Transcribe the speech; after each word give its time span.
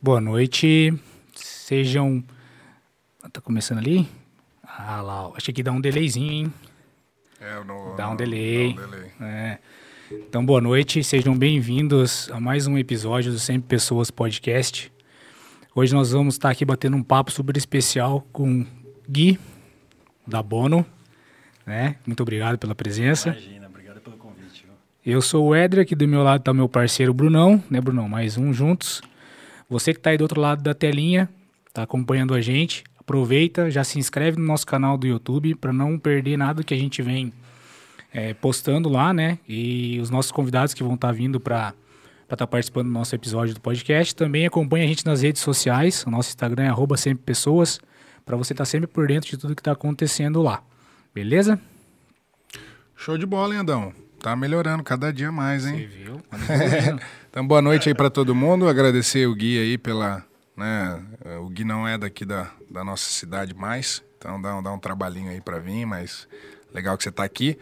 Boa 0.00 0.20
noite. 0.20 0.92
Sejam. 1.34 2.22
Tá 3.32 3.40
começando 3.40 3.78
ali? 3.78 4.08
Ah 4.64 5.00
lá, 5.02 5.30
achei 5.36 5.52
que 5.52 5.62
dá 5.62 5.72
um 5.72 5.80
delayzinho, 5.80 6.32
hein? 6.32 6.52
É, 7.40 7.62
no, 7.64 7.94
Dá 7.96 8.08
um 8.10 8.16
delay. 8.16 8.74
dá 8.74 8.82
um 8.86 8.90
delay. 8.90 9.10
É. 9.20 9.58
Então, 10.10 10.44
boa 10.44 10.60
noite, 10.60 11.04
sejam 11.04 11.36
bem-vindos 11.36 12.28
a 12.32 12.40
mais 12.40 12.66
um 12.66 12.76
episódio 12.76 13.30
do 13.30 13.38
Sempre 13.38 13.68
Pessoas 13.68 14.10
Podcast. 14.10 14.90
Hoje 15.74 15.94
nós 15.94 16.10
vamos 16.10 16.34
estar 16.34 16.50
aqui 16.50 16.64
batendo 16.64 16.96
um 16.96 17.02
papo 17.02 17.30
super 17.30 17.56
especial 17.56 18.26
com 18.32 18.66
Gui, 19.08 19.38
da 20.26 20.42
Bono. 20.42 20.84
Né? 21.64 21.96
Muito 22.04 22.22
obrigado 22.22 22.58
pela 22.58 22.74
presença. 22.74 23.30
Imagina, 23.30 23.68
obrigado 23.68 24.00
pelo 24.00 24.16
convite. 24.16 24.64
viu? 24.64 25.14
Eu 25.14 25.22
sou 25.22 25.46
o 25.48 25.54
Edra, 25.54 25.82
aqui 25.82 25.94
do 25.94 26.08
meu 26.08 26.22
lado 26.24 26.40
está 26.40 26.50
o 26.50 26.54
meu 26.54 26.68
parceiro 26.68 27.14
Brunão, 27.14 27.62
né, 27.70 27.80
Brunão? 27.80 28.08
Mais 28.08 28.36
um 28.36 28.52
juntos. 28.52 29.00
Você 29.70 29.92
que 29.94 30.00
está 30.00 30.10
aí 30.10 30.18
do 30.18 30.22
outro 30.22 30.40
lado 30.40 30.64
da 30.64 30.74
telinha, 30.74 31.28
está 31.68 31.84
acompanhando 31.84 32.34
a 32.34 32.40
gente, 32.40 32.82
aproveita, 32.98 33.70
já 33.70 33.84
se 33.84 34.00
inscreve 34.00 34.36
no 34.36 34.44
nosso 34.44 34.66
canal 34.66 34.98
do 34.98 35.06
YouTube 35.06 35.54
para 35.54 35.72
não 35.72 35.96
perder 35.96 36.36
nada 36.36 36.64
que 36.64 36.74
a 36.74 36.76
gente 36.76 37.00
vem 37.00 37.32
é, 38.12 38.34
postando 38.34 38.88
lá, 38.88 39.14
né? 39.14 39.38
E 39.48 40.00
os 40.00 40.10
nossos 40.10 40.32
convidados 40.32 40.74
que 40.74 40.82
vão 40.82 40.94
estar 40.94 41.12
vindo 41.12 41.38
para 41.38 41.72
estar 42.28 42.46
participando 42.48 42.86
do 42.86 42.92
nosso 42.92 43.14
episódio 43.14 43.54
do 43.54 43.60
podcast. 43.60 44.14
Também 44.14 44.44
acompanha 44.44 44.84
a 44.84 44.88
gente 44.88 45.06
nas 45.06 45.22
redes 45.22 45.40
sociais. 45.40 46.04
O 46.04 46.10
nosso 46.10 46.30
Instagram 46.30 46.64
é 46.64 46.68
arroba 46.68 46.96
sempre 46.96 47.22
pessoas, 47.24 47.80
para 48.26 48.36
você 48.36 48.52
estar 48.52 48.64
sempre 48.64 48.88
por 48.88 49.06
dentro 49.06 49.30
de 49.30 49.36
tudo 49.36 49.54
que 49.54 49.60
está 49.60 49.72
acontecendo 49.72 50.42
lá. 50.42 50.62
Beleza? 51.14 51.60
Show 52.96 53.16
de 53.16 53.24
bola, 53.24 53.54
hein, 53.54 53.60
Andão? 53.60 53.92
Tá 54.20 54.36
melhorando 54.36 54.82
cada 54.82 55.12
dia 55.12 55.32
mais, 55.32 55.62
Você 55.62 55.70
hein? 55.70 55.88
viu? 55.88 56.20
Então, 57.30 57.46
boa 57.46 57.62
noite 57.62 57.88
aí 57.88 57.94
pra 57.94 58.10
todo 58.10 58.34
mundo. 58.34 58.68
Agradecer 58.68 59.26
o 59.26 59.34
Gui 59.34 59.58
aí 59.58 59.78
pela. 59.78 60.24
Né, 60.56 61.00
o 61.40 61.48
Gui 61.48 61.64
não 61.64 61.86
é 61.88 61.96
daqui 61.96 62.24
da, 62.24 62.50
da 62.70 62.84
nossa 62.84 63.08
cidade 63.08 63.54
mais, 63.54 64.02
então 64.18 64.40
dá, 64.42 64.56
um- 64.56 64.62
dá 64.62 64.70
um 64.72 64.78
trabalhinho 64.78 65.30
aí 65.30 65.40
pra 65.40 65.58
vir, 65.58 65.86
mas 65.86 66.28
legal 66.74 66.98
que 66.98 67.04
você 67.04 67.10
tá 67.10 67.24
aqui. 67.24 67.56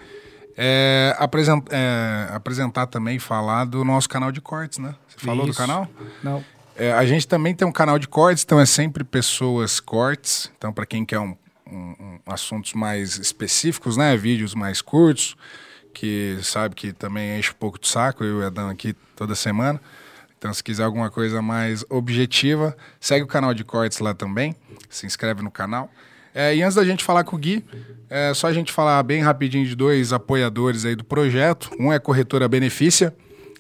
É, 0.57 1.15
apresen- 1.17 1.63
é, 1.71 2.29
apresentar 2.33 2.87
também 2.89 3.17
e 3.17 3.21
falar 3.21 3.65
do 3.67 3.85
nosso 3.85 4.09
canal 4.09 4.33
de 4.33 4.41
cortes, 4.41 4.79
né? 4.79 4.97
Você 5.07 5.25
falou 5.25 5.45
do 5.45 5.51
Isso. 5.53 5.61
canal? 5.61 5.87
Não. 6.25 6.45
É, 6.75 6.93
a 6.93 7.07
gente 7.07 7.29
também 7.29 7.55
tem 7.55 7.69
um 7.69 7.73
canal 7.73 7.99
de 8.01 8.09
cortes, 8.09 8.43
então 8.43 8.59
é 8.59 8.67
sempre 8.67 9.05
pessoas 9.05 9.79
cortes. 9.79 10.51
Então, 10.59 10.73
para 10.73 10.85
quem 10.85 11.05
quer 11.05 11.21
um, 11.21 11.37
um- 11.71 11.95
um- 12.01 12.19
assuntos 12.27 12.73
mais 12.73 13.17
específicos, 13.19 13.97
né? 13.97 14.17
Vídeos 14.17 14.53
mais 14.57 14.83
curtos, 14.83 15.37
que 15.99 16.39
sabe 16.45 16.77
que 16.77 16.93
também 16.93 17.37
enche 17.37 17.51
um 17.51 17.55
pouco 17.55 17.77
de 17.77 17.89
saco, 17.89 18.23
eu 18.23 18.31
e 18.31 18.45
o 18.45 18.47
Edão 18.47 18.69
aqui 18.69 18.95
toda 19.17 19.35
semana. 19.35 19.81
Então, 20.39 20.55
se 20.55 20.63
quiser 20.63 20.85
alguma 20.85 21.11
coisa 21.11 21.43
mais 21.43 21.85
objetiva, 21.91 22.77
segue 23.01 23.25
o 23.25 23.27
canal 23.27 23.53
de 23.53 23.65
cortes 23.65 23.99
lá 23.99 24.15
também. 24.15 24.55
Se 24.89 25.07
inscreve 25.07 25.43
no 25.43 25.51
canal. 25.51 25.91
É, 26.33 26.55
e 26.55 26.63
antes 26.63 26.77
da 26.77 26.85
gente 26.85 27.03
falar 27.03 27.25
com 27.25 27.35
o 27.35 27.39
Gui, 27.39 27.65
é 28.09 28.33
só 28.33 28.47
a 28.47 28.53
gente 28.53 28.73
falar 28.73 29.03
bem 29.03 29.23
rapidinho 29.23 29.67
de 29.67 29.75
dois 29.75 30.13
apoiadores 30.13 30.85
aí 30.85 30.95
do 30.95 31.03
projeto. 31.03 31.69
Um 31.81 31.93
é 31.93 31.97
a 31.97 32.01
corretora 32.01 32.47
Benefícia. 32.47 33.13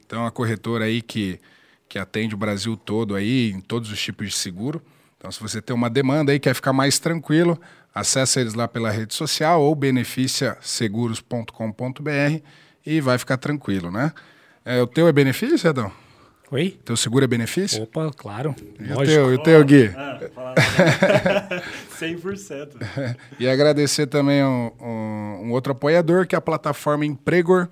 Então, 0.06 0.25
a 0.25 0.30
corretora 0.30 0.84
aí 0.84 1.02
que, 1.02 1.41
que 1.89 1.98
atende 1.98 2.36
o 2.36 2.39
Brasil 2.39 2.77
todo 2.77 3.17
aí, 3.17 3.50
em 3.50 3.61
todos 3.61 3.91
os 3.91 4.00
tipos 4.00 4.28
de 4.28 4.36
seguro. 4.36 4.80
Então, 5.17 5.33
se 5.33 5.41
você 5.41 5.61
tem 5.61 5.75
uma 5.75 5.91
demanda 5.91 6.30
aí, 6.30 6.39
quer 6.39 6.55
ficar 6.55 6.73
mais 6.73 7.00
tranquilo, 7.00 7.61
acessa 7.94 8.41
eles 8.41 8.55
lá 8.55 8.67
pela 8.69 8.91
rede 8.91 9.14
social 9.14 9.61
ou 9.62 9.75
beneficiaseguros.com.br 9.75 12.42
e 12.86 13.00
vai 13.00 13.19
ficar 13.19 13.36
tranquilo, 13.36 13.91
né? 13.91 14.12
É, 14.64 14.80
o 14.83 14.86
teu 14.86 15.08
é 15.08 15.12
benefício, 15.12 15.69
Edão? 15.69 15.91
Oi? 16.50 16.78
Teu 16.84 16.97
seguro 16.97 17.25
é 17.25 17.28
benefício? 17.28 17.83
Opa, 17.83 18.11
claro. 18.17 18.55
E 18.80 18.84
o 18.91 18.95
Lógico. 18.95 19.05
teu, 19.17 19.33
e 19.33 19.34
o 19.34 19.39
teu, 19.42 19.62
Gui? 19.64 19.92
Ah, 19.95 20.19
fala- 20.34 20.55
100%. 22.00 22.69
E 23.39 23.47
agradecer 23.48 24.06
também 24.06 24.42
um, 24.42 24.70
um- 24.80 25.41
um 25.47 25.50
outro 25.52 25.73
apoiador, 25.73 26.27
que 26.27 26.34
é 26.34 26.39
a 26.39 26.41
plataforma 26.41 27.05
Empregor, 27.05 27.68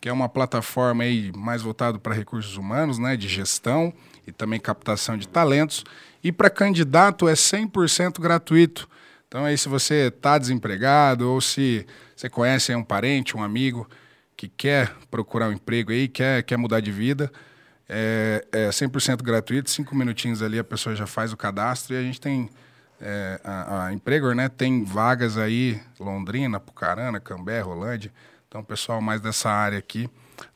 que 0.00 0.08
é 0.08 0.12
uma 0.12 0.28
plataforma 0.28 1.04
aí 1.04 1.32
mais 1.34 1.62
voltada 1.62 1.98
para 1.98 2.14
recursos 2.14 2.56
humanos, 2.56 2.98
né, 2.98 3.16
de 3.16 3.26
gestão 3.28 3.92
e 4.26 4.32
também 4.32 4.60
captação 4.60 5.16
de 5.16 5.26
talentos. 5.26 5.82
E 6.22 6.30
para 6.30 6.50
candidato 6.50 7.28
é 7.28 7.32
100% 7.34 8.20
gratuito. 8.20 8.88
Então 9.28 9.44
aí 9.44 9.56
se 9.56 9.68
você 9.68 10.08
está 10.08 10.38
desempregado 10.38 11.30
ou 11.30 11.40
se 11.40 11.86
você 12.16 12.28
conhece 12.28 12.74
um 12.74 12.82
parente, 12.82 13.36
um 13.36 13.42
amigo 13.42 13.88
que 14.36 14.48
quer 14.48 14.92
procurar 15.10 15.48
um 15.48 15.52
emprego 15.52 15.92
aí, 15.92 16.08
quer, 16.08 16.42
quer 16.42 16.56
mudar 16.56 16.80
de 16.80 16.90
vida, 16.90 17.30
é, 17.88 18.44
é 18.50 18.68
100% 18.70 19.22
gratuito, 19.22 19.70
cinco 19.70 19.94
minutinhos 19.94 20.42
ali 20.42 20.58
a 20.58 20.64
pessoa 20.64 20.96
já 20.96 21.06
faz 21.06 21.32
o 21.32 21.36
cadastro 21.36 21.94
e 21.94 21.98
a 21.98 22.02
gente 22.02 22.20
tem 22.20 22.50
é, 23.00 23.40
a, 23.44 23.86
a 23.86 23.92
Empregor, 23.92 24.34
né? 24.34 24.48
Tem 24.48 24.82
vagas 24.84 25.38
aí, 25.38 25.80
Londrina, 26.00 26.58
Pucarana, 26.58 27.20
Cambé, 27.20 27.60
Rolândia. 27.60 28.10
Então, 28.48 28.64
pessoal 28.64 29.00
mais 29.00 29.20
dessa 29.20 29.48
área 29.50 29.78
aqui, 29.78 30.10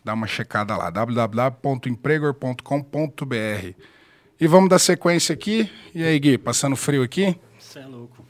dá 0.05 0.15
uma 0.15 0.27
checada 0.27 0.77
lá, 0.77 0.91
www.empregor.com.br. 0.91 3.75
E 4.41 4.47
vamos 4.47 4.71
dar 4.71 4.79
sequência 4.79 5.35
aqui. 5.35 5.71
E 5.95 6.03
aí, 6.03 6.19
Gui, 6.19 6.39
passando 6.39 6.75
frio 6.75 7.03
aqui? 7.03 7.39
Você 7.59 7.79
é 7.79 7.87
louco. 7.87 8.22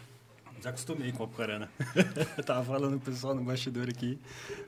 Desacostumei 0.63 1.11
com 1.11 1.25
a 1.25 1.27
Apucarana. 1.27 1.69
Eu 2.39 2.45
tava 2.45 2.63
falando 2.65 2.93
com 2.93 2.97
o 2.99 3.01
pessoal 3.01 3.35
no 3.35 3.43
bastidor 3.43 3.89
aqui. 3.89 4.17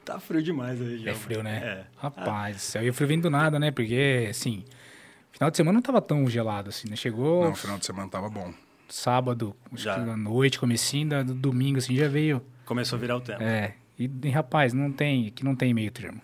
Tá 0.05 0.19
frio 0.19 0.43
demais 0.43 0.81
aí 0.83 0.99
já. 0.99 1.13
É 1.13 1.15
frio, 1.15 1.41
né? 1.41 1.57
É. 1.63 1.85
Rapaz, 1.97 2.57
do 2.57 2.61
céu. 2.61 2.83
E 2.83 2.91
o 2.91 2.95
frio 2.95 3.07
vem 3.07 3.21
do 3.21 3.31
nada, 3.31 3.61
né? 3.61 3.71
Porque, 3.71 4.27
assim, 4.29 4.65
final 5.31 5.53
de 5.53 5.57
semana 5.57 5.75
não 5.77 5.83
tava 5.83 6.03
tão 6.03 6.29
gelado 6.29 6.71
assim, 6.71 6.89
né? 6.91 6.97
Chegou 6.97 7.45
Não, 7.45 7.55
final 7.55 7.79
de 7.79 7.87
semana 7.87 8.09
tava 8.11 8.29
bom. 8.29 8.53
sábado, 8.89 9.55
acho 9.73 9.85
Já. 9.85 9.95
que 9.95 10.11
à 10.11 10.17
noite, 10.17 10.59
comecinho 10.59 11.09
da- 11.11 11.23
do 11.23 11.33
domingo, 11.35 11.79
assim, 11.79 11.95
já 11.95 12.09
veio. 12.09 12.43
Começou 12.65 12.97
a 12.97 13.01
virar 13.01 13.17
o 13.17 13.21
tempo. 13.21 13.41
É. 13.43 13.75
E, 13.97 14.11
e, 14.25 14.31
rapaz, 14.31 14.73
não 14.73 14.91
tem, 14.91 15.29
aqui 15.29 15.45
não 15.45 15.55
tem 15.55 15.73
meio 15.73 15.93
termo. 15.93 16.21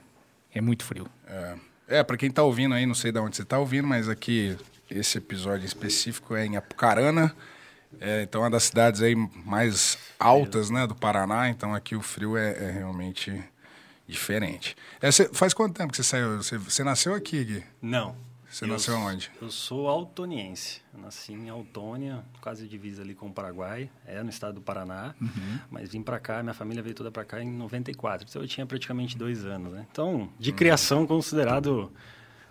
É 0.52 0.60
muito 0.60 0.82
frio. 0.84 1.06
É, 1.28 1.54
é 1.86 2.02
para 2.02 2.16
quem 2.16 2.28
tá 2.28 2.42
ouvindo 2.42 2.74
aí, 2.74 2.84
não 2.86 2.94
sei 2.94 3.12
de 3.12 3.20
onde 3.20 3.36
você 3.36 3.44
tá 3.44 3.56
ouvindo, 3.56 3.86
mas 3.86 4.08
aqui 4.08 4.56
esse 4.90 5.18
episódio 5.18 5.62
em 5.62 5.66
específico 5.66 6.34
é 6.34 6.44
em 6.44 6.56
Apucarana. 6.56 7.32
É, 7.98 8.22
então 8.22 8.42
é 8.42 8.44
uma 8.44 8.50
das 8.50 8.64
cidades 8.64 9.00
aí 9.02 9.14
mais 9.16 9.98
altas, 10.18 10.70
né, 10.70 10.86
do 10.86 10.94
Paraná. 10.94 11.48
Então 11.48 11.74
aqui 11.74 11.96
o 11.96 12.02
frio 12.02 12.36
é, 12.36 12.50
é 12.52 12.70
realmente 12.70 13.42
diferente. 14.06 14.76
É, 15.00 15.10
você- 15.10 15.28
faz 15.32 15.54
quanto 15.54 15.74
tempo 15.74 15.90
que 15.90 15.96
você 15.96 16.02
saiu? 16.02 16.36
Você, 16.42 16.84
nasceu 16.84 17.14
aqui, 17.14 17.44
Gui? 17.44 17.64
Não. 17.80 18.14
Você 18.50 18.64
Eu 18.64 18.68
nasceu 18.68 18.96
onde? 18.98 19.30
Eu 19.40 19.48
sou 19.48 19.86
altoniense. 19.88 20.82
Eu 20.92 21.00
nasci 21.00 21.32
em 21.32 21.48
Autônia, 21.48 22.24
quase 22.40 22.66
divisa 22.66 23.00
ali 23.00 23.14
com 23.14 23.28
o 23.28 23.32
Paraguai. 23.32 23.88
É 24.04 24.20
no 24.24 24.28
estado 24.30 24.54
do 24.54 24.60
Paraná. 24.60 25.14
Uhum. 25.20 25.58
Mas 25.70 25.90
vim 25.92 26.02
pra 26.02 26.18
cá, 26.18 26.42
minha 26.42 26.52
família 26.54 26.82
veio 26.82 26.94
toda 26.96 27.12
pra 27.12 27.24
cá 27.24 27.40
em 27.40 27.48
94. 27.48 28.26
Então 28.28 28.42
eu 28.42 28.48
tinha 28.48 28.66
praticamente 28.66 29.16
dois 29.16 29.44
anos, 29.44 29.72
né? 29.72 29.86
Então, 29.92 30.14
Uhum. 30.14 30.30
de 30.36 30.50
criação 30.52 31.06
considerado 31.06 31.92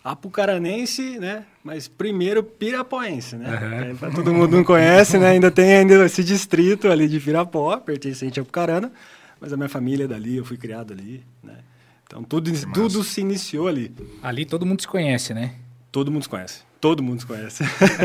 apucaranense, 0.03 1.19
né? 1.19 1.45
Mas 1.63 1.87
primeiro 1.87 2.43
pirapoense, 2.43 3.35
né? 3.35 3.91
É, 3.91 3.93
pra 3.93 4.11
todo 4.11 4.33
mundo 4.33 4.57
não 4.57 4.63
conhece, 4.63 5.17
né? 5.17 5.29
Ainda 5.31 5.51
tem 5.51 5.77
ainda 5.77 6.05
esse 6.05 6.23
distrito 6.23 6.89
ali 6.89 7.07
de 7.07 7.19
Pirapó, 7.19 7.77
pertencente 7.77 8.39
a 8.39 8.43
Apucarana. 8.43 8.91
Mas 9.39 9.53
a 9.53 9.57
minha 9.57 9.69
família 9.69 10.03
é 10.03 10.07
dali, 10.07 10.37
eu 10.37 10.45
fui 10.45 10.57
criado 10.57 10.93
ali, 10.93 11.23
né? 11.43 11.59
Então 12.05 12.23
tudo, 12.23 12.51
tudo 12.73 13.03
se 13.03 13.21
iniciou 13.21 13.67
ali. 13.67 13.93
Ali 14.21 14.45
todo 14.45 14.65
mundo 14.65 14.81
se 14.81 14.87
conhece, 14.87 15.33
né? 15.33 15.55
Todo 15.91 16.11
mundo 16.11 16.23
se 16.23 16.29
conhece. 16.29 16.63
Todo 16.79 17.03
mundo 17.03 17.19
se 17.19 17.25
conhece. 17.25 17.63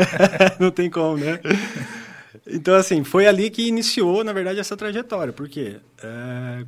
Não 0.59 0.71
tem 0.71 0.89
como, 0.89 1.17
né? 1.17 1.39
Então, 2.47 2.75
assim, 2.75 3.03
foi 3.03 3.25
ali 3.27 3.49
que 3.49 3.67
iniciou, 3.67 4.23
na 4.23 4.33
verdade, 4.33 4.59
essa 4.59 4.75
trajetória. 4.75 5.31
Porque 5.31 5.77
é, 6.03 6.65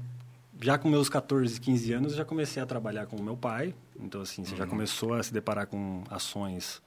já 0.62 0.78
com 0.78 0.90
meus 0.90 1.09
14, 1.09 1.59
15 1.59 1.94
anos, 1.94 2.12
eu 2.13 2.18
já 2.19 2.25
comecei 2.25 2.62
a 2.62 2.66
trabalhar 2.66 3.06
com 3.06 3.16
o 3.16 3.23
meu 3.23 3.38
pai. 3.38 3.73
Então, 4.00 4.22
assim, 4.22 4.44
você 4.44 4.56
já 4.56 4.66
começou 4.66 5.13
a 5.13 5.23
se 5.23 5.34
deparar 5.34 5.68
com 5.68 6.03
ações 6.09 6.81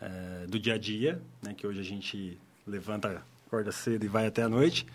é, 0.00 0.46
do 0.46 0.58
dia 0.58 0.74
a 0.74 0.78
dia, 0.78 1.20
né? 1.42 1.54
Que 1.54 1.66
hoje 1.66 1.80
a 1.80 1.84
gente 1.84 2.38
levanta, 2.66 3.22
acorda 3.46 3.72
cedo 3.72 4.04
e 4.04 4.08
vai 4.08 4.26
até 4.26 4.42
a 4.42 4.48
noite. 4.48 4.86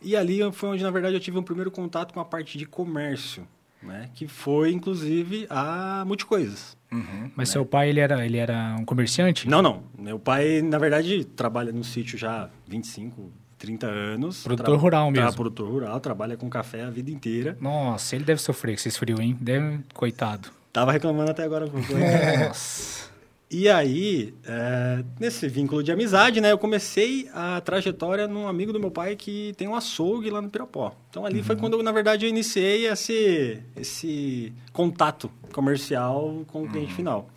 E 0.00 0.16
ali 0.16 0.40
foi 0.52 0.70
onde, 0.70 0.82
na 0.82 0.90
verdade, 0.90 1.14
eu 1.14 1.20
tive 1.20 1.38
um 1.38 1.42
primeiro 1.42 1.70
contato 1.70 2.12
com 2.12 2.20
a 2.20 2.24
parte 2.24 2.58
de 2.58 2.66
comércio, 2.66 3.46
né? 3.82 4.10
Que 4.14 4.26
foi, 4.26 4.72
inclusive, 4.72 5.46
a 5.48 6.04
Multicoisas. 6.06 6.76
Uhum. 6.92 7.30
Mas 7.34 7.48
seu 7.48 7.64
pai, 7.64 7.88
ele 7.88 8.00
era, 8.00 8.24
ele 8.24 8.36
era 8.36 8.76
um 8.78 8.84
comerciante? 8.84 9.48
Não, 9.48 9.62
não. 9.62 9.84
Meu 9.98 10.18
pai, 10.18 10.62
na 10.62 10.78
verdade, 10.78 11.24
trabalha 11.24 11.72
no 11.72 11.82
sítio 11.82 12.18
já 12.18 12.44
há 12.44 12.50
25, 12.66 13.32
30 13.58 13.86
anos. 13.86 14.42
Produtor 14.42 14.78
rural 14.78 15.10
mesmo. 15.10 15.26
Tá, 15.26 15.32
produtor 15.32 15.68
rural, 15.68 16.00
trabalha 16.00 16.36
com 16.36 16.48
café 16.48 16.82
a 16.82 16.90
vida 16.90 17.10
inteira. 17.10 17.56
Nossa, 17.60 18.16
ele 18.16 18.24
deve 18.24 18.40
sofrer 18.40 18.72
com 18.72 18.80
esses 18.80 18.96
frios, 18.96 19.18
hein? 19.18 19.36
Deve... 19.40 19.80
Coitado. 19.94 20.48
Tava 20.72 20.92
reclamando 20.92 21.30
até 21.30 21.42
agora. 21.42 21.66
Nossa. 22.48 23.06
E 23.48 23.68
aí, 23.68 24.34
é, 24.44 25.04
nesse 25.20 25.48
vínculo 25.48 25.80
de 25.80 25.92
amizade, 25.92 26.40
né, 26.40 26.50
eu 26.50 26.58
comecei 26.58 27.30
a 27.32 27.60
trajetória 27.60 28.26
num 28.26 28.48
amigo 28.48 28.72
do 28.72 28.80
meu 28.80 28.90
pai 28.90 29.14
que 29.14 29.54
tem 29.56 29.68
um 29.68 29.76
açougue 29.76 30.30
lá 30.30 30.42
no 30.42 30.50
Pirapó. 30.50 30.92
Então 31.08 31.24
ali 31.24 31.44
foi 31.44 31.54
quando, 31.54 31.80
na 31.80 31.92
verdade, 31.92 32.26
eu 32.26 32.28
iniciei 32.28 32.88
esse, 32.88 33.62
esse 33.76 34.52
contato 34.72 35.30
comercial 35.52 36.44
com 36.48 36.64
o 36.64 36.68
cliente 36.68 36.92
final. 36.92 37.30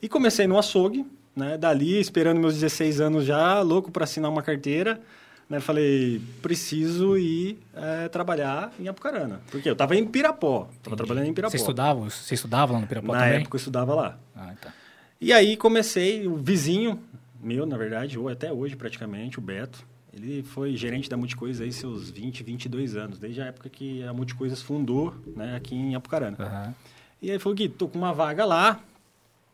E 0.00 0.08
comecei 0.08 0.46
no 0.46 0.56
açougue, 0.56 1.04
né? 1.34 1.58
Dali, 1.58 1.98
esperando 1.98 2.38
meus 2.38 2.54
16 2.54 3.00
anos 3.00 3.24
já, 3.24 3.60
louco 3.60 3.90
para 3.90 4.04
assinar 4.04 4.30
uma 4.30 4.42
carteira, 4.42 5.00
né? 5.48 5.60
Falei, 5.60 6.20
preciso 6.42 7.16
ir 7.16 7.58
é, 7.74 8.08
trabalhar 8.08 8.72
em 8.78 8.88
Apucarana. 8.88 9.40
Porque 9.50 9.68
eu 9.68 9.72
estava 9.74 9.96
em 9.96 10.06
Pirapó, 10.06 10.68
estava 10.76 10.96
trabalhando 10.96 11.26
em 11.26 11.34
Pirapó. 11.34 11.50
Você 11.50 11.56
estudava? 11.56 12.00
Você 12.10 12.34
estudava 12.34 12.72
lá 12.72 12.80
no 12.80 12.86
Pirapó 12.86 13.12
Na 13.12 13.20
também? 13.20 13.40
época 13.40 13.56
eu 13.56 13.58
estudava 13.58 13.94
lá. 13.94 14.18
Ah, 14.34 14.52
tá. 14.60 14.72
E 15.20 15.32
aí 15.32 15.56
comecei, 15.56 16.26
o 16.26 16.36
vizinho 16.36 17.00
meu, 17.40 17.64
na 17.64 17.76
verdade, 17.76 18.18
ou 18.18 18.28
até 18.28 18.52
hoje 18.52 18.74
praticamente, 18.76 19.38
o 19.38 19.42
Beto, 19.42 19.86
ele 20.12 20.42
foi 20.42 20.74
gerente 20.76 21.08
da 21.08 21.16
Multicoisas 21.16 21.60
aí 21.62 21.72
seus 21.72 22.10
20, 22.10 22.42
22 22.42 22.96
anos, 22.96 23.18
desde 23.18 23.40
a 23.40 23.46
época 23.46 23.68
que 23.68 24.02
a 24.02 24.12
Multicoisas 24.12 24.62
fundou, 24.62 25.14
né, 25.36 25.54
aqui 25.56 25.74
em 25.74 25.94
Apucarana. 25.94 26.36
Aham. 26.40 26.74
E 27.20 27.30
aí 27.30 27.38
falou, 27.38 27.54
Gui, 27.56 27.68
tô 27.68 27.88
com 27.88 27.98
uma 27.98 28.12
vaga 28.12 28.44
lá, 28.44 28.80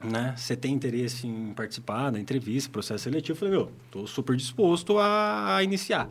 né? 0.04 0.34
Você 0.37 0.56
tem 0.56 0.72
interesse 0.72 1.26
em 1.26 1.52
participar 1.54 2.10
da 2.10 2.19
entrevista, 2.19 2.70
processo 2.70 3.04
seletivo? 3.04 3.32
Eu 3.32 3.37
falei, 3.37 3.54
meu, 3.54 3.72
tô 3.90 4.06
super 4.06 4.37
disposto 4.37 4.99
a, 4.99 5.62
iniciar. 5.62 6.08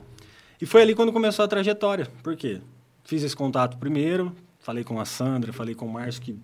E 0.62 0.66
foi 0.66 0.82
ali 0.82 0.96
quando 0.96 1.12
começou 1.12 1.44
a 1.44 1.48
trajetória. 1.48 2.08
Por 2.24 2.36
quê? 2.36 2.62
Fiz 3.04 3.24
esse 3.24 3.36
contato 3.36 3.78
primeiro, 3.78 4.36
falei 4.60 4.84
com 4.84 5.00
a 5.00 5.06
Sandra, 5.06 5.52
falei 5.52 5.74
com 5.74 5.86
o 5.86 5.92
Márcio, 5.92 6.22
que 6.22 6.40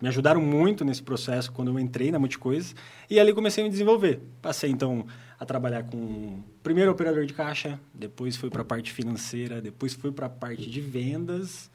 me 0.00 0.08
ajudaram 0.08 0.40
muito 0.40 0.84
nesse 0.84 1.02
processo 1.02 1.50
quando 1.50 1.68
eu 1.68 1.78
entrei 1.78 2.10
na 2.10 2.18
Multicoisas. 2.18 2.74
E 3.10 3.18
ali 3.18 3.32
comecei 3.32 3.62
a 3.62 3.64
me 3.64 3.70
desenvolver. 3.70 4.20
Passei, 4.40 4.70
então, 4.70 5.06
a 5.38 5.44
trabalhar 5.44 5.82
com 5.84 6.42
primeiro 6.62 6.90
operador 6.90 7.26
de 7.26 7.34
caixa, 7.34 7.80
depois 7.92 8.36
fui 8.36 8.50
para 8.50 8.62
a 8.62 8.64
parte 8.64 8.92
financeira, 8.92 9.60
depois 9.60 9.94
fui 9.94 10.12
para 10.12 10.26
a 10.26 10.30
parte 10.30 10.70
de 10.70 10.80
vendas, 10.80 11.70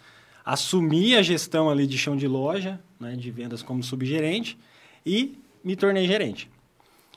assumi 0.45 1.15
a 1.15 1.21
gestão 1.21 1.69
ali 1.69 1.85
de 1.85 1.97
chão 1.97 2.15
de 2.15 2.27
loja, 2.27 2.79
né, 2.99 3.15
de 3.15 3.29
vendas 3.31 3.61
como 3.61 3.83
subgerente 3.83 4.57
e 5.05 5.37
me 5.63 5.75
tornei 5.75 6.07
gerente. 6.07 6.49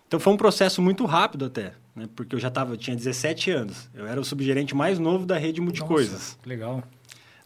Então 0.07 0.21
foi 0.21 0.33
um 0.33 0.37
processo 0.37 0.81
muito 0.81 1.05
rápido 1.07 1.47
até, 1.47 1.73
né, 1.95 2.09
porque 2.15 2.35
eu 2.35 2.41
já 2.41 2.51
tava, 2.51 2.75
eu 2.75 2.77
tinha 2.77 2.97
17 2.97 3.51
anos. 3.51 3.89
Eu 3.95 4.07
era 4.07 4.21
o 4.21 4.25
subgerente 4.25 4.75
mais 4.75 4.99
novo 4.99 5.27
da 5.27 5.37
rede 5.37 5.61
Multicoisas. 5.61 6.37
Nossa, 6.37 6.39
legal. 6.47 6.83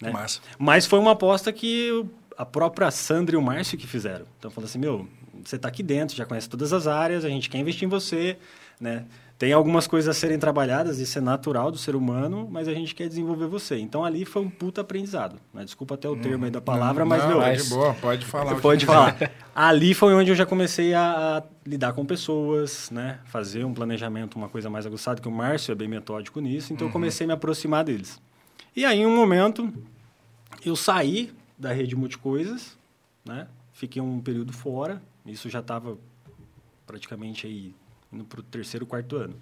né? 0.00 0.10
Massa. 0.10 0.40
Mas 0.58 0.86
foi 0.86 0.98
uma 0.98 1.12
aposta 1.12 1.52
que 1.52 2.04
a 2.36 2.44
própria 2.44 2.90
Sandra 2.90 3.34
e 3.34 3.38
o 3.38 3.42
Márcio 3.42 3.78
que 3.78 3.86
fizeram. 3.86 4.26
Então 4.38 4.50
falou 4.50 4.66
assim, 4.66 4.78
meu, 4.78 5.08
você 5.44 5.56
está 5.56 5.68
aqui 5.68 5.82
dentro, 5.82 6.16
já 6.16 6.24
conhece 6.24 6.48
todas 6.48 6.72
as 6.72 6.86
áreas, 6.86 7.24
a 7.24 7.28
gente 7.28 7.48
quer 7.48 7.58
investir 7.58 7.86
em 7.86 7.90
você, 7.90 8.38
né? 8.80 9.04
Tem 9.38 9.52
algumas 9.52 9.86
coisas 9.86 10.08
a 10.08 10.18
serem 10.18 10.36
trabalhadas, 10.36 10.98
isso 10.98 11.16
é 11.16 11.20
natural 11.20 11.70
do 11.70 11.78
ser 11.78 11.94
humano, 11.94 12.48
mas 12.50 12.66
a 12.66 12.74
gente 12.74 12.92
quer 12.92 13.06
desenvolver 13.06 13.46
você. 13.46 13.78
Então 13.78 14.04
ali 14.04 14.24
foi 14.24 14.42
um 14.42 14.50
puta 14.50 14.80
aprendizado. 14.80 15.36
Né? 15.54 15.64
Desculpa 15.64 15.94
até 15.94 16.08
o 16.08 16.16
termo 16.16 16.44
aí 16.44 16.50
da 16.50 16.60
palavra, 16.60 17.04
mas 17.04 17.22
não, 17.22 17.28
meu, 17.28 17.42
é 17.42 17.54
de 17.54 17.62
boa, 17.68 17.94
pode 17.94 18.26
falar. 18.26 18.56
Pode 18.60 18.84
quiser. 18.84 18.92
falar. 18.92 19.32
Ali 19.54 19.94
foi 19.94 20.12
onde 20.12 20.32
eu 20.32 20.34
já 20.34 20.44
comecei 20.44 20.92
a, 20.92 21.38
a 21.38 21.42
lidar 21.64 21.92
com 21.92 22.04
pessoas, 22.04 22.90
né? 22.90 23.20
Fazer 23.26 23.64
um 23.64 23.72
planejamento, 23.72 24.34
uma 24.34 24.48
coisa 24.48 24.68
mais 24.68 24.84
aguçada, 24.84 25.20
que 25.20 25.28
o 25.28 25.30
Márcio 25.30 25.70
é 25.70 25.74
bem 25.76 25.86
metódico 25.86 26.40
nisso, 26.40 26.72
então 26.72 26.88
eu 26.88 26.92
comecei 26.92 27.24
a 27.24 27.28
me 27.28 27.32
aproximar 27.34 27.84
deles. 27.84 28.20
E 28.74 28.84
aí, 28.84 28.98
em 28.98 29.06
um 29.06 29.14
momento, 29.14 29.72
eu 30.66 30.74
saí 30.74 31.32
da 31.56 31.72
rede 31.72 31.94
Multicoisas, 31.94 32.76
né? 33.24 33.46
Fiquei 33.72 34.02
um 34.02 34.20
período 34.20 34.52
fora, 34.52 35.00
isso 35.24 35.48
já 35.48 35.60
estava 35.60 35.96
praticamente 36.84 37.46
aí 37.46 37.72
indo 38.12 38.24
para 38.24 38.40
o 38.40 38.42
terceiro, 38.42 38.86
quarto 38.86 39.16
ano 39.16 39.34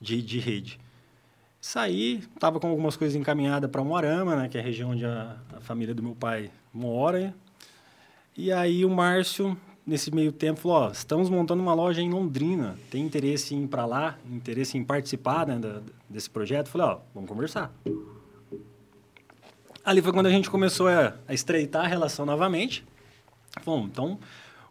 de, 0.00 0.20
de 0.22 0.38
rede. 0.38 0.78
Saí, 1.60 2.18
estava 2.34 2.60
com 2.60 2.68
algumas 2.68 2.96
coisas 2.96 3.16
encaminhadas 3.16 3.68
para 3.70 3.82
Moarama, 3.82 4.36
né? 4.36 4.48
Que 4.48 4.56
é 4.58 4.60
a 4.60 4.64
região 4.64 4.90
onde 4.90 5.04
a, 5.04 5.36
a 5.56 5.60
família 5.60 5.94
do 5.94 6.02
meu 6.02 6.14
pai 6.14 6.50
mora. 6.72 7.34
E 8.36 8.52
aí 8.52 8.84
o 8.84 8.90
Márcio, 8.90 9.56
nesse 9.84 10.14
meio 10.14 10.30
tempo, 10.30 10.60
falou, 10.60 10.90
estamos 10.92 11.28
montando 11.28 11.60
uma 11.60 11.74
loja 11.74 12.00
em 12.00 12.08
Londrina. 12.10 12.78
Tem 12.90 13.04
interesse 13.04 13.56
em 13.56 13.64
ir 13.64 13.66
para 13.66 13.84
lá? 13.84 14.16
Interesse 14.30 14.78
em 14.78 14.84
participar 14.84 15.46
né, 15.48 15.58
da- 15.58 15.82
desse 16.08 16.30
projeto? 16.30 16.68
Falei, 16.68 16.86
ó, 16.86 17.00
vamos 17.12 17.28
conversar. 17.28 17.72
Ali 19.84 20.00
foi 20.02 20.12
quando 20.12 20.26
a 20.26 20.30
gente 20.30 20.48
começou 20.50 20.86
a, 20.88 21.14
a 21.26 21.34
estreitar 21.34 21.84
a 21.84 21.88
relação 21.88 22.24
novamente. 22.24 22.84
Bom, 23.64 23.84
então 23.86 24.18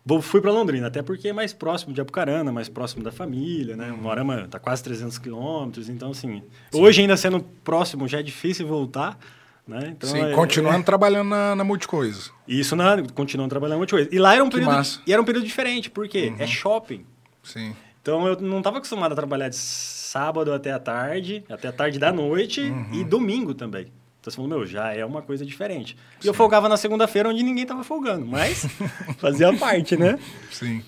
vou, 0.07 0.21
fui 0.21 0.39
para 0.41 0.51
Londrina, 0.51 0.87
até 0.87 1.01
porque 1.03 1.27
é 1.27 1.33
mais 1.33 1.51
próximo 1.53 1.93
de 1.93 1.99
Apucarana, 1.99 2.51
mais 2.51 2.69
próximo 2.69 3.03
da 3.03 3.11
família, 3.11 3.75
né? 3.75 3.91
O 3.91 3.97
Moarama 3.97 4.47
tá 4.49 4.57
quase 4.59 4.81
300 4.83 5.17
quilômetros, 5.17 5.89
então 5.89 6.11
assim, 6.11 6.41
hoje 6.73 7.01
ainda 7.01 7.17
sendo 7.17 7.41
próximo 7.63 8.07
já 8.07 8.19
é 8.19 8.23
difícil 8.23 8.65
voltar, 8.65 9.19
né? 9.67 9.89
Então, 9.97 10.09
Sim, 10.09 10.21
é- 10.21 10.31
continuando 10.33 10.85
trabalhando 10.85 11.27
na, 11.29 11.55
na 11.55 11.63
Multicoisas. 11.63 12.31
isso 12.47 12.75
na, 12.75 13.03
continuando 13.13 13.49
trabalhando 13.49 13.79
muita 13.79 13.91
coisa. 13.95 14.09
E 14.11 14.17
lá 14.17 14.33
era 14.33 14.43
um 14.43 14.47
Que 14.49 14.55
período 14.55 14.73
massa. 14.73 15.01
e 15.05 15.11
era 15.11 15.21
um 15.21 15.25
período 15.25 15.45
diferente, 15.45 15.89
porque 15.89 16.33
é 16.39 16.47
shopping. 16.47 17.05
Sim. 17.43 17.75
Então 18.01 18.25
eu 18.25 18.39
não 18.39 18.59
estava 18.59 18.77
acostumado 18.77 19.11
a 19.11 19.15
trabalhar 19.15 19.49
de 19.49 19.57
sábado 19.57 20.53
até 20.53 20.71
a 20.71 20.79
tarde, 20.79 21.43
até 21.49 21.67
a 21.67 21.71
tarde 21.73 21.99
da 21.99 22.13
noite 22.13 22.61
e 22.93 23.03
domingo 23.03 23.53
também. 23.53 23.87
Então 24.27 24.31
você 24.31 24.35
falou, 24.35 24.49
meu, 24.49 24.65
já 24.67 24.93
é 24.93 25.05
uma 25.05 25.21
coisa 25.21 25.45
diferente. 25.45 25.95
E 26.21 26.27
eu 26.27 26.33
folgava 26.33 26.67
na 26.67 26.75
segunda-feira 26.75 27.29
onde 27.29 27.41
ninguém 27.43 27.63
estava 27.63 27.81
folgando, 27.83 28.25
mas 28.25 28.65
fazia 29.19 29.53
parte, 29.55 29.95
né? 29.95 30.19
Sim. 30.51 30.83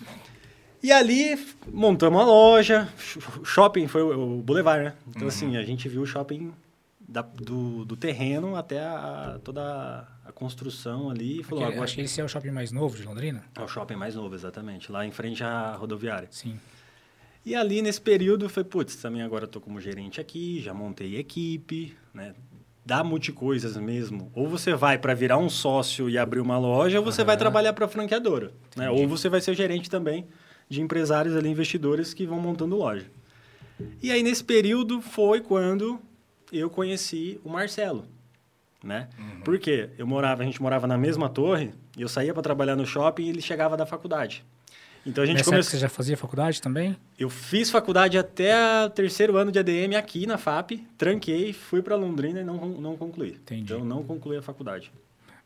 E 0.84 0.92
ali 0.92 1.38
montamos 1.72 2.20
a 2.20 2.26
loja, 2.26 2.90
sh- 2.98 3.18
shopping 3.46 3.88
foi 3.88 4.02
o 4.02 4.42
Boulevard, 4.42 4.84
né? 4.86 4.94
Então 5.08 5.28
assim, 5.30 5.56
a 5.56 5.64
gente 5.64 5.88
viu 5.88 6.02
o 6.02 6.06
shopping 6.06 6.52
da- 7.00 7.22
do, 7.22 7.86
do 7.86 7.96
terreno 7.96 8.58
até 8.58 8.80
a, 8.82 9.40
toda 9.42 10.06
a, 10.26 10.32
construção 10.34 11.10
ali 11.10 11.42
falou, 11.44 11.64
Aquele- 11.64 11.76
agora... 11.76 11.86
Acho 11.86 11.96
que 11.96 12.02
esse 12.02 12.20
é 12.20 12.24
o 12.24 12.28
shopping 12.28 12.52
mais 12.52 12.72
novo 12.74 12.98
de 12.98 13.04
Londrina. 13.04 13.42
É 13.58 13.62
o 13.62 13.68
shopping 13.70 13.96
mais 13.96 14.16
novo, 14.16 14.36
exatamente, 14.36 14.92
lá 14.92 15.06
em 15.06 15.12
frente 15.12 15.42
à 15.44 15.76
rodoviária. 15.76 16.28
Sim. 16.32 16.60
E 17.46 17.56
ali 17.56 17.82
nesse 17.82 18.02
período 18.02 18.50
falei, 18.50 18.70
putz, 18.70 18.98
também 18.98 19.22
agora 19.22 19.46
estou 19.46 19.62
como 19.62 19.80
gerente 19.80 20.20
aqui, 20.20 20.60
já 20.62 20.74
montei 20.74 21.16
equipe, 21.18 21.96
né? 22.14 22.34
Dá 22.90 23.04
multicoisas 23.04 23.78
mesmo. 23.78 24.32
Ou 24.34 24.50
você 24.50 24.74
vai 24.74 24.98
para 24.98 25.14
virar 25.14 25.38
um 25.38 25.48
sócio 25.48 26.10
e 26.10 26.18
abrir 26.18 26.40
uma 26.40 26.58
loja, 26.58 26.98
ou 26.98 27.06
você 27.06 27.24
vai 27.24 27.38
trabalhar 27.38 27.72
para 27.72 27.88
franqueadora. 27.88 28.52
Né? 28.76 28.90
Ou 28.90 29.08
você 29.08 29.30
vai 29.30 29.40
ser 29.40 29.54
gerente 29.54 29.88
também 29.88 30.26
de 30.68 30.82
empresários 30.82 31.36
ali, 31.36 31.50
investidores 31.50 32.16
que 32.16 32.26
vão 32.26 32.40
montando 32.40 32.76
loja. 32.76 33.06
E 34.02 34.12
aí 34.12 34.24
nesse 34.24 34.44
período 34.44 35.02
foi 35.02 35.40
quando 35.40 36.00
eu 36.52 36.68
conheci 36.68 37.40
o 37.44 37.50
Marcelo. 37.50 38.08
Né? 38.84 39.08
Por 39.46 39.60
quê? 39.60 39.92
Eu 39.96 40.08
morava, 40.08 40.42
a 40.42 40.46
gente 40.46 40.60
morava 40.60 40.88
na 40.88 40.98
mesma 40.98 41.30
torre, 41.30 41.72
e 41.96 42.02
eu 42.02 42.10
saía 42.10 42.34
para 42.34 42.42
trabalhar 42.42 42.76
no 42.76 42.88
shopping 42.88 43.26
e 43.26 43.30
ele 43.30 43.42
chegava 43.42 43.78
da 43.78 43.86
faculdade. 43.86 44.44
Então 45.06 45.24
a 45.24 45.28
gente 45.28 45.38
Nessa 45.38 45.50
começou. 45.50 45.72
você 45.72 45.78
já 45.78 45.90
fazia 45.90 46.18
faculdade 46.18 46.62
também? 46.62 46.96
Eu 47.18 47.30
fiz 47.30 47.70
faculdade 47.70 48.18
até 48.18 48.54
o 48.86 48.90
terceiro 48.90 49.38
ano 49.38 49.52
de 49.52 49.60
ADM 49.60 49.96
aqui 49.98 50.26
na 50.28 50.38
FAP, 50.38 50.72
tranquei, 50.98 51.54
fui 51.54 51.82
para 51.82 51.96
Londrina 51.96 52.42
e 52.42 52.44
não, 52.44 52.58
não 52.68 52.98
concluí. 52.98 53.32
Entendi. 53.32 53.74
Então 53.74 53.84
não 53.84 54.04
concluí 54.04 54.38
a 54.38 54.42
faculdade. 54.42 54.92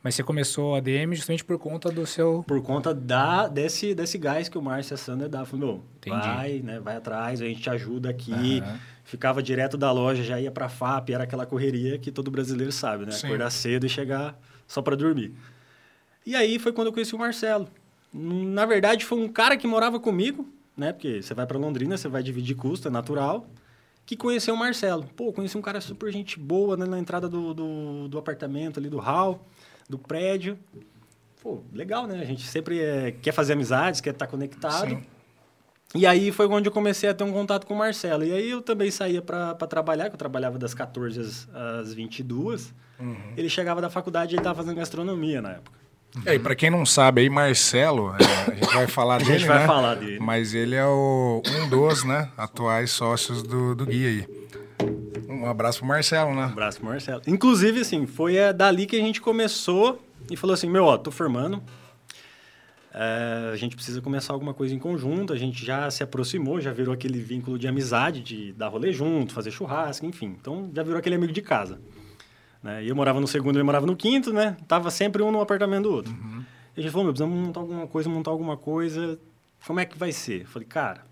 Mas 0.04 0.16
você 0.16 0.24
começou 0.24 0.76
a 0.76 0.82
DM 0.82 1.16
justamente 1.16 1.46
por 1.46 1.58
conta 1.58 1.90
do 1.90 2.06
seu... 2.06 2.44
Por 2.46 2.62
conta 2.62 2.94
da, 2.94 3.48
desse, 3.48 3.96
desse 3.96 4.18
gás 4.18 4.50
que 4.50 4.58
o 4.58 4.62
Márcio 4.62 4.94
e 4.94 4.96
a 4.96 4.98
Sandra 4.98 5.30
davam. 5.30 5.58
Meu, 5.58 5.84
Entendi. 5.96 6.28
vai, 6.28 6.60
né, 6.60 6.80
vai 6.82 6.98
atrás, 6.98 7.42
a 7.42 7.46
gente 7.46 7.62
te 7.62 7.70
ajuda 7.70 8.10
aqui. 8.10 8.60
Aham. 8.60 8.80
Ficava 9.06 9.42
direto 9.42 9.78
da 9.78 9.92
loja, 9.92 10.24
já 10.24 10.40
ia 10.40 10.52
para 10.52 10.66
a 10.66 10.70
FAP, 10.70 11.12
era 11.12 11.24
aquela 11.24 11.46
correria 11.46 11.98
que 11.98 12.12
todo 12.12 12.32
brasileiro 12.32 12.72
sabe, 12.72 13.06
né? 13.06 13.12
Sim. 13.12 13.28
Acordar 13.28 13.50
cedo 13.50 13.86
e 13.86 13.90
chegar 13.90 14.38
só 14.68 14.82
para 14.82 14.96
dormir. 14.96 15.34
E 16.26 16.36
aí 16.36 16.58
foi 16.58 16.72
quando 16.74 16.88
eu 16.88 16.94
conheci 16.94 17.14
o 17.16 17.20
Marcelo. 17.20 17.68
Na 18.14 18.66
verdade, 18.66 19.06
foi 19.06 19.18
um 19.18 19.28
cara 19.28 19.58
que 19.58 19.66
morava 19.66 20.00
comigo, 20.00 20.48
né? 20.78 20.94
Porque 20.94 21.22
você 21.22 21.34
vai 21.34 21.48
para 21.48 21.58
Londrina, 21.58 21.98
você 21.98 22.08
vai 22.08 22.22
dividir 22.22 22.56
custo, 22.56 22.88
é 22.88 22.92
natural. 22.92 23.48
Que 24.06 24.16
conheceu 24.16 24.54
o 24.54 24.58
Marcelo. 24.58 25.06
Pô, 25.16 25.32
conheci 25.34 25.58
um 25.58 25.62
cara 25.62 25.82
super 25.82 26.12
gente 26.12 26.38
boa 26.38 26.78
né, 26.78 26.86
na 26.86 27.00
entrada 27.00 27.28
do, 27.28 27.54
do, 27.54 28.08
do 28.08 28.18
apartamento 28.18 28.80
ali, 28.80 28.90
do 28.90 29.00
hall, 29.00 29.48
do 29.90 29.98
prédio. 29.98 30.60
Pô, 31.42 31.62
legal, 31.74 32.06
né? 32.06 32.20
A 32.22 32.26
gente 32.26 32.46
sempre 32.46 32.80
é, 32.80 33.12
quer 33.12 33.32
fazer 33.32 33.54
amizades, 33.54 34.02
quer 34.02 34.12
estar 34.12 34.28
conectado. 34.28 34.90
Sim. 34.90 35.04
E 35.96 36.06
aí 36.06 36.32
foi 36.32 36.48
onde 36.48 36.68
eu 36.68 36.72
comecei 36.72 37.10
a 37.10 37.14
ter 37.14 37.24
um 37.24 37.32
contato 37.32 37.66
com 37.66 37.74
o 37.74 37.78
Marcelo. 37.78 38.24
E 38.24 38.32
aí 38.34 38.50
eu 38.50 38.62
também 38.62 38.92
saía 38.92 39.22
para 39.22 39.56
trabalhar, 39.56 40.10
que 40.10 40.16
eu 40.16 40.20
trabalhava 40.20 40.58
das 40.58 40.74
14 40.74 41.20
às, 41.20 41.48
às 41.54 41.94
22. 41.94 42.74
Uhum. 43.00 43.16
Ele 43.38 43.50
chegava 43.50 43.80
da 43.80 43.90
faculdade 43.90 44.34
e 44.34 44.36
ele 44.36 44.42
estava 44.42 44.56
fazendo 44.56 44.76
gastronomia 44.76 45.42
na 45.42 45.52
época. 45.54 45.83
E 46.26 46.30
aí, 46.30 46.40
pra 46.40 46.56
quem 46.56 46.70
não 46.70 46.86
sabe, 46.86 47.22
aí 47.22 47.30
Marcelo, 47.30 48.16
é, 48.20 48.52
a 48.52 48.56
gente 48.56 48.74
vai 48.74 48.88
falar 48.88 49.16
A 49.16 49.18
dele, 49.18 49.40
gente 49.40 49.48
vai 49.48 49.60
né? 49.60 49.66
falar 49.66 49.96
dele. 49.96 50.20
Mas 50.20 50.54
ele 50.54 50.76
é 50.76 50.86
o, 50.86 51.42
um 51.46 51.70
dos, 51.70 52.04
né, 52.04 52.30
atuais 52.38 52.92
sócios 52.92 53.42
do, 53.42 53.74
do 53.74 53.86
Guia 53.86 54.08
aí. 54.10 54.28
Um 55.28 55.48
abraço 55.48 55.80
pro 55.80 55.88
Marcelo, 55.88 56.34
né? 56.36 56.46
Um 56.46 56.52
abraço 56.52 56.80
pro 56.80 56.88
Marcelo. 56.88 57.22
Inclusive, 57.26 57.82
assim, 57.82 58.06
foi 58.06 58.36
é, 58.36 58.54
dali 58.54 58.86
que 58.86 58.96
a 58.96 59.00
gente 59.00 59.20
começou 59.20 60.00
e 60.30 60.38
falou 60.38 60.54
assim, 60.54 60.70
meu, 60.70 60.86
ó, 60.86 60.98
tô 60.98 61.10
formando. 61.12 61.62
É, 62.94 63.50
a 63.52 63.56
gente 63.56 63.76
precisa 63.76 64.00
começar 64.00 64.34
alguma 64.34 64.54
coisa 64.54 64.74
em 64.74 64.80
conjunto. 64.80 65.34
A 65.34 65.38
gente 65.38 65.66
já 65.66 65.90
se 65.90 66.04
aproximou, 66.04 66.62
já 66.62 66.72
virou 66.72 66.94
aquele 66.94 67.20
vínculo 67.20 67.58
de 67.58 67.68
amizade, 67.68 68.22
de 68.22 68.54
dar 68.54 68.68
rolê 68.68 68.94
junto, 68.94 69.34
fazer 69.34 69.50
churrasco, 69.50 70.06
enfim. 70.06 70.36
Então, 70.40 70.70
já 70.74 70.84
virou 70.84 71.00
aquele 71.00 71.16
amigo 71.16 71.34
de 71.34 71.42
casa. 71.42 71.82
Né? 72.64 72.86
E 72.86 72.90
eu 72.90 72.96
morava 72.96 73.20
no 73.20 73.28
segundo, 73.28 73.58
ele 73.58 73.64
morava 73.64 73.86
no 73.86 73.96
quinto, 73.96 74.32
né? 74.32 74.56
Tava 74.68 74.90
sempre 74.90 75.22
um 75.22 75.32
no 75.32 75.42
apartamento 75.42 75.84
do 75.84 75.92
outro. 75.92 76.14
Uhum. 76.14 76.44
E 76.76 76.80
a 76.80 76.82
gente 76.82 76.92
falou, 76.92 77.06
meu, 77.06 77.14
precisamos 77.14 77.46
montar 77.46 77.60
alguma 77.60 77.86
coisa, 77.86 78.10
montar 78.10 78.32
alguma 78.32 78.58
coisa. 78.58 79.20
Como 79.68 79.80
é 79.80 79.86
que 79.86 79.98
vai 79.98 80.12
ser? 80.12 80.42
Eu 80.42 80.48
falei, 80.48 80.68
cara, 80.68 81.06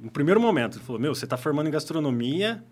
no 0.00 0.10
primeiro 0.10 0.40
momento, 0.40 0.78
ele 0.78 0.84
falou: 0.84 1.00
Meu, 1.00 1.14
você 1.14 1.24
está 1.24 1.36
formando 1.36 1.66
em 1.66 1.72
gastronomia, 1.72 2.62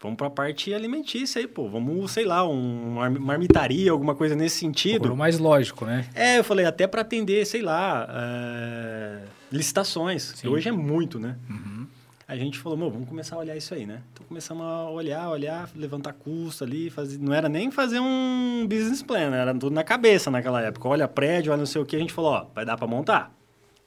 vamos 0.00 0.16
para 0.16 0.26
a 0.28 0.30
parte 0.30 0.72
alimentícia 0.72 1.38
aí, 1.40 1.46
pô. 1.46 1.68
Vamos, 1.68 2.10
sei 2.10 2.24
lá, 2.24 2.48
um, 2.48 2.92
uma 2.94 3.10
marmitaria, 3.10 3.90
alguma 3.90 4.14
coisa 4.14 4.34
nesse 4.34 4.58
sentido. 4.58 5.12
O 5.12 5.16
mais 5.16 5.38
lógico, 5.38 5.84
né? 5.84 6.08
É, 6.14 6.38
eu 6.38 6.44
falei, 6.44 6.64
até 6.64 6.86
para 6.86 7.02
atender, 7.02 7.44
sei 7.46 7.60
lá, 7.60 8.08
é, 8.10 9.22
licitações. 9.52 10.32
que 10.32 10.48
Hoje 10.48 10.68
é 10.68 10.72
muito, 10.72 11.18
né? 11.18 11.36
Uhum. 11.48 11.86
A 12.28 12.36
gente 12.36 12.58
falou, 12.58 12.76
meu, 12.76 12.90
vamos 12.90 13.08
começar 13.08 13.36
a 13.36 13.38
olhar 13.38 13.56
isso 13.56 13.72
aí, 13.72 13.86
né? 13.86 14.02
Então 14.12 14.26
começamos 14.26 14.66
a 14.66 14.90
olhar, 14.90 15.28
olhar, 15.30 15.70
levantar 15.76 16.12
custo 16.12 16.64
ali, 16.64 16.90
fazer... 16.90 17.18
não 17.18 17.32
era 17.32 17.48
nem 17.48 17.70
fazer 17.70 18.00
um 18.00 18.66
business 18.68 19.00
plan, 19.00 19.30
né? 19.30 19.38
era 19.38 19.54
tudo 19.54 19.72
na 19.72 19.84
cabeça 19.84 20.28
naquela 20.28 20.60
época. 20.60 20.88
Olha 20.88 21.06
prédio, 21.06 21.52
olha 21.52 21.60
não 21.60 21.66
sei 21.66 21.80
o 21.80 21.86
que, 21.86 21.94
a 21.94 22.00
gente 22.00 22.12
falou, 22.12 22.32
ó, 22.32 22.46
vai 22.52 22.64
dar 22.64 22.76
para 22.76 22.88
montar, 22.88 23.32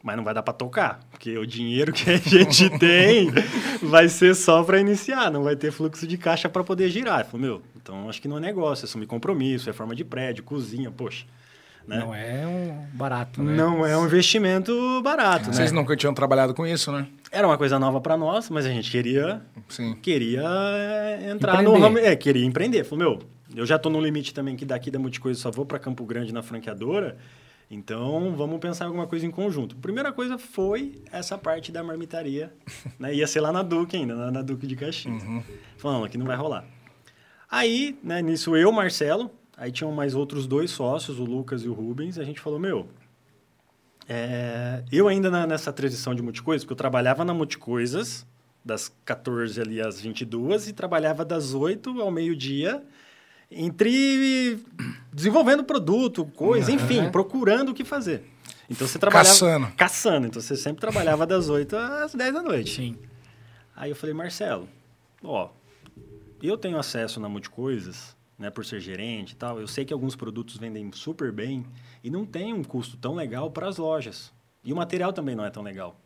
mas 0.02 0.16
não 0.16 0.24
vai 0.24 0.34
dar 0.34 0.42
para 0.42 0.54
tocar, 0.54 1.02
porque 1.12 1.38
o 1.38 1.46
dinheiro 1.46 1.92
que 1.92 2.10
a 2.10 2.16
gente 2.24 2.70
tem 2.80 3.30
vai 3.84 4.08
ser 4.08 4.34
só 4.34 4.64
para 4.64 4.80
iniciar, 4.80 5.30
não 5.30 5.44
vai 5.44 5.58
ter 5.58 5.70
fluxo 5.70 6.08
de 6.08 6.18
caixa 6.18 6.48
para 6.48 6.64
poder 6.64 6.90
girar. 6.90 7.20
Eu 7.20 7.26
falei, 7.26 7.46
meu, 7.46 7.62
então 7.76 8.08
acho 8.08 8.22
que 8.22 8.30
não 8.30 8.38
é 8.38 8.40
negócio, 8.40 8.84
é 8.84 8.86
assumir 8.86 9.06
compromisso, 9.06 9.70
é 9.70 9.74
forma 9.74 9.94
de 9.94 10.06
prédio, 10.06 10.46
cozinha, 10.46 10.90
poxa. 10.90 11.26
Né? 11.90 11.98
Não 11.98 12.14
é 12.14 12.46
um 12.46 12.86
barato, 12.94 13.42
né? 13.42 13.56
Não 13.56 13.84
é 13.84 13.98
um 13.98 14.06
investimento 14.06 15.02
barato, 15.02 15.48
né? 15.48 15.54
Vocês 15.54 15.72
nunca 15.72 15.96
tinham 15.96 16.14
trabalhado 16.14 16.54
com 16.54 16.64
isso, 16.64 16.92
né? 16.92 17.08
Era 17.32 17.48
uma 17.48 17.58
coisa 17.58 17.80
nova 17.80 18.00
para 18.00 18.16
nós, 18.16 18.48
mas 18.52 18.64
a 18.64 18.70
gente 18.70 18.92
queria 18.92 19.42
Sim. 19.68 19.96
queria 19.96 20.44
é, 20.44 21.32
entrar 21.32 21.64
no 21.64 21.76
Empreender. 21.76 21.82
ramo, 21.82 21.98
é, 21.98 22.16
queria 22.16 22.46
empreender. 22.46 22.84
Falei, 22.84 23.06
meu, 23.06 23.20
eu 23.56 23.66
já 23.66 23.80
tô 23.80 23.90
no 23.90 24.00
limite 24.00 24.36
também 24.36 24.56
que 24.56 24.66
daqui 24.66 24.92
da 24.92 25.00
Multicoisa 25.00 25.40
só 25.40 25.50
vou 25.50 25.66
para 25.66 25.80
Campo 25.80 26.06
Grande 26.06 26.32
na 26.32 26.44
franqueadora, 26.44 27.18
então 27.72 28.36
vamos 28.36 28.60
pensar 28.60 28.86
em 28.86 28.88
alguma 28.90 29.08
coisa 29.08 29.26
em 29.26 29.32
conjunto. 29.32 29.76
Primeira 29.76 30.14
coisa 30.14 30.38
foi 30.38 31.02
essa 31.12 31.40
parte 31.40 31.72
da 31.72 31.84
marmitaria, 31.84 32.54
né? 33.00 33.16
Ia 33.16 33.26
ser 33.26 33.42
lá 33.42 33.52
na 33.52 33.64
Duque 33.64 33.98
ainda, 33.98 34.14
na, 34.14 34.30
na 34.30 34.42
Duque 34.44 34.68
de 34.68 34.76
Caxias. 34.76 35.24
Falando, 35.76 36.06
aqui 36.06 36.20
não 36.20 36.28
vai 36.28 36.36
rolar. 36.36 36.66
Aí, 37.50 37.98
né, 38.04 38.22
nisso 38.22 38.56
eu, 38.56 38.72
Marcelo, 38.72 39.32
aí 39.60 39.72
tinham 39.72 39.92
mais 39.92 40.16
outros 40.16 40.48
dois 40.48 40.72
sócios, 40.72 41.20
o 41.20 41.24
Lucas 41.26 41.64
e 41.64 41.68
o 41.68 41.74
Rubens, 41.74 42.18
a 42.18 42.24
gente 42.24 42.40
falou, 42.40 42.58
meu, 42.58 42.88
é, 44.08 44.84
eu 44.92 45.08
ainda 45.08 45.30
na- 45.30 45.46
nessa 45.46 45.72
transição 45.72 46.16
de 46.16 46.22
multicoisas, 46.22 46.64
porque 46.64 46.74
eu 46.74 46.78
trabalhava 46.78 47.24
na 47.24 47.34
multicoisas 47.34 48.26
das 48.66 48.92
14 49.06 49.60
ali 49.62 49.80
às 49.82 50.02
22 50.02 50.68
e 50.68 50.74
trabalhava 50.74 51.24
das 51.24 51.54
8 51.54 52.02
ao 52.02 52.10
meio-dia 52.12 52.84
entre 53.52 54.60
desenvolvendo 55.12 55.64
produto, 55.64 56.26
coisa, 56.36 56.72
enfim, 56.72 57.10
procurando 57.10 57.70
o 57.70 57.74
que 57.74 57.84
fazer. 57.84 58.24
Então 58.70 58.88
você 58.88 59.00
trabalhava 59.00 59.30
Caçando. 59.30 59.68
caçando, 59.76 60.28
então 60.28 60.42
você 60.42 60.56
sempre 60.56 60.80
trabalhava 60.82 61.26
das 61.26 61.50
8 61.50 61.76
às 61.76 62.14
10 62.14 62.34
da 62.34 62.42
noite. 62.44 62.76
Sim. 62.76 62.98
Aí 63.76 63.90
eu 63.90 63.96
falei, 63.96 64.14
Marcelo, 64.14 64.68
ó, 65.24 65.50
eu 66.44 66.58
tenho 66.58 66.78
acesso 66.78 67.20
na 67.20 67.28
Multicoisas, 67.28 68.16
né, 68.40 68.50
por 68.50 68.66
ser 68.66 68.80
gerente 68.80 69.34
e 69.34 69.36
tal. 69.36 69.60
Eu 69.60 69.68
sei 69.68 69.84
que 69.84 69.94
alguns 69.94 70.16
produtos 70.16 70.58
vendem 70.58 70.90
super 70.94 71.32
bem 71.32 71.66
e 72.02 72.10
não 72.10 72.26
tem 72.26 72.54
um 72.54 72.64
custo 72.64 72.96
tão 72.96 73.14
legal 73.14 73.52
para 73.52 73.68
as 73.68 73.78
lojas. 73.78 74.32
E 74.64 74.72
o 74.72 74.76
material 74.76 75.12
também 75.12 75.36
não 75.36 75.46
é 75.46 75.50
tão 75.50 75.62
legal. 75.62 76.00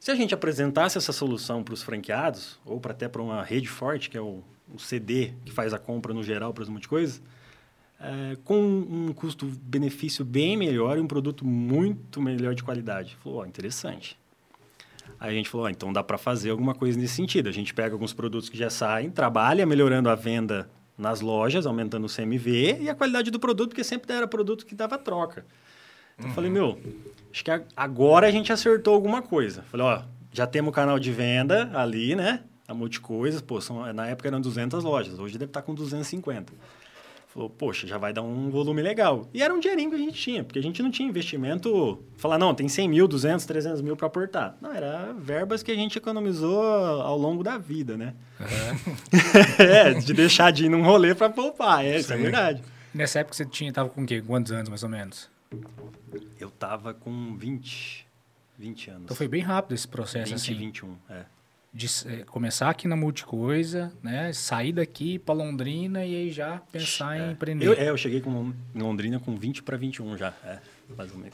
Se 0.00 0.10
a 0.10 0.14
gente 0.14 0.34
apresentasse 0.34 0.98
essa 0.98 1.12
solução 1.12 1.62
para 1.62 1.72
os 1.72 1.82
franqueados, 1.82 2.58
ou 2.64 2.80
para 2.80 2.92
até 2.92 3.08
para 3.08 3.22
uma 3.22 3.42
rede 3.42 3.68
forte, 3.68 4.10
que 4.10 4.16
é 4.16 4.20
o, 4.20 4.42
o 4.72 4.78
CD 4.78 5.32
que 5.44 5.52
faz 5.52 5.72
a 5.72 5.78
compra 5.78 6.12
no 6.12 6.22
geral 6.22 6.52
para 6.52 6.64
as 6.64 6.68
multicoisas, 6.68 7.22
é, 7.98 8.36
com 8.44 8.60
um 8.60 9.12
custo-benefício 9.14 10.24
bem 10.24 10.56
melhor 10.56 10.98
e 10.98 11.00
um 11.00 11.06
produto 11.06 11.46
muito 11.46 12.20
melhor 12.20 12.54
de 12.54 12.62
qualidade. 12.62 13.16
Falou, 13.22 13.46
interessante. 13.46 14.18
Aí 15.18 15.30
a 15.30 15.34
gente 15.34 15.48
falou, 15.48 15.66
ó, 15.66 15.70
então 15.70 15.92
dá 15.92 16.02
para 16.02 16.18
fazer 16.18 16.50
alguma 16.50 16.74
coisa 16.74 16.98
nesse 16.98 17.14
sentido. 17.14 17.48
A 17.48 17.52
gente 17.52 17.72
pega 17.72 17.94
alguns 17.94 18.12
produtos 18.12 18.48
que 18.50 18.58
já 18.58 18.68
saem, 18.68 19.10
trabalha 19.10 19.64
melhorando 19.64 20.10
a 20.10 20.14
venda 20.14 20.68
nas 20.96 21.20
lojas, 21.20 21.66
aumentando 21.66 22.06
o 22.06 22.14
CMV 22.14 22.78
e 22.80 22.88
a 22.88 22.94
qualidade 22.94 23.30
do 23.30 23.38
produto, 23.38 23.70
porque 23.70 23.84
sempre 23.84 24.12
era 24.12 24.26
produto 24.26 24.64
que 24.64 24.74
dava 24.74 24.96
troca. 24.96 25.44
Então 26.18 26.30
eu 26.30 26.34
falei, 26.34 26.50
meu, 26.50 26.78
acho 27.30 27.44
que 27.44 27.50
agora 27.76 28.26
a 28.26 28.30
gente 28.30 28.52
acertou 28.52 28.94
alguma 28.94 29.20
coisa. 29.20 29.62
Falei, 29.70 29.86
ó, 29.86 30.02
já 30.32 30.46
temos 30.46 30.70
o 30.70 30.72
canal 30.72 30.98
de 30.98 31.12
venda 31.12 31.70
ali, 31.74 32.14
né? 32.14 32.42
A 32.66 32.74
Multicoisas, 32.74 33.40
pô, 33.40 33.60
são, 33.60 33.92
na 33.92 34.06
época 34.08 34.28
eram 34.28 34.40
200 34.40 34.82
lojas, 34.82 35.18
hoje 35.18 35.38
deve 35.38 35.50
estar 35.50 35.62
com 35.62 35.74
250. 35.74 36.52
Falou, 37.36 37.50
poxa, 37.50 37.86
já 37.86 37.98
vai 37.98 38.14
dar 38.14 38.22
um 38.22 38.48
volume 38.48 38.80
legal. 38.80 39.28
E 39.34 39.42
era 39.42 39.52
um 39.52 39.60
dinheirinho 39.60 39.90
que 39.90 39.96
a 39.96 39.98
gente 39.98 40.14
tinha, 40.14 40.42
porque 40.42 40.58
a 40.58 40.62
gente 40.62 40.82
não 40.82 40.90
tinha 40.90 41.06
investimento. 41.06 42.02
Falar, 42.16 42.38
não, 42.38 42.54
tem 42.54 42.66
100 42.66 42.88
mil, 42.88 43.06
200, 43.06 43.44
300 43.44 43.82
mil 43.82 43.94
para 43.94 44.06
aportar. 44.06 44.56
Não, 44.58 44.72
era 44.72 45.12
verbas 45.12 45.62
que 45.62 45.70
a 45.70 45.74
gente 45.74 45.98
economizou 45.98 46.62
ao 46.64 47.18
longo 47.18 47.42
da 47.42 47.58
vida, 47.58 47.94
né? 47.94 48.14
é, 49.58 49.92
de 50.00 50.14
deixar 50.14 50.50
de 50.50 50.64
ir 50.64 50.70
num 50.70 50.82
rolê 50.82 51.14
para 51.14 51.28
poupar, 51.28 51.84
é, 51.84 51.98
isso 51.98 52.10
é 52.10 52.16
verdade. 52.16 52.62
Nessa 52.94 53.18
época 53.18 53.36
você 53.36 53.44
tinha, 53.44 53.70
tava 53.70 53.90
com 53.90 54.02
o 54.02 54.06
quê? 54.06 54.22
Quantos 54.26 54.50
anos, 54.50 54.70
mais 54.70 54.82
ou 54.82 54.88
menos? 54.88 55.28
Eu 56.40 56.50
tava 56.50 56.94
com 56.94 57.36
20, 57.36 58.06
20 58.58 58.90
anos. 58.90 59.02
Então 59.04 59.16
foi 59.16 59.28
bem 59.28 59.42
rápido 59.42 59.74
esse 59.74 59.86
processo, 59.86 60.32
20, 60.32 60.34
assim. 60.36 60.54
21, 60.54 60.96
é. 61.10 61.26
De 61.76 61.86
eh, 62.06 62.24
começar 62.24 62.70
aqui 62.70 62.88
na 62.88 62.96
Multicoisa, 62.96 63.92
né? 64.02 64.32
Sair 64.32 64.72
daqui 64.72 65.18
pra 65.18 65.34
Londrina 65.34 66.06
e 66.06 66.16
aí 66.16 66.30
já 66.30 66.58
pensar 66.72 67.18
em 67.18 67.32
empreender. 67.32 67.66
Eu, 67.66 67.74
é, 67.74 67.90
eu 67.90 67.98
cheguei 67.98 68.22
com, 68.22 68.54
em 68.74 68.82
Londrina 68.82 69.20
com 69.20 69.36
20 69.36 69.62
para 69.62 69.76
21 69.76 70.16
já. 70.16 70.32
É, 70.42 70.58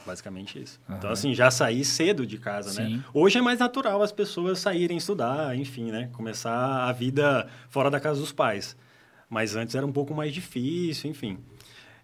basicamente, 0.05 0.61
isso. 0.61 0.81
Então, 0.89 1.09
assim, 1.09 1.33
já 1.33 1.49
saí 1.49 1.85
cedo 1.85 2.27
de 2.27 2.37
casa, 2.37 2.81
né? 2.81 2.89
Sim. 2.89 3.03
Hoje 3.13 3.37
é 3.37 3.41
mais 3.41 3.57
natural 3.59 4.03
as 4.03 4.11
pessoas 4.11 4.59
saírem 4.59 4.97
estudar, 4.97 5.55
enfim, 5.55 5.91
né? 5.91 6.09
Começar 6.11 6.89
a 6.89 6.91
vida 6.91 7.47
fora 7.69 7.89
da 7.89 8.01
casa 8.01 8.19
dos 8.19 8.33
pais. 8.33 8.75
Mas 9.29 9.55
antes 9.55 9.75
era 9.75 9.85
um 9.85 9.93
pouco 9.93 10.13
mais 10.13 10.33
difícil, 10.33 11.09
enfim. 11.09 11.37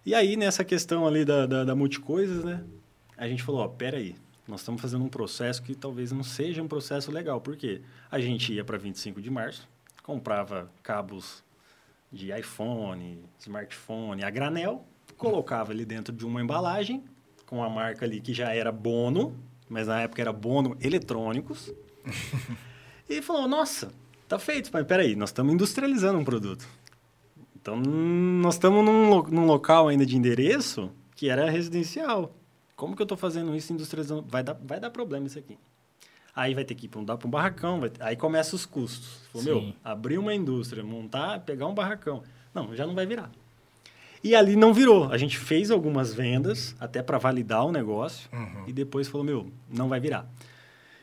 E 0.05 0.15
aí, 0.15 0.38
nessa 0.38 0.63
questão 0.63 1.05
ali 1.05 1.25
da, 1.25 1.46
da, 1.46 1.65
da 1.65 1.75
multicoisas, 1.75 2.41
né? 2.46 2.63
A 3.17 3.27
gente 3.27 3.43
falou, 3.43 3.65
ó, 3.65 3.67
peraí, 3.67 4.15
nós 4.50 4.62
estamos 4.62 4.82
fazendo 4.82 5.06
um 5.06 5.10
processo 5.10 5.62
que 5.62 5.75
talvez 5.75 6.12
não 6.12 6.24
seja 6.24 6.62
um 6.62 6.68
processo 6.68 7.12
legal. 7.12 7.39
Por 7.39 7.56
quê? 7.56 7.82
A 8.10 8.20
gente 8.20 8.51
ia 8.51 8.65
para 8.65 8.77
25 8.77 9.22
de 9.22 9.29
março, 9.29 9.68
comprava 10.01 10.72
cabos 10.82 11.44
de 12.12 12.32
iPhone, 12.38 13.24
smartphone, 13.38 14.24
a 14.24 14.29
granel, 14.29 14.84
colocava 15.15 15.72
ali 15.72 15.86
dentro 15.86 16.12
de 16.12 16.25
uma 16.25 16.41
embalagem, 16.41 17.03
com 17.46 17.63
a 17.63 17.70
marca 17.70 18.06
ali 18.06 18.20
que 18.20 18.34
já 18.34 18.53
era 18.53 18.72
Bono, 18.72 19.36
mas 19.70 19.88
na 19.88 20.01
época 20.01 20.22
era 20.22 20.34
Bono 20.34 20.75
Eletrônicos. 20.82 21.72
e 23.08 23.22
falou, 23.22 23.48
nossa, 23.48 23.91
tá 24.27 24.39
feito, 24.39 24.72
mas 24.74 24.86
peraí, 24.86 25.15
nós 25.15 25.29
estamos 25.29 25.53
industrializando 25.53 26.18
um 26.18 26.24
produto. 26.24 26.68
Então, 27.56 27.75
nós 27.75 28.56
estamos 28.56 28.84
num, 28.84 29.22
num 29.24 29.46
local 29.46 29.89
ainda 29.89 30.06
de 30.06 30.18
endereço 30.18 30.89
que 31.15 31.29
era 31.29 31.50
residencial. 31.50 32.34
Como 32.79 32.95
que 32.95 33.01
eu 33.01 33.05
estou 33.05 33.17
fazendo 33.17 33.53
isso 33.55 33.74
industrializando? 33.74 34.25
Vai 34.29 34.41
dar, 34.41 34.53
vai 34.65 34.79
dar 34.79 34.89
problema 34.89 35.27
isso 35.27 35.38
aqui. 35.38 35.57
Aí 36.36 36.53
vai 36.53 36.63
ter 36.63 36.75
que 36.75 36.86
ir 36.86 36.89
para 36.89 37.00
um, 37.01 37.05
pra 37.05 37.27
um 37.27 37.29
barracão, 37.29 37.81
vai- 37.81 37.91
aí 38.00 38.15
começa 38.15 38.55
os 38.55 38.65
custos. 38.65 39.19
Falou, 39.33 39.43
meu, 39.45 39.74
abrir 39.83 40.17
uma 40.17 40.33
indústria, 40.33 40.81
montar, 40.83 41.41
pegar 41.41 41.67
um 41.67 41.74
barracão. 41.74 42.24
Não, 42.53 42.74
já 42.75 42.88
não 42.88 42.95
vai 42.95 43.05
virar. 43.05 43.29
E 44.24 44.33
ali 44.36 44.55
não 44.55 44.74
virou. 44.74 45.12
A 45.12 45.17
gente 45.17 45.38
fez 45.38 45.69
algumas 45.71 46.13
vendas, 46.13 46.75
até 46.79 47.01
para 47.03 47.17
validar 47.17 47.65
o 47.65 47.71
negócio, 47.71 48.29
e 48.67 48.71
depois 48.74 49.07
falou, 49.09 49.25
meu, 49.25 49.51
não 49.69 49.89
vai 49.89 50.00
virar. 50.00 50.25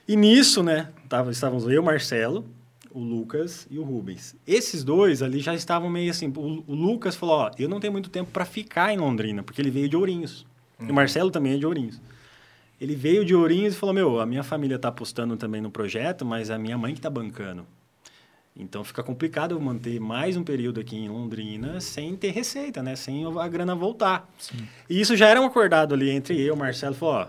E 0.09 0.16
nisso, 0.16 0.62
né, 0.62 0.88
tava, 1.09 1.30
estávamos 1.30 1.66
eu, 1.68 1.83
Marcelo, 1.83 2.47
o 2.90 3.00
Lucas 3.00 3.66
e 3.71 3.78
o 3.78 3.83
Rubens. 3.83 4.35
Esses 4.47 4.83
dois 4.83 5.21
ali 5.23 5.40
já 5.40 5.54
estavam 5.54 5.90
meio 5.90 6.11
assim. 6.11 6.33
O, 6.35 6.64
o 6.66 6.75
Lucas 6.75 7.14
falou: 7.16 7.35
Ó, 7.40 7.50
eu 7.59 7.68
não 7.68 7.78
tenho 7.80 7.92
muito 7.92 8.09
tempo 8.09 8.30
para 8.30 8.45
ficar 8.47 8.92
em 8.95 8.97
Londrina, 8.97 9.42
porque 9.42 9.61
ele 9.61 9.71
veio 9.71 9.88
de 9.88 9.97
Ourinhos. 9.97 10.47
E 10.80 10.90
o 10.90 10.95
Marcelo 10.95 11.30
também 11.30 11.54
é 11.54 11.56
de 11.59 11.66
Ourinhos. 11.66 12.00
Ele 12.80 12.95
veio 12.95 13.25
de 13.25 13.35
Ourinhos 13.35 13.75
e 13.75 13.76
falou: 13.76 13.95
Meu, 13.95 14.21
a 14.21 14.26
minha 14.26 14.42
família 14.42 14.76
está 14.76 14.88
apostando 14.88 15.37
também 15.37 15.61
no 15.61 15.71
projeto, 15.71 16.25
mas 16.25 16.50
é 16.50 16.54
a 16.54 16.59
minha 16.59 16.76
mãe 16.76 16.92
que 16.92 16.99
está 16.99 17.09
bancando. 17.09 17.66
Então 18.59 18.83
fica 18.83 19.02
complicado 19.02 19.52
eu 19.52 19.61
manter 19.61 20.00
mais 20.00 20.37
um 20.37 20.42
período 20.42 20.80
aqui 20.80 20.97
em 20.97 21.09
Londrina 21.09 21.78
sem 21.80 22.16
ter 22.16 22.30
receita, 22.30 22.83
né? 22.83 22.97
Sem 22.97 23.25
a 23.25 23.49
grana 23.49 23.75
voltar. 23.75 24.30
E 24.88 24.99
isso 25.00 25.14
já 25.14 25.28
era 25.28 25.40
um 25.40 25.45
acordado 25.45 25.95
ali 25.95 26.11
entre 26.11 26.38
eu 26.40 26.47
e 26.47 26.50
o 26.50 26.56
Marcelo. 26.56 26.95
Falou: 26.95 27.14
Ó, 27.14 27.28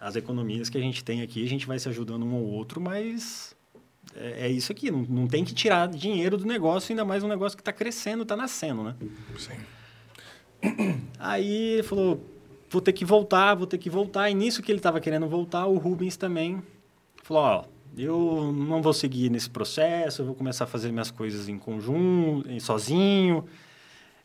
as 0.00 0.16
economias 0.16 0.68
que 0.68 0.78
a 0.78 0.80
gente 0.80 1.02
tem 1.02 1.22
aqui, 1.22 1.44
a 1.44 1.48
gente 1.48 1.66
vai 1.66 1.78
se 1.78 1.88
ajudando 1.88 2.24
um 2.24 2.34
ao 2.34 2.42
outro, 2.42 2.80
mas 2.80 3.54
é, 4.16 4.46
é 4.46 4.48
isso 4.48 4.70
aqui. 4.70 4.90
Não, 4.90 5.02
não 5.08 5.26
tem 5.26 5.44
que 5.44 5.54
tirar 5.54 5.88
dinheiro 5.88 6.36
do 6.36 6.44
negócio, 6.44 6.92
ainda 6.92 7.04
mais 7.04 7.22
um 7.22 7.28
negócio 7.28 7.56
que 7.56 7.62
está 7.62 7.72
crescendo, 7.72 8.22
está 8.22 8.36
nascendo, 8.36 8.82
né? 8.82 8.94
Sim. 9.38 9.56
Aí 11.18 11.74
ele 11.74 11.82
falou, 11.82 12.24
vou 12.70 12.80
ter 12.80 12.92
que 12.92 13.04
voltar, 13.04 13.54
vou 13.54 13.66
ter 13.66 13.78
que 13.78 13.88
voltar. 13.90 14.30
E 14.30 14.34
nisso 14.34 14.62
que 14.62 14.70
ele 14.72 14.78
estava 14.78 15.00
querendo 15.00 15.28
voltar, 15.28 15.66
o 15.66 15.78
Rubens 15.78 16.16
também 16.16 16.62
falou, 17.22 17.42
ó, 17.42 17.64
eu 17.96 18.52
não 18.52 18.82
vou 18.82 18.92
seguir 18.92 19.30
nesse 19.30 19.48
processo, 19.48 20.22
eu 20.22 20.26
vou 20.26 20.34
começar 20.34 20.64
a 20.64 20.66
fazer 20.66 20.90
minhas 20.90 21.10
coisas 21.10 21.48
em 21.48 21.58
conjunto, 21.58 22.50
em- 22.50 22.58
sozinho. 22.60 23.44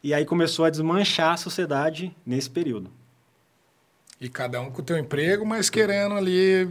E 0.03 0.13
aí 0.13 0.25
começou 0.25 0.65
a 0.65 0.69
desmanchar 0.69 1.33
a 1.33 1.37
sociedade 1.37 2.15
nesse 2.25 2.49
período. 2.49 2.89
E 4.19 4.27
cada 4.27 4.59
um 4.59 4.69
com 4.71 4.81
o 4.81 4.85
teu 4.85 4.97
emprego, 4.97 5.45
mas 5.45 5.69
querendo 5.69 6.15
ali 6.15 6.69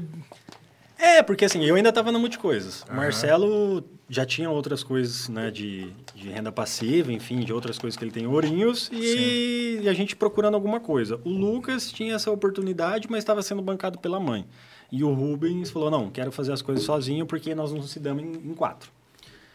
É, 0.98 1.22
porque 1.22 1.44
assim, 1.44 1.64
eu 1.64 1.76
ainda 1.76 1.90
estava 1.90 2.10
na 2.10 2.18
Multicoisas. 2.18 2.84
O 2.90 2.94
Marcelo 2.94 3.84
já 4.08 4.26
tinha 4.26 4.50
outras 4.50 4.82
coisas, 4.82 5.28
né, 5.28 5.50
de, 5.50 5.92
de 6.14 6.28
renda 6.28 6.50
passiva, 6.50 7.12
enfim, 7.12 7.40
de 7.40 7.52
outras 7.52 7.78
coisas 7.78 7.96
que 7.96 8.02
ele 8.02 8.10
tem 8.10 8.26
ourinhos, 8.26 8.90
e, 8.92 9.80
e 9.82 9.88
a 9.88 9.92
gente 9.92 10.16
procurando 10.16 10.54
alguma 10.54 10.80
coisa. 10.80 11.20
O 11.24 11.30
Lucas 11.30 11.92
tinha 11.92 12.14
essa 12.14 12.30
oportunidade, 12.30 13.06
mas 13.08 13.20
estava 13.20 13.42
sendo 13.42 13.62
bancado 13.62 13.98
pela 13.98 14.18
mãe. 14.18 14.44
E 14.90 15.04
o 15.04 15.12
Rubens 15.12 15.70
falou, 15.70 15.90
não, 15.90 16.10
quero 16.10 16.32
fazer 16.32 16.52
as 16.52 16.62
coisas 16.62 16.84
sozinho, 16.84 17.26
porque 17.26 17.54
nós 17.54 17.72
não 17.72 17.82
se 17.82 18.00
damos 18.00 18.24
em, 18.24 18.50
em 18.50 18.54
quatro. 18.54 18.90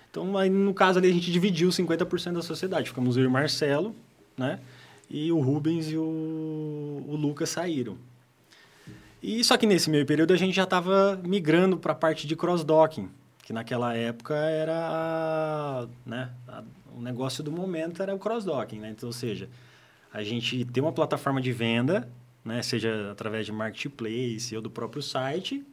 Então, 0.09 0.38
aí, 0.38 0.50
no 0.50 0.73
caso 0.73 1.00
ali, 1.00 1.09
a 1.09 1.13
gente 1.13 1.31
dividiu 1.31 1.69
50% 1.69 2.33
da 2.33 2.41
sociedade. 2.43 2.89
Ficamos 2.89 3.17
eu 3.17 3.23
e 3.23 3.27
o 3.27 3.31
Marcelo, 3.31 3.95
né? 4.38 4.59
E 5.09 5.31
o 5.31 5.39
Rubens 5.39 5.91
e 5.91 5.97
o, 5.97 7.03
o 7.07 7.15
Lucas 7.15 7.50
saíram. 7.50 7.97
E 9.24 9.42
só 9.42 9.56
que 9.56 9.65
nesse 9.65 9.89
meio 9.89 10.06
período 10.06 10.34
a 10.34 10.36
gente 10.36 10.53
já 10.53 10.65
estava 10.65 11.18
migrando 11.24 11.77
para 11.77 11.94
a 11.94 11.96
parte 11.96 12.27
de 12.27 12.36
cross-docking, 12.36 13.10
que 13.42 13.53
naquela 13.53 13.96
época 13.96 14.36
era 14.36 14.75
a, 14.75 15.88
né, 16.06 16.30
a, 16.46 16.62
o 16.94 17.01
negócio 17.01 17.42
do 17.42 17.50
momento 17.50 18.03
era 18.03 18.13
o 18.13 18.20
cross-docking, 18.20 18.80
né? 18.80 18.89
Então, 18.89 19.08
ou 19.08 19.13
seja, 19.13 19.48
a 20.13 20.22
gente 20.22 20.65
tem 20.65 20.84
uma 20.84 20.92
plataforma 20.92 21.39
de 21.39 21.53
venda, 21.53 22.10
né, 22.44 22.62
seja 22.62 23.12
através 23.12 23.46
de 23.46 23.53
marketplace 23.53 24.53
ou 24.53 24.62
do 24.62 24.70
próprio 24.70 25.01
site, 25.01 25.65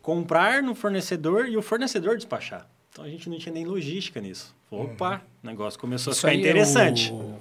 comprar 0.00 0.62
no 0.62 0.74
fornecedor 0.74 1.48
e 1.48 1.56
o 1.58 1.60
fornecedor 1.60 2.16
despachar. 2.16 2.66
Então 2.90 3.04
a 3.04 3.08
gente 3.10 3.28
não 3.28 3.38
tinha 3.38 3.52
nem 3.52 3.66
logística 3.66 4.22
nisso. 4.22 4.54
Opa, 4.70 5.20
o 5.44 5.46
negócio 5.46 5.78
começou 5.78 6.14
Isso 6.14 6.26
a 6.26 6.30
ficar 6.30 6.40
interessante. 6.40 7.10
É 7.10 7.12
o... 7.12 7.38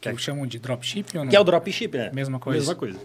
Que 0.00 0.18
chamam 0.18 0.46
de 0.46 0.58
dropship 0.58 1.16
ou 1.16 1.24
não? 1.24 1.30
Que 1.30 1.36
é 1.36 1.40
o 1.40 1.44
dropship, 1.44 1.96
é. 1.96 2.12
Mesma 2.12 2.38
coisa. 2.38 2.58
Mesma 2.58 2.74
coisa. 2.74 3.00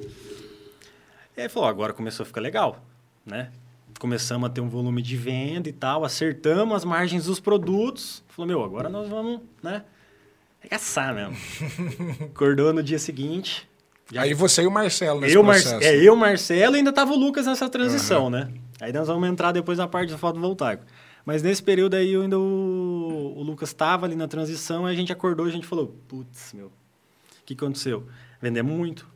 E 1.37 1.41
aí 1.41 1.49
falou, 1.49 1.69
agora 1.69 1.93
começou 1.93 2.23
a 2.23 2.25
ficar 2.25 2.41
legal, 2.41 2.83
né? 3.25 3.51
Começamos 3.99 4.49
a 4.49 4.51
ter 4.51 4.59
um 4.61 4.69
volume 4.69 5.01
de 5.01 5.15
venda 5.15 5.69
e 5.69 5.73
tal, 5.73 6.03
acertamos 6.03 6.75
as 6.75 6.83
margens 6.85 7.25
dos 7.25 7.39
produtos. 7.39 8.23
Falou, 8.27 8.47
meu, 8.47 8.63
agora 8.63 8.89
nós 8.89 9.07
vamos, 9.07 9.41
né? 9.61 9.83
Arregaçar 10.59 11.13
mesmo. 11.13 11.35
Acordou 12.33 12.73
no 12.73 12.81
dia 12.83 12.99
seguinte. 12.99 13.67
já- 14.11 14.21
Aí 14.23 14.33
você 14.33 14.63
e 14.63 14.67
o 14.67 14.71
Marcelo 14.71 15.21
nesse 15.21 15.35
eu, 15.35 15.43
Mar... 15.43 15.53
processo. 15.53 15.83
é, 15.85 15.95
eu, 15.95 16.15
Marcelo, 16.15 16.75
e 16.75 16.79
ainda 16.79 16.91
tava 16.91 17.13
o 17.13 17.15
Lucas 17.15 17.45
nessa 17.45 17.69
transição, 17.69 18.29
né? 18.29 18.51
Aí 18.81 18.91
nós 18.91 19.07
vamos 19.07 19.27
entrar 19.29 19.51
depois 19.51 19.77
na 19.77 19.87
parte 19.87 20.11
do 20.11 20.17
fotovoltaico. 20.17 20.83
Mas 21.25 21.43
nesse 21.43 21.61
período 21.61 21.95
aí, 21.95 22.13
eu 22.13 22.21
ainda 22.21 22.39
o, 22.39 23.33
o 23.37 23.43
Lucas 23.43 23.69
estava 23.69 24.05
ali 24.05 24.15
na 24.15 24.27
transição, 24.27 24.85
a 24.85 24.93
gente 24.95 25.11
acordou 25.11 25.45
a 25.45 25.49
gente 25.51 25.67
falou, 25.67 25.93
putz, 26.07 26.53
meu, 26.53 26.67
o 26.67 26.71
que 27.45 27.53
aconteceu? 27.53 28.07
Vendemos 28.41 28.71
muito. 28.75 29.07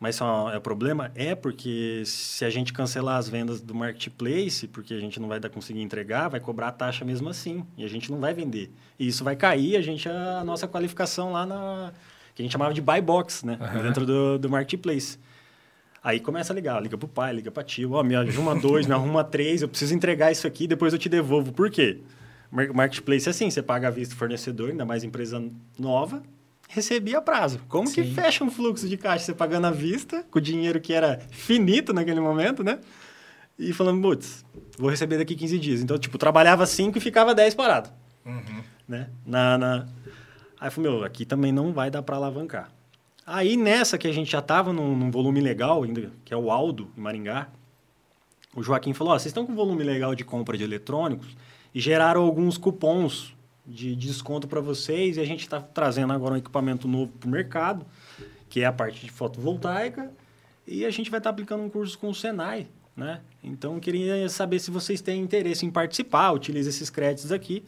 Mas 0.00 0.14
só 0.14 0.52
é 0.52 0.60
problema? 0.60 1.10
É 1.16 1.34
porque 1.34 2.02
se 2.06 2.44
a 2.44 2.50
gente 2.50 2.72
cancelar 2.72 3.16
as 3.16 3.28
vendas 3.28 3.60
do 3.60 3.74
marketplace, 3.74 4.68
porque 4.68 4.94
a 4.94 5.00
gente 5.00 5.18
não 5.18 5.26
vai 5.26 5.40
conseguir 5.48 5.82
entregar, 5.82 6.28
vai 6.28 6.38
cobrar 6.38 6.68
a 6.68 6.72
taxa 6.72 7.04
mesmo 7.04 7.28
assim. 7.28 7.64
E 7.76 7.84
a 7.84 7.88
gente 7.88 8.10
não 8.10 8.20
vai 8.20 8.32
vender. 8.32 8.70
E 8.98 9.08
isso 9.08 9.24
vai 9.24 9.34
cair 9.34 9.76
a 9.76 9.80
gente 9.80 10.08
a, 10.08 10.44
nossa 10.44 10.68
qualificação 10.68 11.32
lá 11.32 11.44
na. 11.44 11.92
que 12.34 12.42
a 12.42 12.44
gente 12.44 12.52
chamava 12.52 12.72
de 12.72 12.80
buy 12.80 13.00
box, 13.00 13.44
né? 13.44 13.58
Dentro 13.82 14.06
do, 14.06 14.38
do 14.38 14.48
marketplace. 14.48 15.18
Aí 16.02 16.20
começa 16.20 16.52
a 16.52 16.54
ligar, 16.54 16.80
liga 16.80 16.96
pro 16.96 17.08
pai, 17.08 17.32
liga 17.32 17.50
pra 17.50 17.64
tio, 17.64 17.92
ó, 17.92 18.02
me 18.04 18.14
arruma 18.14 18.54
dois, 18.54 18.86
me 18.86 18.92
arruma 18.94 19.24
três, 19.24 19.62
eu 19.62 19.68
preciso 19.68 19.92
entregar 19.96 20.30
isso 20.30 20.46
aqui, 20.46 20.68
depois 20.68 20.92
eu 20.92 20.98
te 20.98 21.08
devolvo. 21.08 21.52
Por 21.52 21.68
quê? 21.70 21.98
Mar- 22.52 22.72
Marketplace 22.72 23.26
é 23.26 23.30
assim, 23.30 23.50
você 23.50 23.60
paga 23.60 23.88
à 23.88 23.90
vista 23.90 24.14
o 24.14 24.16
fornecedor, 24.16 24.70
ainda 24.70 24.84
mais 24.84 25.02
empresa 25.02 25.42
nova, 25.76 26.22
recebia 26.68 27.20
prazo. 27.20 27.60
Como 27.68 27.92
que 27.92 28.04
Sim. 28.04 28.14
fecha 28.14 28.44
um 28.44 28.50
fluxo 28.50 28.88
de 28.88 28.96
caixa 28.96 29.24
você 29.24 29.34
pagando 29.34 29.66
à 29.66 29.70
vista, 29.70 30.24
com 30.30 30.38
o 30.38 30.42
dinheiro 30.42 30.80
que 30.80 30.92
era 30.92 31.18
finito 31.30 31.92
naquele 31.92 32.20
momento, 32.20 32.62
né? 32.62 32.78
E 33.58 33.72
falando, 33.72 34.00
putz, 34.00 34.44
vou 34.78 34.88
receber 34.88 35.18
daqui 35.18 35.34
15 35.34 35.58
dias. 35.58 35.80
Então, 35.80 35.98
tipo, 35.98 36.16
trabalhava 36.16 36.64
5 36.64 36.96
e 36.96 37.00
ficava 37.00 37.34
10 37.34 37.54
parado. 37.54 37.90
Né? 38.86 39.10
Na, 39.26 39.58
na... 39.58 39.86
Aí 40.60 40.68
eu 40.68 40.72
falei, 40.72 40.90
meu, 40.90 41.04
aqui 41.04 41.24
também 41.24 41.50
não 41.50 41.72
vai 41.72 41.90
dar 41.90 42.02
para 42.02 42.16
alavancar. 42.16 42.70
Aí 43.26 43.56
nessa 43.56 43.98
que 43.98 44.06
a 44.06 44.12
gente 44.12 44.30
já 44.30 44.38
estava 44.38 44.72
num, 44.72 44.96
num 44.96 45.10
volume 45.10 45.40
legal, 45.40 45.82
ainda, 45.82 46.12
que 46.24 46.32
é 46.32 46.36
o 46.36 46.50
Aldo, 46.50 46.90
em 46.96 47.00
Maringá, 47.00 47.48
o 48.54 48.62
Joaquim 48.62 48.92
falou, 48.92 49.12
ó, 49.12 49.18
vocês 49.18 49.26
estão 49.26 49.44
com 49.44 49.54
volume 49.54 49.82
legal 49.84 50.14
de 50.14 50.24
compra 50.24 50.56
de 50.56 50.64
eletrônicos 50.64 51.36
e 51.74 51.80
geraram 51.80 52.22
alguns 52.22 52.56
cupons 52.56 53.34
de 53.68 53.94
desconto 53.94 54.48
para 54.48 54.60
vocês 54.60 55.18
e 55.18 55.20
a 55.20 55.24
gente 55.24 55.40
está 55.40 55.60
trazendo 55.60 56.12
agora 56.12 56.34
um 56.34 56.38
equipamento 56.38 56.88
novo 56.88 57.12
para 57.12 57.28
o 57.28 57.30
mercado, 57.30 57.84
que 58.48 58.60
é 58.60 58.64
a 58.64 58.72
parte 58.72 59.04
de 59.04 59.12
fotovoltaica, 59.12 60.10
e 60.66 60.86
a 60.86 60.90
gente 60.90 61.10
vai 61.10 61.18
estar 61.18 61.30
aplicando 61.30 61.62
um 61.62 61.68
curso 61.68 61.98
com 61.98 62.08
o 62.08 62.14
Senai, 62.14 62.66
né? 62.96 63.20
Então, 63.44 63.78
queria 63.78 64.28
saber 64.28 64.58
se 64.58 64.70
vocês 64.70 65.00
têm 65.00 65.20
interesse 65.20 65.66
em 65.66 65.70
participar, 65.70 66.32
utilize 66.32 66.68
esses 66.68 66.90
créditos 66.90 67.30
aqui. 67.30 67.62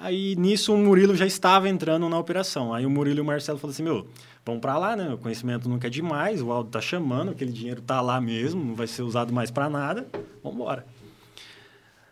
Aí, 0.00 0.34
nisso, 0.36 0.74
o 0.74 0.78
Murilo 0.78 1.14
já 1.14 1.26
estava 1.26 1.68
entrando 1.68 2.08
na 2.08 2.18
operação. 2.18 2.72
Aí, 2.72 2.86
o 2.86 2.90
Murilo 2.90 3.18
e 3.18 3.20
o 3.20 3.24
Marcelo 3.24 3.58
falaram 3.58 3.74
assim, 3.74 3.82
meu, 3.82 4.06
vamos 4.44 4.60
para 4.60 4.78
lá, 4.78 4.96
né? 4.96 5.12
O 5.12 5.18
conhecimento 5.18 5.68
nunca 5.68 5.86
é 5.88 5.90
demais, 5.90 6.40
o 6.40 6.50
Aldo 6.50 6.70
tá 6.70 6.80
chamando, 6.80 7.30
aquele 7.30 7.52
dinheiro 7.52 7.82
tá 7.82 8.00
lá 8.00 8.20
mesmo, 8.20 8.64
não 8.64 8.74
vai 8.74 8.86
ser 8.86 9.02
usado 9.02 9.32
mais 9.32 9.50
para 9.50 9.68
nada, 9.68 10.06
vamos 10.42 10.58
embora. 10.58 10.86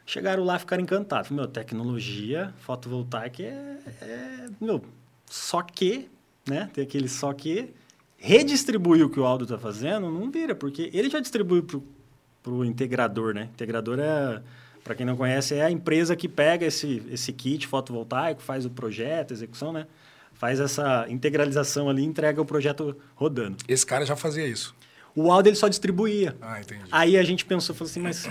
Chegaram 0.07 0.45
lá, 0.45 0.57
ficaram 0.57 0.85
encantados. 0.85 1.31
Meu, 1.31 1.49
tecnologia 1.49 2.55
fotovoltaica 2.61 3.43
é, 3.43 3.79
é, 4.01 4.47
meu, 4.61 4.83
só 5.27 5.61
que, 5.61 6.09
né? 6.49 6.71
Tem 6.73 6.85
aquele 6.85 7.09
só 7.09 7.33
que 7.33 7.75
redistribuir 8.17 9.05
o 9.05 9.11
que 9.11 9.19
o 9.19 9.25
Aldo 9.27 9.45
está 9.45 9.59
fazendo 9.59 10.11
não 10.11 10.31
vira, 10.31 10.55
porque 10.55 10.91
ele 10.95 11.11
já 11.11 11.19
distribui 11.19 11.61
para 11.61 12.53
o 12.53 12.65
integrador, 12.65 13.35
né? 13.35 13.49
Integrador 13.53 13.99
é, 13.99 14.41
para 14.85 14.95
quem 14.95 15.05
não 15.05 15.17
conhece, 15.17 15.57
é 15.57 15.65
a 15.65 15.71
empresa 15.71 16.15
que 16.15 16.29
pega 16.29 16.65
esse, 16.65 17.03
esse 17.11 17.33
kit 17.33 17.67
fotovoltaico, 17.67 18.41
faz 18.41 18.65
o 18.65 18.71
projeto, 18.71 19.33
execução, 19.33 19.73
né? 19.73 19.89
Faz 20.35 20.61
essa 20.61 21.07
integralização 21.09 21.91
ali 21.91 22.03
e 22.03 22.05
entrega 22.05 22.41
o 22.41 22.45
projeto 22.45 22.97
rodando. 23.17 23.57
Esse 23.67 23.85
cara 23.85 24.07
já 24.07 24.15
fazia 24.15 24.47
isso. 24.47 24.73
O 25.15 25.33
Aldo 25.33 25.49
ele 25.49 25.57
só 25.57 25.67
distribuía. 25.67 26.37
Ah, 26.41 26.61
entendi. 26.61 26.85
Aí 26.93 27.17
a 27.17 27.23
gente 27.25 27.45
pensou, 27.45 27.75
falou 27.75 27.91
assim, 27.91 28.01
mas 28.01 28.29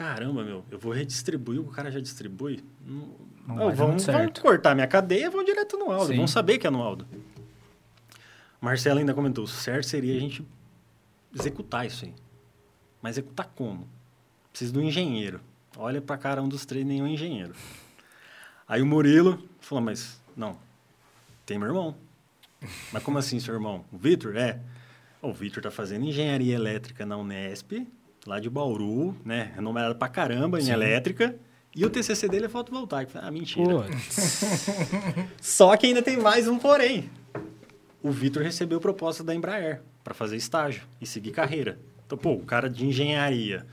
caramba, 0.00 0.42
meu, 0.42 0.64
eu 0.70 0.78
vou 0.78 0.94
redistribuir 0.94 1.60
o 1.60 1.64
que 1.64 1.68
o 1.68 1.72
cara 1.74 1.90
já 1.90 2.00
distribui? 2.00 2.64
Não, 2.86 3.18
Não 3.46 3.98
certo. 3.98 4.40
cortar 4.40 4.74
minha 4.74 4.86
cadeia, 4.86 5.28
vamos 5.28 5.44
direto 5.44 5.76
no 5.76 5.92
Aldo. 5.92 6.06
Sim. 6.06 6.16
Vamos 6.16 6.30
saber 6.30 6.56
que 6.56 6.66
é 6.66 6.70
no 6.70 6.80
Aldo. 6.80 7.06
Marcelo 8.62 8.98
ainda 8.98 9.12
comentou, 9.12 9.44
o 9.44 9.46
certo 9.46 9.84
seria 9.84 10.16
a 10.16 10.18
gente 10.18 10.42
executar 11.38 11.86
isso 11.86 12.06
aí. 12.06 12.14
Mas 13.02 13.18
executar 13.18 13.46
como? 13.54 13.86
Precisa 14.50 14.72
do 14.72 14.80
engenheiro. 14.80 15.38
Olha 15.76 16.00
pra 16.00 16.16
cara 16.16 16.42
um 16.42 16.48
dos 16.48 16.64
três, 16.64 16.86
nenhum 16.86 17.06
engenheiro. 17.06 17.52
Aí 18.66 18.80
o 18.80 18.86
Murilo 18.86 19.46
falou, 19.60 19.84
mas 19.84 20.18
não, 20.34 20.56
tem 21.44 21.58
meu 21.58 21.68
irmão. 21.68 21.94
Mas 22.90 23.02
como 23.02 23.18
assim, 23.18 23.38
seu 23.38 23.52
irmão? 23.52 23.84
O 23.92 23.98
Vitor? 23.98 24.34
É. 24.34 24.60
O 25.20 25.30
Vitor 25.30 25.62
tá 25.62 25.70
fazendo 25.70 26.06
engenharia 26.06 26.54
elétrica 26.54 27.04
na 27.04 27.18
Unesp, 27.18 27.86
lá 28.26 28.38
de 28.38 28.50
Bauru, 28.50 29.16
né? 29.24 29.52
Renomado 29.54 29.94
pra 29.94 30.08
caramba 30.08 30.60
em 30.60 30.68
elétrica. 30.68 31.34
E 31.74 31.84
o 31.84 31.90
TCC 31.90 32.28
dele 32.28 32.46
é 32.46 32.48
fotovoltaico. 32.48 33.12
Ah, 33.14 33.30
mentira. 33.30 33.86
Só 35.40 35.76
que 35.76 35.86
ainda 35.86 36.02
tem 36.02 36.16
mais 36.16 36.48
um 36.48 36.58
porém. 36.58 37.08
O 38.02 38.10
Vitor 38.10 38.42
recebeu 38.42 38.80
proposta 38.80 39.22
da 39.22 39.34
Embraer 39.34 39.82
para 40.02 40.14
fazer 40.14 40.36
estágio 40.36 40.82
e 41.00 41.06
seguir 41.06 41.30
carreira. 41.30 41.78
Então, 42.06 42.18
pô, 42.18 42.32
o 42.32 42.44
cara 42.44 42.68
de 42.68 42.84
engenharia 42.84 43.64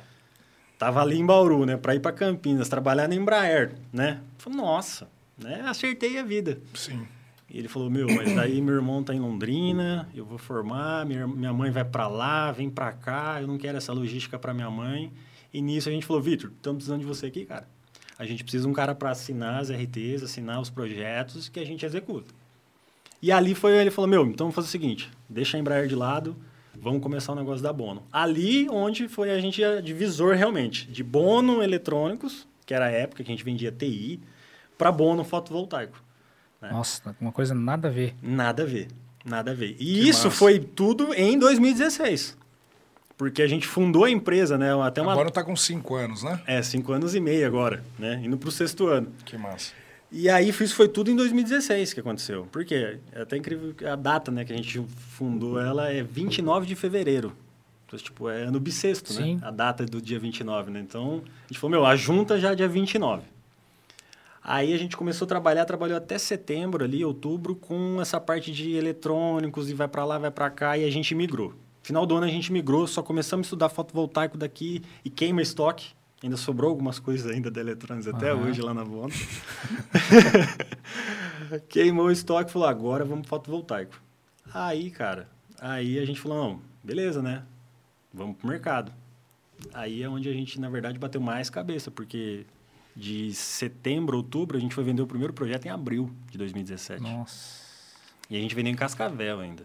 tava 0.78 1.02
ali 1.02 1.18
em 1.18 1.26
Bauru, 1.26 1.66
né, 1.66 1.76
para 1.76 1.96
ir 1.96 2.00
para 2.00 2.12
Campinas, 2.12 2.70
trabalhar 2.70 3.08
na 3.08 3.16
Embraer, 3.16 3.74
né? 3.92 4.22
Falei, 4.38 4.60
nossa, 4.60 5.10
né? 5.36 5.64
Acertei 5.66 6.20
a 6.20 6.24
vida. 6.24 6.60
Sim. 6.76 7.08
E 7.50 7.58
ele 7.58 7.68
falou, 7.68 7.90
meu, 7.90 8.08
mas 8.08 8.36
daí 8.36 8.62
meu 8.62 8.76
irmão 8.76 9.02
tá 9.02 9.14
em 9.14 9.20
Londrina, 9.20 10.10
eu 10.14 10.26
vou 10.26 10.38
formar, 10.38 11.06
minha, 11.06 11.54
mãe 11.54 11.72
vai 11.72 11.86
para 11.86 12.08
lá, 12.08 12.52
vem 12.52 12.70
para 12.70 12.92
cá, 12.92 13.42
eu 13.42 13.48
não 13.48 13.58
quero 13.58 13.78
essa 13.78 13.94
logística 13.94 14.38
para 14.38 14.54
minha 14.54 14.70
mãe. 14.70 15.12
E 15.54 15.62
nisso 15.62 15.88
a 15.88 15.92
gente 15.92 16.06
falou, 16.06 16.22
Vitor, 16.22 16.52
estamos 16.52 16.78
precisando 16.78 17.00
de 17.00 17.06
você 17.06 17.28
aqui, 17.28 17.46
cara. 17.46 17.68
A 18.20 18.26
gente 18.26 18.44
precisa 18.44 18.64
de 18.64 18.70
um 18.70 18.74
cara 18.74 18.94
para 18.94 19.12
assinar 19.12 19.62
as 19.62 19.70
RTs, 19.70 20.24
assinar 20.24 20.60
os 20.60 20.70
projetos 20.70 21.48
que 21.48 21.60
a 21.60 21.66
gente 21.66 21.86
executa. 21.86 22.34
E 23.22 23.32
ali 23.32 23.56
foi, 23.56 23.78
ele 23.78 23.92
falou, 23.92 24.10
meu, 24.10 24.26
então 24.26 24.48
vamos 24.48 24.56
fazer 24.56 24.68
o 24.68 24.72
seguinte, 24.72 25.10
deixa 25.30 25.56
a 25.56 25.60
Embraer 25.60 25.88
de 25.88 25.96
lado, 25.96 26.36
vamos 26.80 27.02
começar 27.02 27.32
o 27.32 27.36
negócio 27.36 27.64
da 27.64 27.72
Bono. 27.72 28.04
Ali 28.12 28.68
onde 28.70 29.08
foi 29.08 29.32
a 29.32 29.40
gente 29.40 29.64
a 29.64 29.80
divisor 29.80 30.36
realmente, 30.36 30.86
de 30.92 31.04
Bono 31.04 31.64
Eletrônicos, 31.64 32.48
que 32.66 32.74
era 32.74 32.86
a 32.86 32.92
época 32.92 33.24
que 33.24 33.32
a 33.32 33.34
gente 33.34 33.44
vendia 33.44 33.72
TI, 33.72 34.20
para 34.78 34.92
Bono 34.92 35.24
Fotovoltaico. 35.24 36.07
Né? 36.62 36.70
Nossa, 36.72 37.16
uma 37.20 37.32
coisa 37.32 37.54
nada 37.54 37.88
a 37.88 37.92
ver. 37.92 38.16
Nada 38.22 38.64
a 38.64 38.66
ver. 38.66 38.88
Nada 39.26 39.52
a 39.52 39.54
ver. 39.54 39.72
E 39.72 39.76
Que 39.76 40.10
isso 40.10 40.28
massa. 40.28 40.38
foi 40.38 40.60
tudo 40.60 41.14
em 41.14 41.38
2016. 41.38 42.38
Porque 43.18 43.42
a 43.42 43.48
gente 43.48 43.68
fundou 43.68 44.04
a 44.06 44.10
empresa, 44.12 44.58
né? 44.58 44.70
Até 44.84 45.02
uma. 45.02 45.12
Agora 45.12 45.32
tá 45.32 45.44
com 45.44 45.56
cinco 45.56 45.96
anos, 45.96 46.22
né? 46.24 46.40
É, 46.46 46.62
cinco 46.62 46.92
anos 46.94 47.16
e 47.16 47.20
meio 47.20 47.48
agora, 47.48 47.84
né? 47.98 48.22
Indo 48.24 48.38
pro 48.38 48.52
sexto 48.52 48.88
ano. 48.88 49.12
Que 49.26 49.38
massa. 49.38 49.74
E 50.12 50.30
aí 50.30 50.50
isso 50.50 50.76
foi 50.76 50.88
tudo 50.88 51.12
em 51.12 51.16
2016 51.16 51.94
que 51.94 52.00
aconteceu. 52.00 52.48
Por 52.52 52.64
quê? 52.64 53.00
É 53.12 53.22
até 53.24 53.36
incrível 53.36 53.74
que 53.74 53.86
a 53.86 53.96
data 53.96 54.32
né, 54.32 54.46
que 54.46 54.54
a 54.54 54.56
gente 54.56 54.82
fundou 55.18 55.60
ela 55.60 55.92
é 55.92 56.02
29 56.02 56.66
de 56.66 56.76
fevereiro 56.76 57.34
Então, 57.86 58.00
tipo, 58.00 58.30
é 58.30 58.44
ano 58.44 58.58
bissexto, 58.60 59.12
Sim. 59.12 59.36
né? 59.36 59.42
A 59.44 59.52
data 59.52 59.84
do 59.84 60.02
dia 60.02 60.18
29, 60.18 60.72
né? 60.72 60.80
Então, 60.80 61.24
a 61.26 61.48
gente 61.48 61.60
falou, 61.60 61.72
meu, 61.72 61.86
a 61.86 61.96
junta 61.96 62.40
já 62.40 62.52
é 62.52 62.56
dia 62.56 62.70
29. 62.70 63.24
Aí 64.50 64.74
a 64.74 64.78
gente 64.78 64.96
começou 64.96 65.26
a 65.26 65.28
trabalhar, 65.28 65.66
trabalhou 65.66 65.98
até 65.98 66.18
setembro 66.18 66.82
ali, 66.82 67.04
outubro, 67.04 67.54
com 67.54 68.02
essa 68.02 68.18
parte 68.18 68.50
de 68.50 68.72
eletrônicos 68.72 69.70
e 69.70 69.74
vai 69.74 69.90
para 69.90 70.06
lá, 70.06 70.18
vai 70.18 70.32
para 70.32 70.50
cá 70.50 70.78
e 70.78 70.86
a 70.86 70.90
gente 70.90 71.14
migrou. 71.14 71.54
Final 71.84 72.06
do 72.06 72.16
ano 72.16 72.28
a 72.28 72.30
gente 72.30 72.50
migrou, 72.54 72.88
só 72.88 73.04
começamos 73.04 73.46
a 73.46 73.48
estudar 73.48 73.68
fotovoltaico 73.68 74.38
daqui 74.38 74.82
e 75.04 75.10
queima 75.10 75.42
estoque. 75.42 75.90
Ainda 76.24 76.38
sobrou 76.38 76.70
algumas 76.70 76.98
coisas 76.98 77.30
ainda 77.30 77.52
da 77.52 77.60
eletrônicos 77.60 78.08
até 78.08 78.32
Aham. 78.32 78.48
hoje 78.48 78.62
lá 78.62 78.74
na 78.74 78.86
Bona. 78.86 79.14
Queimou 81.68 82.06
o 82.06 82.12
estoque 82.12 82.50
e 82.50 82.54
falou, 82.54 82.70
agora 82.70 83.04
vamos 83.04 83.28
pro 83.28 83.38
fotovoltaico. 83.38 84.02
Aí, 84.54 84.90
cara, 84.90 85.28
aí 85.60 86.00
a 86.00 86.06
gente 86.06 86.22
falou, 86.22 86.38
não, 86.38 86.62
beleza, 86.82 87.22
né? 87.22 87.44
Vamos 88.14 88.38
pro 88.38 88.48
mercado. 88.48 88.94
Aí 89.74 90.02
é 90.02 90.08
onde 90.08 90.30
a 90.30 90.34
gente, 90.34 90.58
na 90.58 90.70
verdade, 90.70 90.98
bateu 90.98 91.20
mais 91.20 91.50
cabeça, 91.50 91.92
porque 91.92 92.46
de 92.98 93.32
setembro, 93.32 94.18
outubro, 94.18 94.58
a 94.58 94.60
gente 94.60 94.74
foi 94.74 94.84
vender 94.84 95.04
o 95.04 95.08
primeiro 95.08 95.32
projeto 95.32 95.68
em 95.68 95.70
abril 95.70 96.10
de 96.32 96.38
2017. 96.40 97.00
Nossa. 97.00 97.68
E 98.28 98.36
a 98.36 98.40
gente 98.42 98.56
vendeu 98.56 98.74
em 98.74 98.76
Cascavel 98.76 99.40
ainda. 99.40 99.64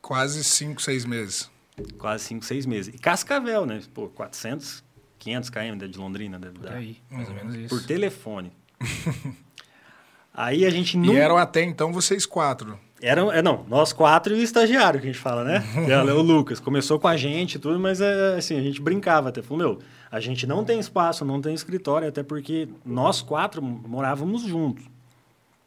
Quase 0.00 0.44
5, 0.44 0.80
6 0.80 1.04
meses. 1.04 1.50
Quase 1.98 2.24
5, 2.24 2.44
6 2.44 2.66
meses. 2.66 2.94
E 2.94 2.98
Cascavel, 2.98 3.66
né? 3.66 3.82
Pô, 3.92 4.08
400, 4.08 4.84
500 5.18 5.50
km 5.50 5.88
de 5.90 5.98
Londrina 5.98 6.38
deve 6.38 6.54
Por 6.54 6.62
dar. 6.62 6.74
aí, 6.74 6.98
mais 7.10 7.28
ou 7.28 7.34
menos 7.34 7.56
isso. 7.56 7.68
Por 7.74 7.84
telefone. 7.84 8.52
Aí 10.32 10.66
a 10.66 10.70
gente 10.70 10.96
não... 10.96 11.14
E 11.14 11.16
eram 11.16 11.36
até 11.36 11.62
então 11.62 11.92
vocês 11.92 12.26
quatro. 12.26 12.76
Eram, 13.00 13.30
é, 13.30 13.40
não, 13.40 13.64
nós 13.68 13.92
quatro 13.92 14.34
e 14.34 14.40
o 14.40 14.42
estagiário 14.42 15.00
que 15.00 15.06
a 15.06 15.12
gente 15.12 15.20
fala, 15.20 15.44
né? 15.44 15.62
É 15.88 16.12
o 16.12 16.22
Lucas. 16.22 16.58
Começou 16.58 16.98
com 16.98 17.06
a 17.06 17.16
gente 17.16 17.54
e 17.54 17.58
tudo, 17.58 17.78
mas 17.78 18.00
é, 18.00 18.36
assim, 18.36 18.58
a 18.58 18.62
gente 18.62 18.80
brincava 18.80 19.28
até. 19.28 19.42
Falou, 19.42 19.58
meu, 19.58 19.78
a 20.14 20.20
gente 20.20 20.46
não 20.46 20.64
tem 20.64 20.78
espaço, 20.78 21.24
não 21.24 21.40
tem 21.40 21.52
escritório, 21.52 22.06
até 22.06 22.22
porque 22.22 22.68
nós 22.86 23.20
quatro 23.20 23.60
morávamos 23.60 24.42
juntos. 24.42 24.84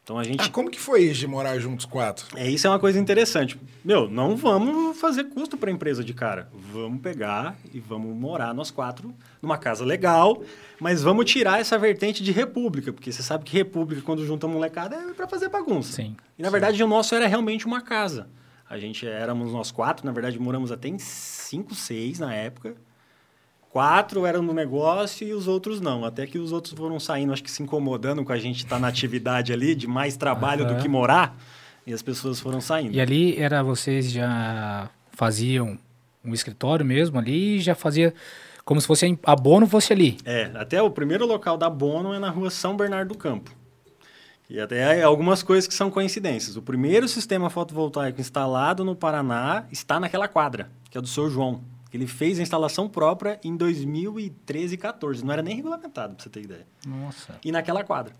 Então 0.02 0.18
a 0.18 0.24
gente. 0.24 0.42
Ah, 0.42 0.50
como 0.50 0.72
que 0.72 0.80
foi 0.80 1.02
isso 1.02 1.20
de 1.20 1.28
morar 1.28 1.60
juntos 1.60 1.86
quatro? 1.86 2.26
É, 2.34 2.50
isso 2.50 2.66
é 2.66 2.70
uma 2.70 2.80
coisa 2.80 2.98
interessante. 2.98 3.60
Meu, 3.84 4.10
não 4.10 4.38
vamos 4.38 4.98
fazer 4.98 5.26
custo 5.26 5.58
para 5.58 5.70
a 5.70 5.74
empresa 5.74 6.02
de 6.02 6.14
cara. 6.14 6.50
Vamos 6.72 7.02
pegar 7.02 7.58
e 7.74 7.80
vamos 7.82 8.16
morar 8.16 8.54
nós 8.54 8.72
quatro 8.72 9.14
numa 9.42 9.58
casa 9.58 9.84
legal, 9.84 10.42
mas 10.80 11.04
vamos 11.04 11.30
tirar 11.30 11.60
essa 11.60 11.78
vertente 11.78 12.24
de 12.24 12.32
república, 12.32 12.94
porque 12.94 13.12
você 13.12 13.22
sabe 13.22 13.44
que 13.44 13.52
república, 13.58 14.02
quando 14.02 14.26
junta 14.26 14.48
molecada, 14.48 14.96
é 14.96 15.14
para 15.14 15.28
fazer 15.28 15.50
bagunça. 15.50 15.92
Sim. 15.92 16.16
E 16.40 16.42
na 16.42 16.50
verdade 16.50 16.82
o 16.82 16.88
nosso 16.88 17.14
era 17.14 17.28
realmente 17.28 17.66
uma 17.66 17.82
casa. 17.82 18.30
A 18.70 18.80
gente 18.80 19.06
éramos 19.06 19.52
nós 19.52 19.72
quatro, 19.72 20.06
na 20.06 20.14
verdade 20.14 20.40
moramos 20.40 20.72
até 20.72 20.88
em 20.88 20.98
cinco, 20.98 21.76
seis 21.76 22.18
na 22.18 22.34
época. 22.34 22.78
Quatro 23.70 24.26
eram 24.26 24.42
no 24.42 24.54
negócio 24.54 25.28
e 25.28 25.34
os 25.34 25.48
outros 25.48 25.80
não. 25.82 26.06
Até 26.06 26.26
que 26.26 26.40
os 26.40 26.52
outros 26.52 26.74
foram 26.74 27.00
saindo, 27.00 27.34
acho 27.34 27.44
que 27.44 27.52
se 27.52 27.62
incomodando 27.62 28.24
com 28.24 28.32
a 28.32 28.38
gente 28.38 28.58
estar 28.64 28.80
na 28.80 28.88
atividade 28.88 29.52
ali, 29.54 29.76
de 29.76 29.88
mais 29.88 30.16
trabalho 30.16 30.66
do 30.66 30.74
Aham. 30.74 30.82
que 30.82 30.88
morar. 30.88 31.38
E 31.86 31.94
as 31.94 32.02
pessoas 32.02 32.40
foram 32.40 32.60
saindo. 32.60 32.96
E 32.96 33.02
ali 33.02 33.38
era 33.38 33.64
vocês 33.64 34.12
já 34.12 34.90
faziam 35.12 35.78
um 36.24 36.34
escritório 36.34 36.86
mesmo 36.86 37.18
ali 37.18 37.58
e 37.58 37.62
já 37.62 37.76
fazia 37.76 38.14
como 38.66 38.82
se 38.82 38.88
fosse 38.88 39.18
a 39.24 39.36
Bono 39.36 39.66
fosse 39.66 39.94
ali. 39.94 40.18
É, 40.26 40.52
até 40.56 40.82
o 40.82 40.90
primeiro 40.90 41.26
local 41.26 41.58
da 41.58 41.70
Bono 41.70 42.14
é 42.14 42.20
na 42.20 42.30
rua 42.30 42.50
São 42.50 42.76
Bernardo 42.76 43.14
do 43.14 43.18
Campo. 43.18 43.52
E 44.50 44.60
até 44.60 45.04
algumas 45.04 45.44
coisas 45.44 45.68
que 45.68 45.74
são 45.74 45.90
coincidências. 45.92 46.56
O 46.56 46.62
primeiro 46.62 47.08
sistema 47.08 47.50
fotovoltaico 47.50 48.20
instalado 48.20 48.84
no 48.84 48.96
Paraná 48.96 49.66
está 49.72 50.00
naquela 50.00 50.28
quadra, 50.28 50.70
que 50.90 50.98
é 50.98 51.02
do 51.02 51.08
seu 51.08 51.30
João. 51.30 51.62
Ele 51.94 52.08
fez 52.08 52.40
a 52.40 52.42
instalação 52.42 52.90
própria 52.90 53.40
em 53.44 53.56
2013 53.56 54.76
e 54.76 54.78
14. 54.78 55.24
Não 55.24 55.34
era 55.34 55.42
nem 55.42 55.56
regulamentado, 55.56 56.16
pra 56.16 56.24
você 56.24 56.30
ter 56.30 56.44
ideia. 56.44 56.68
Nossa. 56.86 57.40
E 57.44 57.52
naquela 57.52 57.84
quadra. 57.84 58.14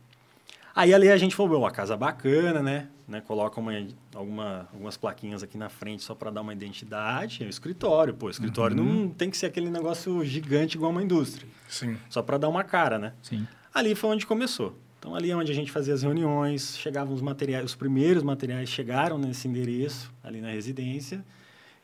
Aí 0.76 0.94
ali 0.94 1.10
a 1.10 1.18
gente 1.18 1.36
falou, 1.36 1.60
"Bom, 1.60 1.66
a 1.66 1.72
casa 1.72 1.98
bacana, 1.98 2.62
né? 2.62 2.88
né? 3.08 3.22
Coloca 3.22 3.60
uma, 3.60 3.72
alguma, 4.14 4.68
algumas 4.74 4.98
plaquinhas 4.98 5.42
aqui 5.42 5.58
na 5.58 5.70
frente 5.70 6.04
só 6.04 6.14
para 6.14 6.30
dar 6.30 6.42
uma 6.42 6.54
identidade. 6.54 7.44
É 7.44 7.48
o 7.48 7.50
escritório, 7.50 8.14
pô. 8.14 8.30
Escritório 8.30 8.76
não 8.76 9.10
tem 9.10 9.30
que 9.30 9.38
ser 9.38 9.46
aquele 9.46 9.70
negócio 9.70 10.24
gigante 10.26 10.76
igual 10.76 10.92
uma 10.92 11.02
indústria. 11.02 11.48
Sim. 11.70 11.98
Só 12.10 12.22
para 12.22 12.38
dar 12.38 12.50
uma 12.50 12.64
cara, 12.64 13.00
né? 13.00 13.14
Sim. 13.22 13.48
Ali 13.74 13.96
foi 13.96 14.10
onde 14.10 14.26
começou. 14.26 14.76
Então, 15.00 15.16
ali 15.16 15.32
é 15.32 15.36
onde 15.36 15.52
a 15.52 15.56
gente 15.56 15.72
fazia 15.72 15.94
as 15.94 16.02
reuniões, 16.02 16.78
chegavam 16.78 17.14
os 17.14 17.22
materiais, 17.22 17.64
os 17.64 17.76
primeiros 17.76 18.24
materiais 18.24 18.68
chegaram 18.68 19.18
nesse 19.18 19.48
endereço, 19.48 20.12
ali 20.24 20.42
na 20.42 20.50
residência. 20.50 21.24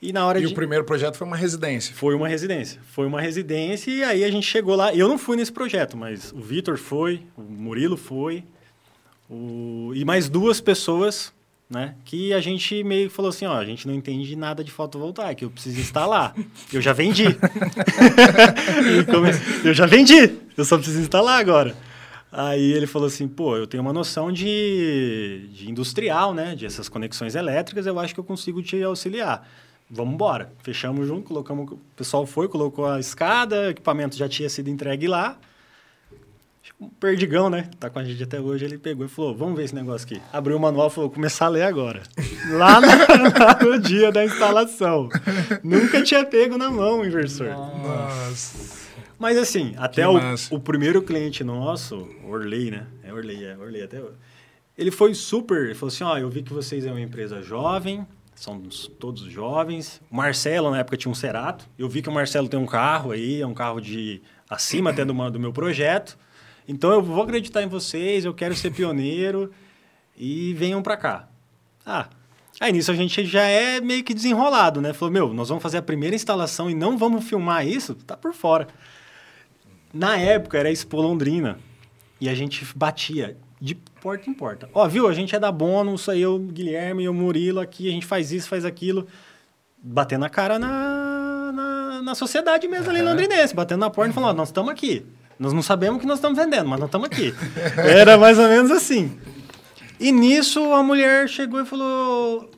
E 0.03 0.11
na 0.11 0.25
hora 0.27 0.37
E 0.37 0.45
de... 0.45 0.51
o 0.51 0.53
primeiro 0.53 0.83
projeto 0.83 1.15
foi 1.15 1.25
uma 1.25 1.37
residência. 1.37 1.95
Foi 1.95 2.13
uma 2.13 2.27
residência. 2.27 2.81
Foi 2.91 3.07
uma 3.07 3.21
residência 3.21 3.89
e 3.89 4.03
aí 4.03 4.25
a 4.25 4.29
gente 4.29 4.45
chegou 4.45 4.75
lá. 4.75 4.93
Eu 4.93 5.07
não 5.07 5.17
fui 5.17 5.37
nesse 5.37 5.51
projeto, 5.51 5.95
mas 5.95 6.33
o 6.33 6.41
Vitor 6.41 6.77
foi, 6.77 7.21
o 7.37 7.41
Murilo 7.41 7.95
foi, 7.95 8.43
o... 9.29 9.93
e 9.95 10.03
mais 10.03 10.27
duas 10.27 10.59
pessoas, 10.59 11.31
né? 11.69 11.95
Que 12.03 12.33
a 12.33 12.41
gente 12.41 12.83
meio 12.83 13.07
que 13.07 13.15
falou 13.15 13.29
assim, 13.29 13.45
ó, 13.45 13.53
a 13.57 13.63
gente 13.63 13.87
não 13.87 13.93
entende 13.93 14.35
nada 14.35 14.61
de 14.61 14.71
fotovoltaica, 14.71 15.45
eu 15.45 15.49
preciso 15.49 15.79
instalar. 15.79 16.35
eu 16.73 16.81
já 16.81 16.91
vendi. 16.91 17.23
Eu 19.63 19.73
já 19.73 19.85
vendi, 19.85 20.37
eu 20.57 20.65
só 20.65 20.75
preciso 20.77 20.99
instalar 20.99 21.39
agora. 21.39 21.73
Aí 22.29 22.73
ele 22.73 22.87
falou 22.87 23.07
assim, 23.07 23.27
pô, 23.27 23.55
eu 23.55 23.65
tenho 23.65 23.81
uma 23.81 23.93
noção 23.93 24.31
de, 24.31 25.47
de 25.53 25.69
industrial, 25.69 26.33
né? 26.33 26.55
De 26.55 26.65
essas 26.65 26.89
conexões 26.89 27.35
elétricas, 27.35 27.85
eu 27.85 27.97
acho 27.99 28.13
que 28.13 28.19
eu 28.19 28.23
consigo 28.23 28.61
te 28.61 28.81
auxiliar. 28.83 29.47
Vamos 29.93 30.15
embora. 30.15 30.51
Fechamos 30.63 31.07
junto, 31.07 31.27
colocamos. 31.27 31.71
O 31.71 31.79
pessoal 31.95 32.25
foi, 32.25 32.47
colocou 32.47 32.85
a 32.85 32.99
escada, 32.99 33.67
o 33.67 33.69
equipamento 33.69 34.17
já 34.17 34.27
tinha 34.27 34.49
sido 34.49 34.69
entregue 34.69 35.07
lá. 35.07 35.37
Um 36.79 36.89
perdigão, 36.89 37.49
né? 37.49 37.69
Tá 37.79 37.89
com 37.89 37.99
a 37.99 38.03
gente 38.03 38.23
até 38.23 38.39
hoje. 38.39 38.65
Ele 38.65 38.77
pegou 38.77 39.05
e 39.05 39.09
falou: 39.09 39.35
Vamos 39.35 39.55
ver 39.55 39.65
esse 39.65 39.75
negócio 39.75 40.05
aqui. 40.05 40.21
Abriu 40.31 40.57
o 40.57 40.59
manual 40.59 40.87
e 40.87 40.91
falou: 40.91 41.09
Começar 41.09 41.45
a 41.45 41.49
ler 41.49 41.63
agora. 41.63 42.01
Lá 42.51 42.81
no, 42.81 42.87
lá 42.87 43.59
no 43.63 43.79
dia 43.79 44.11
da 44.11 44.25
instalação. 44.25 45.07
Nunca 45.63 46.03
tinha 46.03 46.25
pego 46.25 46.57
na 46.57 46.69
mão 46.69 46.99
o 46.99 47.05
inversor. 47.05 47.47
Nossa. 47.47 48.83
Mas 49.17 49.37
assim, 49.37 49.73
até 49.77 50.05
o, 50.05 50.17
o 50.51 50.59
primeiro 50.59 51.01
cliente 51.01 51.43
nosso, 51.43 52.09
Orley, 52.27 52.69
né? 52.71 52.85
É 53.01 53.13
Orley, 53.13 53.45
é 53.45 53.57
Orley 53.57 53.81
até 53.81 54.01
hoje. 54.01 54.17
Ele 54.77 54.91
foi 54.91 55.13
super, 55.13 55.65
ele 55.65 55.75
falou 55.75 55.93
assim, 55.93 56.03
ó, 56.03 56.17
eu 56.17 56.29
vi 56.29 56.43
que 56.43 56.51
vocês 56.51 56.85
é 56.85 56.91
uma 56.91 56.99
empresa 56.99 57.41
jovem, 57.41 58.05
são 58.43 58.61
todos 58.99 59.21
jovens. 59.21 60.01
O 60.11 60.17
Marcelo, 60.17 60.69
na 60.69 60.79
época, 60.79 60.97
tinha 60.97 61.09
um 61.09 61.15
Cerato. 61.15 61.65
Eu 61.79 61.87
vi 61.87 62.01
que 62.01 62.09
o 62.09 62.11
Marcelo 62.11 62.49
tem 62.49 62.59
um 62.59 62.65
carro 62.65 63.11
aí, 63.11 63.41
é 63.41 63.47
um 63.47 63.53
carro 63.53 63.79
de 63.79 64.21
acima 64.49 64.89
até 64.89 65.05
do, 65.05 65.13
do 65.31 65.39
meu 65.39 65.53
projeto. 65.53 66.17
Então, 66.67 66.91
eu 66.91 67.01
vou 67.01 67.23
acreditar 67.23 67.63
em 67.63 67.67
vocês, 67.67 68.25
eu 68.25 68.33
quero 68.33 68.53
ser 68.53 68.71
pioneiro 68.71 69.49
e 70.17 70.53
venham 70.55 70.81
pra 70.81 70.97
cá. 70.97 71.29
Ah, 71.85 72.09
aí 72.59 72.73
nisso 72.73 72.91
a 72.91 72.95
gente 72.95 73.25
já 73.25 73.43
é 73.43 73.79
meio 73.79 74.03
que 74.03 74.13
desenrolado, 74.13 74.81
né? 74.81 74.91
Falou, 74.91 75.13
meu, 75.13 75.33
nós 75.33 75.47
vamos 75.47 75.63
fazer 75.63 75.77
a 75.77 75.81
primeira 75.81 76.13
instalação 76.13 76.69
e 76.69 76.75
não 76.75 76.97
vamos 76.97 77.23
filmar 77.23 77.65
isso? 77.65 77.95
Tá 77.95 78.17
por 78.17 78.33
fora. 78.33 78.67
Na 79.93 80.17
época 80.17 80.57
era 80.57 80.69
Expo 80.69 81.01
Londrina. 81.01 81.59
E 82.19 82.27
a 82.27 82.35
gente 82.35 82.65
batia 82.75 83.37
de 83.59 83.75
porta 83.75 84.29
em 84.29 84.33
porta. 84.33 84.69
Ó, 84.73 84.87
viu? 84.87 85.07
A 85.07 85.13
gente 85.13 85.35
é 85.35 85.39
da 85.39 85.51
Bônus, 85.51 86.09
aí 86.09 86.21
eu, 86.21 86.37
Guilherme 86.39 87.03
e 87.03 87.09
o 87.09 87.13
Murilo 87.13 87.59
aqui, 87.59 87.87
a 87.87 87.91
gente 87.91 88.05
faz 88.05 88.31
isso, 88.31 88.49
faz 88.49 88.65
aquilo. 88.65 89.07
Batendo 89.81 90.25
a 90.25 90.29
cara 90.29 90.57
na, 90.59 91.51
na, 91.51 92.01
na 92.01 92.15
sociedade 92.15 92.67
mesmo 92.67 92.89
ali 92.89 93.01
londrinense. 93.01 93.55
Batendo 93.55 93.79
na 93.79 93.89
porta 93.89 94.11
e 94.11 94.13
falando, 94.13 94.31
ó, 94.31 94.33
nós 94.33 94.49
estamos 94.49 94.71
aqui. 94.71 95.05
Nós 95.39 95.51
não 95.53 95.61
sabemos 95.61 95.97
o 95.97 95.99
que 95.99 96.05
nós 96.05 96.19
estamos 96.19 96.37
vendendo, 96.37 96.67
mas 96.69 96.79
nós 96.79 96.87
estamos 96.87 97.07
aqui. 97.07 97.33
Era 97.77 98.17
mais 98.17 98.37
ou 98.37 98.47
menos 98.47 98.71
assim. 98.71 99.17
E 99.99 100.11
nisso 100.11 100.73
a 100.73 100.83
mulher 100.83 101.27
chegou 101.27 101.61
e 101.61 101.65
falou: 101.65 102.49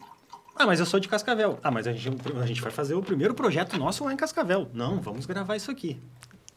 Ah, 0.55 0.65
mas 0.65 0.79
eu 0.79 0.85
sou 0.85 0.99
de 0.99 1.07
Cascavel. 1.07 1.59
Ah, 1.63 1.71
mas 1.71 1.87
a 1.87 1.93
gente, 1.93 2.11
a 2.41 2.45
gente 2.45 2.61
vai 2.61 2.71
fazer 2.71 2.95
o 2.95 3.01
primeiro 3.01 3.33
projeto 3.33 3.77
nosso 3.77 4.03
lá 4.03 4.13
em 4.13 4.17
Cascavel. 4.17 4.69
Não, 4.73 4.99
vamos 4.99 5.25
gravar 5.25 5.55
isso 5.55 5.71
aqui. 5.71 5.99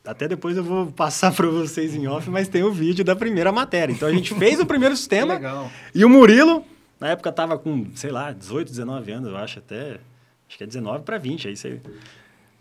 Até 0.09 0.27
depois 0.27 0.57
eu 0.57 0.64
vou 0.64 0.87
passar 0.87 1.31
para 1.37 1.47
vocês 1.47 1.94
em 1.94 2.07
off, 2.07 2.31
mas 2.31 2.49
tem 2.49 2.62
o 2.62 2.73
vídeo 2.73 3.05
da 3.05 3.14
primeira 3.14 3.53
matéria. 3.53 3.92
Então 3.92 4.09
a 4.09 4.12
gente 4.12 4.35
fez 4.35 4.59
o 4.59 4.64
primeiro 4.64 4.97
sistema. 4.97 5.35
legal. 5.35 5.71
E 5.94 6.03
o 6.03 6.09
Murilo, 6.09 6.64
na 6.99 7.09
época 7.09 7.31
tava 7.31 7.59
com, 7.59 7.87
sei 7.94 8.11
lá, 8.11 8.33
18, 8.33 8.71
19 8.71 9.12
anos, 9.12 9.29
eu 9.29 9.37
acho, 9.37 9.59
até. 9.59 10.01
Acho 10.49 10.57
que 10.57 10.64
é 10.64 10.66
19 10.66 11.05
para 11.05 11.18
20. 11.18 11.49
Aí 11.49 11.57
você 11.57 11.79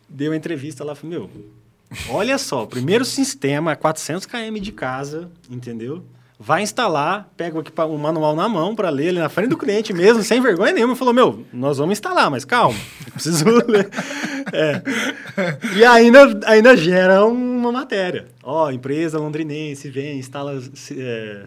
deu 0.10 0.34
entrevista 0.34 0.84
lá, 0.84 0.94
falou: 0.94 1.10
Meu, 1.10 1.30
olha 2.10 2.38
só, 2.38 2.64
o 2.64 2.68
primeiro 2.68 3.06
sistema, 3.06 3.78
400 3.78 4.26
km 4.26 4.60
de 4.60 4.74
casa, 4.74 5.32
entendeu? 5.50 6.04
Vai 6.40 6.62
instalar, 6.62 7.30
pega 7.36 7.58
o, 7.60 7.98
manual 7.98 8.36
na 8.36 8.48
mão 8.48 8.76
para 8.76 8.90
ler 8.90 9.10
ali 9.10 9.20
na 9.20 9.28
frente 9.28 9.50
do 9.50 9.58
cliente 9.58 9.92
mesmo, 9.92 10.22
sem 10.22 10.40
vergonha 10.40 10.72
nenhuma. 10.72 10.96
Falou: 10.96 11.14
Meu, 11.14 11.46
nós 11.52 11.80
vamos 11.80 11.94
instalar, 11.94 12.30
mas 12.30 12.46
calma, 12.46 12.78
preciso 13.12 13.44
ler. 13.68 13.90
É. 14.54 14.82
E 15.76 15.84
ainda, 15.84 16.40
ainda 16.46 16.78
gera 16.78 17.26
uma 17.26 17.72
matéria. 17.72 18.28
Ó, 18.44 18.70
empresa 18.70 19.18
londrinense 19.18 19.90
vem, 19.90 20.20
instala 20.20 20.62
é, 20.92 21.46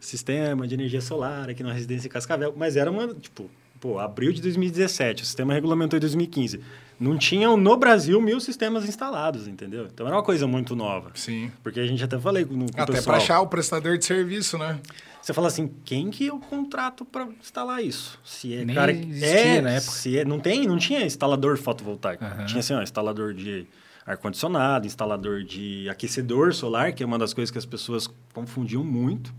sistema 0.00 0.66
de 0.66 0.74
energia 0.74 1.00
solar 1.00 1.48
aqui 1.48 1.62
na 1.62 1.72
residência 1.72 2.08
em 2.08 2.10
Cascavel. 2.10 2.52
Mas 2.56 2.76
era 2.76 2.90
uma, 2.90 3.06
tipo, 3.14 3.48
Pô, 3.80 3.98
abril 3.98 4.32
de 4.32 4.40
2017, 4.40 5.22
o 5.22 5.26
sistema 5.26 5.52
regulamentou 5.52 5.96
em 5.96 6.00
2015. 6.00 6.60
Não 6.98 7.18
tinham 7.18 7.56
no 7.56 7.76
Brasil 7.76 8.20
mil 8.20 8.40
sistemas 8.40 8.88
instalados, 8.88 9.46
entendeu? 9.46 9.86
Então 9.92 10.06
era 10.06 10.16
uma 10.16 10.22
coisa 10.22 10.46
muito 10.46 10.74
nova. 10.74 11.10
Sim. 11.14 11.52
Porque 11.62 11.78
a 11.78 11.86
gente 11.86 12.02
até 12.02 12.18
falei 12.18 12.44
com, 12.44 12.54
com 12.54 12.64
o 12.64 12.68
Até 12.82 12.86
pessoal. 12.86 13.04
para 13.04 13.16
achar 13.16 13.40
o 13.40 13.46
prestador 13.46 13.98
de 13.98 14.04
serviço, 14.04 14.56
né? 14.56 14.80
Você 15.20 15.34
fala 15.34 15.48
assim, 15.48 15.70
quem 15.84 16.08
que 16.10 16.26
eu 16.26 16.38
contrato 16.38 17.04
para 17.04 17.26
instalar 17.40 17.84
isso? 17.84 18.18
Se 18.24 18.54
é 18.54 18.64
Nem 18.64 18.74
cara 18.74 18.92
existia 18.92 19.28
é, 19.28 19.60
na 19.60 19.70
época. 19.72 19.92
Se 19.92 20.18
é, 20.18 20.24
não 20.24 20.38
tem, 20.38 20.66
não 20.66 20.78
tinha 20.78 21.04
instalador 21.04 21.58
fotovoltaico. 21.58 22.24
Aham. 22.24 22.46
Tinha 22.46 22.60
assim, 22.60 22.74
ó, 22.74 22.80
instalador 22.80 23.34
de 23.34 23.66
ar 24.06 24.16
condicionado, 24.16 24.86
instalador 24.86 25.42
de 25.42 25.88
aquecedor 25.90 26.54
solar, 26.54 26.92
que 26.92 27.02
é 27.02 27.06
uma 27.06 27.18
das 27.18 27.34
coisas 27.34 27.50
que 27.50 27.58
as 27.58 27.66
pessoas 27.66 28.08
confundiam 28.32 28.84
muito. 28.84 29.34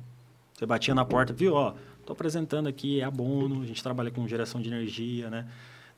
Você 0.54 0.66
batia 0.66 0.94
na 0.94 1.06
porta, 1.06 1.32
viu, 1.32 1.54
ó, 1.54 1.74
tô 2.06 2.12
apresentando 2.14 2.68
aqui 2.68 3.00
é 3.00 3.06
abono, 3.06 3.62
a 3.62 3.66
gente 3.66 3.82
trabalha 3.82 4.12
com 4.12 4.28
geração 4.28 4.60
de 4.60 4.68
energia, 4.68 5.30
né? 5.30 5.46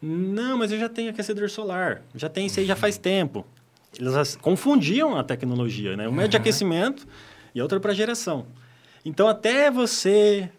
Não, 0.02 0.58
mas 0.58 0.72
eu 0.72 0.80
já 0.80 0.88
tenho 0.88 1.10
aquecedor 1.10 1.50
solar, 1.50 2.02
já 2.16 2.30
tenho 2.30 2.48
isso 2.48 2.60
aí 2.60 2.66
já 2.66 2.76
faz 2.76 2.98
tempo. 2.98 3.46
Eles 3.98 4.36
confundiam 4.38 5.18
a 5.18 5.24
tecnologia, 5.24 5.98
né? 5.98 6.08
Uma 6.08 6.24
é 6.24 6.28
de 6.28 6.38
aquecimento 6.38 7.08
e 7.54 7.60
a 7.60 7.64
outra 7.64 7.80
para 7.80 7.94
geração. 7.94 8.46
Então, 9.04 9.28
até 9.28 9.72
você 9.72 10.50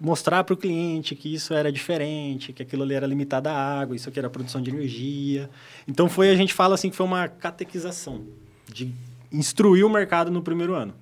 mostrar 0.00 0.42
para 0.44 0.54
o 0.54 0.56
cliente 0.56 1.14
que 1.14 1.32
isso 1.32 1.52
era 1.52 1.70
diferente, 1.70 2.52
que 2.52 2.62
aquilo 2.62 2.82
ali 2.82 2.94
era 2.94 3.06
limitado 3.06 3.48
à 3.48 3.52
água, 3.52 3.94
isso 3.94 4.08
aqui 4.08 4.18
era 4.18 4.30
produção 4.30 4.62
de 4.62 4.70
energia. 4.70 5.50
Então, 5.86 6.08
foi 6.08 6.30
a 6.30 6.34
gente 6.34 6.54
fala 6.54 6.74
assim 6.74 6.88
que 6.88 6.96
foi 6.96 7.06
uma 7.06 7.28
catequização 7.28 8.24
de 8.66 8.92
instruir 9.30 9.84
o 9.84 9.90
mercado 9.90 10.30
no 10.30 10.42
primeiro 10.42 10.74
ano. 10.74 10.94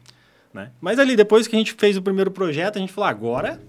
Né? 0.53 0.73
Mas 0.81 0.99
ali, 0.99 1.15
depois 1.15 1.47
que 1.47 1.55
a 1.55 1.59
gente 1.59 1.75
fez 1.75 1.97
o 1.97 2.03
primeiro 2.03 2.31
projeto, 2.31 2.77
a 2.77 2.81
gente 2.81 2.93
falou, 2.93 3.09
agora 3.09 3.61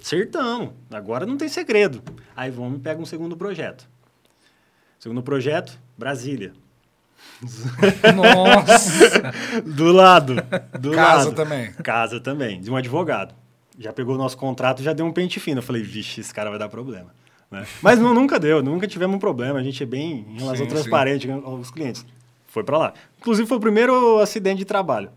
acertamos, 0.00 0.70
agora 0.90 1.24
não 1.26 1.36
tem 1.36 1.48
segredo. 1.48 2.02
Aí 2.36 2.50
vamos 2.50 2.78
e 2.78 2.80
pega 2.82 3.00
um 3.00 3.06
segundo 3.06 3.36
projeto. 3.36 3.88
Segundo 4.98 5.22
projeto, 5.22 5.78
Brasília. 5.96 6.52
Nossa! 8.14 9.32
Do 9.64 9.92
lado. 9.92 10.36
Do 10.78 10.92
Casa 10.92 11.24
lado. 11.26 11.34
também. 11.34 11.72
Casa 11.72 12.20
também, 12.20 12.60
de 12.60 12.70
um 12.70 12.76
advogado. 12.76 13.34
Já 13.78 13.92
pegou 13.92 14.14
o 14.14 14.18
nosso 14.18 14.36
contrato, 14.38 14.82
já 14.82 14.92
deu 14.92 15.04
um 15.04 15.12
pente 15.12 15.38
fino. 15.38 15.58
Eu 15.58 15.62
falei, 15.62 15.82
vixe, 15.82 16.20
esse 16.20 16.32
cara 16.32 16.48
vai 16.50 16.58
dar 16.58 16.68
problema. 16.68 17.14
né? 17.50 17.66
Mas 17.82 17.98
nu- 17.98 18.14
nunca 18.14 18.38
deu, 18.38 18.62
nunca 18.62 18.86
tivemos 18.88 19.16
um 19.16 19.18
problema. 19.18 19.58
A 19.58 19.62
gente 19.62 19.82
é 19.82 19.86
bem 19.86 20.24
em 20.30 20.38
relação 20.38 20.64
Sim, 20.64 20.70
transparente 20.70 21.28
com 21.28 21.54
os 21.60 21.70
clientes. 21.70 22.04
Foi 22.46 22.64
para 22.64 22.78
lá. 22.78 22.94
Inclusive, 23.18 23.46
foi 23.46 23.58
o 23.58 23.60
primeiro 23.60 24.18
acidente 24.20 24.58
de 24.58 24.64
trabalho. 24.64 25.10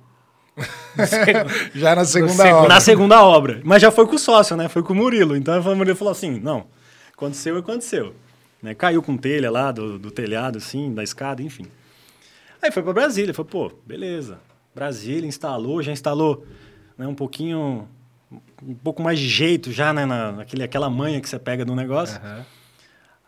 Já 1.74 1.96
na 1.96 2.06
segunda 2.06 2.56
hora. 2.56 2.68
Na 2.68 2.80
segunda 2.80 3.24
obra. 3.24 3.62
Mas 3.64 3.82
já 3.82 3.92
foi 3.92 4.06
com 4.08 4.16
o 4.16 4.20
sócio, 4.20 4.56
né? 4.56 4.68
Foi 4.68 4.84
com 4.84 4.94
o 4.94 4.96
Murilo. 4.96 5.36
Então 5.36 5.60
o 5.60 5.76
Murilo 5.76 5.96
falou 5.96 6.12
assim: 6.12 6.40
não, 6.40 6.68
aconteceu, 7.14 7.58
aconteceu. 7.58 8.14
Né? 8.62 8.74
Caiu 8.74 9.02
com 9.02 9.18
telha 9.18 9.50
lá 9.50 9.72
do, 9.72 9.98
do 9.98 10.12
telhado, 10.12 10.58
assim, 10.58 10.94
da 10.94 11.04
escada, 11.04 11.42
enfim. 11.42 11.66
Aí 12.62 12.72
foi 12.72 12.84
para 12.84 12.94
Brasília. 12.94 13.34
Falei, 13.34 13.52
pô, 13.52 13.72
beleza. 13.86 14.40
Brasília 14.76 15.28
instalou, 15.28 15.82
já 15.82 15.92
instalou 15.92 16.46
né, 16.98 17.08
um 17.08 17.16
pouquinho, 17.16 17.88
um 18.62 18.76
pouco 18.76 19.02
mais 19.02 19.20
de 19.20 19.28
jeito 19.28 19.72
já, 19.72 19.94
né? 19.94 20.06
Na, 20.06 20.32
naquele, 20.32 20.64
aquela 20.64 20.90
manha 20.90 21.22
que 21.22 21.30
você 21.30 21.40
pega 21.40 21.64
do 21.64 21.76
negócio. 21.76 22.20
Aham. 22.24 22.46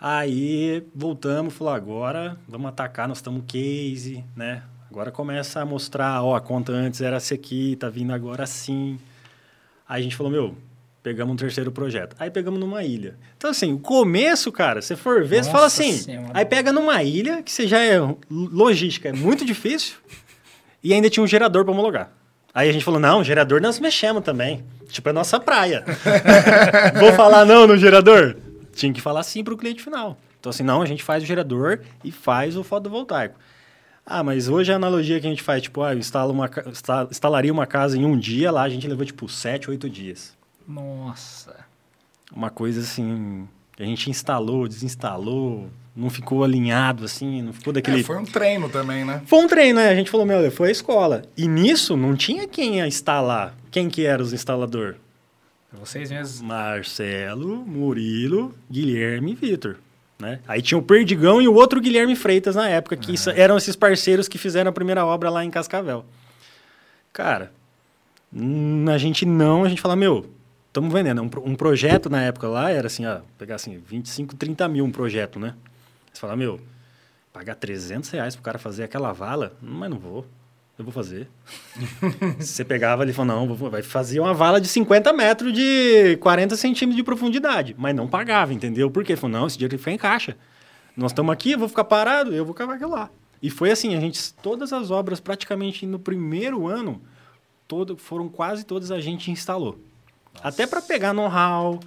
Aí 0.04 0.84
voltamos, 0.96 1.54
falou, 1.54 1.72
agora 1.72 2.36
vamos 2.48 2.70
atacar, 2.70 3.08
nós 3.08 3.20
estamos 3.20 3.44
case, 3.46 4.26
né? 4.36 4.64
Agora 4.92 5.10
começa 5.10 5.62
a 5.62 5.66
mostrar, 5.66 6.22
ó, 6.22 6.36
a 6.36 6.42
conta 6.42 6.74
antes 6.74 7.00
era 7.00 7.16
essa 7.16 7.34
aqui, 7.34 7.78
tá 7.80 7.88
vindo 7.88 8.12
agora 8.12 8.44
assim. 8.44 9.00
Aí 9.88 10.02
a 10.02 10.04
gente 10.04 10.18
falou, 10.18 10.30
meu, 10.30 10.54
pegamos 11.02 11.32
um 11.32 11.38
terceiro 11.38 11.72
projeto. 11.72 12.14
Aí 12.20 12.30
pegamos 12.30 12.60
numa 12.60 12.84
ilha. 12.84 13.16
Então, 13.38 13.50
assim, 13.50 13.72
o 13.72 13.80
começo, 13.80 14.52
cara, 14.52 14.82
se 14.82 14.98
for 14.98 15.24
ver, 15.24 15.46
você 15.46 15.50
fala 15.50 15.64
Nossa 15.64 15.82
assim, 15.82 15.94
Senhora. 15.94 16.32
aí 16.34 16.44
pega 16.44 16.74
numa 16.74 17.02
ilha, 17.04 17.42
que 17.42 17.50
você 17.54 17.66
já 17.70 17.80
é 17.80 18.00
logística, 18.30 19.08
é 19.08 19.14
muito 19.14 19.46
difícil, 19.46 19.96
e 20.84 20.94
ainda 20.94 21.10
tinha 21.10 21.24
um 21.24 21.28
gerador 21.28 21.64
para 21.64 21.72
homologar. 21.72 22.12
Aí 22.54 22.70
a 22.70 22.74
gente 22.74 22.84
falou, 22.84 23.00
não, 23.00 23.24
gerador 23.24 23.62
nós 23.62 23.80
mexemos 23.80 24.22
também. 24.26 24.62
Tipo, 24.90 25.08
é 25.08 25.14
nossa 25.14 25.40
praia. 25.40 25.86
Vou 27.00 27.14
falar 27.14 27.46
não 27.46 27.66
no 27.66 27.78
gerador? 27.78 28.36
Tinha 28.74 28.92
que 28.92 29.00
falar 29.00 29.24
sim 29.24 29.42
para 29.42 29.54
o 29.54 29.58
cliente 29.58 29.82
final. 29.82 30.18
Então, 30.38 30.50
assim, 30.50 30.64
não, 30.64 30.82
a 30.82 30.86
gente 30.86 31.02
faz 31.02 31.24
o 31.24 31.26
gerador 31.26 31.80
e 32.04 32.12
faz 32.12 32.58
o 32.58 32.64
fotovoltaico. 32.64 33.40
Ah, 34.06 34.24
mas 34.24 34.48
hoje 34.48 34.72
a 34.72 34.76
analogia 34.76 35.20
que 35.20 35.28
a 35.28 35.30
gente 35.30 35.44
faz, 35.44 35.62
tipo, 35.62 35.82
ah, 35.82 35.94
eu 35.94 36.00
instalo 36.00 36.34
uma, 36.34 36.50
instalaria 37.10 37.52
uma 37.52 37.66
casa 37.66 37.98
em 37.98 38.06
um 38.06 38.18
dia, 38.18 38.52
lá 38.52 38.64
a 38.64 38.70
gente 38.70 38.88
levou, 38.88 39.06
tipo, 39.06 39.30
sete, 39.30 39.70
oito 39.70 39.90
dias. 39.90 40.36
Nossa. 40.68 41.56
Uma 42.34 42.50
coisa 42.50 42.82
assim, 42.82 43.48
que 43.76 43.84
a 43.84 43.86
gente 43.86 44.10
instalou, 44.10 44.68
desinstalou, 44.68 45.70
não 45.96 46.10
ficou 46.10 46.44
alinhado, 46.44 47.06
assim, 47.06 47.42
não 47.42 47.54
ficou 47.54 47.74
daquele... 47.74 48.02
É, 48.02 48.04
foi 48.04 48.18
um 48.18 48.26
treino 48.26 48.70
também, 48.70 49.06
né? 49.06 49.22
Foi 49.26 49.40
um 49.40 49.48
treino, 49.48 49.80
né? 49.80 49.90
A 49.90 49.96
gente 49.96 50.10
falou, 50.10 50.26
meu, 50.26 50.50
foi 50.52 50.70
a 50.70 50.72
escola. 50.72 51.24
E 51.38 51.48
nisso 51.48 51.98
não 51.98 52.16
tinha 52.16 52.48
quem 52.48 52.78
ia 52.78 52.88
instalar. 52.88 53.56
Quem 53.70 53.90
que 53.90 54.06
era 54.06 54.22
os 54.22 54.34
instalador? 54.34 54.96
Vocês 55.74 56.12
mesmos. 56.12 56.42
Marcelo, 56.42 57.66
Murilo, 57.66 58.54
Guilherme 58.70 59.32
e 59.32 59.36
Vitor. 59.36 59.78
Né? 60.22 60.40
Aí 60.48 60.62
tinha 60.62 60.78
o 60.78 60.82
Perdigão 60.84 61.42
e 61.42 61.48
o 61.48 61.54
outro 61.56 61.82
Guilherme 61.82 62.16
Freitas 62.16 62.56
na 62.56 62.70
época, 62.70 62.96
que 62.96 63.12
isso- 63.14 63.32
eram 63.32 63.58
esses 63.58 63.76
parceiros 63.76 64.28
que 64.28 64.38
fizeram 64.38 64.70
a 64.70 64.72
primeira 64.74 65.04
obra 65.06 65.30
lá 65.32 65.44
em 65.44 65.50
Cascavel. 65.50 66.06
Cara, 67.12 67.52
hum, 68.34 68.86
a 68.88 68.98
gente 68.98 69.26
não, 69.26 69.64
a 69.64 69.70
gente 69.70 69.82
fala, 69.82 69.96
meu, 69.96 70.30
estamos 70.68 70.94
vendendo. 70.94 71.22
Um, 71.24 71.30
um 71.52 71.56
projeto 71.56 72.10
na 72.10 72.22
época 72.22 72.48
lá 72.48 72.70
era 72.72 72.88
assim, 72.88 73.06
ó, 73.06 73.20
pegar 73.38 73.56
assim, 73.56 73.78
25, 73.86 74.36
30 74.36 74.68
mil 74.68 74.86
um 74.86 74.92
projeto, 74.92 75.40
né? 75.40 75.56
Você 76.14 76.22
fala, 76.22 76.36
meu, 76.36 76.60
pagar 77.34 77.56
300 77.56 78.10
reais 78.12 78.36
pro 78.36 78.44
cara 78.44 78.60
fazer 78.60 78.84
aquela 78.84 79.12
vala, 79.12 79.54
mas 79.62 79.90
não 79.90 79.98
vou. 80.00 80.26
Eu 80.78 80.86
vou 80.86 80.94
fazer. 80.94 81.30
Você 82.40 82.66
pegava 82.66 83.04
ali 83.04 83.12
e 83.12 83.14
falou, 83.14 83.48
não, 83.48 83.56
vai 83.56 83.82
fazer 83.82 84.20
uma 84.20 84.34
vala 84.34 84.60
de 84.60 84.68
50 84.68 85.14
metros 85.14 85.54
de 85.54 86.18
40 86.22 86.56
centímetros 86.56 86.96
de 86.96 87.04
profundidade. 87.04 87.76
Mas 87.78 87.96
não 87.96 88.08
pagava, 88.08 88.54
entendeu? 88.54 88.90
Por 88.90 89.04
quê? 89.04 89.14
Ele 89.14 89.22
falou, 89.22 89.40
não, 89.40 89.48
esse 89.48 89.58
dinheiro 89.58 89.78
fica 89.78 89.92
em 89.92 89.98
caixa. 89.98 90.36
Nós 90.96 91.12
estamos 91.12 91.32
aqui, 91.32 91.52
eu 91.52 91.60
vou 91.60 91.70
ficar 91.70 91.84
parado, 91.84 92.34
eu 92.34 92.46
vou 92.46 92.54
cavar 92.54 92.76
aquilo 92.76 92.92
lá. 92.92 93.10
E 93.42 93.50
foi 93.50 93.72
assim, 93.72 93.96
a 93.96 94.00
gente, 94.00 94.34
todas 94.36 94.72
as 94.72 94.92
obras, 94.92 95.20
praticamente 95.20 95.86
no 95.86 96.00
primeiro 96.00 96.68
ano, 96.68 97.02
todo, 97.68 97.98
foram 97.98 98.30
quase 98.30 98.66
todas 98.66 98.92
a 98.92 99.00
gente 99.00 99.32
instalou. 99.32 99.80
Até 100.42 100.66
para 100.66 100.82
pegar 100.82 101.14
know-how, 101.14 101.80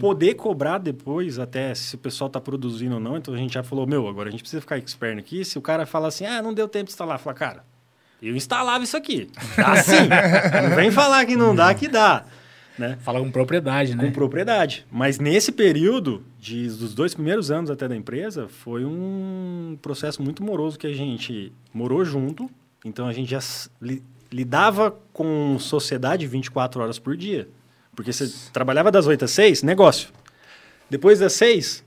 poder 0.00 0.34
cobrar 0.34 0.78
depois, 0.78 1.38
até 1.38 1.74
se 1.74 1.94
o 1.96 1.98
pessoal 1.98 2.28
está 2.28 2.40
produzindo 2.40 2.94
ou 2.94 3.00
não. 3.00 3.16
Então 3.16 3.34
a 3.34 3.36
gente 3.36 3.54
já 3.54 3.62
falou, 3.62 3.86
meu, 3.86 4.06
agora 4.06 4.28
a 4.28 4.30
gente 4.30 4.40
precisa 4.40 4.60
ficar 4.60 4.78
expert 4.78 5.18
aqui. 5.18 5.44
Se 5.44 5.58
o 5.58 5.62
cara 5.62 5.84
fala 5.84 6.08
assim, 6.08 6.24
ah, 6.24 6.40
não 6.40 6.54
deu 6.54 6.68
tempo 6.68 6.86
de 6.86 6.92
instalar, 6.92 7.18
fala, 7.18 7.34
cara, 7.34 7.64
eu 8.22 8.34
instalava 8.36 8.82
isso 8.84 8.96
aqui. 8.96 9.28
Dá 9.56 9.76
sim. 9.82 10.08
não 10.68 10.76
vem 10.76 10.90
falar 10.90 11.24
que 11.26 11.36
não 11.36 11.54
dá, 11.54 11.72
que 11.74 11.88
dá. 11.88 12.24
Né? 12.78 12.96
Fala 13.00 13.18
com 13.18 13.30
propriedade, 13.30 13.96
né? 13.96 14.04
Com 14.04 14.12
propriedade. 14.12 14.86
Mas 14.90 15.18
nesse 15.18 15.50
período, 15.50 16.24
de, 16.38 16.68
dos 16.68 16.94
dois 16.94 17.12
primeiros 17.12 17.50
anos 17.50 17.70
até 17.70 17.88
da 17.88 17.96
empresa, 17.96 18.46
foi 18.48 18.84
um 18.84 19.76
processo 19.82 20.22
muito 20.22 20.44
moroso 20.44 20.78
que 20.78 20.86
a 20.86 20.92
gente 20.92 21.52
morou 21.74 22.04
junto. 22.04 22.48
Então 22.84 23.06
a 23.08 23.12
gente 23.12 23.30
já 23.30 23.40
li- 23.82 24.02
lidava 24.30 24.96
com 25.12 25.58
sociedade 25.58 26.24
24 26.26 26.80
horas 26.80 26.98
por 27.00 27.16
dia. 27.16 27.48
Porque 27.96 28.12
você 28.12 28.32
trabalhava 28.52 28.92
das 28.92 29.08
8 29.08 29.24
às 29.24 29.32
6, 29.32 29.64
negócio. 29.64 30.10
Depois 30.88 31.18
das 31.18 31.32
6, 31.32 31.84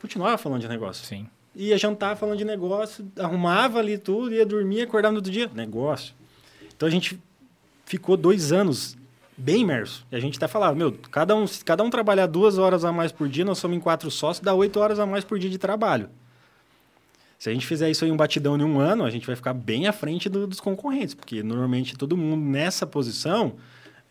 continuava 0.00 0.36
falando 0.36 0.62
de 0.62 0.68
negócio. 0.68 1.06
Sim. 1.06 1.28
Ia 1.54 1.78
jantar 1.78 2.16
falando 2.16 2.38
de 2.38 2.44
negócio, 2.44 3.06
arrumava 3.18 3.78
ali 3.78 3.96
tudo, 3.96 4.34
ia 4.34 4.44
dormir, 4.44 4.82
acordava 4.82 5.12
no 5.12 5.18
outro 5.18 5.30
dia. 5.30 5.50
Negócio. 5.54 6.14
Então 6.76 6.88
a 6.88 6.90
gente 6.90 7.18
ficou 7.84 8.16
dois 8.16 8.50
anos 8.52 8.96
bem 9.36 9.60
imerso. 9.62 10.04
E 10.10 10.16
a 10.16 10.20
gente 10.20 10.36
até 10.36 10.48
falava, 10.48 10.74
meu, 10.74 10.92
cada 11.10 11.34
um, 11.36 11.44
cada 11.64 11.82
um 11.84 11.90
trabalhar 11.90 12.26
duas 12.26 12.58
horas 12.58 12.84
a 12.84 12.92
mais 12.92 13.12
por 13.12 13.28
dia, 13.28 13.44
nós 13.44 13.58
somos 13.58 13.76
em 13.76 13.80
quatro 13.80 14.10
sócios, 14.10 14.42
dá 14.44 14.52
oito 14.54 14.80
horas 14.80 14.98
a 14.98 15.06
mais 15.06 15.24
por 15.24 15.38
dia 15.38 15.50
de 15.50 15.58
trabalho. 15.58 16.08
Se 17.38 17.50
a 17.50 17.52
gente 17.52 17.66
fizer 17.66 17.90
isso 17.90 18.04
aí 18.04 18.10
um 18.10 18.16
batidão 18.16 18.56
em 18.56 18.62
um 18.62 18.80
ano, 18.80 19.04
a 19.04 19.10
gente 19.10 19.26
vai 19.26 19.36
ficar 19.36 19.52
bem 19.52 19.86
à 19.86 19.92
frente 19.92 20.28
do- 20.28 20.46
dos 20.46 20.60
concorrentes, 20.60 21.14
porque 21.14 21.42
normalmente 21.42 21.96
todo 21.96 22.16
mundo 22.16 22.42
nessa 22.42 22.86
posição 22.86 23.54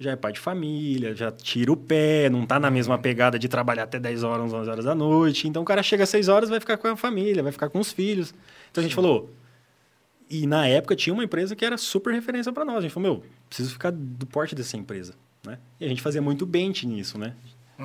já 0.04 0.12
é 0.12 0.16
pai 0.16 0.34
de 0.34 0.40
família, 0.40 1.16
já 1.16 1.32
tira 1.32 1.72
o 1.72 1.78
pé, 1.78 2.30
não 2.30 2.46
tá 2.46 2.60
na 2.60 2.70
mesma 2.70 2.98
pegada 2.98 3.40
de 3.40 3.48
trabalhar 3.48 3.84
até 3.84 4.00
10 4.00 4.24
horas, 4.24 4.54
11 4.54 4.70
horas 4.70 4.86
da 4.86 4.94
noite. 4.94 5.48
Então 5.48 5.62
o 5.62 5.66
cara 5.66 5.82
chega 5.82 6.04
às 6.04 6.10
6 6.10 6.28
horas, 6.28 6.50
vai 6.50 6.60
ficar 6.60 6.78
com 6.78 6.88
a 6.88 6.96
família, 6.96 7.42
vai 7.42 7.52
ficar 7.52 7.70
com 7.70 7.80
os 7.80 7.92
filhos. 7.92 8.34
Então 8.72 8.82
a 8.82 8.84
gente 8.84 8.96
falou. 8.96 9.34
E 10.30 10.48
na 10.48 10.68
época 10.68 10.96
tinha 10.96 11.14
uma 11.14 11.24
empresa 11.24 11.56
que 11.56 11.64
era 11.64 11.78
super 11.78 12.14
referência 12.14 12.52
para 12.52 12.66
nós. 12.66 12.78
A 12.78 12.82
gente 12.82 12.92
falou, 12.92 13.14
meu, 13.14 13.24
preciso 13.48 13.72
ficar 13.72 13.92
do 13.92 14.26
porte 14.26 14.56
dessa 14.56 14.76
empresa. 14.76 15.14
Né? 15.46 15.58
E 15.80 15.86
a 15.86 15.88
gente 15.88 16.02
fazia 16.02 16.22
muito 16.22 16.46
bench 16.46 16.88
nisso, 16.88 17.18
né? 17.18 17.34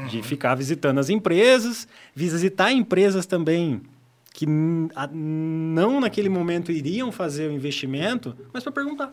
De 0.08 0.22
ficar 0.22 0.54
visitando 0.54 0.98
as 0.98 1.08
empresas, 1.10 1.88
visitar 2.14 2.72
empresas 2.72 3.26
também 3.26 3.82
que 4.32 4.46
não 4.46 6.00
naquele 6.00 6.28
momento 6.28 6.70
iriam 6.70 7.10
fazer 7.10 7.48
o 7.48 7.52
investimento, 7.52 8.36
mas 8.52 8.62
para 8.62 8.70
perguntar. 8.70 9.12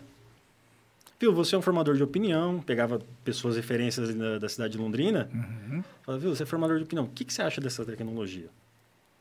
Viu, 1.25 1.33
você 1.33 1.55
é 1.55 1.57
um 1.57 1.61
formador 1.61 1.95
de 1.95 2.03
opinião, 2.03 2.59
pegava 2.59 2.99
pessoas 3.23 3.55
referências 3.55 4.13
da, 4.15 4.37
da 4.39 4.49
cidade 4.49 4.73
de 4.73 4.77
Londrina, 4.77 5.29
Uhum. 5.33 5.83
falava, 6.03 6.21
viu, 6.21 6.35
você 6.35 6.43
é 6.43 6.45
formador 6.45 6.77
de 6.77 6.83
opinião, 6.83 7.05
o 7.05 7.09
que, 7.09 7.25
que 7.25 7.33
você 7.33 7.41
acha 7.41 7.59
dessa 7.59 7.83
tecnologia? 7.85 8.47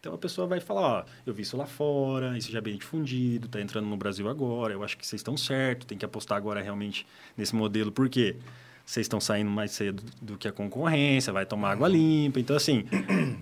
Então 0.01 0.13
a 0.15 0.19
pessoa 0.19 0.47
vai 0.47 0.61
falar, 0.61 0.83
ó, 0.83 1.05
eu 1.27 1.33
vi 1.33 1.43
isso 1.43 1.57
lá 1.57 1.65
fora, 1.67 2.37
isso 2.37 2.53
já 2.53 2.59
é 2.59 2.61
bem 2.61 2.77
difundido, 2.77 3.47
está 3.47 3.59
entrando 3.61 3.87
no 3.87 3.97
Brasil 3.97 4.29
agora, 4.29 4.75
eu 4.75 4.85
acho 4.85 4.99
que 4.99 5.07
vocês 5.07 5.21
estão 5.21 5.35
certos, 5.37 5.87
tem 5.87 5.97
que 5.97 6.05
apostar 6.05 6.37
agora 6.37 6.61
realmente 6.61 7.07
nesse 7.37 7.55
modelo, 7.57 7.91
por 7.91 8.09
quê? 8.11 8.37
Vocês 8.85 9.05
estão 9.07 9.19
saindo 9.19 9.51
mais 9.51 9.71
cedo 9.71 10.03
do 10.21 10.37
que 10.37 10.47
a 10.47 10.53
concorrência, 10.53 11.33
vai 11.33 11.47
tomar 11.47 11.71
água 11.73 11.89
limpa, 11.89 12.39
então 12.39 12.55
assim, 12.55 12.85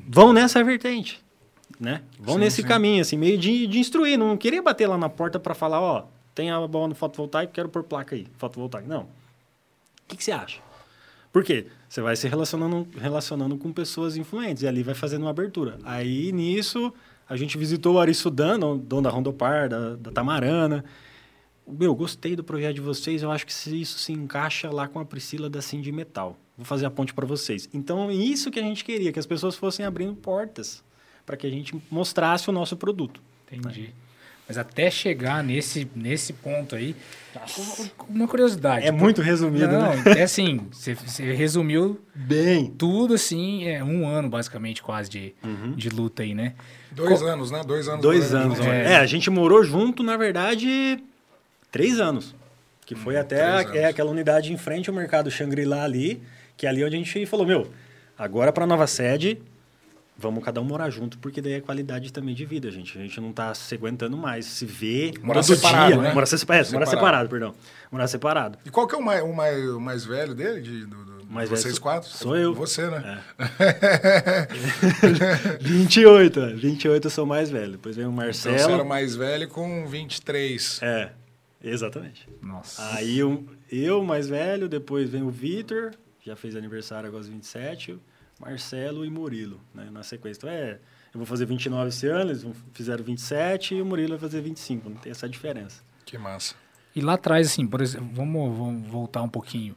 vão 0.08 0.32
nessa 0.32 0.62
vertente, 0.62 1.20
né? 1.80 2.02
Vão 2.20 2.34
Sim, 2.34 2.40
nesse 2.42 2.62
sim. 2.62 2.68
caminho, 2.68 3.00
assim, 3.00 3.16
meio 3.18 3.36
de, 3.36 3.66
de 3.66 3.78
instruir, 3.80 4.16
não 4.16 4.36
queria 4.36 4.62
bater 4.62 4.86
lá 4.86 4.96
na 4.96 5.08
porta 5.08 5.40
para 5.40 5.54
falar, 5.54 5.80
ó, 5.80 6.04
tem 6.34 6.50
a 6.50 6.66
bola 6.66 6.88
no 6.88 6.94
fotovoltaico, 6.94 7.52
quero 7.52 7.68
pôr 7.68 7.82
placa 7.82 8.14
aí, 8.14 8.26
fotovoltaico. 8.38 8.88
Não. 8.88 9.02
O 9.02 9.08
que, 10.08 10.16
que 10.16 10.24
você 10.24 10.32
acha? 10.32 10.60
Por 11.32 11.42
quê? 11.42 11.66
Você 11.88 12.00
vai 12.00 12.14
se 12.14 12.28
relacionando, 12.28 12.86
relacionando 12.98 13.56
com 13.56 13.72
pessoas 13.72 14.16
influentes 14.16 14.62
e 14.62 14.66
ali 14.66 14.82
vai 14.82 14.94
fazendo 14.94 15.22
uma 15.22 15.30
abertura. 15.30 15.78
Aí, 15.84 16.30
nisso, 16.32 16.92
a 17.28 17.36
gente 17.36 17.56
visitou 17.56 17.94
o 17.94 17.98
Ari 17.98 18.14
Sudan, 18.14 18.58
dono 18.58 19.02
da 19.02 19.10
Rondopar, 19.10 19.68
da, 19.68 19.96
da 19.96 20.10
Tamarana. 20.10 20.84
Meu, 21.66 21.94
gostei 21.94 22.36
do 22.36 22.44
projeto 22.44 22.74
de 22.74 22.80
vocês, 22.80 23.22
eu 23.22 23.30
acho 23.30 23.46
que 23.46 23.52
isso 23.52 23.98
se 23.98 24.12
encaixa 24.12 24.70
lá 24.70 24.86
com 24.88 25.00
a 25.00 25.04
Priscila 25.04 25.48
da 25.48 25.62
Cindy 25.62 25.92
Metal. 25.92 26.36
Vou 26.56 26.66
fazer 26.66 26.84
a 26.84 26.90
ponte 26.90 27.14
para 27.14 27.24
vocês. 27.24 27.68
Então, 27.72 28.10
é 28.10 28.14
isso 28.14 28.50
que 28.50 28.58
a 28.58 28.62
gente 28.62 28.84
queria, 28.84 29.12
que 29.12 29.18
as 29.18 29.26
pessoas 29.26 29.56
fossem 29.56 29.86
abrindo 29.86 30.14
portas 30.14 30.84
para 31.24 31.36
que 31.36 31.46
a 31.46 31.50
gente 31.50 31.74
mostrasse 31.90 32.50
o 32.50 32.52
nosso 32.52 32.76
produto. 32.76 33.22
Entendi. 33.50 33.94
Mas 34.52 34.58
até 34.58 34.90
chegar 34.90 35.42
nesse, 35.42 35.88
nesse 35.96 36.34
ponto 36.34 36.76
aí, 36.76 36.94
uma 38.06 38.28
curiosidade. 38.28 38.86
É 38.86 38.90
muito 38.90 39.22
resumido, 39.22 39.66
Não, 39.66 39.96
né? 39.96 40.02
é 40.18 40.22
assim, 40.24 40.60
você, 40.70 40.92
você 40.94 41.32
resumiu 41.32 41.98
Bem. 42.14 42.66
tudo 42.76 43.14
assim, 43.14 43.66
é 43.66 43.82
um 43.82 44.06
ano 44.06 44.28
basicamente 44.28 44.82
quase 44.82 45.08
de, 45.08 45.34
de 45.74 45.88
luta 45.88 46.22
aí, 46.22 46.34
né? 46.34 46.52
Dois 46.90 47.22
anos, 47.22 47.50
né? 47.50 47.62
Dois 47.66 47.88
anos. 47.88 48.02
Dois 48.02 48.34
anos. 48.34 48.58
junto. 48.58 48.68
É. 48.68 48.96
a 48.96 49.06
gente 49.06 49.30
morou 49.30 49.64
junto, 49.64 50.02
na 50.02 50.18
verdade, 50.18 51.02
três 51.70 51.98
anos. 51.98 52.34
Que 52.84 52.94
foi 52.94 53.16
até 53.16 53.62
três 53.64 53.70
a- 53.70 53.76
é, 53.78 53.84
aquela 53.86 54.10
unidade 54.10 54.52
em 54.52 54.58
frente 54.58 54.90
ao 54.90 54.94
mercado 54.94 55.30
Shangri-La 55.30 55.82
ali, 55.84 56.20
que 56.58 56.66
é 56.66 56.68
ali 56.68 56.84
onde 56.84 56.94
a 56.96 56.98
gente 56.98 57.24
falou, 57.24 57.46
meu, 57.46 57.68
agora 58.18 58.52
para 58.52 58.66
nova 58.66 58.86
sede, 58.86 59.40
vamos 60.16 60.44
cada 60.44 60.60
um 60.60 60.64
morar 60.64 60.88
junto, 60.90 61.18
porque 61.18 61.40
daí 61.40 61.54
é 61.54 61.60
qualidade 61.60 62.12
também 62.12 62.34
de 62.34 62.44
vida, 62.44 62.70
gente. 62.70 62.96
A 62.98 63.02
gente 63.02 63.20
não 63.20 63.32
tá 63.32 63.52
se 63.54 63.74
aguentando 63.74 64.16
mais, 64.16 64.44
se 64.46 64.64
vê 64.66 65.12
Morar 65.22 65.42
todo 65.42 65.56
separado, 65.56 65.92
dia. 65.94 66.02
né? 66.02 66.14
Morar, 66.14 66.26
se- 66.26 66.34
é, 66.36 66.38
morar 66.46 66.64
Separado. 66.64 66.90
separado, 66.90 67.28
perdão. 67.28 67.54
Morar 67.90 68.06
separado. 68.06 68.58
E 68.64 68.70
qual 68.70 68.86
que 68.86 68.94
é 68.94 68.98
o 68.98 69.02
mais, 69.04 69.22
o 69.22 69.32
mais, 69.32 69.68
o 69.70 69.80
mais 69.80 70.04
velho 70.04 70.34
dele? 70.34 70.60
De, 70.60 70.86
do, 70.86 71.04
do- 71.04 71.26
Mais 71.28 71.48
vocês 71.48 71.64
velho 71.74 71.80
quatro? 71.82 72.08
sou 72.08 72.36
eu. 72.36 72.54
Você, 72.54 72.88
né? 72.88 73.20
28, 75.60 76.40
é. 76.40 76.54
28 76.54 77.06
eu 77.06 77.10
sou 77.10 77.26
mais 77.26 77.50
velho. 77.50 77.72
Depois 77.72 77.96
vem 77.96 78.04
o 78.06 78.08
Então 78.10 78.24
Marcelo. 78.24 78.58
você 78.58 78.72
era 78.72 78.84
mais 78.84 79.14
velho 79.16 79.48
com 79.48 79.86
23. 79.86 80.80
É, 80.82 81.10
exatamente. 81.62 82.28
Nossa. 82.40 82.82
Aí 82.96 83.18
eu, 83.18 83.44
eu, 83.70 84.02
mais 84.04 84.28
velho, 84.28 84.68
depois 84.68 85.08
vem 85.10 85.22
o 85.22 85.30
Vitor, 85.30 85.92
já 86.24 86.36
fez 86.36 86.54
aniversário 86.56 87.08
agora 87.08 87.22
aos 87.22 87.28
27, 87.28 87.98
Marcelo 88.42 89.04
e 89.04 89.10
Murilo, 89.10 89.60
né, 89.74 89.88
na 89.90 90.02
sequência. 90.02 90.38
Então 90.38 90.50
é, 90.50 90.72
eu 91.14 91.18
vou 91.18 91.26
fazer 91.26 91.46
29 91.46 91.88
esse 91.88 92.06
ano, 92.06 92.30
eles 92.30 92.42
vão- 92.42 92.52
fizeram 92.74 93.02
27 93.04 93.74
e 93.76 93.82
o 93.82 93.86
Murilo 93.86 94.10
vai 94.10 94.18
fazer 94.18 94.40
25, 94.40 94.88
não 94.90 94.96
tem 94.96 95.10
essa 95.12 95.28
diferença. 95.28 95.82
Que 96.04 96.18
massa. 96.18 96.54
E 96.94 97.00
lá 97.00 97.14
atrás, 97.14 97.46
assim, 97.46 97.66
por 97.66 97.80
exemplo, 97.80 98.08
vamos, 98.12 98.56
vamos 98.56 98.86
voltar 98.90 99.22
um 99.22 99.28
pouquinho. 99.28 99.74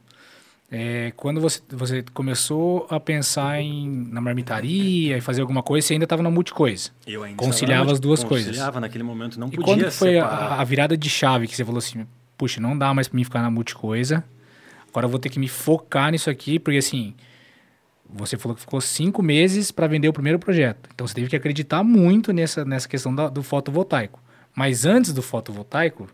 É, 0.70 1.12
quando 1.16 1.40
você, 1.40 1.60
você 1.70 2.04
começou 2.12 2.88
a 2.90 2.98
pensar 2.98 3.60
em, 3.60 4.08
na 4.10 4.20
marmitaria 4.20 5.16
e 5.16 5.20
fazer 5.20 5.40
alguma 5.40 5.62
coisa, 5.62 5.86
você 5.86 5.92
ainda 5.92 6.04
estava 6.04 6.24
na 6.24 6.30
multicoisa. 6.30 6.90
Eu 7.06 7.22
ainda 7.22 7.36
Conciliava 7.36 7.82
estava- 7.82 7.92
as 7.92 8.00
duas 8.00 8.24
coisas. 8.24 8.48
Conciliava, 8.48 8.80
naquele 8.80 9.04
momento 9.04 9.38
não 9.38 9.46
E 9.46 9.50
podia 9.52 9.64
quando 9.64 9.84
que 9.84 9.90
foi 9.92 10.18
a, 10.18 10.26
a 10.60 10.64
virada 10.64 10.96
de 10.96 11.08
chave 11.08 11.46
que 11.46 11.54
você 11.54 11.64
falou 11.64 11.78
assim, 11.78 12.04
puxa, 12.36 12.60
não 12.60 12.76
dá 12.76 12.92
mais 12.92 13.06
pra 13.06 13.16
mim 13.16 13.22
ficar 13.22 13.42
na 13.42 13.50
multicoisa, 13.50 14.24
agora 14.88 15.06
eu 15.06 15.10
vou 15.10 15.20
ter 15.20 15.28
que 15.28 15.38
me 15.38 15.46
focar 15.46 16.10
nisso 16.10 16.28
aqui, 16.28 16.58
porque 16.58 16.78
assim, 16.78 17.14
você 18.08 18.36
falou 18.36 18.54
que 18.54 18.60
ficou 18.60 18.80
cinco 18.80 19.22
meses 19.22 19.70
para 19.70 19.86
vender 19.86 20.08
o 20.08 20.12
primeiro 20.12 20.38
projeto. 20.38 20.88
Então 20.94 21.06
você 21.06 21.14
teve 21.14 21.28
que 21.28 21.36
acreditar 21.36 21.82
muito 21.84 22.32
nessa, 22.32 22.64
nessa 22.64 22.88
questão 22.88 23.14
da- 23.14 23.28
do 23.28 23.42
fotovoltaico. 23.42 24.20
Mas 24.54 24.84
antes 24.86 25.12
do 25.12 25.22
fotovoltaico, 25.22 26.08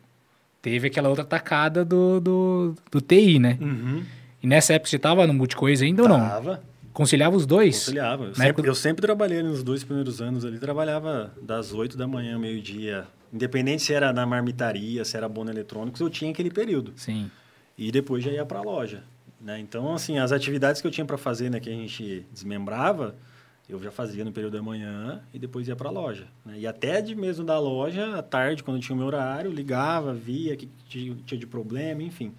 teve 0.60 0.88
aquela 0.88 1.08
outra 1.08 1.24
tacada 1.24 1.84
do, 1.84 2.20
do, 2.20 2.74
do 2.90 3.00
TI, 3.00 3.38
né? 3.38 3.56
Uhum. 3.60 4.02
E 4.42 4.46
nessa 4.46 4.72
época 4.74 4.90
você 4.90 4.96
estava 4.96 5.26
no 5.26 5.34
multicoisa 5.34 5.84
ainda 5.84 6.02
ou 6.02 6.08
não? 6.08 6.18
Tava, 6.20 6.62
Conciliava 6.92 7.34
os 7.36 7.46
dois? 7.46 7.78
conciliava. 7.78 8.24
Eu 8.24 8.34
sempre, 8.34 8.48
época- 8.50 8.68
eu 8.68 8.74
sempre 8.74 9.00
trabalhei 9.02 9.42
nos 9.42 9.62
dois 9.62 9.82
primeiros 9.84 10.20
anos 10.20 10.44
ali, 10.44 10.58
trabalhava 10.58 11.32
das 11.40 11.72
8 11.72 11.96
da 11.96 12.06
manhã 12.06 12.34
ao 12.34 12.40
meio-dia. 12.40 13.06
Independente 13.32 13.82
se 13.82 13.94
era 13.94 14.12
na 14.12 14.26
marmitaria, 14.26 15.02
se 15.04 15.16
era 15.16 15.26
bono 15.28 15.50
eletrônicos, 15.50 16.00
eu 16.02 16.10
tinha 16.10 16.30
aquele 16.30 16.50
período. 16.50 16.92
Sim. 16.96 17.30
e 17.78 17.90
depois 17.90 18.22
já 18.22 18.30
ia 18.30 18.44
para 18.44 18.58
a 18.58 18.62
loja. 18.62 19.02
Né? 19.42 19.58
Então, 19.58 19.92
assim, 19.92 20.18
as 20.18 20.30
atividades 20.30 20.80
que 20.80 20.86
eu 20.86 20.90
tinha 20.90 21.04
para 21.04 21.18
fazer, 21.18 21.50
né, 21.50 21.58
que 21.58 21.68
a 21.68 21.72
gente 21.72 22.24
desmembrava, 22.32 23.16
eu 23.68 23.82
já 23.82 23.90
fazia 23.90 24.24
no 24.24 24.32
período 24.32 24.56
da 24.56 24.62
manhã 24.62 25.22
e 25.32 25.38
depois 25.38 25.66
ia 25.66 25.74
para 25.74 25.88
a 25.88 25.92
loja. 25.92 26.26
Né? 26.44 26.60
E 26.60 26.66
até 26.66 27.00
de 27.00 27.14
mesmo 27.14 27.44
da 27.44 27.58
loja, 27.58 28.18
à 28.18 28.22
tarde, 28.22 28.62
quando 28.62 28.80
tinha 28.80 28.94
o 28.94 28.98
meu 28.98 29.06
horário, 29.06 29.50
ligava, 29.50 30.12
via 30.12 30.56
que 30.56 30.68
tinha 30.86 31.38
de 31.38 31.46
problema, 31.46 32.02
enfim. 32.02 32.32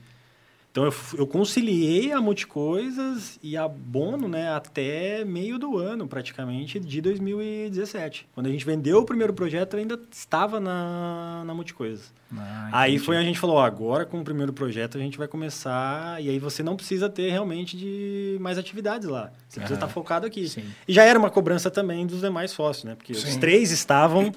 Então, 0.73 0.85
eu, 0.85 0.93
eu 1.19 1.27
conciliei 1.27 2.11
a 2.11 2.19
Multicoisas 2.19 3.37
e 3.43 3.55
a 3.55 3.67
Bono 3.67 4.27
né, 4.27 4.51
até 4.55 5.23
meio 5.23 5.59
do 5.59 5.77
ano, 5.77 6.07
praticamente, 6.07 6.79
de 6.79 6.99
2017. 6.99 8.27
Quando 8.33 8.47
a 8.47 8.49
gente 8.49 8.65
vendeu 8.65 8.97
o 8.97 9.05
primeiro 9.05 9.33
projeto, 9.35 9.75
eu 9.75 9.81
ainda 9.81 9.99
estava 10.11 10.59
na, 10.59 11.43
na 11.45 11.53
Multicoisas. 11.53 12.11
Ah, 12.35 12.69
Aí 12.71 12.97
foi 12.97 13.17
a 13.17 13.21
gente 13.21 13.37
falou, 13.37 13.57
ó, 13.57 13.63
agora 13.63 14.03
com 14.03 14.19
o 14.19 14.23
primeiro 14.23 14.51
projeto 14.51 14.97
a 14.97 14.99
gente 14.99 15.15
vai 15.15 15.27
começar 15.27 16.19
e 16.19 16.27
aí 16.27 16.39
você 16.39 16.63
não 16.63 16.75
precisa 16.75 17.07
ter 17.07 17.29
realmente 17.29 17.77
de 17.77 18.37
mais 18.41 18.57
atividades 18.57 19.07
lá. 19.07 19.31
Você 19.47 19.59
precisa 19.59 19.75
Aham. 19.79 19.85
estar 19.85 19.87
focado 19.89 20.25
aqui. 20.25 20.49
Sim. 20.49 20.63
E 20.87 20.91
já 20.91 21.03
era 21.03 21.19
uma 21.19 21.29
cobrança 21.29 21.69
também 21.69 22.07
dos 22.07 22.21
demais 22.21 22.49
sócios, 22.49 22.85
né? 22.85 22.95
Porque 22.95 23.11
os 23.11 23.21
Sim. 23.21 23.39
três 23.39 23.69
estavam 23.69 24.31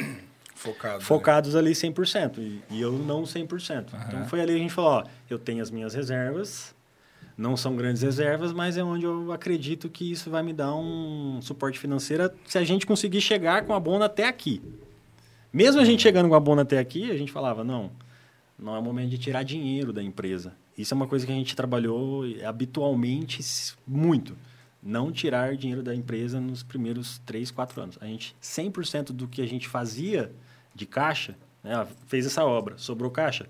Focado. 0.67 0.99
né? 0.99 1.05
focados 1.05 1.57
ali 1.57 1.73
100% 1.73 2.39
e, 2.39 2.63
e 2.71 2.81
eu 2.81 2.93
não 2.93 3.23
100%. 3.23 3.87
Então 4.07 4.21
Aham. 4.21 4.29
foi 4.29 4.41
ali 4.41 4.53
que 4.53 4.59
a 4.59 4.63
gente 4.63 4.73
falou, 4.73 4.91
ó, 4.91 5.05
eu 5.31 5.39
tenho 5.39 5.63
as 5.63 5.71
minhas 5.71 5.95
reservas, 5.95 6.75
não 7.37 7.57
são 7.57 7.77
grandes 7.77 8.03
reservas, 8.03 8.53
mas 8.53 8.77
é 8.77 8.83
onde 8.83 9.05
eu 9.05 9.31
acredito 9.33 9.89
que 9.89 10.11
isso 10.11 10.31
vai 10.31 10.43
me 10.43 10.53
dar 10.53 10.75
um 10.75 11.39
suporte 11.43 11.79
financeiro 11.79 12.31
se 12.47 12.59
a 12.59 12.65
gente 12.65 12.87
conseguir 12.87 13.21
chegar 13.21 13.65
com 13.65 13.75
a 13.75 13.81
Bona 13.81 14.07
até 14.07 14.27
aqui. 14.27 14.63
Mesmo 15.53 15.81
a 15.81 15.85
gente 15.85 16.03
chegando 16.03 16.29
com 16.29 16.35
a 16.35 16.41
Bona 16.41 16.63
até 16.63 16.79
aqui, 16.79 17.11
a 17.11 17.17
gente 17.17 17.31
falava, 17.31 17.63
não, 17.63 17.91
não 18.59 18.75
é 18.75 18.79
o 18.79 18.83
momento 18.83 19.11
de 19.11 19.19
tirar 19.19 19.43
dinheiro 19.43 19.93
da 19.93 20.03
empresa. 20.03 20.55
Isso 20.77 20.93
é 20.93 20.97
uma 20.97 21.07
coisa 21.07 21.25
que 21.25 21.33
a 21.33 21.35
gente 21.35 21.57
trabalhou 21.57 22.25
habitualmente 22.45 23.43
muito. 23.87 24.37
Não 24.83 25.11
tirar 25.11 25.57
dinheiro 25.57 25.83
da 25.83 25.95
empresa 25.95 26.41
nos 26.41 26.63
primeiros 26.63 27.19
3, 27.27 27.51
4 27.51 27.83
anos. 27.83 27.99
A 28.01 28.07
gente, 28.07 28.37
100% 28.43 29.13
do 29.13 29.27
que 29.27 29.43
a 29.43 29.47
gente 29.47 29.67
fazia 29.67 30.31
de 30.77 30.87
caixa, 30.87 31.35
né, 31.65 31.87
fez 32.07 32.27
essa 32.27 32.45
obra, 32.45 32.77
sobrou 32.77 33.11
caixa, 33.11 33.49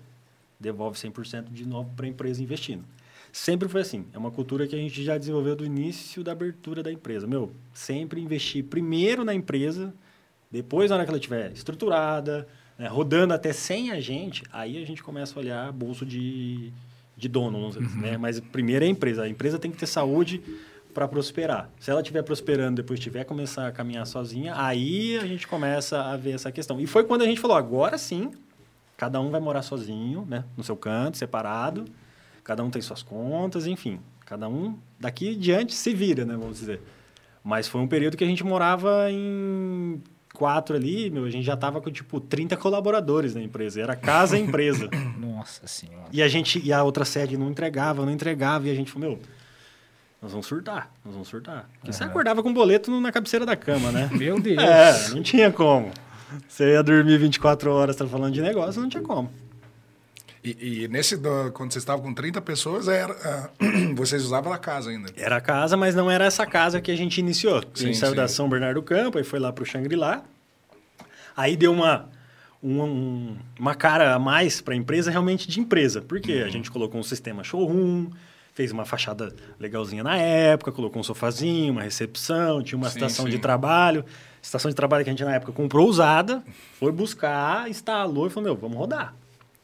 devolve 0.59 0.97
100% 0.97 1.51
de 1.51 1.67
novo 1.67 1.91
para 1.95 2.05
a 2.05 2.09
empresa 2.09 2.41
investindo. 2.41 2.83
Sempre 3.31 3.67
foi 3.67 3.81
assim. 3.81 4.05
É 4.13 4.17
uma 4.17 4.31
cultura 4.31 4.65
que 4.65 4.73
a 4.73 4.79
gente 4.79 5.03
já 5.03 5.17
desenvolveu 5.17 5.55
do 5.55 5.65
início 5.65 6.23
da 6.23 6.31
abertura 6.31 6.81
da 6.81 6.91
empresa. 6.91 7.27
Meu, 7.27 7.51
sempre 7.73 8.21
investir 8.21 8.63
primeiro 8.63 9.23
na 9.23 9.33
empresa, 9.33 9.93
depois, 10.49 10.89
na 10.89 10.95
hora 10.95 11.05
que 11.05 11.11
ela 11.11 11.19
estiver 11.19 11.51
estruturada, 11.51 12.47
né, 12.79 12.87
rodando 12.87 13.33
até 13.33 13.51
sem 13.51 13.91
a 13.91 13.99
gente, 13.99 14.43
aí 14.51 14.81
a 14.81 14.85
gente 14.87 15.03
começa 15.03 15.37
a 15.37 15.41
olhar 15.41 15.71
bolso 15.71 16.05
de, 16.05 16.71
de 17.17 17.27
dono, 17.27 17.59
vamos 17.59 17.75
dizer, 17.75 17.97
né? 17.97 18.17
Mas 18.17 18.39
primeiro 18.39 18.85
é 18.85 18.87
a 18.87 18.91
empresa. 18.91 19.23
A 19.23 19.29
empresa 19.29 19.59
tem 19.59 19.69
que 19.69 19.77
ter 19.77 19.87
saúde 19.87 20.41
para 20.97 21.07
prosperar. 21.07 21.69
Se 21.79 21.91
ela 21.91 22.01
estiver 22.01 22.23
prosperando, 22.23 22.77
depois 22.77 22.99
tiver 22.99 23.23
começar 23.23 23.67
a 23.67 23.71
caminhar 23.71 24.07
sozinha, 24.07 24.55
aí 24.57 25.15
a 25.19 25.27
gente 25.27 25.47
começa 25.47 26.01
a 26.01 26.17
ver 26.17 26.31
essa 26.31 26.51
questão. 26.51 26.79
E 26.79 26.87
foi 26.87 27.03
quando 27.03 27.21
a 27.21 27.25
gente 27.25 27.39
falou, 27.39 27.55
agora 27.55 27.99
sim, 27.99 28.31
cada 28.97 29.21
um 29.21 29.29
vai 29.29 29.39
morar 29.39 29.61
sozinho, 29.61 30.25
né? 30.27 30.43
No 30.57 30.63
seu 30.63 30.75
canto, 30.75 31.15
separado. 31.15 31.85
Cada 32.43 32.63
um 32.63 32.71
tem 32.71 32.81
suas 32.81 33.03
contas, 33.03 33.67
enfim. 33.67 33.99
Cada 34.25 34.49
um 34.49 34.75
daqui 34.99 35.35
diante 35.35 35.75
se 35.75 35.93
vira, 35.93 36.25
né? 36.25 36.35
Vamos 36.35 36.57
dizer. 36.57 36.81
Mas 37.43 37.67
foi 37.67 37.79
um 37.79 37.87
período 37.87 38.17
que 38.17 38.23
a 38.23 38.27
gente 38.27 38.43
morava 38.43 39.11
em 39.11 40.01
quatro 40.33 40.75
ali, 40.75 41.11
meu, 41.11 41.25
a 41.25 41.29
gente 41.29 41.45
já 41.45 41.55
tava 41.55 41.79
com 41.79 41.91
tipo 41.91 42.19
30 42.19 42.57
colaboradores 42.57 43.35
na 43.35 43.43
empresa. 43.43 43.79
Era 43.79 43.95
casa 43.95 44.35
e 44.35 44.41
empresa. 44.41 44.89
Nossa 45.15 45.67
senhora. 45.67 46.07
E 46.11 46.23
a 46.23 46.27
gente 46.27 46.59
e 46.59 46.73
a 46.73 46.83
outra 46.83 47.05
sede 47.05 47.37
não 47.37 47.51
entregava, 47.51 48.03
não 48.03 48.11
entregava 48.11 48.67
e 48.67 48.71
a 48.71 48.75
gente 48.75 48.91
falou, 48.91 49.11
meu, 49.11 49.19
nós 50.21 50.31
vamos 50.31 50.47
surtar, 50.47 50.91
nós 51.05 51.13
vamos 51.13 51.27
surtar. 51.27 51.69
Porque 51.79 51.93
você 51.93 52.03
Aham. 52.03 52.09
acordava 52.11 52.41
com 52.43 52.49
um 52.49 52.53
boleto 52.53 52.89
na 52.99 53.11
cabeceira 53.11 53.45
da 53.45 53.55
cama, 53.55 53.91
né? 53.91 54.09
Meu 54.13 54.39
Deus. 54.39 54.57
É, 54.61 55.09
não 55.09 55.21
tinha 55.21 55.51
como. 55.51 55.91
Você 56.47 56.71
ia 56.73 56.83
dormir 56.83 57.17
24 57.17 57.71
horas, 57.71 57.95
tá 57.95 58.05
falando 58.05 58.33
de 58.33 58.41
negócio, 58.41 58.81
não 58.81 58.89
tinha 58.89 59.03
como. 59.03 59.31
E, 60.43 60.83
e 60.83 60.87
nesse, 60.87 61.17
do- 61.17 61.51
quando 61.53 61.71
vocês 61.71 61.81
estavam 61.81 62.03
com 62.03 62.13
30 62.13 62.41
pessoas, 62.41 62.87
era, 62.87 63.13
ah, 63.23 63.49
vocês 63.95 64.23
usavam 64.23 64.51
a 64.53 64.57
casa 64.57 64.89
ainda. 64.89 65.09
Era 65.15 65.37
a 65.37 65.41
casa, 65.41 65.75
mas 65.77 65.93
não 65.95 66.09
era 66.09 66.25
essa 66.25 66.45
casa 66.45 66.79
que 66.81 66.91
a 66.91 66.95
gente 66.95 67.17
iniciou. 67.19 67.57
a 67.59 67.61
Sim, 67.73 67.87
gente 67.87 67.97
saiu 67.97 68.11
sim. 68.11 68.15
da 68.17 68.27
São 68.27 68.47
Bernardo 68.49 68.79
do 68.79 68.83
Campo, 68.83 69.17
aí 69.17 69.23
foi 69.23 69.39
lá 69.39 69.51
pro 69.53 69.65
Xangri-Lá. 69.65 70.23
Aí 71.35 71.55
deu 71.55 71.71
uma, 71.71 72.09
um- 72.63 72.81
um- 72.81 73.37
uma 73.59 73.75
cara 73.75 74.13
a 74.15 74.19
mais 74.19 74.61
para 74.61 74.73
a 74.73 74.77
empresa, 74.77 75.11
realmente 75.11 75.47
de 75.47 75.59
empresa. 75.59 76.01
Porque 76.01 76.39
Uhum. 76.41 76.45
a 76.45 76.49
gente 76.49 76.71
colocou 76.71 76.99
um 76.99 77.03
sistema 77.03 77.43
showroom, 77.43 78.07
fez 78.57 78.71
uma 78.71 78.85
fachada 78.85 79.31
legalzinha 79.59 80.03
na 80.03 80.17
época, 80.17 80.71
colocou 80.71 80.99
um 80.99 81.03
sofazinho, 81.03 81.73
uma 81.73 81.83
recepção, 81.83 82.63
tinha 82.63 82.75
uma 82.75 82.89
Sim, 82.89 82.97
estação 82.97 83.25
sim. 83.25 83.31
de 83.31 83.37
trabalho. 83.37 84.03
Estação 84.41 84.67
de 84.67 84.75
trabalho 84.75 85.03
que 85.03 85.11
a 85.11 85.13
gente 85.13 85.23
na 85.23 85.35
época 85.35 85.51
comprou 85.51 85.87
usada, 85.87 86.43
foi 86.79 86.91
buscar, 86.91 87.69
instalou 87.69 88.25
e 88.25 88.31
falou, 88.31 88.49
meu, 88.49 88.55
vamos 88.55 88.75
rodar. 88.75 89.13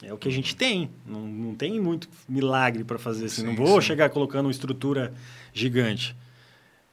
É 0.03 0.13
o 0.13 0.17
que 0.17 0.27
a 0.27 0.31
gente 0.31 0.55
tem. 0.55 0.91
Não, 1.07 1.21
não 1.21 1.55
tem 1.55 1.79
muito 1.79 2.07
milagre 2.29 2.83
para 2.83 2.99
fazer 2.99 3.25
assim. 3.25 3.41
Sim, 3.41 3.47
não 3.47 3.55
vou 3.55 3.81
chegar 3.81 4.11
colocando 4.11 4.45
uma 4.45 4.51
estrutura 4.51 5.11
gigante. 5.51 6.15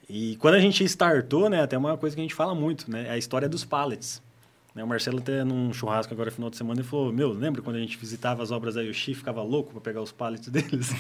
E 0.09 0.37
quando 0.37 0.55
a 0.55 0.61
gente 0.61 0.83
startou, 0.85 1.51
né, 1.51 1.61
até 1.61 1.77
uma 1.77 1.99
coisa 1.99 2.17
que 2.17 2.23
a 2.23 2.25
gente 2.25 2.35
fala 2.35 2.55
muito, 2.55 2.91
né, 2.91 3.09
é 3.09 3.11
a 3.11 3.19
história 3.19 3.49
dos 3.49 3.63
pallets. 3.63 4.23
Né, 4.75 4.85
o 4.85 4.87
Marcelo 4.87 5.19
até 5.19 5.43
num 5.43 5.73
churrasco 5.73 6.15
agora 6.15 6.31
final 6.31 6.49
de 6.49 6.57
semana 6.57 6.81
ele 6.81 6.89
falou: 6.89 7.13
Meu, 7.13 7.33
lembra 7.33 7.61
quando 7.61 7.77
a 7.77 7.81
gente 7.81 7.97
visitava 7.99 8.43
as 8.43 8.53
obras 8.53 8.77
da 8.77 8.83
Yoshi 8.83 9.15
ficava 9.15 9.43
louco 9.43 9.73
para 9.73 9.81
pegar 9.81 10.01
os 10.01 10.13
pallets 10.13 10.49
deles? 10.49 10.93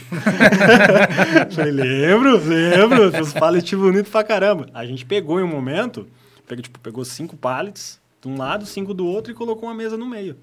Falei: 1.55 1.73
Lembro, 1.73 2.37
lembro, 2.37 3.21
os 3.21 3.33
pallets 3.33 3.79
bonitos 3.79 4.11
pra 4.11 4.25
caramba. 4.25 4.69
A 4.75 4.85
gente 4.85 5.07
pegou 5.07 5.39
em 5.39 5.45
um 5.45 5.49
momento, 5.49 6.09
pegou, 6.49 6.63
tipo, 6.63 6.81
pegou 6.81 7.05
cinco 7.05 7.37
pallets 7.37 8.01
de 8.21 8.29
um 8.29 8.37
lado, 8.37 8.67
cinco 8.67 8.93
do 8.93 9.07
outro 9.07 9.33
e 9.33 9.35
colocou 9.35 9.69
uma 9.69 9.75
mesa 9.75 9.97
no 9.97 10.07
meio. 10.07 10.37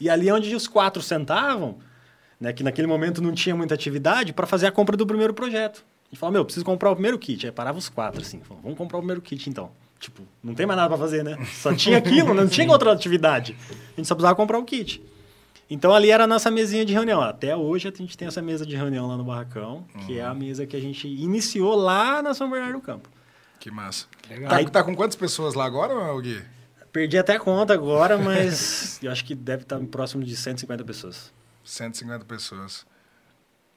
E 0.00 0.08
ali 0.08 0.30
onde 0.32 0.54
os 0.54 0.66
quatro 0.66 1.02
sentavam, 1.02 1.78
né, 2.40 2.52
que 2.52 2.62
naquele 2.62 2.86
momento 2.86 3.22
não 3.22 3.32
tinha 3.32 3.54
muita 3.54 3.74
atividade, 3.74 4.32
para 4.32 4.46
fazer 4.46 4.66
a 4.66 4.72
compra 4.72 4.96
do 4.96 5.06
primeiro 5.06 5.32
projeto. 5.32 5.84
A 6.06 6.08
gente 6.10 6.18
falou, 6.18 6.32
meu, 6.32 6.44
preciso 6.44 6.64
comprar 6.64 6.90
o 6.90 6.94
primeiro 6.94 7.18
kit. 7.18 7.46
Aí 7.46 7.52
parava 7.52 7.78
os 7.78 7.88
quatro, 7.88 8.20
assim. 8.20 8.40
Vamos 8.62 8.76
comprar 8.76 8.98
o 8.98 9.00
primeiro 9.00 9.20
kit, 9.20 9.48
então. 9.48 9.70
Tipo, 10.04 10.22
não 10.42 10.54
tem 10.54 10.66
mais 10.66 10.76
nada 10.76 10.90
para 10.90 10.98
fazer, 10.98 11.24
né? 11.24 11.42
Só 11.46 11.74
tinha 11.74 11.96
aquilo, 11.96 12.34
não 12.34 12.46
tinha 12.46 12.70
outra 12.70 12.92
atividade. 12.92 13.56
A 13.70 13.96
gente 13.96 14.06
só 14.06 14.14
precisava 14.14 14.36
comprar 14.36 14.58
o 14.58 14.64
kit. 14.64 15.02
Então 15.70 15.94
ali 15.94 16.10
era 16.10 16.24
a 16.24 16.26
nossa 16.26 16.50
mesinha 16.50 16.84
de 16.84 16.92
reunião. 16.92 17.22
Até 17.22 17.56
hoje 17.56 17.88
a 17.88 17.90
gente 17.90 18.14
tem 18.14 18.28
essa 18.28 18.42
mesa 18.42 18.66
de 18.66 18.76
reunião 18.76 19.06
lá 19.06 19.16
no 19.16 19.24
Barracão, 19.24 19.86
que 20.04 20.18
é 20.18 20.22
a 20.22 20.34
mesa 20.34 20.66
que 20.66 20.76
a 20.76 20.80
gente 20.80 21.08
iniciou 21.08 21.74
lá 21.74 22.20
na 22.20 22.34
São 22.34 22.50
Bernardo 22.50 22.74
do 22.74 22.82
Campo. 22.82 23.08
Que 23.58 23.70
massa. 23.70 24.04
Legal. 24.28 24.50
Tá, 24.50 24.70
tá 24.70 24.84
com 24.84 24.94
quantas 24.94 25.16
pessoas 25.16 25.54
lá 25.54 25.64
agora, 25.64 25.94
Gui? 26.20 26.42
Perdi 26.92 27.16
até 27.16 27.36
a 27.36 27.40
conta 27.40 27.72
agora, 27.72 28.18
mas 28.18 29.00
eu 29.02 29.10
acho 29.10 29.24
que 29.24 29.34
deve 29.34 29.62
estar 29.62 29.80
próximo 29.86 30.22
de 30.22 30.36
150 30.36 30.84
pessoas. 30.84 31.32
150 31.64 32.26
pessoas. 32.26 32.84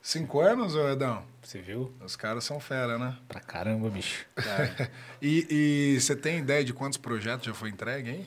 Cinco 0.08 0.40
anos, 0.40 0.74
ô 0.74 0.88
Edão? 0.88 1.22
Você 1.44 1.60
viu? 1.60 1.92
Os 2.02 2.16
caras 2.16 2.46
são 2.46 2.62
fera, 2.62 2.98
né? 2.98 3.18
Pra 3.28 3.42
caramba, 3.42 3.90
bicho. 3.90 4.26
E 5.22 5.46
e 5.50 6.00
você 6.00 6.16
tem 6.16 6.40
ideia 6.40 6.64
de 6.64 6.72
quantos 6.72 6.98
projetos 6.98 7.46
já 7.46 7.54
foi 7.54 7.68
entregue, 7.72 8.12
hein? 8.12 8.26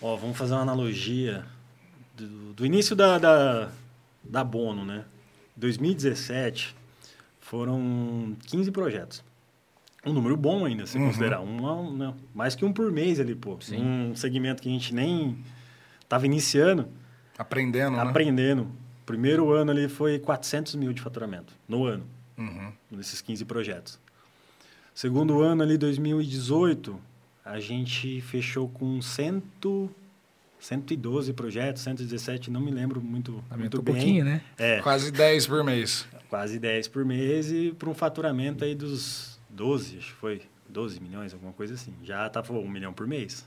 Ó, 0.00 0.16
vamos 0.16 0.38
fazer 0.38 0.54
uma 0.54 0.62
analogia 0.62 1.44
do, 2.16 2.54
do 2.54 2.64
início 2.64 2.96
da, 2.96 3.18
da, 3.18 3.70
da 4.24 4.42
Bono, 4.42 4.86
né? 4.86 5.04
2017 5.54 6.74
foram 7.40 8.34
15 8.46 8.70
projetos. 8.70 9.22
Um 10.06 10.14
número 10.14 10.34
bom 10.34 10.64
ainda, 10.64 10.86
se 10.86 10.96
Uhum. 10.96 11.08
considerar. 11.08 11.42
Um, 11.42 11.62
um, 11.62 11.92
não, 11.92 12.16
mais 12.34 12.54
que 12.54 12.64
um 12.64 12.72
por 12.72 12.90
mês 12.90 13.20
ali, 13.20 13.34
pô. 13.34 13.58
Um 13.72 14.16
segmento 14.16 14.62
que 14.62 14.68
a 14.70 14.72
gente 14.72 14.94
nem 14.94 15.44
estava 16.00 16.24
iniciando, 16.24 16.88
Aprendendo, 17.36 17.96
né? 18.62 18.72
Primeiro 19.08 19.50
ano 19.52 19.70
ali 19.70 19.88
foi 19.88 20.18
400 20.18 20.74
mil 20.74 20.92
de 20.92 21.00
faturamento, 21.00 21.54
no 21.66 21.86
ano, 21.86 22.04
Uhum. 22.36 22.70
nesses 22.90 23.22
15 23.22 23.42
projetos. 23.46 23.98
Segundo 24.94 25.40
ano 25.40 25.62
ali, 25.62 25.78
2018, 25.78 27.00
a 27.42 27.58
gente 27.58 28.20
fechou 28.20 28.68
com 28.68 29.00
100, 29.00 29.42
112 30.60 31.32
projetos, 31.32 31.82
117, 31.82 32.50
não 32.50 32.60
me 32.60 32.70
lembro 32.70 33.00
muito, 33.00 33.32
muito 33.32 33.44
Aumentou 33.50 33.80
um 33.80 33.84
bem. 33.84 33.94
pouquinho, 33.94 34.24
né? 34.26 34.42
É, 34.58 34.80
Quase 34.82 35.10
10 35.10 35.46
por 35.46 35.64
mês. 35.64 36.06
quase 36.28 36.58
10 36.58 36.88
por 36.88 37.02
mês 37.06 37.50
e 37.50 37.74
para 37.78 37.88
um 37.88 37.94
faturamento 37.94 38.62
aí 38.62 38.74
dos 38.74 39.38
12, 39.48 39.96
acho 39.96 40.08
que 40.12 40.20
foi 40.20 40.42
12 40.68 41.00
milhões, 41.00 41.32
alguma 41.32 41.54
coisa 41.54 41.72
assim. 41.72 41.94
Já 42.04 42.28
tava 42.28 42.52
um 42.52 42.68
milhão 42.68 42.92
por 42.92 43.06
mês. 43.06 43.46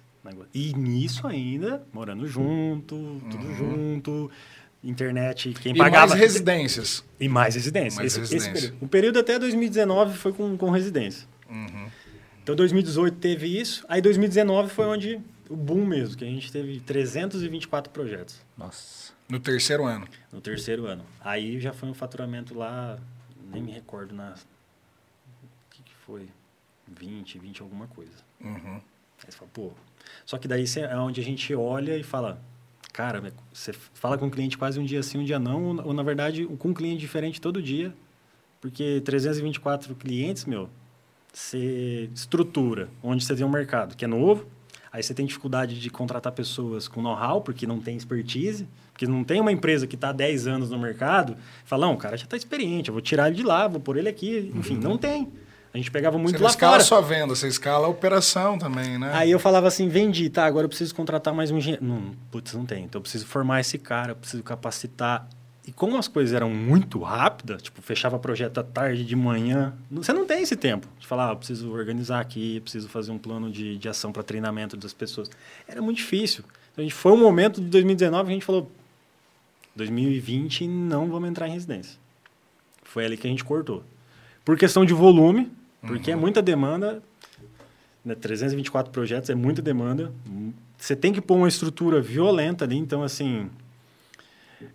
E 0.53 0.73
nisso 0.73 1.27
ainda, 1.27 1.83
morando 1.93 2.27
junto, 2.27 3.21
tudo 3.29 3.53
junto, 3.55 4.31
internet, 4.83 5.53
quem. 5.53 5.73
E 5.73 5.77
pagava... 5.77 6.07
mais 6.07 6.19
residências. 6.19 7.03
E 7.19 7.27
mais 7.27 7.55
residência. 7.55 8.01
Mais 8.01 8.13
esse, 8.13 8.21
esse 8.21 8.33
residência. 8.33 8.69
período. 8.69 8.85
O 8.85 8.87
período 8.87 9.19
até 9.19 9.37
2019 9.37 10.17
foi 10.17 10.33
com, 10.33 10.57
com 10.57 10.69
residência. 10.69 11.27
Uhum. 11.49 11.87
Então, 12.41 12.55
2018 12.55 13.17
teve 13.17 13.59
isso. 13.59 13.85
Aí, 13.87 14.01
2019 14.01 14.69
foi 14.69 14.85
onde 14.85 15.21
o 15.51 15.55
boom 15.55 15.85
mesmo, 15.85 16.15
que 16.15 16.23
a 16.23 16.27
gente 16.27 16.49
teve 16.51 16.79
324 16.79 17.91
projetos 17.91 18.41
Nossa. 18.57 19.11
No 19.27 19.37
terceiro 19.37 19.85
ano. 19.85 20.07
no 20.31 20.39
terceiro 20.39 20.85
ano. 20.85 21.05
Aí 21.19 21.59
já 21.59 21.73
foi 21.73 21.89
um 21.89 21.93
faturamento 21.93 22.57
lá, 22.57 22.97
nem 23.51 23.61
me 23.61 23.71
recordo 23.71 24.15
na. 24.15 24.33
O 24.33 25.69
que, 25.69 25.83
que 25.83 25.93
foi? 26.05 26.29
20, 26.87 27.39
20 27.39 27.61
alguma 27.61 27.87
coisa. 27.87 28.11
Uhum. 28.41 28.75
Aí 28.75 28.81
você 29.25 29.37
fala, 29.37 29.51
pô. 29.53 29.71
Só 30.25 30.37
que 30.37 30.47
daí 30.47 30.65
é 30.77 30.97
onde 30.97 31.21
a 31.21 31.23
gente 31.23 31.53
olha 31.53 31.97
e 31.97 32.03
fala, 32.03 32.41
cara, 32.91 33.21
você 33.53 33.73
fala 33.93 34.17
com 34.17 34.27
o 34.27 34.31
cliente 34.31 34.57
quase 34.57 34.79
um 34.79 34.83
dia 34.83 35.01
sim, 35.01 35.19
um 35.19 35.23
dia 35.23 35.39
não, 35.39 35.63
ou, 35.63 35.87
ou, 35.87 35.93
na 35.93 36.03
verdade 36.03 36.45
com 36.45 36.69
um 36.69 36.73
cliente 36.73 36.99
diferente 36.99 37.39
todo 37.39 37.61
dia, 37.61 37.93
porque 38.59 39.01
324 39.03 39.95
clientes, 39.95 40.45
meu, 40.45 40.69
você 41.33 42.09
estrutura 42.13 42.89
onde 43.01 43.23
você 43.23 43.35
tem 43.35 43.45
um 43.45 43.49
mercado 43.49 43.95
que 43.95 44.05
é 44.05 44.07
novo, 44.07 44.45
aí 44.91 45.01
você 45.01 45.13
tem 45.13 45.25
dificuldade 45.25 45.79
de 45.79 45.89
contratar 45.89 46.33
pessoas 46.33 46.87
com 46.87 47.01
know-how, 47.01 47.41
porque 47.41 47.65
não 47.65 47.79
tem 47.79 47.95
expertise, 47.95 48.67
porque 48.91 49.07
não 49.07 49.23
tem 49.23 49.39
uma 49.39 49.51
empresa 49.51 49.87
que 49.87 49.95
está 49.95 50.09
há 50.09 50.13
10 50.13 50.47
anos 50.47 50.69
no 50.69 50.77
mercado, 50.77 51.37
fala, 51.63 51.87
não, 51.87 51.93
o 51.93 51.97
cara 51.97 52.17
já 52.17 52.25
está 52.25 52.35
experiente, 52.35 52.89
eu 52.89 52.93
vou 52.93 53.01
tirar 53.01 53.27
ele 53.27 53.37
de 53.37 53.43
lá, 53.43 53.67
vou 53.67 53.79
pôr 53.79 53.97
ele 53.97 54.09
aqui, 54.09 54.51
enfim, 54.53 54.75
não 54.75 54.97
tem. 54.97 55.31
A 55.73 55.77
gente 55.77 55.89
pegava 55.89 56.17
muito 56.17 56.37
você 56.37 56.43
lá 56.43 56.49
escala 56.49 56.73
fora. 56.73 56.83
só 56.83 57.01
venda, 57.01 57.33
você 57.33 57.47
escala 57.47 57.87
a 57.87 57.89
operação 57.89 58.57
também, 58.57 58.97
né? 58.97 59.11
Aí 59.13 59.31
eu 59.31 59.39
falava 59.39 59.67
assim, 59.67 59.87
vendi, 59.87 60.29
tá, 60.29 60.45
agora 60.45 60.65
eu 60.65 60.69
preciso 60.69 60.93
contratar 60.93 61.33
mais 61.33 61.49
um 61.49 61.57
engenheiro. 61.57 61.85
Não, 61.85 62.13
putz, 62.29 62.53
não 62.53 62.65
tem. 62.65 62.83
Então 62.83 62.99
eu 62.99 63.01
preciso 63.01 63.25
formar 63.25 63.61
esse 63.61 63.77
cara, 63.77 64.11
eu 64.11 64.15
preciso 64.15 64.43
capacitar. 64.43 65.27
E 65.65 65.71
como 65.71 65.97
as 65.97 66.09
coisas 66.09 66.33
eram 66.35 66.49
muito 66.49 66.99
rápidas, 66.99 67.61
tipo, 67.61 67.81
fechava 67.81 68.19
projeto 68.19 68.57
à 68.57 68.63
tarde, 68.63 69.05
de 69.05 69.15
manhã, 69.15 69.73
você 69.89 70.11
não 70.11 70.25
tem 70.25 70.41
esse 70.41 70.57
tempo 70.57 70.87
de 70.99 71.07
falar, 71.07 71.29
ah, 71.29 71.31
eu 71.31 71.37
preciso 71.37 71.71
organizar 71.71 72.19
aqui, 72.19 72.59
preciso 72.59 72.89
fazer 72.89 73.11
um 73.11 73.17
plano 73.17 73.49
de, 73.49 73.77
de 73.77 73.87
ação 73.87 74.11
para 74.11 74.23
treinamento 74.23 74.75
das 74.75 74.93
pessoas. 74.93 75.29
Era 75.65 75.81
muito 75.81 75.97
difícil. 75.97 76.43
Então 76.73 76.81
a 76.81 76.83
gente 76.83 76.93
foi 76.93 77.13
um 77.13 77.17
momento 77.17 77.61
de 77.61 77.67
2019 77.67 78.25
que 78.25 78.31
a 78.31 78.33
gente 78.33 78.45
falou, 78.45 78.69
2020 79.75 80.67
não 80.67 81.07
vamos 81.09 81.29
entrar 81.29 81.47
em 81.47 81.53
residência. 81.53 81.97
Foi 82.83 83.05
ali 83.05 83.15
que 83.15 83.25
a 83.25 83.29
gente 83.29 83.45
cortou. 83.45 83.83
Por 84.43 84.57
questão 84.57 84.83
de 84.83 84.93
volume, 84.93 85.49
porque 85.81 86.11
é 86.11 86.15
muita 86.15 86.41
demanda, 86.41 87.01
né, 88.03 88.15
324 88.15 88.91
projetos 88.91 89.29
é 89.29 89.35
muita 89.35 89.61
demanda. 89.61 90.11
Você 90.77 90.95
tem 90.95 91.13
que 91.13 91.21
pôr 91.21 91.35
uma 91.35 91.47
estrutura 91.47 92.01
violenta 92.01 92.65
ali, 92.65 92.77
então 92.77 93.03
assim, 93.03 93.49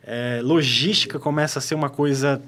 é, 0.02 0.40
logística 0.42 1.18
começa 1.18 1.58
a 1.58 1.62
ser 1.62 1.74
uma 1.74 1.90
coisa 1.90 2.42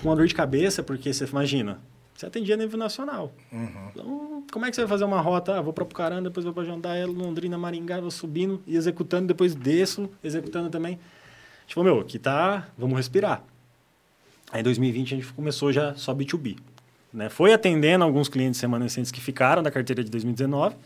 com 0.00 0.08
uma 0.08 0.16
dor 0.16 0.26
de 0.26 0.34
cabeça, 0.34 0.82
porque 0.82 1.12
você 1.12 1.24
imagina, 1.24 1.78
você 2.14 2.26
atendia 2.26 2.56
nível 2.56 2.78
nacional. 2.78 3.32
Uhum. 3.50 3.88
Então, 3.90 4.44
como 4.52 4.66
é 4.66 4.70
que 4.70 4.76
você 4.76 4.82
vai 4.82 4.88
fazer 4.88 5.04
uma 5.04 5.20
rota? 5.20 5.58
Ah, 5.58 5.62
vou 5.62 5.72
para 5.72 5.84
Pucarana, 5.84 6.22
depois 6.22 6.44
vou 6.44 6.52
para 6.52 6.64
Jandaia, 6.64 7.06
Londrina, 7.06 7.56
Maringá, 7.56 8.00
vou 8.00 8.10
subindo 8.10 8.62
e 8.66 8.76
executando, 8.76 9.26
depois 9.28 9.54
desço, 9.54 10.08
executando 10.22 10.68
também. 10.68 10.98
Falou, 11.68 11.94
meu, 11.94 12.02
aqui 12.02 12.18
tá, 12.18 12.68
vamos 12.76 12.96
respirar. 12.96 13.42
Aí 14.50 14.60
em 14.60 14.64
2020 14.64 15.14
a 15.14 15.16
gente 15.16 15.32
começou 15.32 15.72
já 15.72 15.94
só 15.94 16.14
B2B. 16.14 16.58
Né? 17.12 17.28
Foi 17.28 17.52
atendendo 17.52 18.04
alguns 18.04 18.28
clientes 18.28 18.60
remanescentes 18.60 19.10
que 19.10 19.20
ficaram 19.20 19.62
da 19.62 19.70
carteira 19.70 20.02
de 20.02 20.10
2019, 20.10 20.76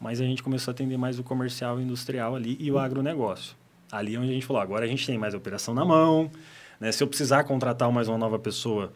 mas 0.00 0.20
a 0.20 0.24
gente 0.24 0.42
começou 0.42 0.72
a 0.72 0.74
atender 0.74 0.96
mais 0.96 1.18
o 1.18 1.22
comercial 1.22 1.80
industrial 1.80 2.34
ali 2.34 2.56
e 2.58 2.70
o 2.70 2.78
agronegócio. 2.78 3.54
Ali 3.90 4.14
é 4.14 4.18
onde 4.18 4.30
a 4.30 4.34
gente 4.34 4.46
falou, 4.46 4.60
agora 4.60 4.84
a 4.84 4.88
gente 4.88 5.06
tem 5.06 5.18
mais 5.18 5.34
operação 5.34 5.74
na 5.74 5.84
mão, 5.84 6.30
né? 6.80 6.90
se 6.90 7.02
eu 7.02 7.06
precisar 7.06 7.44
contratar 7.44 7.90
mais 7.92 8.08
uma 8.08 8.18
nova 8.18 8.38
pessoa, 8.38 8.92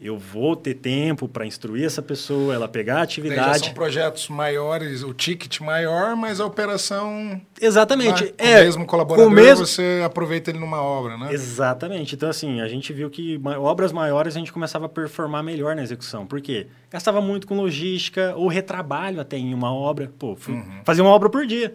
eu 0.00 0.18
vou 0.18 0.54
ter 0.56 0.74
tempo 0.74 1.26
para 1.28 1.46
instruir 1.46 1.84
essa 1.84 2.02
pessoa, 2.02 2.52
ela 2.54 2.68
pegar 2.68 2.94
a 2.94 2.96
Daí 2.96 3.00
já 3.00 3.04
atividade. 3.04 3.58
são 3.66 3.72
projetos 3.74 4.28
maiores, 4.28 5.02
o 5.02 5.14
ticket 5.14 5.60
maior, 5.60 6.14
mas 6.16 6.40
a 6.40 6.46
operação. 6.46 7.40
Exatamente. 7.60 8.24
né, 8.24 8.30
é, 8.36 8.60
o 8.60 8.64
mesmo 8.64 8.86
colaborador, 8.86 9.26
o 9.30 9.34
mesmo- 9.34 9.64
você 9.66 10.02
aproveita 10.04 10.50
ele 10.50 10.58
numa 10.58 10.82
obra, 10.82 11.16
né? 11.16 11.32
Exatamente. 11.32 12.14
Então, 12.14 12.28
assim, 12.28 12.60
a 12.60 12.68
gente 12.68 12.92
viu 12.92 13.08
que 13.08 13.40
obras 13.58 13.92
maiores 13.92 14.36
a 14.36 14.38
gente 14.40 14.52
começava 14.52 14.86
a 14.86 14.88
performar 14.88 15.42
melhor 15.42 15.74
na 15.76 15.82
execução. 15.82 16.26
Por 16.26 16.40
quê? 16.40 16.66
Gastava 16.90 17.20
muito 17.20 17.46
com 17.46 17.56
logística 17.56 18.34
ou 18.36 18.48
retrabalho 18.48 19.20
até 19.20 19.36
em 19.38 19.54
uma 19.54 19.72
obra. 19.72 20.10
Pô, 20.18 20.34
fui- 20.36 20.54
Uhum. 20.54 20.80
fazia 20.84 21.02
uma 21.04 21.12
obra 21.12 21.30
por 21.30 21.46
dia. 21.46 21.74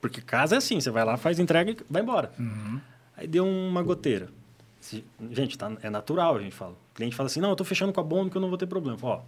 Porque 0.00 0.20
casa 0.20 0.54
é 0.54 0.58
assim, 0.58 0.80
você 0.80 0.90
vai 0.92 1.04
lá, 1.04 1.16
faz 1.16 1.38
entrega 1.40 1.72
e 1.72 1.76
vai 1.90 2.02
embora. 2.02 2.30
Uhum. 2.38 2.80
Aí 3.16 3.26
deu 3.26 3.44
uma 3.44 3.82
goteira. 3.82 4.28
Se- 4.80 5.04
gente, 5.32 5.56
tá, 5.58 5.72
é 5.82 5.90
natural, 5.90 6.36
a 6.36 6.40
gente 6.40 6.54
fala. 6.54 6.72
O 6.72 6.94
cliente 6.94 7.14
fala 7.16 7.26
assim, 7.26 7.40
não, 7.40 7.50
eu 7.50 7.56
tô 7.56 7.64
fechando 7.64 7.92
com 7.92 8.00
a 8.00 8.04
bomba 8.04 8.30
que 8.30 8.36
eu 8.36 8.40
não 8.40 8.48
vou 8.48 8.58
ter 8.58 8.66
problema. 8.66 8.96
Falo, 8.98 9.12
ó, 9.14 9.20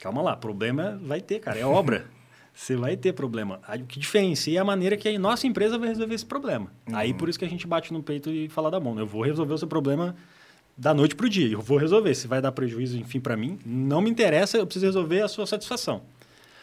calma 0.00 0.22
lá, 0.22 0.36
problema 0.36 0.98
vai 1.02 1.20
ter, 1.20 1.40
cara, 1.40 1.58
é 1.58 1.64
obra. 1.66 2.06
Você 2.54 2.74
vai 2.74 2.96
ter 2.96 3.12
problema. 3.12 3.60
O 3.68 3.84
que 3.86 4.00
diferencia 4.00 4.58
é 4.58 4.60
a 4.60 4.64
maneira 4.64 4.96
que 4.96 5.08
a 5.08 5.16
nossa 5.18 5.46
empresa 5.46 5.78
vai 5.78 5.90
resolver 5.90 6.14
esse 6.14 6.26
problema. 6.26 6.72
Aí 6.92 7.14
por 7.14 7.28
isso 7.28 7.38
que 7.38 7.44
a 7.44 7.48
gente 7.48 7.64
bate 7.68 7.92
no 7.92 8.02
peito 8.02 8.30
e 8.30 8.48
fala 8.48 8.68
da 8.68 8.80
bomba. 8.80 9.00
Eu 9.00 9.06
vou 9.06 9.22
resolver 9.22 9.54
o 9.54 9.58
seu 9.58 9.68
problema 9.68 10.16
da 10.76 10.92
noite 10.92 11.14
pro 11.14 11.28
dia. 11.28 11.48
Eu 11.52 11.60
vou 11.60 11.78
resolver. 11.78 12.12
Se 12.16 12.26
vai 12.26 12.40
dar 12.42 12.50
prejuízo, 12.50 12.98
enfim, 12.98 13.20
para 13.20 13.36
mim, 13.36 13.60
não 13.64 14.00
me 14.00 14.10
interessa, 14.10 14.58
eu 14.58 14.66
preciso 14.66 14.86
resolver 14.86 15.20
a 15.20 15.28
sua 15.28 15.46
satisfação. 15.46 16.02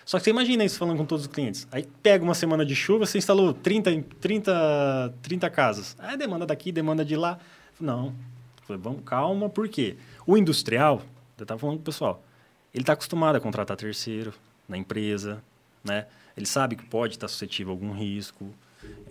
Só 0.04 0.18
que 0.18 0.26
você 0.26 0.32
imagina 0.32 0.66
isso 0.66 0.78
falando 0.78 0.98
com 0.98 1.06
todos 1.06 1.26
os 1.28 1.32
clientes. 1.32 1.66
Aí 1.72 1.88
pega 2.04 2.26
uma 2.26 2.34
semana 2.36 2.66
de 2.66 2.76
chuva, 2.76 3.06
você 3.06 3.18
instalou 3.18 3.54
30, 3.54 3.90
em- 3.90 4.02
30, 4.02 5.14
30 5.22 5.50
casas. 5.50 5.96
Aí 5.98 6.18
demanda 6.18 6.46
daqui, 6.46 6.74
demanda 6.74 7.06
de 7.06 7.16
lá. 7.16 7.40
Não. 7.80 8.14
Falei, 8.66 8.82
vamos, 8.82 9.02
calma, 9.06 9.50
por 9.50 9.68
quê? 9.68 9.96
O 10.26 10.38
industrial, 10.38 11.02
eu 11.38 11.44
estava 11.44 11.60
falando 11.60 11.78
com 11.78 11.82
o 11.82 11.86
pessoal, 11.86 12.24
ele 12.74 12.84
está 12.84 12.94
acostumado 12.94 13.36
a 13.36 13.40
contratar 13.40 13.78
terceiro 13.78 14.34
na 14.68 14.78
empresa, 14.78 15.42
né? 15.84 16.08
Ele 16.36 16.46
sabe 16.46 16.76
que 16.76 16.86
pode 16.86 17.14
estar 17.14 17.28
suscetível 17.28 17.72
a 17.72 17.76
algum 17.76 17.92
risco. 17.94 18.50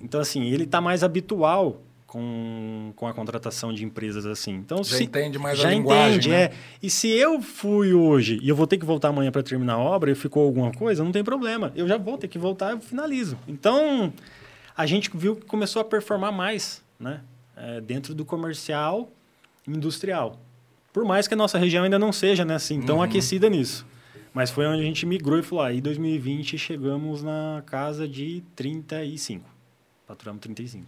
Então, 0.00 0.20
assim, 0.20 0.44
ele 0.44 0.64
está 0.64 0.80
mais 0.80 1.02
habitual 1.02 1.80
com, 2.06 2.92
com 2.94 3.08
a 3.08 3.14
contratação 3.14 3.72
de 3.72 3.84
empresas 3.84 4.26
assim. 4.26 4.52
Então, 4.52 4.84
Já 4.84 4.98
se, 4.98 5.04
entende 5.04 5.38
mais 5.38 5.58
a 5.58 5.62
já 5.62 5.70
linguagem, 5.70 6.10
entende, 6.18 6.28
né? 6.28 6.42
é. 6.44 6.52
E 6.82 6.90
se 6.90 7.08
eu 7.08 7.40
fui 7.40 7.92
hoje 7.94 8.38
e 8.42 8.48
eu 8.48 8.54
vou 8.54 8.66
ter 8.66 8.78
que 8.78 8.84
voltar 8.84 9.08
amanhã 9.08 9.32
para 9.32 9.42
terminar 9.42 9.74
a 9.74 9.78
obra 9.78 10.10
e 10.10 10.14
ficou 10.14 10.44
alguma 10.44 10.70
coisa, 10.70 11.02
não 11.02 11.10
tem 11.10 11.24
problema. 11.24 11.72
Eu 11.74 11.88
já 11.88 11.96
vou 11.96 12.18
ter 12.18 12.28
que 12.28 12.38
voltar 12.38 12.76
e 12.76 12.80
finalizo. 12.80 13.38
Então, 13.48 14.12
a 14.76 14.86
gente 14.86 15.10
viu 15.14 15.34
que 15.34 15.46
começou 15.46 15.80
a 15.80 15.84
performar 15.84 16.30
mais, 16.30 16.84
né? 17.00 17.20
É, 17.57 17.80
dentro 17.80 18.14
do 18.14 18.24
comercial 18.24 19.11
industrial. 19.66 20.38
Por 20.92 21.05
mais 21.05 21.26
que 21.26 21.34
a 21.34 21.36
nossa 21.36 21.59
região 21.59 21.84
ainda 21.84 21.98
não 21.98 22.12
seja 22.12 22.44
né, 22.44 22.55
assim, 22.55 22.80
tão 22.80 23.02
aquecida 23.02 23.48
nisso. 23.48 23.86
Mas 24.32 24.50
foi 24.50 24.66
onde 24.66 24.82
a 24.82 24.84
gente 24.84 25.07
migrou 25.07 25.38
e 25.38 25.42
falou, 25.42 25.64
aí 25.64 25.78
em 25.78 25.80
2020 25.80 26.59
chegamos 26.59 27.22
na 27.22 27.62
casa 27.66 28.07
de 28.09 28.42
35. 28.57 29.48
Faturamos 30.07 30.40
35. 30.42 30.84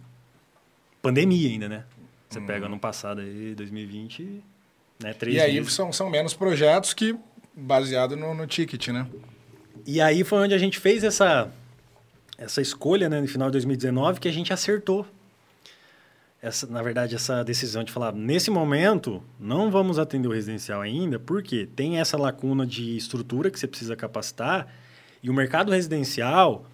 Pandemia 1.01 1.49
ainda, 1.49 1.69
né? 1.69 1.83
Você 2.29 2.41
pega 2.41 2.65
ano 2.65 2.77
passado 2.77 3.21
aí, 3.21 3.55
2020, 3.55 4.43
né? 5.01 5.13
Três 5.13 5.37
E 5.37 5.39
aí 5.39 5.53
meses. 5.55 5.73
são, 5.73 5.93
são 5.93 6.09
menos 6.09 6.33
projetos 6.33 6.93
que 6.93 7.15
baseado 7.55 8.15
no, 8.17 8.33
no 8.33 8.45
ticket, 8.45 8.89
né? 8.89 9.07
E 9.85 10.01
aí 10.01 10.23
foi 10.25 10.39
onde 10.39 10.53
a 10.53 10.57
gente 10.57 10.77
fez 10.77 11.03
essa, 11.03 11.49
essa 12.37 12.61
escolha, 12.61 13.07
né, 13.07 13.21
no 13.21 13.27
final 13.27 13.47
de 13.47 13.53
2019, 13.53 14.19
que 14.19 14.27
a 14.27 14.31
gente 14.33 14.51
acertou. 14.51 15.07
Essa, 16.41 16.67
na 16.67 16.83
verdade, 16.83 17.15
essa 17.15 17.43
decisão 17.43 17.83
de 17.83 17.91
falar, 17.91 18.13
nesse 18.13 18.51
momento, 18.51 19.23
não 19.39 19.71
vamos 19.71 19.97
atender 19.97 20.27
o 20.27 20.31
residencial 20.31 20.81
ainda, 20.81 21.17
porque 21.17 21.65
tem 21.65 21.99
essa 21.99 22.15
lacuna 22.15 22.65
de 22.65 22.95
estrutura 22.95 23.49
que 23.49 23.59
você 23.59 23.67
precisa 23.67 23.95
capacitar, 23.95 24.67
e 25.21 25.29
o 25.29 25.33
mercado 25.33 25.71
residencial, 25.71 26.65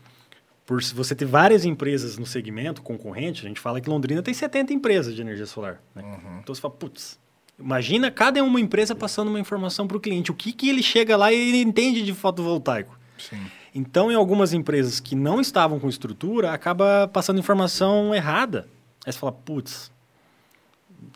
por 0.66 0.84
se 0.84 0.94
você 0.94 1.16
ter 1.16 1.26
várias 1.26 1.64
empresas 1.64 2.18
no 2.18 2.26
segmento 2.26 2.82
concorrente, 2.82 3.46
a 3.46 3.48
gente 3.48 3.60
fala 3.60 3.80
que 3.80 3.90
Londrina 3.90 4.22
tem 4.22 4.34
70 4.34 4.74
empresas 4.74 5.16
de 5.16 5.22
energia 5.22 5.46
solar. 5.46 5.82
Né? 5.96 6.04
Então 6.42 6.54
você 6.54 6.60
fala, 6.60 6.74
putz, 6.74 7.18
imagina 7.58 8.12
cada 8.12 8.44
uma 8.44 8.60
empresa 8.60 8.94
passando 8.94 9.30
uma 9.30 9.40
informação 9.40 9.88
para 9.88 9.96
o 9.96 10.00
cliente, 10.00 10.30
o 10.30 10.36
que, 10.36 10.52
que 10.52 10.70
ele 10.70 10.84
chega 10.84 11.16
lá 11.16 11.32
e 11.32 11.50
ele 11.50 11.62
entende 11.62 12.04
de 12.04 12.14
fotovoltaico. 12.14 13.00
Sim. 13.18 13.40
Então, 13.76 14.12
em 14.12 14.16
algumas 14.16 14.54
empresas 14.54 15.00
que 15.00 15.16
não 15.16 15.42
estavam 15.42 15.80
com 15.80 15.90
estrutura, 15.90 16.52
acaba 16.52 17.08
passando 17.08 17.40
informação 17.40 18.14
errada. 18.14 18.68
Aí 19.06 19.12
você 19.12 19.20
fala, 19.20 19.32
putz, 19.32 19.92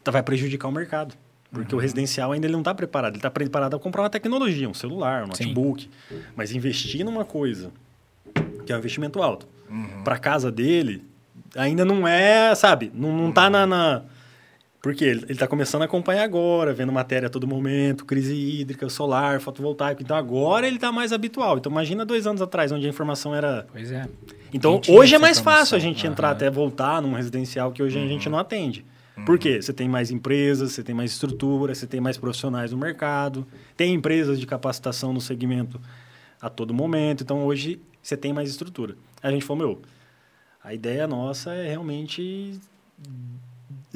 tá- 0.04 0.12
vai 0.12 0.24
prejudicar 0.24 0.68
o 0.68 0.72
mercado. 0.72 1.16
Porque 1.52 1.74
o 1.74 1.78
residencial 1.78 2.34
ainda 2.34 2.46
ele 2.46 2.52
não 2.54 2.60
está 2.60 2.76
preparado. 2.76 3.14
Ele 3.14 3.20
está 3.20 3.32
preparado 3.32 3.76
a 3.76 3.80
comprar 3.80 4.04
uma 4.04 4.10
tecnologia, 4.10 4.70
um 4.70 4.74
celular, 4.74 5.24
um 5.24 5.34
Sim. 5.34 5.46
notebook. 5.46 5.90
Mas 6.36 6.52
investir 6.52 7.06
numa 7.06 7.24
coisa 7.24 7.72
que 8.66 8.74
é 8.74 8.76
um 8.76 8.80
investimento 8.80 9.22
alto, 9.22 9.48
para 10.04 10.18
casa 10.20 10.52
dele, 10.52 11.06
ainda 11.56 11.86
não 11.86 12.06
é, 12.06 12.54
sabe? 12.54 12.92
Não, 12.94 13.16
não 13.16 13.32
tá 13.32 13.50
na... 13.50 13.66
na... 13.66 14.04
Porque 14.82 15.04
ele 15.04 15.26
está 15.32 15.48
começando 15.48 15.82
a 15.82 15.86
acompanhar 15.86 16.24
agora, 16.24 16.74
vendo 16.74 16.92
matéria 16.92 17.28
a 17.28 17.30
todo 17.30 17.48
momento, 17.48 18.06
crise 18.06 18.36
hídrica, 18.36 18.88
solar, 18.90 19.42
fotovoltaico. 19.42 20.04
Então 20.04 20.16
agora 20.16 20.68
ele 20.68 20.76
está 20.78 20.92
mais 20.92 21.12
habitual. 21.12 21.58
Então 21.58 21.72
imagina 21.72 22.06
dois 22.06 22.28
anos 22.28 22.42
atrás, 22.42 22.72
onde 22.72 22.86
a 22.86 22.90
informação 22.90 23.34
era 23.34 23.66
Pois 23.72 23.92
é. 23.92 24.08
então, 24.54 24.80
hoje 24.88 25.16
é 25.16 25.18
mais 25.18 25.40
fácil 25.40 25.76
a 25.76 25.80
gente 25.80 26.06
entrar 26.06 26.28
Aham. 26.28 26.36
até 26.36 26.50
voltar 26.50 27.02
num 27.02 27.14
residencial 27.14 27.72
que 27.72 27.82
hoje 27.82 27.98
a 27.98 28.08
gente 28.08 28.30
não 28.30 28.38
atende. 28.38 28.86
Por 29.26 29.40
quê? 29.40 29.60
Você 29.60 29.74
tem 29.74 29.90
mais 29.90 30.12
empresas, 30.12 30.74
você 30.74 30.84
tem 30.84 30.94
mais 30.94 31.12
estrutura, 31.12 31.74
você 31.74 31.88
tem 31.88 32.00
mais 32.00 32.18
profissionais 32.20 32.72
no 32.72 32.78
mercado, 32.78 33.48
tem 33.76 33.96
empresas 33.96 34.40
de 34.40 34.46
capacitação 34.46 35.12
no 35.12 35.20
segmento 35.20 35.82
a 36.40 36.52
todo 36.52 36.72
momento. 36.72 37.24
Então, 37.24 37.44
hoje 37.44 37.82
você 38.00 38.16
tem 38.16 38.32
mais 38.32 38.48
estrutura. 38.48 38.96
A 39.24 39.32
gente 39.32 39.44
falou, 39.44 39.68
meu, 39.68 39.82
a 40.64 40.72
ideia 40.72 41.08
nossa 41.08 41.52
é 41.52 41.68
realmente 41.68 42.60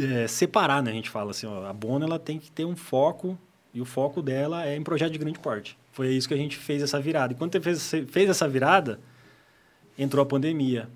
é, 0.02 0.28
separar, 0.28 0.82
né? 0.82 0.92
A 0.92 0.94
gente 0.94 1.10
fala 1.10 1.32
assim, 1.32 1.46
ó, 1.46 1.66
a 1.66 1.74
Bona 1.74 2.06
ela 2.06 2.20
tem 2.20 2.40
que 2.40 2.52
ter 2.52 2.66
um 2.66 2.76
foco 2.76 3.38
e 3.74 3.82
o 3.82 3.86
foco 3.86 4.22
dela 4.22 4.66
é 4.66 4.76
em 4.76 4.84
projeto 4.84 5.12
de 5.12 5.20
grande 5.20 5.40
porte. 5.40 5.78
Foi 5.92 6.10
isso 6.10 6.28
que 6.28 6.34
a 6.34 6.38
gente 6.38 6.58
fez 6.58 6.82
essa 6.82 7.00
virada. 7.00 7.34
E 7.34 7.36
quando 7.36 7.62
fez, 7.62 7.92
fez 8.10 8.30
essa 8.30 8.48
virada, 8.48 9.00
entrou 9.98 10.24
a 10.24 10.26
pandemia. 10.26 10.90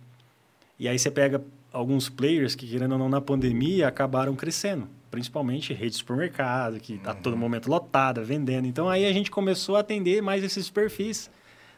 E 0.80 0.88
aí 0.88 0.98
você 0.98 1.12
pega 1.12 1.42
alguns 1.72 2.10
players 2.10 2.56
que, 2.56 2.68
querendo 2.68 2.94
ou 2.94 2.98
não, 2.98 3.10
na 3.10 3.22
pandemia, 3.22 3.88
acabaram 3.88 4.36
crescendo. 4.36 4.88
Principalmente 5.12 5.74
rede 5.74 5.92
de 5.92 5.98
supermercado, 5.98 6.80
que 6.80 6.96
está 6.96 7.14
todo 7.14 7.38
momento 7.38 7.70
lotada, 7.70 8.24
vendendo. 8.24 8.68
Então, 8.68 8.90
aí 8.90 9.06
a 9.06 9.14
gente 9.14 9.32
começou 9.32 9.76
a 9.76 9.80
atender 9.80 10.22
mais 10.22 10.44
esses 10.44 10.70
perfis. 10.70 11.30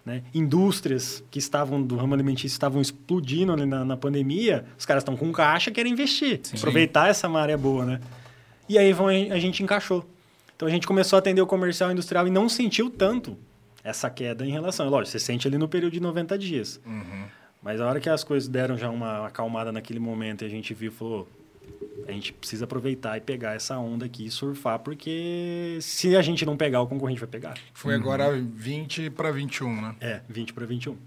Né? 0.08 0.24
Indústrias 0.34 1.22
que 1.30 1.38
estavam 1.38 1.82
do 1.84 1.98
ramo 1.98 2.14
alimentício 2.14 2.56
estavam 2.56 2.82
explodindo 2.82 3.52
ali 3.52 3.66
na, 3.66 3.84
na 3.84 3.98
pandemia, 3.98 4.64
os 4.80 4.86
caras 4.86 5.02
estão 5.02 5.18
com 5.18 5.30
caixa 5.34 5.70
querem 5.70 5.92
investir, 5.92 6.40
aproveitar 6.58 7.10
essa 7.10 7.28
maré 7.28 7.58
boa, 7.58 7.86
né? 7.86 8.00
E 8.70 8.78
aí 8.78 8.94
vão- 8.94 9.08
a 9.10 9.38
gente 9.38 9.62
encaixou. 9.62 10.10
Então 10.56 10.66
a 10.66 10.72
gente 10.72 10.88
começou 10.88 11.18
a 11.18 11.20
atender 11.20 11.42
o 11.42 11.46
comercial 11.46 11.90
e 11.90 11.94
industrial 11.94 12.26
e 12.26 12.30
não 12.32 12.48
sentiu 12.48 12.90
tanto 12.90 13.38
essa 13.84 14.10
queda 14.10 14.46
em 14.46 14.50
relação. 14.50 14.88
Lógico, 14.88 15.12
você 15.12 15.20
sente 15.20 15.46
ali 15.46 15.58
no 15.58 15.68
período 15.68 15.92
de 15.92 16.00
90 16.00 16.38
dias. 16.38 16.80
Mas 17.62 17.82
a 17.82 17.86
hora 17.88 18.00
que 18.00 18.10
as 18.10 18.24
coisas 18.24 18.48
deram 18.48 18.78
já 18.78 18.90
uma 18.90 19.28
acalmada 19.28 19.74
naquele 19.74 20.00
momento 20.00 20.44
e 20.44 20.46
a 20.46 20.50
gente 20.50 20.74
viu, 20.74 20.90
falou, 20.92 21.28
a 22.08 22.12
gente 22.12 22.32
precisa 22.34 22.66
aproveitar 22.66 23.18
e 23.18 23.22
pegar 23.22 23.54
essa 23.54 23.78
onda 23.78 24.06
aqui 24.06 24.26
e 24.26 24.32
surfar, 24.32 24.80
porque 24.80 25.78
se 25.82 26.16
a 26.16 26.22
gente 26.22 26.46
não 26.46 26.56
pegar, 26.56 26.82
o 26.82 26.88
concorrente 26.88 27.20
vai 27.20 27.30
pegar. 27.30 27.58
Foi 27.74 27.94
agora 27.94 28.32
20 28.32 29.10
para 29.10 29.32
21, 29.32 29.82
né? 29.82 29.96
É, 30.00 30.22
20 30.30 30.54
para 30.54 30.66
21. 30.66 30.98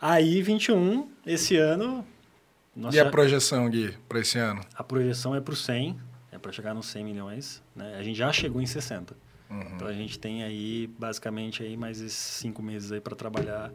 Aí, 0.00 0.42
21, 0.42 1.10
esse 1.24 1.56
ano... 1.56 2.06
nós 2.74 2.94
e 2.94 3.00
a 3.00 3.10
projeção, 3.10 3.68
Gui, 3.70 3.94
para 4.06 4.20
esse 4.20 4.38
ano? 4.38 4.60
a 4.74 4.84
projeção 4.84 5.34
é 5.34 5.40
para 5.40 5.54
o 5.54 5.56
100, 5.56 5.98
é 6.30 6.38
para 6.38 6.52
chegar 6.52 6.74
nos 6.74 6.86
100 6.86 7.04
milhões. 7.04 7.62
Né? 7.74 7.96
A 7.98 8.02
gente 8.02 8.16
já 8.16 8.30
chegou 8.32 8.60
em 8.60 8.66
60. 8.66 9.16
Então 9.74 9.86
a 9.86 9.92
gente 9.92 10.18
tem 10.18 10.42
aí, 10.42 10.88
basicamente, 10.98 11.62
aí 11.62 11.76
mais 11.76 12.00
esses 12.00 12.18
cinco 12.18 12.62
meses 12.62 12.90
aí 12.90 13.00
para 13.00 13.14
trabalhar 13.14 13.72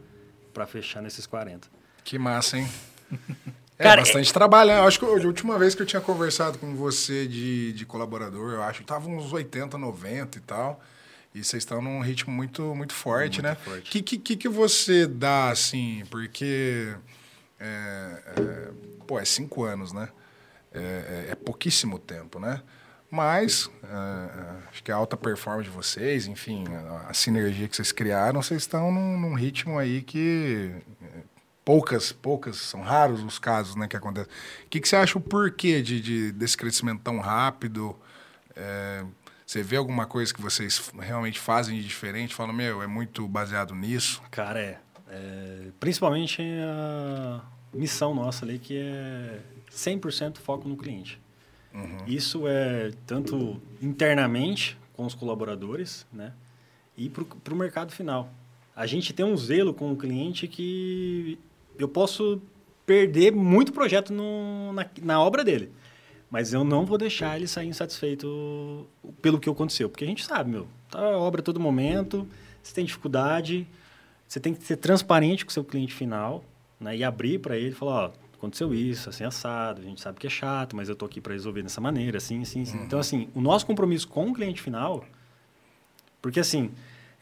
para 0.52 0.66
fechar 0.66 1.02
nesses 1.02 1.26
40. 1.26 1.68
Que 2.04 2.18
massa, 2.18 2.58
hein? 2.58 2.68
É 3.78 3.82
Cara, 3.84 4.02
bastante 4.02 4.32
trabalho, 4.32 4.70
né? 4.70 4.78
Eu 4.78 4.84
acho 4.84 4.98
que 4.98 5.04
a 5.04 5.08
última 5.08 5.58
vez 5.58 5.74
que 5.74 5.82
eu 5.82 5.86
tinha 5.86 6.00
conversado 6.00 6.58
com 6.58 6.74
você 6.74 7.26
de, 7.26 7.72
de 7.72 7.84
colaborador, 7.86 8.52
eu 8.52 8.62
acho 8.62 8.80
que 8.80 8.86
tava 8.86 9.08
uns 9.08 9.32
80, 9.32 9.76
90 9.78 10.38
e 10.38 10.40
tal. 10.40 10.80
E 11.34 11.42
vocês 11.42 11.62
estão 11.62 11.80
num 11.80 12.00
ritmo 12.00 12.32
muito, 12.32 12.74
muito 12.74 12.92
forte, 12.92 13.42
Muito 13.42 13.58
né? 13.66 13.78
O 13.78 13.80
que, 13.80 14.02
que, 14.02 14.36
que 14.36 14.48
você 14.48 15.06
dá, 15.06 15.48
assim? 15.50 16.04
Porque. 16.10 16.94
É, 17.58 18.22
é, 18.36 18.68
pô, 19.06 19.18
é 19.18 19.24
cinco 19.24 19.64
anos, 19.64 19.92
né? 19.92 20.08
É, 20.74 20.78
é- 20.80 21.26
é 21.30 21.34
pouquíssimo 21.34 21.98
tempo, 21.98 22.38
né? 22.38 22.60
Mas 23.10 23.70
é, 23.84 23.86
é, 23.88 24.68
acho 24.70 24.82
que 24.82 24.90
a 24.90 24.96
alta 24.96 25.16
performance 25.16 25.68
de 25.68 25.74
vocês, 25.74 26.26
enfim, 26.26 26.64
a, 26.68 27.10
a 27.10 27.14
sinergia 27.14 27.68
que 27.68 27.76
vocês 27.76 27.92
criaram, 27.92 28.42
vocês 28.42 28.62
estão 28.62 28.90
num, 28.90 29.18
num 29.20 29.34
ritmo 29.34 29.78
aí 29.78 30.00
que 30.02 30.70
é, 31.02 31.06
poucas, 31.64 32.12
poucas, 32.12 32.56
são 32.56 32.80
raros 32.82 33.22
os 33.22 33.38
casos 33.38 33.76
né, 33.76 33.86
que 33.88 33.96
acontecem. 33.96 34.30
O 34.64 34.68
que, 34.68 34.80
que 34.80 34.88
você 34.88 34.96
acha 34.96 35.18
o 35.18 35.20
porquê 35.20 35.80
de, 35.82 36.00
de- 36.00 36.32
desse 36.32 36.56
crescimento 36.56 37.00
tão 37.02 37.18
rápido? 37.20 37.96
É, 38.56 39.04
você 39.46 39.62
vê 39.62 39.76
alguma 39.76 40.06
coisa 40.06 40.32
que 40.32 40.40
vocês 40.40 40.90
realmente 40.98 41.38
fazem 41.38 41.76
de 41.78 41.84
diferente? 41.86 42.34
Fala, 42.34 42.52
meu, 42.52 42.82
é 42.82 42.86
muito 42.86 43.26
baseado 43.28 43.74
nisso? 43.74 44.22
Cara, 44.30 44.60
é, 44.60 44.78
é, 45.08 45.66
Principalmente 45.78 46.40
a 46.42 47.42
missão 47.72 48.14
nossa 48.14 48.44
ali, 48.44 48.58
que 48.58 48.76
é 48.78 49.40
100% 49.70 50.38
foco 50.38 50.68
no 50.68 50.76
cliente. 50.76 51.20
Isso 52.06 52.46
é 52.46 52.92
tanto 53.06 53.60
internamente 53.80 54.76
com 54.92 55.06
os 55.06 55.14
colaboradores, 55.14 56.06
né? 56.12 56.34
E 56.96 57.08
para 57.08 57.54
o 57.54 57.56
mercado 57.56 57.92
final. 57.92 58.30
A 58.76 58.86
gente 58.86 59.12
tem 59.14 59.24
um 59.24 59.34
zelo 59.36 59.72
com 59.72 59.90
o 59.92 59.96
cliente 59.96 60.46
que 60.46 61.38
eu 61.78 61.88
posso 61.88 62.40
perder 62.86 63.32
muito 63.32 63.72
projeto 63.72 64.12
no, 64.12 64.72
na, 64.72 64.86
na 65.02 65.20
obra 65.20 65.44
dele. 65.44 65.70
Mas 66.30 66.52
eu 66.52 66.64
não 66.64 66.86
vou 66.86 66.96
deixar 66.96 67.36
ele 67.36 67.46
sair 67.46 67.68
insatisfeito 67.68 68.86
pelo 69.20 69.38
que 69.38 69.48
aconteceu. 69.50 69.88
Porque 69.88 70.04
a 70.04 70.06
gente 70.06 70.24
sabe, 70.24 70.50
meu, 70.50 70.66
tá 70.90 71.00
obra 71.18 71.40
a 71.40 71.44
todo 71.44 71.60
momento, 71.60 72.26
você 72.62 72.74
tem 72.74 72.84
dificuldade, 72.84 73.66
você 74.26 74.40
tem 74.40 74.54
que 74.54 74.64
ser 74.64 74.76
transparente 74.76 75.44
com 75.44 75.50
o 75.50 75.52
seu 75.52 75.62
cliente 75.62 75.92
final, 75.92 76.42
né? 76.80 76.96
E 76.96 77.04
abrir 77.04 77.38
para 77.38 77.56
ele 77.56 77.68
e 77.68 77.72
falar, 77.72 78.06
ó, 78.06 78.12
aconteceu 78.34 78.74
isso, 78.74 79.10
assim, 79.10 79.24
assado, 79.24 79.82
a 79.82 79.84
gente 79.84 80.00
sabe 80.00 80.18
que 80.18 80.26
é 80.26 80.30
chato, 80.30 80.74
mas 80.74 80.88
eu 80.88 80.96
tô 80.96 81.04
aqui 81.04 81.20
para 81.20 81.34
resolver 81.34 81.62
dessa 81.62 81.80
maneira, 81.80 82.16
assim, 82.16 82.40
assim, 82.40 82.62
assim. 82.62 82.78
Uhum. 82.78 82.84
Então, 82.84 82.98
assim, 82.98 83.28
o 83.34 83.40
nosso 83.40 83.66
compromisso 83.66 84.08
com 84.08 84.30
o 84.30 84.32
cliente 84.32 84.60
final, 84.62 85.04
porque 86.22 86.40
assim, 86.40 86.70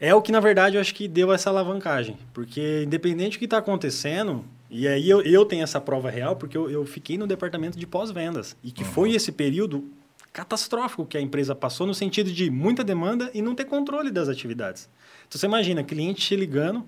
é 0.03 0.15
o 0.15 0.21
que, 0.21 0.31
na 0.31 0.39
verdade, 0.39 0.77
eu 0.77 0.81
acho 0.81 0.95
que 0.95 1.07
deu 1.07 1.31
essa 1.31 1.51
alavancagem. 1.51 2.17
Porque, 2.33 2.81
independente 2.83 3.37
do 3.37 3.39
que 3.39 3.45
está 3.45 3.59
acontecendo, 3.59 4.43
e 4.67 4.87
aí 4.87 5.07
eu, 5.07 5.21
eu 5.21 5.45
tenho 5.45 5.61
essa 5.61 5.79
prova 5.79 6.09
real, 6.09 6.35
porque 6.35 6.57
eu, 6.57 6.67
eu 6.71 6.83
fiquei 6.87 7.19
no 7.19 7.27
departamento 7.27 7.77
de 7.77 7.85
pós-vendas. 7.85 8.57
E 8.63 8.71
que 8.71 8.81
uhum. 8.81 8.89
foi 8.89 9.11
esse 9.11 9.31
período 9.31 9.87
catastrófico 10.33 11.05
que 11.05 11.19
a 11.19 11.21
empresa 11.21 11.53
passou, 11.53 11.85
no 11.85 11.93
sentido 11.93 12.31
de 12.31 12.49
muita 12.49 12.83
demanda 12.83 13.29
e 13.31 13.43
não 13.43 13.53
ter 13.53 13.65
controle 13.65 14.09
das 14.09 14.27
atividades. 14.27 14.89
Então, 15.27 15.39
você 15.39 15.45
imagina, 15.45 15.83
cliente 15.83 16.25
te 16.25 16.35
ligando, 16.35 16.83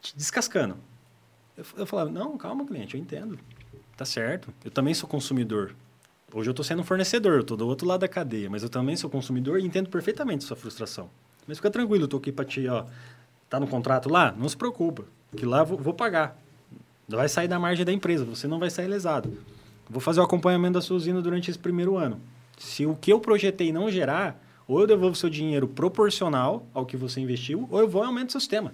te 0.00 0.16
descascando. 0.16 0.76
Eu, 1.56 1.64
eu 1.76 1.86
falava, 1.86 2.10
não, 2.10 2.36
calma, 2.36 2.66
cliente, 2.66 2.96
eu 2.96 3.00
entendo. 3.00 3.38
Tá 3.96 4.04
certo. 4.04 4.52
Eu 4.64 4.72
também 4.72 4.92
sou 4.92 5.08
consumidor. 5.08 5.72
Hoje 6.32 6.48
eu 6.48 6.52
estou 6.52 6.64
sendo 6.64 6.82
fornecedor, 6.82 7.34
eu 7.34 7.40
estou 7.42 7.56
do 7.56 7.64
outro 7.64 7.86
lado 7.86 8.00
da 8.00 8.08
cadeia, 8.08 8.50
mas 8.50 8.64
eu 8.64 8.68
também 8.68 8.96
sou 8.96 9.08
consumidor 9.08 9.60
e 9.60 9.64
entendo 9.64 9.88
perfeitamente 9.88 10.42
sua 10.42 10.56
frustração. 10.56 11.08
Mas 11.46 11.58
fica 11.58 11.70
tranquilo, 11.70 12.04
eu 12.04 12.08
tô 12.08 12.16
aqui 12.16 12.32
para 12.32 12.44
te, 12.44 12.66
ó, 12.68 12.84
tá 13.48 13.60
no 13.60 13.66
contrato 13.66 14.08
lá? 14.08 14.34
Não 14.36 14.48
se 14.48 14.56
preocupa, 14.56 15.04
que 15.36 15.44
lá 15.44 15.62
vou, 15.62 15.78
vou 15.78 15.94
pagar. 15.94 16.38
Não 17.08 17.18
vai 17.18 17.28
sair 17.28 17.48
da 17.48 17.58
margem 17.58 17.84
da 17.84 17.92
empresa, 17.92 18.24
você 18.24 18.46
não 18.46 18.58
vai 18.58 18.70
sair 18.70 18.86
lesado. 18.86 19.36
Vou 19.88 20.00
fazer 20.00 20.20
o 20.20 20.22
acompanhamento 20.22 20.74
da 20.74 20.80
sua 20.80 20.96
usina 20.96 21.20
durante 21.20 21.50
esse 21.50 21.58
primeiro 21.58 21.96
ano. 21.96 22.18
Se 22.56 22.86
o 22.86 22.94
que 22.94 23.12
eu 23.12 23.20
projetei 23.20 23.72
não 23.72 23.90
gerar, 23.90 24.40
ou 24.66 24.80
eu 24.80 24.86
devolvo 24.86 25.14
seu 25.14 25.28
dinheiro 25.28 25.68
proporcional 25.68 26.66
ao 26.72 26.86
que 26.86 26.96
você 26.96 27.20
investiu, 27.20 27.68
ou 27.70 27.80
eu 27.80 27.88
vou 27.88 28.02
e 28.02 28.06
aumento 28.06 28.32
seu 28.32 28.40
sistema. 28.40 28.72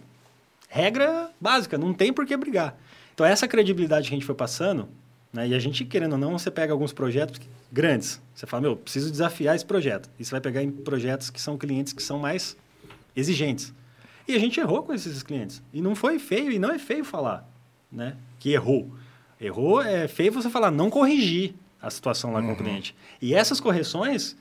Regra 0.68 1.31
básica, 1.41 1.77
não 1.77 1.93
tem 1.93 2.12
por 2.12 2.25
que 2.25 2.37
brigar. 2.37 2.77
Então, 3.12 3.27
essa 3.27 3.49
credibilidade 3.49 4.09
que 4.09 4.14
a 4.14 4.16
gente 4.16 4.27
foi 4.27 4.37
passando, 4.37 4.89
né, 5.33 5.49
e 5.49 5.55
a 5.55 5.59
gente, 5.59 5.85
querendo 5.85 6.12
ou 6.12 6.18
não, 6.18 6.39
você 6.39 6.51
pega 6.51 6.72
alguns 6.72 6.93
projetos 6.93 7.41
grandes. 7.70 8.20
Você 8.35 8.47
fala, 8.47 8.62
meu, 8.62 8.76
preciso 8.76 9.11
desafiar 9.11 9.55
esse 9.55 9.64
projeto. 9.64 10.11
E 10.18 10.24
você 10.24 10.31
vai 10.31 10.41
pegar 10.41 10.62
em 10.62 10.70
projetos 10.70 11.31
que 11.31 11.41
são 11.41 11.57
clientes 11.57 11.93
que 11.93 12.03
são 12.03 12.18
mais 12.18 12.57
exigentes. 13.14 13.72
E 14.26 14.35
a 14.35 14.39
gente 14.39 14.59
errou 14.59 14.83
com 14.83 14.93
esses 14.93 15.22
clientes. 15.22 15.62
E 15.72 15.81
não 15.81 15.95
foi 15.95 16.18
feio, 16.18 16.51
e 16.51 16.59
não 16.59 16.70
é 16.70 16.78
feio 16.78 17.05
falar 17.05 17.49
né, 17.91 18.16
que 18.39 18.53
errou. 18.53 18.91
Errou 19.41 19.83
é 19.83 20.07
feio 20.07 20.33
você 20.33 20.51
falar, 20.51 20.70
não 20.70 20.91
corrigir 20.91 21.55
a 21.81 21.91
situação 21.91 22.33
lá 22.33 22.41
uhum. 22.41 22.47
com 22.47 22.53
o 22.53 22.57
uhum. 22.57 22.62
cliente. 22.62 22.95
E 23.20 23.35
essas 23.35 23.61
correções, 23.61 24.37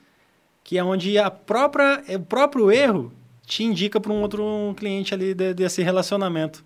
que 0.63 0.77
é 0.77 0.83
onde 0.83 1.17
a 1.17 1.31
própria, 1.31 2.03
o 2.15 2.19
próprio 2.19 2.71
erro 2.71 3.11
te 3.45 3.63
indica 3.63 3.99
para 3.99 4.11
um 4.11 4.21
outro 4.21 4.43
um 4.43 4.73
cliente 4.73 5.13
ali 5.13 5.33
de, 5.33 5.53
desse 5.53 5.81
relacionamento. 5.81 6.63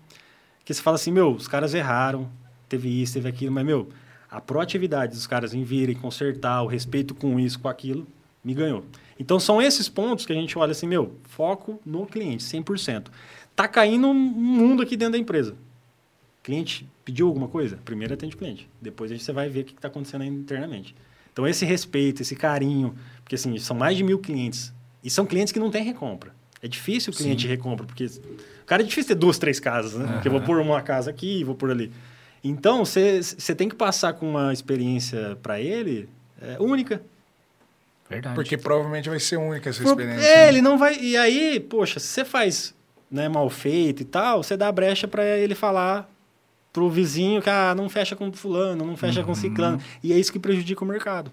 Que 0.64 0.74
você 0.74 0.82
fala 0.82 0.96
assim, 0.96 1.12
meu, 1.12 1.32
os 1.32 1.46
caras 1.46 1.74
erraram, 1.74 2.28
teve 2.68 3.02
isso, 3.02 3.14
teve 3.14 3.28
aquilo, 3.28 3.52
mas, 3.52 3.64
meu, 3.64 3.88
a 4.34 4.40
proatividade 4.40 5.12
dos 5.14 5.28
caras 5.28 5.54
em 5.54 5.62
virem, 5.62 5.94
consertar, 5.94 6.60
o 6.62 6.66
respeito 6.66 7.14
com 7.14 7.38
isso, 7.38 7.60
com 7.60 7.68
aquilo, 7.68 8.04
me 8.42 8.52
ganhou. 8.52 8.84
Então, 9.18 9.38
são 9.38 9.62
esses 9.62 9.88
pontos 9.88 10.26
que 10.26 10.32
a 10.32 10.34
gente 10.34 10.58
olha 10.58 10.72
assim, 10.72 10.88
meu, 10.88 11.14
foco 11.22 11.80
no 11.86 12.04
cliente, 12.04 12.42
100%. 12.42 13.06
Tá 13.54 13.68
caindo 13.68 14.08
um 14.08 14.14
mundo 14.14 14.82
aqui 14.82 14.96
dentro 14.96 15.12
da 15.12 15.18
empresa. 15.18 15.54
Cliente 16.42 16.84
pediu 17.04 17.28
alguma 17.28 17.46
coisa? 17.46 17.78
Primeiro 17.84 18.12
atende 18.12 18.34
o 18.34 18.38
cliente. 18.38 18.68
Depois 18.82 19.12
a 19.12 19.14
gente 19.14 19.30
vai 19.30 19.48
ver 19.48 19.60
o 19.60 19.64
que 19.66 19.72
está 19.72 19.86
acontecendo 19.86 20.24
internamente. 20.24 20.96
Então, 21.32 21.46
esse 21.46 21.64
respeito, 21.64 22.22
esse 22.22 22.34
carinho, 22.34 22.92
porque 23.22 23.36
assim, 23.36 23.56
são 23.58 23.76
mais 23.76 23.96
de 23.96 24.02
mil 24.02 24.18
clientes. 24.18 24.72
E 25.04 25.10
são 25.10 25.24
clientes 25.24 25.52
que 25.52 25.60
não 25.60 25.70
têm 25.70 25.84
recompra. 25.84 26.34
É 26.60 26.66
difícil 26.66 27.12
o 27.12 27.16
cliente 27.16 27.42
Sim. 27.42 27.48
recompra, 27.48 27.86
porque 27.86 28.06
o 28.06 28.66
cara 28.66 28.82
é 28.82 28.84
difícil 28.84 29.14
ter 29.14 29.14
duas, 29.14 29.38
três 29.38 29.60
casas, 29.60 29.94
né? 29.94 30.06
Uhum. 30.06 30.12
Porque 30.14 30.26
eu 30.26 30.32
vou 30.32 30.40
pôr 30.40 30.58
uma 30.58 30.82
casa 30.82 31.08
aqui, 31.10 31.44
vou 31.44 31.54
pôr 31.54 31.70
ali. 31.70 31.92
Então, 32.44 32.84
você 32.84 33.54
tem 33.56 33.70
que 33.70 33.74
passar 33.74 34.12
com 34.12 34.28
uma 34.28 34.52
experiência 34.52 35.36
para 35.42 35.58
ele 35.58 36.06
é, 36.42 36.58
única. 36.60 37.02
Verdade. 38.08 38.34
Porque 38.34 38.58
provavelmente 38.58 39.08
vai 39.08 39.18
ser 39.18 39.38
única 39.38 39.70
essa 39.70 39.82
experiência. 39.82 40.26
É, 40.26 40.36
né? 40.36 40.48
ele 40.48 40.60
não 40.60 40.76
vai. 40.76 40.98
E 41.00 41.16
aí, 41.16 41.58
poxa, 41.58 41.98
se 41.98 42.06
você 42.08 42.22
faz 42.22 42.74
né, 43.10 43.30
mal 43.30 43.48
feito 43.48 44.02
e 44.02 44.04
tal, 44.04 44.42
você 44.42 44.58
dá 44.58 44.70
brecha 44.70 45.08
para 45.08 45.24
ele 45.24 45.54
falar 45.54 46.10
pro 46.70 46.90
vizinho 46.90 47.40
que 47.40 47.48
ah, 47.48 47.74
não 47.74 47.88
fecha 47.88 48.14
com 48.14 48.30
fulano, 48.30 48.84
não 48.84 48.96
fecha 48.96 49.20
uhum. 49.20 49.26
com 49.26 49.34
ciclano. 49.34 49.80
E 50.02 50.12
é 50.12 50.18
isso 50.18 50.30
que 50.30 50.38
prejudica 50.38 50.84
o 50.84 50.86
mercado. 50.86 51.32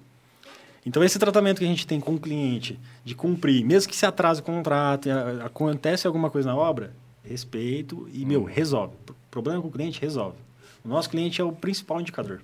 Então, 0.86 1.04
esse 1.04 1.20
tratamento 1.20 1.60
que 1.60 1.66
a 1.66 1.68
gente 1.68 1.86
tem 1.86 2.00
com 2.00 2.16
o 2.16 2.20
cliente, 2.20 2.80
de 3.04 3.14
cumprir, 3.14 3.66
mesmo 3.66 3.90
que 3.90 3.96
se 3.96 4.06
atrase 4.06 4.40
o 4.40 4.44
contrato, 4.44 5.10
acontece 5.44 6.08
alguma 6.08 6.30
coisa 6.30 6.50
na 6.50 6.56
obra, 6.56 6.94
respeito 7.24 8.08
e, 8.14 8.26
meu, 8.26 8.44
resolve. 8.44 8.96
Problema 9.30 9.62
com 9.62 9.68
o 9.68 9.72
cliente, 9.72 10.02
resolve. 10.02 10.38
O 10.84 10.88
nosso 10.88 11.10
cliente 11.10 11.42
é 11.42 11.44
o 11.44 11.52
principal 11.52 12.02
indicador. 12.02 12.42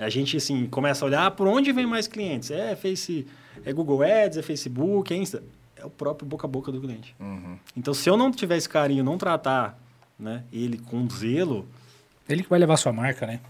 A 0.00 0.08
gente, 0.08 0.36
assim, 0.36 0.66
começa 0.66 1.04
a 1.04 1.06
olhar 1.06 1.26
ah, 1.26 1.30
por 1.30 1.48
onde 1.48 1.72
vem 1.72 1.86
mais 1.86 2.06
clientes. 2.06 2.50
É 2.50 2.76
Face, 2.76 3.26
é 3.64 3.72
Google 3.72 4.02
Ads, 4.02 4.38
é 4.38 4.42
Facebook, 4.42 5.12
é 5.12 5.16
Insta. 5.16 5.42
É 5.76 5.84
o 5.84 5.90
próprio 5.90 6.26
boca 6.26 6.46
a 6.46 6.50
boca 6.50 6.70
do 6.70 6.80
cliente. 6.80 7.14
Uhum. 7.18 7.58
Então, 7.76 7.92
se 7.92 8.08
eu 8.08 8.16
não 8.16 8.30
tiver 8.30 8.56
esse 8.56 8.68
carinho, 8.68 9.02
não 9.02 9.18
tratar 9.18 9.78
né, 10.18 10.44
ele 10.52 10.78
com 10.78 11.08
zelo... 11.08 11.68
Ele 12.28 12.42
que 12.42 12.48
vai 12.50 12.58
levar 12.58 12.74
a 12.74 12.76
sua 12.76 12.92
marca, 12.92 13.26
né? 13.26 13.40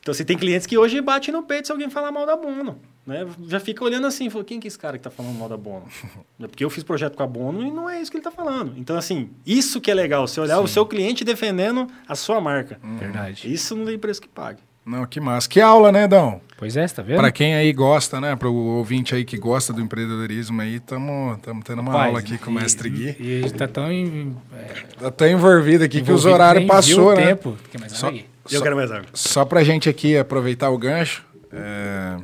Então, 0.00 0.12
você 0.12 0.24
tem 0.24 0.36
clientes 0.36 0.66
que 0.66 0.76
hoje 0.76 1.00
batem 1.00 1.32
no 1.32 1.42
peito 1.42 1.66
se 1.66 1.72
alguém 1.72 1.88
falar 1.88 2.12
mal 2.12 2.26
da 2.26 2.36
Bono. 2.36 2.78
Né? 3.06 3.26
Já 3.48 3.60
fica 3.60 3.84
olhando 3.84 4.06
assim, 4.06 4.30
falou, 4.30 4.44
quem 4.44 4.58
que 4.58 4.66
é 4.66 4.68
esse 4.68 4.78
cara 4.78 4.98
que 4.98 5.06
está 5.06 5.10
falando 5.10 5.38
mal 5.38 5.48
da 5.48 5.56
Bono? 5.56 5.86
é 6.40 6.46
porque 6.46 6.64
eu 6.64 6.70
fiz 6.70 6.82
projeto 6.82 7.16
com 7.16 7.22
a 7.22 7.26
Bono 7.26 7.62
e 7.62 7.70
não 7.70 7.88
é 7.88 8.00
isso 8.00 8.10
que 8.10 8.16
ele 8.16 8.26
está 8.26 8.30
falando. 8.30 8.74
Então, 8.78 8.96
assim, 8.96 9.30
isso 9.44 9.80
que 9.80 9.90
é 9.90 9.94
legal, 9.94 10.26
você 10.26 10.40
olhar 10.40 10.56
Sim. 10.56 10.64
o 10.64 10.68
seu 10.68 10.86
cliente 10.86 11.24
defendendo 11.24 11.86
a 12.08 12.14
sua 12.14 12.40
marca. 12.40 12.78
Hum. 12.82 12.96
Verdade. 12.96 13.52
Isso 13.52 13.76
não 13.76 13.84
tem 13.84 13.98
preço 13.98 14.22
que 14.22 14.28
pague. 14.28 14.60
Não, 14.86 15.06
que 15.06 15.18
massa. 15.18 15.48
Que 15.48 15.60
aula, 15.62 15.90
né, 15.90 16.06
Dão? 16.06 16.42
Pois 16.58 16.76
é, 16.76 16.86
tá 16.86 17.02
vendo? 17.02 17.16
Para 17.16 17.32
quem 17.32 17.54
aí 17.54 17.72
gosta, 17.72 18.20
né? 18.20 18.36
Para 18.36 18.50
o 18.50 18.76
ouvinte 18.76 19.14
aí 19.14 19.24
que 19.24 19.38
gosta 19.38 19.72
do 19.72 19.80
empreendedorismo 19.80 20.60
aí, 20.60 20.76
estamos 20.76 21.38
tendo 21.64 21.80
uma 21.80 21.92
Rapaz, 21.92 22.06
aula 22.08 22.18
aqui 22.18 22.36
com 22.36 22.50
o 22.50 22.54
mestre 22.54 22.90
Gui. 22.90 23.16
E 23.18 23.38
a 23.38 23.42
gente 23.42 23.54
tá 23.54 23.66
tão... 23.66 23.90
Em, 23.90 24.36
é, 24.54 24.82
tá 24.98 25.10
tão 25.10 25.26
envolvido 25.26 25.84
aqui 25.84 25.98
envolvido, 25.98 26.04
que 26.04 26.12
os 26.12 26.26
horários 26.26 26.66
passou, 26.66 27.14
né? 27.14 27.26
tempo. 27.28 27.56
Quer 27.70 27.80
mais 27.80 27.92
só, 27.92 28.10
eu 28.50 28.62
quero 28.62 28.76
mais 28.76 28.92
água. 28.92 29.06
Só 29.14 29.44
pra 29.44 29.64
gente 29.64 29.88
aqui 29.88 30.18
aproveitar 30.18 30.68
o 30.68 30.76
gancho, 30.76 31.24
é, 31.50 32.16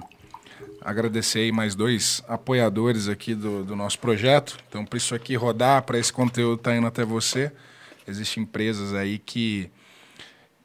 agradecer 0.83 1.41
aí 1.41 1.53
mais 1.53 1.75
dois 1.75 2.23
apoiadores 2.27 3.09
aqui 3.09 3.35
do, 3.35 3.65
do 3.65 3.77
nosso 3.77 3.99
projeto. 3.99 4.57
Então, 4.69 4.85
para 4.85 4.97
isso 4.97 5.15
aqui 5.15 5.35
rodar, 5.35 5.83
para 5.83 5.99
esse 5.99 6.13
conteúdo 6.13 6.59
estar 6.59 6.71
tá 6.71 6.77
indo 6.77 6.87
até 6.87 7.05
você, 7.05 7.53
existem 8.07 8.43
empresas 8.43 8.95
aí 8.95 9.19
que, 9.19 9.71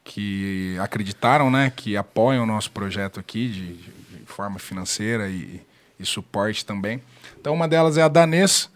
que 0.02 0.76
acreditaram, 0.80 1.50
né, 1.50 1.72
que 1.74 1.96
apoiam 1.96 2.44
o 2.44 2.46
nosso 2.46 2.70
projeto 2.70 3.20
aqui 3.20 3.48
de, 3.48 3.72
de 3.74 4.26
forma 4.26 4.58
financeira 4.58 5.28
e, 5.28 5.60
e, 5.98 6.06
suporte 6.06 6.64
também. 6.64 7.02
Então, 7.38 7.54
uma 7.54 7.68
delas 7.68 7.96
é 7.98 8.02
a 8.02 8.08
Danês, 8.08 8.70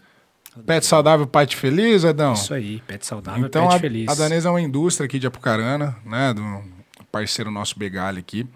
Pet 0.65 0.85
Saudável, 0.85 1.25
Pet 1.25 1.55
Feliz, 1.55 2.03
Edão? 2.03 2.33
Isso 2.33 2.53
aí, 2.53 2.81
Pet 2.85 3.05
Saudável, 3.05 3.45
então, 3.45 3.67
Pet 3.67 3.75
a, 3.75 3.79
Feliz. 3.79 4.09
a 4.09 4.15
Danês 4.15 4.45
é 4.45 4.49
uma 4.49 4.61
indústria 4.61 5.05
aqui 5.05 5.17
de 5.17 5.27
Apucarana, 5.27 5.95
né, 6.05 6.33
do 6.33 6.63
parceiro 7.11 7.49
nosso 7.49 7.77
Begali 7.77 8.19
aqui. 8.19 8.47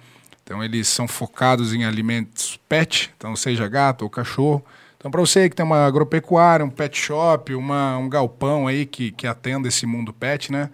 Então 0.46 0.64
eles 0.64 0.88
são 0.88 1.08
focados 1.08 1.74
em 1.74 1.86
alimentos 1.86 2.60
pet, 2.70 3.12
então 3.18 3.36
seja 3.36 3.68
gato 3.68 4.04
ou 4.04 4.10
cachorro. 4.12 4.64
Então 4.96 5.10
para 5.10 5.20
você 5.20 5.50
que 5.50 5.56
tem 5.56 5.66
uma 5.66 5.84
agropecuária, 5.84 6.64
um 6.64 6.70
pet 6.70 6.96
shop, 6.96 7.56
uma, 7.56 7.98
um 7.98 8.08
galpão 8.08 8.68
aí 8.68 8.86
que, 8.86 9.12
que 9.12 9.26
atenda 9.26 9.68
esse 9.68 9.88
mundo 9.88 10.14
pet, 10.14 10.52
né? 10.52 10.70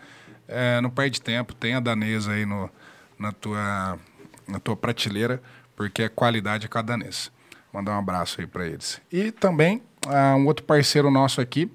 É, 0.46 0.82
não 0.82 0.90
perde 0.90 1.22
tempo, 1.22 1.56
tem 1.56 1.76
a 1.76 1.80
danesa 1.80 2.34
aí 2.34 2.46
no, 2.46 2.70
na, 3.18 3.32
tua, 3.32 3.98
na 4.46 4.60
tua 4.60 4.76
prateleira, 4.76 5.42
porque 5.74 6.04
é 6.04 6.10
qualidade 6.10 6.68
com 6.68 6.78
a 6.78 6.82
danesa. 6.82 7.30
Mandar 7.72 7.94
um 7.94 8.00
abraço 8.00 8.42
aí 8.42 8.48
para 8.48 8.68
eles. 8.68 9.02
E 9.10 9.32
também 9.32 9.82
uh, 10.06 10.36
um 10.38 10.48
outro 10.48 10.66
parceiro 10.66 11.10
nosso 11.10 11.40
aqui 11.40 11.72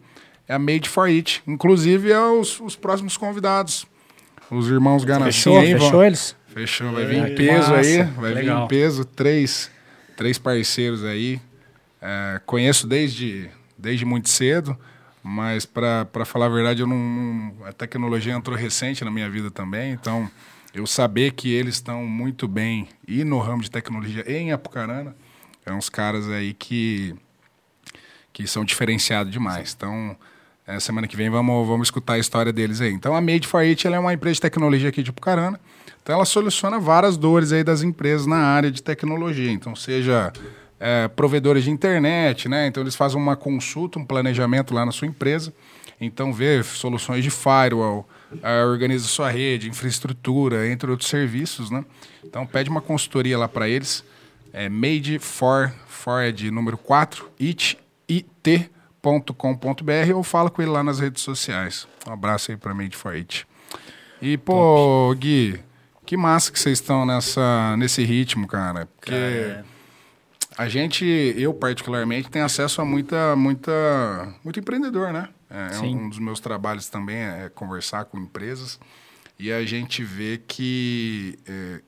é 0.47 0.55
a 0.55 0.59
Made 0.59 0.87
for 0.87 1.09
It. 1.09 1.43
Inclusive 1.47 2.13
é 2.13 2.21
os, 2.21 2.61
os 2.61 2.77
próximos 2.77 3.17
convidados. 3.17 3.87
Os 4.51 4.69
irmãos 4.69 5.03
Ganassi. 5.03 5.39
Fechou, 5.39 5.61
fechou 5.63 5.91
vão... 5.91 6.05
eles? 6.05 6.37
Fechou, 6.57 6.91
vai 6.91 7.05
vir 7.05 7.19
em 7.19 7.35
peso 7.35 7.71
massa. 7.71 7.75
aí, 7.77 8.03
vai 8.03 8.33
Legal. 8.33 8.61
vir 8.61 8.65
em 8.65 8.69
peso, 8.69 9.05
três, 9.05 9.71
três 10.17 10.39
parceiros 10.39 11.05
aí. 11.05 11.39
É, 12.01 12.41
conheço 12.47 12.87
desde, 12.87 13.51
desde 13.77 14.07
muito 14.07 14.31
cedo, 14.31 14.75
mas 15.23 15.67
para 15.67 16.25
falar 16.25 16.47
a 16.47 16.49
verdade, 16.49 16.81
eu 16.81 16.87
não, 16.87 17.55
a 17.67 17.75
tecnologia 17.75 18.33
entrou 18.33 18.57
recente 18.57 19.05
na 19.05 19.11
minha 19.11 19.29
vida 19.29 19.51
também, 19.51 19.93
então 19.93 20.31
eu 20.73 20.87
saber 20.87 21.33
que 21.33 21.53
eles 21.53 21.75
estão 21.75 22.07
muito 22.07 22.49
bem 22.49 22.89
e 23.07 23.23
no 23.23 23.39
ramo 23.39 23.63
de 23.63 23.71
tecnologia 23.71 24.25
em 24.27 24.51
Apucarana, 24.51 25.15
é 25.67 25.75
uns 25.75 25.91
caras 25.91 26.27
aí 26.31 26.55
que, 26.55 27.15
que 28.33 28.47
são 28.47 28.65
diferenciados 28.65 29.31
demais. 29.31 29.75
Então, 29.77 30.17
é, 30.67 30.81
semana 30.81 31.07
que 31.07 31.19
vem 31.19 31.29
vamos, 31.29 31.69
vamos 31.69 31.89
escutar 31.89 32.15
a 32.15 32.19
história 32.19 32.51
deles 32.51 32.81
aí. 32.81 32.95
Então, 32.95 33.15
a 33.15 33.21
Made 33.21 33.47
for 33.47 33.61
It 33.61 33.87
é 33.87 33.99
uma 33.99 34.15
empresa 34.15 34.37
de 34.37 34.41
tecnologia 34.41 34.89
aqui 34.89 35.03
de 35.03 35.11
Apucarana, 35.11 35.61
Então 36.07 36.15
ela 36.15 36.25
soluciona 36.25 36.79
várias 36.79 37.17
dores 37.17 37.51
aí 37.51 37.65
das 37.65 37.83
empresas 37.83 38.29
na 38.29 38.37
área 38.37 38.71
de 38.71 38.81
tecnologia. 38.81 39.51
Então, 39.51 39.75
seja 39.75 40.33
é, 40.79 41.09
provedores 41.09 41.65
de 41.65 41.71
internet, 41.73 42.49
né? 42.49 42.69
Então 42.69 42.81
eles 42.81 42.95
fazem 42.95 43.21
uma 43.21 43.35
consulta, 43.35 43.99
um 43.99 44.05
planejamento 44.05 44.73
lá 44.73 44.87
na 44.87 44.93
sua 44.93 45.09
empresa. 45.09 45.53
Então 46.01 46.33
vê 46.33 46.63
soluções 46.63 47.25
de 47.25 47.31
firewall, 47.31 48.09
é, 48.41 48.63
organiza 48.63 49.09
sua 49.09 49.29
rede, 49.31 49.69
infraestrutura, 49.69 50.71
entre 50.71 50.89
outros 50.89 51.11
serviços, 51.11 51.73
né? 51.73 51.85
Então 52.25 52.47
pede 52.47 52.71
uma 52.71 52.81
consultoria 52.81 53.37
lá 53.37 53.49
para 53.49 53.69
eles. 53.69 54.05
É 54.53 54.69
made 54.69 55.19
for, 55.19 55.73
for 55.89 56.21
é 56.21 56.31
de 56.31 56.53
número 56.53 56.79
4, 56.79 57.29
it, 57.41 57.77
it.com.br 58.09 58.63
ou 60.15 60.23
fala 60.23 60.51
com 60.51 60.63
ele 60.63 60.71
lá 60.71 60.85
nas 60.85 61.01
redes 61.01 61.25
sociais. 61.25 61.89
Um 62.09 62.13
abraço 62.13 62.53
aí 62.53 62.57
para 62.57 62.73
Made 62.73 62.97
for 62.97 63.13
It. 63.13 63.45
E, 64.23 64.37
pô, 64.39 65.09
Top. 65.11 65.19
Gui, 65.19 65.61
que 66.07 66.17
massa 66.17 66.53
que 66.53 66.59
vocês 66.59 66.79
estão 66.79 67.05
nessa, 67.05 67.77
nesse 67.77 68.05
ritmo, 68.05 68.47
cara. 68.47 68.87
Porque 68.97 69.15
é. 69.15 69.65
a 70.57 70.69
gente, 70.69 71.05
eu 71.37 71.53
particularmente, 71.53 72.31
tenho 72.31 72.45
acesso 72.45 72.81
a 72.81 72.85
muita, 72.85 73.35
muita, 73.35 73.73
muito 74.45 74.61
empreendedor, 74.61 75.13
né? 75.13 75.29
É, 75.51 75.79
um 75.81 76.09
dos 76.09 76.19
meus 76.19 76.41
trabalhos 76.41 76.89
também 76.89 77.17
é 77.17 77.51
conversar 77.55 78.05
com 78.07 78.19
empresas. 78.19 78.79
E 79.39 79.53
a 79.53 79.65
gente 79.65 80.03
vê 80.03 80.41
que 80.47 81.39
é, 81.47 81.81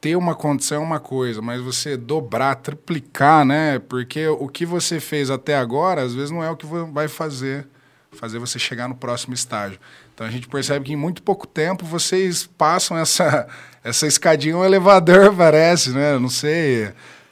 ter 0.00 0.16
uma 0.16 0.34
condição 0.34 0.82
é 0.82 0.84
uma 0.84 1.00
coisa, 1.00 1.42
mas 1.42 1.60
você 1.60 1.96
dobrar, 1.96 2.54
triplicar, 2.56 3.44
né? 3.44 3.78
Porque 3.78 4.26
o 4.28 4.48
que 4.48 4.64
você 4.64 5.00
fez 5.00 5.30
até 5.30 5.56
agora, 5.56 6.02
às 6.02 6.14
vezes 6.14 6.30
não 6.30 6.42
é 6.42 6.50
o 6.50 6.56
que 6.56 6.66
vai 6.66 7.08
fazer 7.08 7.66
fazer 8.14 8.38
você 8.38 8.58
chegar 8.58 8.88
no 8.88 8.94
próximo 8.94 9.34
estágio. 9.34 9.78
Então 10.14 10.26
a 10.26 10.30
gente 10.30 10.46
percebe 10.46 10.84
que 10.86 10.92
em 10.92 10.96
muito 10.96 11.22
pouco 11.22 11.46
tempo 11.46 11.84
vocês 11.84 12.46
passam 12.46 12.96
essa 12.96 13.48
essa 13.82 14.06
escadinha, 14.06 14.56
um 14.56 14.64
elevador 14.64 15.34
parece, 15.34 15.90
né? 15.90 16.14
Eu 16.14 16.20
não 16.20 16.30
sei. 16.30 16.84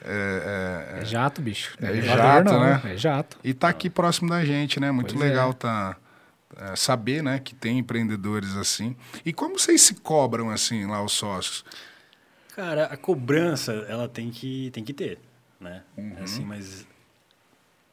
É, 0.05 0.93
é, 0.95 0.99
é, 1.01 1.05
jato, 1.05 1.41
bicho. 1.41 1.75
É, 1.81 1.97
é 1.97 2.01
jato, 2.01 2.51
não, 2.51 2.59
né? 2.59 2.81
É 2.85 2.97
jato. 2.97 3.37
E 3.43 3.53
tá 3.53 3.69
aqui 3.69 3.89
próximo 3.89 4.29
da 4.29 4.43
gente, 4.43 4.79
né? 4.79 4.91
Muito 4.91 5.15
pois 5.15 5.29
legal 5.29 5.51
é. 5.51 5.53
tá 5.53 5.97
é, 6.57 6.75
saber, 6.75 7.23
né, 7.23 7.39
que 7.39 7.55
tem 7.55 7.79
empreendedores 7.79 8.55
assim. 8.55 8.95
E 9.25 9.33
como 9.33 9.57
vocês 9.57 9.81
se 9.81 9.95
cobram 9.95 10.49
assim 10.49 10.85
lá 10.85 11.03
os 11.03 11.13
sócios? 11.13 11.65
Cara, 12.55 12.85
a 12.85 12.97
cobrança, 12.97 13.71
ela 13.89 14.07
tem 14.07 14.29
que, 14.29 14.69
tem 14.71 14.83
que 14.83 14.93
ter, 14.93 15.17
né? 15.59 15.81
Uhum. 15.97 16.15
Assim, 16.21 16.45
mas 16.45 16.85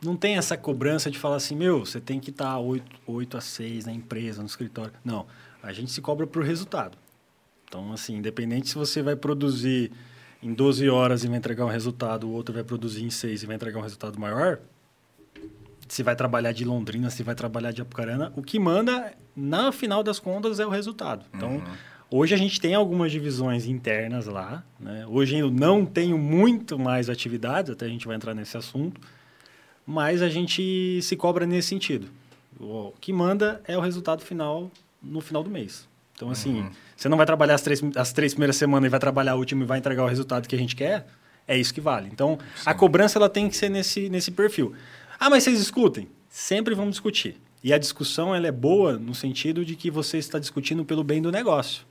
não 0.03 0.17
tem 0.17 0.37
essa 0.37 0.57
cobrança 0.57 1.11
de 1.11 1.19
falar 1.19 1.37
assim, 1.37 1.55
meu, 1.55 1.85
você 1.85 2.01
tem 2.01 2.19
que 2.19 2.31
estar 2.31 2.59
8, 2.59 2.85
8 3.07 3.37
a 3.37 3.41
6 3.41 3.87
na 3.87 3.93
empresa, 3.93 4.41
no 4.41 4.47
escritório. 4.47 4.93
Não, 5.05 5.27
a 5.63 5.73
gente 5.73 5.91
se 5.91 6.01
cobra 6.01 6.27
por 6.27 6.43
resultado. 6.43 6.97
Então, 7.69 7.93
assim, 7.93 8.17
independente 8.17 8.69
se 8.69 8.75
você 8.75 9.03
vai 9.03 9.15
produzir 9.15 9.93
em 10.43 10.53
12 10.53 10.89
horas 10.89 11.23
e 11.23 11.29
vai 11.29 11.37
entregar 11.37 11.65
um 11.65 11.69
resultado, 11.69 12.27
o 12.27 12.33
outro 12.33 12.55
vai 12.55 12.65
produzir 12.65 13.05
em 13.05 13.11
6 13.11 13.43
e 13.43 13.47
vai 13.47 13.57
entregar 13.57 13.79
um 13.79 13.83
resultado 13.83 14.19
maior, 14.19 14.59
se 15.87 16.03
vai 16.03 16.17
trabalhar 16.17 16.53
de 16.53 16.65
Londrina, 16.65 17.11
se 17.11 17.23
vai 17.23 17.35
trabalhar 17.35 17.73
de 17.73 17.83
Apucarana, 17.83 18.33
o 18.37 18.43
que 18.43 18.59
manda, 18.59 19.13
na 19.37 19.71
final 19.71 20.03
das 20.03 20.19
contas, 20.19 20.59
é 20.59 20.67
o 20.67 20.71
resultado. 20.71 21.25
Então, 21.35 21.57
uhum. 21.57 21.65
Hoje 22.13 22.35
a 22.35 22.37
gente 22.37 22.61
tem 22.61 22.75
algumas 22.75 23.13
divisões 23.13 23.67
internas 23.67 24.27
lá. 24.27 24.65
Né? 24.81 25.07
Hoje 25.07 25.39
eu 25.39 25.49
não 25.49 25.87
tenho 25.87 26.19
muito 26.19 26.77
mais 26.77 27.09
atividades, 27.09 27.71
até 27.71 27.87
a 27.87 27.89
gente 27.89 28.05
vai 28.05 28.17
entrar 28.17 28.35
nesse 28.35 28.57
assunto, 28.57 29.01
mas 29.91 30.23
a 30.23 30.29
gente 30.29 31.01
se 31.03 31.17
cobra 31.17 31.45
nesse 31.45 31.69
sentido. 31.69 32.07
O 32.61 32.93
que 33.01 33.13
manda 33.13 33.61
é 33.67 33.77
o 33.77 33.81
resultado 33.81 34.23
final 34.23 34.71
no 35.03 35.21
final 35.21 35.43
do 35.43 35.51
mês. 35.51 35.89
Então, 36.15 36.31
assim, 36.31 36.61
uhum. 36.61 36.71
você 36.97 37.09
não 37.09 37.17
vai 37.17 37.27
trabalhar 37.27 37.57
as 37.57 37.63
três, 37.63 37.83
as 37.97 38.13
três 38.13 38.33
primeiras 38.33 38.55
semanas 38.55 38.87
e 38.87 38.89
vai 38.89 39.01
trabalhar 39.01 39.33
a 39.33 39.35
última 39.35 39.65
e 39.65 39.67
vai 39.67 39.79
entregar 39.79 40.05
o 40.05 40.07
resultado 40.07 40.47
que 40.47 40.55
a 40.55 40.59
gente 40.59 40.77
quer, 40.77 41.09
é 41.49 41.59
isso 41.59 41.75
que 41.75 41.81
vale. 41.81 42.09
Então, 42.13 42.39
Sim. 42.55 42.63
a 42.67 42.73
cobrança 42.73 43.19
ela 43.19 43.29
tem 43.29 43.49
que 43.49 43.57
ser 43.57 43.69
nesse, 43.69 44.09
nesse 44.09 44.31
perfil. 44.31 44.75
Ah, 45.19 45.29
mas 45.29 45.43
vocês 45.43 45.59
discutem? 45.59 46.09
Sempre 46.29 46.73
vamos 46.73 46.93
discutir. 46.93 47.41
E 47.65 47.73
a 47.73 47.79
discussão 47.79 48.33
ela 48.33 48.47
é 48.47 48.53
boa 48.53 48.93
no 48.93 49.15
sentido 49.15 49.65
de 49.65 49.75
que 49.75 49.91
você 49.91 50.19
está 50.19 50.39
discutindo 50.39 50.85
pelo 50.85 51.03
bem 51.03 51.21
do 51.21 51.33
negócio. 51.33 51.83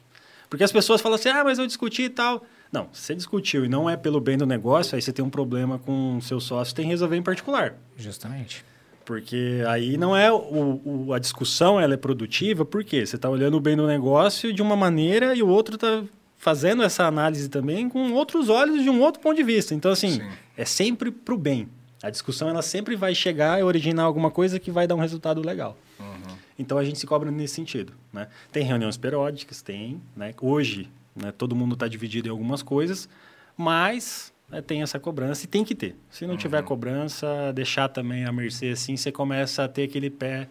Porque 0.49 0.63
as 0.63 0.71
pessoas 0.71 1.01
falam 1.01 1.17
assim, 1.17 1.29
ah, 1.29 1.43
mas 1.43 1.59
eu 1.59 1.67
discuti 1.67 2.03
e 2.03 2.09
tal. 2.09 2.45
Não, 2.71 2.87
se 2.93 3.01
você 3.01 3.15
discutiu 3.15 3.65
e 3.65 3.69
não 3.69 3.89
é 3.89 3.97
pelo 3.97 4.19
bem 4.19 4.37
do 4.37 4.45
negócio, 4.45 4.95
aí 4.95 5.01
você 5.01 5.11
tem 5.11 5.25
um 5.25 5.29
problema 5.29 5.79
com 5.79 6.17
o 6.17 6.21
seu 6.21 6.39
sócio, 6.39 6.75
tem 6.75 6.85
que 6.85 6.91
resolver 6.91 7.17
em 7.17 7.23
particular. 7.23 7.75
Justamente. 7.97 8.63
Porque 9.03 9.63
aí 9.67 9.97
não 9.97 10.15
é 10.15 10.31
o, 10.31 10.81
o 10.85 11.13
a 11.13 11.17
discussão 11.17 11.79
ela 11.79 11.95
é 11.95 11.97
produtiva, 11.97 12.63
porque 12.63 13.05
você 13.05 13.15
está 13.15 13.27
olhando 13.27 13.57
o 13.57 13.59
bem 13.59 13.75
do 13.75 13.87
negócio 13.87 14.53
de 14.53 14.61
uma 14.61 14.75
maneira 14.75 15.33
e 15.33 15.41
o 15.41 15.47
outro 15.47 15.75
está 15.75 16.03
fazendo 16.37 16.83
essa 16.83 17.05
análise 17.05 17.49
também 17.49 17.89
com 17.89 18.13
outros 18.13 18.49
olhos 18.49 18.83
de 18.83 18.89
um 18.89 19.01
outro 19.01 19.19
ponto 19.19 19.35
de 19.35 19.43
vista. 19.43 19.73
Então, 19.73 19.91
assim, 19.91 20.11
Sim. 20.11 20.29
é 20.55 20.63
sempre 20.63 21.09
para 21.09 21.33
o 21.33 21.37
bem. 21.37 21.67
A 22.01 22.09
discussão 22.09 22.47
ela 22.47 22.61
sempre 22.61 22.95
vai 22.95 23.13
chegar 23.13 23.59
e 23.59 23.63
originar 23.63 24.03
alguma 24.03 24.31
coisa 24.31 24.59
que 24.59 24.69
vai 24.69 24.87
dar 24.87 24.95
um 24.95 24.99
resultado 24.99 25.41
legal. 25.41 25.75
Uhum. 25.99 26.37
Então 26.57 26.77
a 26.77 26.83
gente 26.83 26.99
se 26.99 27.05
cobra 27.05 27.29
nesse 27.29 27.55
sentido. 27.55 27.93
Né? 28.13 28.27
Tem 28.51 28.63
reuniões 28.63 28.95
periódicas, 28.95 29.61
tem. 29.61 29.99
Né? 30.15 30.33
Hoje, 30.41 30.89
né, 31.21 31.31
todo 31.31 31.55
mundo 31.55 31.73
está 31.73 31.87
dividido 31.87 32.27
em 32.27 32.31
algumas 32.31 32.61
coisas, 32.61 33.09
mas 33.55 34.33
né, 34.49 34.61
tem 34.61 34.81
essa 34.81 34.99
cobrança 34.99 35.45
e 35.45 35.47
tem 35.47 35.63
que 35.63 35.75
ter. 35.75 35.95
Se 36.09 36.25
não 36.25 36.33
uhum. 36.33 36.37
tiver 36.37 36.63
cobrança, 36.63 37.51
deixar 37.53 37.89
também 37.89 38.25
a 38.25 38.31
mercê 38.31 38.69
assim, 38.69 38.95
você 38.95 39.11
começa 39.11 39.63
a 39.63 39.67
ter 39.67 39.83
aquele 39.83 40.09
pé. 40.09 40.47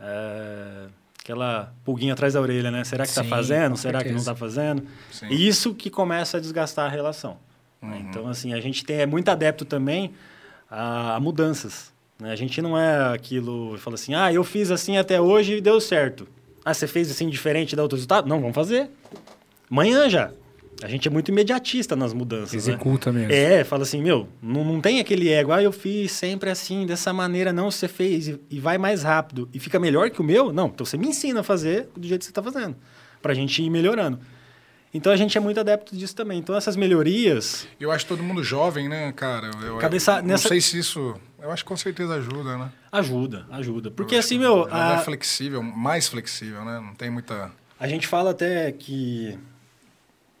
É, 0.00 0.86
aquela 1.28 1.74
pulguinha 1.84 2.14
atrás 2.14 2.32
da 2.32 2.40
orelha, 2.40 2.70
né? 2.70 2.82
Será 2.84 3.04
que 3.04 3.10
está 3.10 3.22
fazendo? 3.22 3.76
Será 3.76 4.02
que 4.02 4.08
não 4.08 4.16
está 4.16 4.34
fazendo? 4.34 4.82
Sim. 5.12 5.28
Isso 5.28 5.74
que 5.74 5.90
começa 5.90 6.38
a 6.38 6.40
desgastar 6.40 6.86
a 6.86 6.88
relação. 6.88 7.36
Né? 7.82 7.88
Uhum. 7.88 8.08
Então, 8.08 8.28
assim, 8.28 8.54
a 8.54 8.60
gente 8.60 8.82
tem, 8.82 8.96
é 9.00 9.06
muito 9.06 9.28
adepto 9.28 9.66
também 9.66 10.14
a, 10.70 11.16
a 11.16 11.20
mudanças. 11.20 11.92
Né? 12.18 12.32
A 12.32 12.36
gente 12.36 12.62
não 12.62 12.78
é 12.78 13.12
aquilo, 13.12 13.76
fala 13.78 13.94
assim, 13.94 14.14
ah, 14.14 14.32
eu 14.32 14.42
fiz 14.42 14.70
assim 14.70 14.96
até 14.96 15.20
hoje 15.20 15.56
e 15.56 15.60
deu 15.60 15.80
certo. 15.80 16.26
Ah, 16.64 16.72
você 16.72 16.86
fez 16.86 17.10
assim 17.10 17.28
diferente 17.28 17.76
da 17.76 17.82
outro 17.82 17.96
resultado? 17.96 18.26
Não, 18.26 18.40
vamos 18.40 18.54
fazer. 18.54 18.90
Amanhã 19.70 20.08
já. 20.08 20.30
A 20.82 20.86
gente 20.86 21.08
é 21.08 21.10
muito 21.10 21.30
imediatista 21.30 21.96
nas 21.96 22.12
mudanças. 22.12 22.52
Né? 22.52 22.58
Executa 22.58 23.10
né? 23.10 23.20
mesmo. 23.20 23.34
É, 23.34 23.64
fala 23.64 23.82
assim, 23.82 24.00
meu, 24.00 24.28
não, 24.40 24.64
não 24.64 24.80
tem 24.80 25.00
aquele 25.00 25.28
ego, 25.28 25.50
ah, 25.50 25.62
eu 25.62 25.72
fiz 25.72 26.12
sempre 26.12 26.50
assim, 26.50 26.86
dessa 26.86 27.12
maneira, 27.12 27.52
não, 27.52 27.70
você 27.70 27.88
fez 27.88 28.28
e, 28.28 28.40
e 28.48 28.60
vai 28.60 28.78
mais 28.78 29.02
rápido 29.02 29.48
e 29.52 29.58
fica 29.58 29.78
melhor 29.80 30.08
que 30.10 30.20
o 30.20 30.24
meu? 30.24 30.52
Não, 30.52 30.68
então 30.68 30.86
você 30.86 30.96
me 30.96 31.08
ensina 31.08 31.40
a 31.40 31.42
fazer 31.42 31.88
do 31.96 32.06
jeito 32.06 32.20
que 32.20 32.26
você 32.26 32.30
está 32.30 32.42
fazendo, 32.42 32.76
para 33.20 33.32
a 33.32 33.34
gente 33.34 33.60
ir 33.60 33.70
melhorando. 33.70 34.20
Então 34.94 35.12
a 35.12 35.16
gente 35.16 35.36
é 35.36 35.40
muito 35.40 35.58
adepto 35.60 35.96
disso 35.96 36.14
também. 36.14 36.38
Então 36.38 36.56
essas 36.56 36.76
melhorias. 36.76 37.66
Eu 37.78 37.90
acho 37.90 38.06
todo 38.06 38.22
mundo 38.22 38.42
jovem, 38.42 38.88
né, 38.88 39.12
cara? 39.12 39.50
Eu, 39.62 39.76
cabeça, 39.78 40.18
eu, 40.18 40.22
nessa... 40.22 40.44
Não 40.44 40.48
sei 40.48 40.60
se 40.60 40.78
isso. 40.78 41.14
Eu 41.40 41.50
acho 41.50 41.62
que 41.62 41.68
com 41.68 41.76
certeza 41.76 42.14
ajuda, 42.14 42.56
né? 42.56 42.72
Ajuda, 42.90 43.46
ajuda. 43.50 43.90
Porque 43.90 44.16
assim, 44.16 44.38
meu. 44.38 44.66
Ela 44.68 44.96
a... 44.96 45.00
é 45.00 45.04
flexível, 45.04 45.62
mais 45.62 46.08
flexível, 46.08 46.64
né? 46.64 46.80
Não 46.80 46.94
tem 46.94 47.10
muita. 47.10 47.50
A 47.78 47.86
gente 47.86 48.06
fala 48.06 48.30
até 48.30 48.72
que 48.72 49.38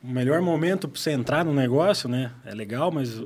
o 0.02 0.08
melhor 0.08 0.40
momento 0.40 0.88
para 0.88 1.00
você 1.00 1.10
entrar 1.10 1.44
no 1.44 1.52
negócio, 1.52 2.08
né? 2.08 2.32
É 2.44 2.54
legal, 2.54 2.90
mas 2.90 3.20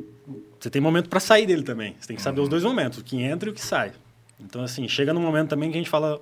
você 0.59 0.71
tem 0.71 0.81
momento 0.81 1.09
para 1.09 1.21
sair 1.21 1.47
dele 1.47 1.63
também. 1.63 1.95
Você 1.99 2.09
tem 2.09 2.17
que 2.17 2.23
saber 2.23 2.39
uhum. 2.39 2.45
os 2.45 2.49
dois 2.49 2.65
momentos, 2.65 2.99
o 2.99 3.05
que 3.05 3.21
entra 3.21 3.49
e 3.49 3.53
o 3.53 3.55
que 3.55 3.61
sai. 3.61 3.93
Então, 4.41 4.63
assim, 4.63 4.89
chega 4.89 5.13
num 5.13 5.21
momento 5.21 5.51
também 5.51 5.71
que 5.71 5.77
a 5.77 5.81
gente 5.81 5.91
fala, 5.91 6.21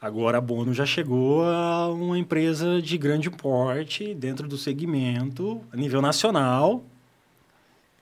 Agora 0.00 0.38
a 0.38 0.40
Bono 0.40 0.72
já 0.72 0.86
chegou 0.86 1.44
a 1.44 1.88
uma 1.88 2.16
empresa 2.16 2.80
de 2.80 2.96
grande 2.96 3.28
porte 3.28 4.14
dentro 4.14 4.46
do 4.46 4.56
segmento, 4.56 5.60
a 5.72 5.76
nível 5.76 6.00
nacional. 6.00 6.84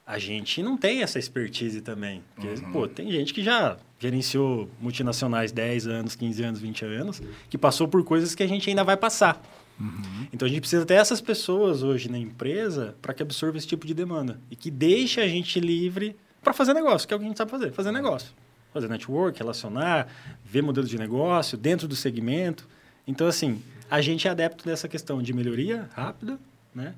A 0.07 0.19
gente 0.19 0.63
não 0.63 0.77
tem 0.77 1.03
essa 1.03 1.19
expertise 1.19 1.81
também. 1.81 2.23
Porque, 2.35 2.49
uhum. 2.49 2.73
pô, 2.73 2.87
tem 2.87 3.11
gente 3.11 3.33
que 3.33 3.43
já 3.43 3.79
gerenciou 3.99 4.69
multinacionais 4.79 5.53
10 5.53 5.87
anos, 5.87 6.15
15 6.15 6.43
anos, 6.43 6.61
20 6.61 6.85
anos, 6.85 7.23
que 7.49 7.57
passou 7.57 7.89
por 7.89 8.05
coisas 8.05 8.35
que 8.35 8.43
a 8.43 8.47
gente 8.47 8.69
ainda 8.69 8.85
vai 8.85 8.97
passar. 8.97 9.43
Uhum. 9.79 10.27
Então 10.33 10.47
a 10.47 10.49
gente 10.49 10.61
precisa 10.61 10.87
ter 10.87 10.95
essas 10.95 11.21
pessoas 11.21 11.83
hoje 11.83 12.11
na 12.11 12.19
empresa 12.19 12.95
para 13.03 13.13
que 13.13 13.23
absorva 13.23 13.59
esse 13.59 13.67
tipo 13.67 13.87
de 13.87 13.93
demanda 13.93 14.41
e 14.51 14.57
que 14.57 14.71
deixe 14.71 15.21
a 15.21 15.29
gente 15.29 15.61
livre 15.61 16.17
para 16.43 16.53
fazer 16.53 16.73
negócio, 16.73 17.07
que 17.07 17.13
é 17.13 17.17
o 17.17 17.21
que 17.21 17.27
a 17.27 17.29
gente 17.29 17.37
sabe 17.37 17.51
fazer, 17.51 17.73
fazer 17.73 17.93
negócio 17.93 18.33
fazer 18.77 18.89
network, 18.89 19.39
relacionar, 19.39 20.07
ver 20.45 20.63
modelos 20.63 20.91
de 20.91 20.99
negócio 20.99 21.57
dentro 21.57 21.89
do 21.89 21.97
segmento. 21.97 22.69
Então, 23.07 23.27
assim, 23.27 23.63
a 23.91 24.01
gente 24.01 24.29
é 24.29 24.31
adepto 24.31 24.67
dessa 24.67 24.87
questão 24.87 25.23
de 25.23 25.33
melhoria 25.33 25.89
rápida, 25.95 26.39
né? 26.75 26.95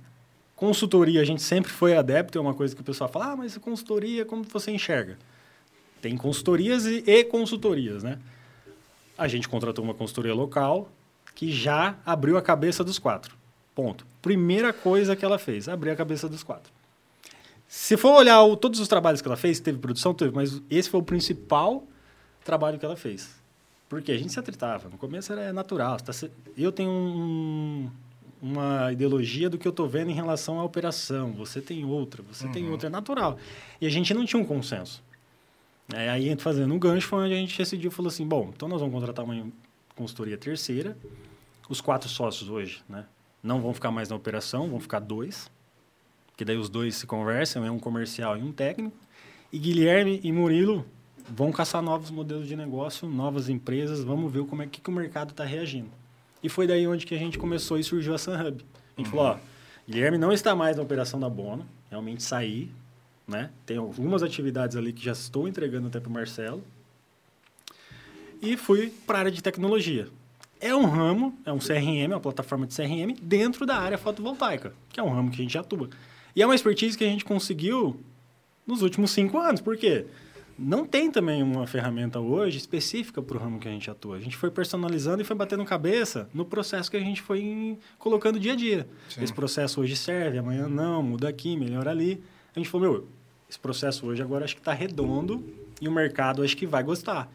Consultoria, 0.57 1.21
a 1.21 1.25
gente 1.25 1.41
sempre 1.41 1.71
foi 1.71 1.97
adepto, 1.97 2.37
é 2.37 2.41
uma 2.41 2.55
coisa 2.55 2.75
que 2.75 2.81
o 2.81 2.85
pessoal 2.85 3.09
fala, 3.09 3.33
ah, 3.33 3.37
mas 3.37 3.57
consultoria, 3.59 4.25
como 4.25 4.43
você 4.43 4.73
enxerga? 4.73 5.17
Tem 6.03 6.17
consultorias 6.17 6.85
e, 6.85 7.05
e 7.07 7.25
consultorias, 7.25 8.03
né? 8.03 8.19
A 9.17 9.29
gente 9.29 9.49
contratou 9.49 9.85
uma 9.85 9.95
consultoria 9.95 10.35
local 10.35 10.91
que 11.39 11.53
já 11.53 11.97
abriu 12.05 12.37
a 12.37 12.43
cabeça 12.43 12.83
dos 12.83 12.99
quatro. 12.99 13.37
Ponto. 13.73 14.05
Primeira 14.21 14.73
coisa 14.73 15.15
que 15.15 15.25
ela 15.25 15.39
fez, 15.39 15.69
abrir 15.69 15.91
a 15.91 15.95
cabeça 15.95 16.29
dos 16.29 16.43
quatro. 16.43 16.73
Se 17.69 17.97
for 17.97 18.17
olhar 18.17 18.43
o, 18.43 18.57
todos 18.57 18.81
os 18.81 18.89
trabalhos 18.89 19.23
que 19.23 19.29
ela 19.29 19.37
fez, 19.37 19.61
teve 19.61 19.79
produção, 19.79 20.13
teve, 20.13 20.35
mas 20.35 20.61
esse 20.69 20.91
foi 20.91 20.99
o 20.99 21.03
principal 21.03 21.85
trabalho 22.45 22.77
que 22.77 22.85
ela 22.85 22.97
fez. 22.97 23.41
Porque 23.89 24.11
a 24.11 24.19
gente 24.19 24.33
se 24.33 24.41
atritava. 24.41 24.89
No 24.89 24.99
começo 24.99 25.33
era 25.33 25.53
natural. 25.53 25.99
Tá, 26.01 26.11
eu 26.57 26.73
tenho 26.73 26.91
um, 26.91 27.89
uma 28.43 28.93
ideologia 28.93 29.49
do 29.49 29.57
que 29.57 29.69
eu 29.69 29.71
estou 29.71 29.89
vendo 29.89 30.11
em 30.11 30.15
relação 30.15 30.59
à 30.59 30.65
operação, 30.65 31.31
você 31.35 31.61
tem 31.61 31.85
outra, 31.85 32.21
você 32.21 32.47
uhum. 32.47 32.53
tem 32.53 32.69
outra, 32.69 32.89
é 32.89 32.91
natural. 32.91 33.39
E 33.81 33.87
a 33.87 33.91
gente 33.91 34.13
não 34.13 34.27
tinha 34.27 34.43
um 34.43 34.45
consenso. 34.45 35.01
É, 35.95 36.11
aí, 36.11 36.37
fazendo 36.37 36.75
um 36.75 36.81
gancho, 36.81 37.07
foi 37.07 37.27
onde 37.27 37.35
a 37.35 37.37
gente 37.37 37.57
decidiu, 37.57 37.93
falou 37.93 38.09
assim, 38.09 38.27
bom, 38.27 38.51
então 38.53 38.69
nós 38.69 38.81
vamos 38.81 38.93
contratar 38.93 39.25
uma 39.25 39.47
consultoria 39.95 40.37
terceira, 40.37 40.97
os 41.69 41.81
quatro 41.81 42.09
sócios 42.09 42.49
hoje, 42.49 42.83
né, 42.89 43.05
não 43.43 43.61
vão 43.61 43.73
ficar 43.73 43.91
mais 43.91 44.09
na 44.09 44.17
operação, 44.17 44.69
vão 44.69 44.81
ficar 44.81 45.01
dois, 45.01 45.51
que 46.37 46.45
daí 46.45 46.57
os 46.57 46.69
dois 46.69 46.97
se 46.97 47.07
conversam, 47.07 47.65
é 47.65 47.71
um 47.71 47.79
comercial 47.79 48.37
e 48.37 48.43
um 48.43 48.53
técnico, 48.53 48.97
e 49.53 49.59
Guilherme 49.59 50.21
e 50.23 50.31
Murilo 50.33 50.85
vão 51.29 51.53
caçar 51.53 51.83
novos 51.83 52.11
modelos 52.11 52.47
de 52.47 52.57
negócio, 52.57 53.09
novas 53.09 53.49
empresas, 53.49 54.03
vamos 54.03 54.33
ver 54.33 54.45
como 54.45 54.63
é 54.63 54.67
que, 54.67 54.81
que 54.81 54.89
o 54.89 54.93
mercado 54.93 55.31
está 55.31 55.45
reagindo. 55.45 55.91
E 56.43 56.49
foi 56.49 56.67
daí 56.67 56.87
onde 56.87 57.05
que 57.05 57.15
a 57.15 57.19
gente 57.19 57.39
começou 57.39 57.79
e 57.79 57.85
surgiu 57.85 58.15
a 58.15 58.19
SunHub. 58.19 58.65
A 58.97 59.01
gente 59.01 59.07
uhum. 59.11 59.17
falou, 59.17 59.27
ó, 59.27 59.39
Guilherme 59.89 60.19
não 60.19 60.33
está 60.33 60.55
mais 60.55 60.77
na 60.77 60.83
operação 60.83 61.19
da 61.19 61.29
Bono, 61.29 61.67
realmente 61.91 62.23
sair, 62.23 62.71
né? 63.27 63.51
Tem 63.67 63.77
algumas 63.77 64.23
atividades 64.23 64.77
ali 64.77 64.93
que 64.93 65.05
já 65.05 65.13
estou 65.13 65.49
entregando 65.49 65.89
até 65.89 66.01
para 66.01 66.09
o 66.09 66.13
Marcelo. 66.13 66.63
E 68.41 68.57
fui 68.57 68.93
para 69.07 69.19
a 69.19 69.21
área 69.21 69.31
de 69.31 69.43
tecnologia. 69.43 70.09
É 70.61 70.75
um 70.75 70.87
ramo, 70.87 71.39
é 71.45 71.53
um 71.53 71.59
CRM, 71.59 72.05
é 72.05 72.09
uma 72.09 72.21
plataforma 72.21 72.67
de 72.67 72.75
CRM 72.75 73.15
dentro 73.23 73.65
da 73.65 73.77
área 73.77 73.97
fotovoltaica, 73.97 74.73
que 74.93 74.99
é 74.99 75.03
um 75.03 75.11
ramo 75.11 75.31
que 75.31 75.37
a 75.41 75.43
gente 75.45 75.57
atua. 75.57 75.89
E 76.35 76.43
é 76.43 76.47
uma 76.47 76.55
expertise 76.55 76.97
que 76.97 77.05
a 77.05 77.09
gente 77.09 77.25
conseguiu 77.25 78.01
nos 78.67 78.83
últimos 78.83 79.11
cinco 79.11 79.39
anos. 79.39 79.61
Por 79.61 79.77
quê? 79.77 80.07
Não 80.59 80.85
tem 80.85 81.09
também 81.09 81.41
uma 81.41 81.69
ferramenta 81.69 82.19
hoje 82.19 82.59
específica 82.59 83.23
para 83.23 83.37
o 83.37 83.41
ramo 83.41 83.61
que 83.61 83.69
a 83.69 83.71
gente 83.71 83.89
atua. 83.89 84.17
A 84.17 84.21
gente 84.21 84.37
foi 84.37 84.51
personalizando 84.51 85.23
e 85.23 85.25
foi 85.25 85.37
batendo 85.37 85.65
cabeça 85.65 86.29
no 86.35 86.45
processo 86.45 86.91
que 86.91 86.97
a 86.97 87.01
gente 87.01 87.23
foi 87.23 87.79
colocando 87.97 88.41
dia 88.41 88.55
a 88.55 88.57
dia. 88.57 88.89
Sim. 89.09 89.23
Esse 89.23 89.33
processo 89.33 89.81
hoje 89.81 89.95
serve, 89.95 90.39
amanhã 90.39 90.69
não, 90.69 91.01
muda 91.01 91.29
aqui, 91.29 91.57
melhora 91.57 91.93
ali. 91.93 92.21
A 92.55 92.59
gente 92.59 92.69
falou, 92.69 92.91
meu, 92.91 93.09
esse 93.49 93.59
processo 93.59 94.07
hoje 94.07 94.21
agora 94.21 94.45
acho 94.45 94.57
que 94.57 94.61
está 94.61 94.73
redondo 94.73 95.45
e 95.81 95.87
o 95.87 95.93
mercado 95.93 96.43
acho 96.43 96.57
que 96.57 96.67
vai 96.67 96.83
gostar. 96.83 97.33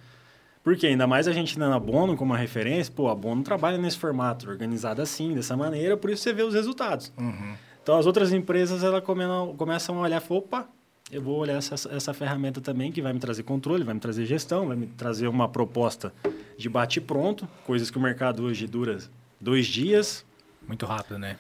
Porque 0.63 0.87
ainda 0.87 1.05
mais 1.05 1.27
a 1.27 1.33
gente 1.33 1.59
dando 1.59 1.75
a 1.75 1.79
Bono 1.79 2.15
como 2.15 2.31
uma 2.31 2.37
referência, 2.37 2.91
pô, 2.95 3.09
a 3.09 3.15
Bono 3.15 3.43
trabalha 3.43 3.77
nesse 3.77 3.97
formato, 3.97 4.49
organizado 4.49 5.01
assim, 5.01 5.33
dessa 5.33 5.57
maneira, 5.57 5.97
por 5.97 6.09
isso 6.09 6.23
você 6.23 6.31
vê 6.31 6.41
os 6.41 6.53
resultados. 6.53 7.11
Uhum. 7.17 7.53
Então 7.81 7.97
as 7.97 8.05
outras 8.05 8.31
empresas 8.31 8.81
ela 8.81 9.01
começam 9.01 9.97
a 9.97 10.01
olhar 10.01 10.21
e 10.21 10.33
opa, 10.33 10.69
eu 11.11 11.21
vou 11.21 11.37
olhar 11.37 11.57
essa, 11.57 11.75
essa 11.93 12.13
ferramenta 12.13 12.61
também 12.61 12.93
que 12.93 13.01
vai 13.01 13.11
me 13.11 13.19
trazer 13.19 13.43
controle, 13.43 13.83
vai 13.83 13.93
me 13.93 13.99
trazer 13.99 14.25
gestão, 14.25 14.67
vai 14.67 14.77
me 14.77 14.87
trazer 14.87 15.27
uma 15.27 15.49
proposta 15.49 16.13
de 16.57 16.69
bate 16.69 17.01
pronto, 17.01 17.47
coisas 17.65 17.91
que 17.91 17.97
o 17.97 18.01
mercado 18.01 18.43
hoje 18.43 18.65
dura 18.65 18.97
dois 19.41 19.67
dias. 19.67 20.25
Muito 20.65 20.85
rápido, 20.85 21.19
né? 21.19 21.35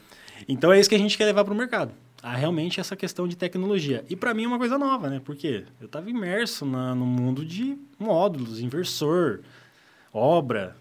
Então 0.49 0.71
é 0.71 0.79
isso 0.79 0.89
que 0.89 0.95
a 0.95 0.99
gente 0.99 1.17
quer 1.17 1.25
levar 1.25 1.45
para 1.45 1.53
o 1.53 1.57
mercado 1.57 1.93
a 2.23 2.33
realmente 2.37 2.79
essa 2.79 2.95
questão 2.95 3.27
de 3.27 3.35
tecnologia. 3.35 4.05
E 4.09 4.15
para 4.15 4.33
mim 4.33 4.45
é 4.45 4.47
uma 4.47 4.57
coisa 4.57 4.77
nova, 4.77 5.09
né? 5.09 5.21
Porque 5.23 5.65
eu 5.81 5.87
estava 5.87 6.09
imerso 6.09 6.65
na, 6.65 6.95
no 6.95 7.05
mundo 7.05 7.45
de 7.45 7.77
módulos, 7.99 8.61
inversor, 8.61 9.41
obra. 10.13 10.73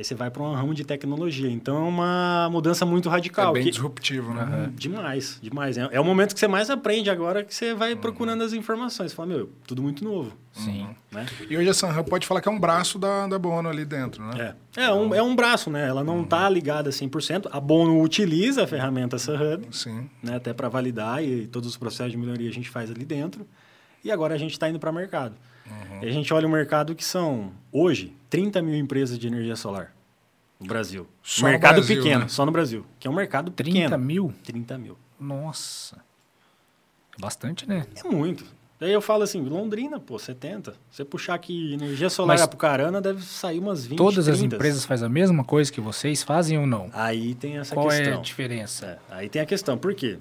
Aí 0.00 0.04
você 0.04 0.14
vai 0.14 0.30
para 0.30 0.42
um 0.42 0.54
ramo 0.54 0.72
de 0.72 0.84
tecnologia. 0.84 1.50
Então 1.50 1.76
é 1.76 1.88
uma 1.88 2.48
mudança 2.50 2.86
muito 2.86 3.08
radical. 3.08 3.50
É 3.50 3.54
bem 3.54 3.64
que... 3.64 3.70
disruptivo, 3.70 4.32
né? 4.32 4.44
Uhum. 4.44 4.72
Demais, 4.74 5.38
demais. 5.42 5.76
É, 5.76 5.88
é 5.92 6.00
o 6.00 6.04
momento 6.04 6.32
que 6.32 6.40
você 6.40 6.48
mais 6.48 6.70
aprende 6.70 7.10
agora 7.10 7.44
que 7.44 7.54
você 7.54 7.74
vai 7.74 7.92
uhum. 7.92 8.00
procurando 8.00 8.42
as 8.42 8.52
informações. 8.52 9.10
Você 9.10 9.16
fala, 9.16 9.28
meu, 9.28 9.50
tudo 9.66 9.82
muito 9.82 10.04
novo. 10.04 10.32
Sim. 10.52 10.88
Né? 11.10 11.26
E 11.48 11.56
hoje 11.56 11.68
a 11.68 11.74
Sanhub 11.74 12.08
pode 12.08 12.26
falar 12.26 12.40
que 12.40 12.48
é 12.48 12.52
um 12.52 12.58
braço 12.58 12.98
da, 12.98 13.26
da 13.26 13.38
Bono 13.38 13.68
ali 13.68 13.84
dentro, 13.84 14.24
né? 14.24 14.54
É, 14.76 14.84
é, 14.84 14.92
um, 14.92 15.14
é 15.14 15.22
um 15.22 15.34
braço, 15.34 15.68
né? 15.68 15.88
Ela 15.88 16.02
não 16.02 16.22
está 16.22 16.46
uhum. 16.46 16.54
ligada 16.54 16.90
100%. 16.90 17.48
A 17.50 17.60
Bono 17.60 18.00
utiliza 18.00 18.64
a 18.64 18.66
ferramenta 18.66 19.18
Sanhub, 19.18 19.66
Sim. 19.70 20.08
Né? 20.22 20.36
até 20.36 20.52
para 20.52 20.68
validar 20.68 21.22
e 21.22 21.46
todos 21.46 21.68
os 21.68 21.76
processos 21.76 22.12
de 22.12 22.16
melhoria 22.16 22.48
a 22.48 22.52
gente 22.52 22.70
faz 22.70 22.90
ali 22.90 23.04
dentro. 23.04 23.46
E 24.02 24.10
agora 24.10 24.34
a 24.34 24.38
gente 24.38 24.52
está 24.52 24.68
indo 24.68 24.78
para 24.78 24.90
o 24.90 24.94
mercado. 24.94 25.34
Uhum. 25.70 26.02
E 26.02 26.08
a 26.08 26.12
gente 26.12 26.32
olha 26.34 26.46
o 26.46 26.50
mercado 26.50 26.94
que 26.94 27.04
são, 27.04 27.52
hoje, 27.72 28.14
30 28.28 28.60
mil 28.62 28.74
empresas 28.74 29.18
de 29.18 29.26
energia 29.26 29.56
solar 29.56 29.94
no 30.58 30.66
Brasil. 30.66 31.06
Só 31.22 31.46
mercado 31.46 31.76
Brasil, 31.76 31.96
pequeno, 31.96 32.20
né? 32.22 32.28
só 32.28 32.44
no 32.44 32.52
Brasil. 32.52 32.84
Que 32.98 33.08
é 33.08 33.10
um 33.10 33.14
mercado 33.14 33.50
30 33.50 33.70
pequeno. 33.70 33.88
30 33.88 33.98
mil? 33.98 34.34
30 34.44 34.78
mil. 34.78 34.98
Nossa. 35.18 35.98
Bastante, 37.18 37.68
né? 37.68 37.86
É 37.96 38.08
muito. 38.08 38.44
Daí 38.78 38.92
eu 38.92 39.02
falo 39.02 39.22
assim, 39.22 39.42
Londrina, 39.42 40.00
pô, 40.00 40.18
70. 40.18 40.74
Você 40.90 41.04
puxar 41.04 41.34
aqui 41.34 41.74
energia 41.74 42.08
solar 42.08 42.34
Mas 42.34 42.40
Apucarana, 42.40 42.98
deve 42.98 43.22
sair 43.22 43.58
umas 43.58 43.84
20, 43.84 43.98
Todas 43.98 44.24
30. 44.24 44.30
as 44.30 44.42
empresas 44.42 44.86
fazem 44.86 45.04
a 45.06 45.08
mesma 45.10 45.44
coisa 45.44 45.70
que 45.70 45.82
vocês 45.82 46.22
fazem 46.22 46.58
ou 46.58 46.66
não? 46.66 46.88
Aí 46.94 47.34
tem 47.34 47.58
essa 47.58 47.74
Qual 47.74 47.88
questão. 47.88 48.06
Qual 48.06 48.14
é 48.14 48.18
a 48.18 48.22
diferença? 48.22 48.86
É, 48.86 49.14
aí 49.14 49.28
tem 49.28 49.42
a 49.42 49.46
questão. 49.46 49.76
Por 49.76 49.94
quê? 49.94 50.18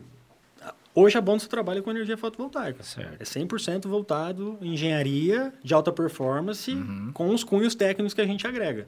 Hoje 0.93 1.17
a 1.17 1.21
Bônus 1.21 1.47
trabalha 1.47 1.81
com 1.81 1.91
energia 1.91 2.17
fotovoltaica. 2.17 2.83
Certo. 2.83 3.21
É 3.21 3.23
100% 3.23 3.87
voltado 3.87 4.57
em 4.61 4.73
engenharia 4.73 5.53
de 5.63 5.73
alta 5.73 5.91
performance 5.91 6.71
uhum. 6.71 7.11
com 7.13 7.29
os 7.29 7.43
cunhos 7.43 7.75
técnicos 7.75 8.13
que 8.13 8.21
a 8.21 8.25
gente 8.25 8.45
agrega. 8.47 8.87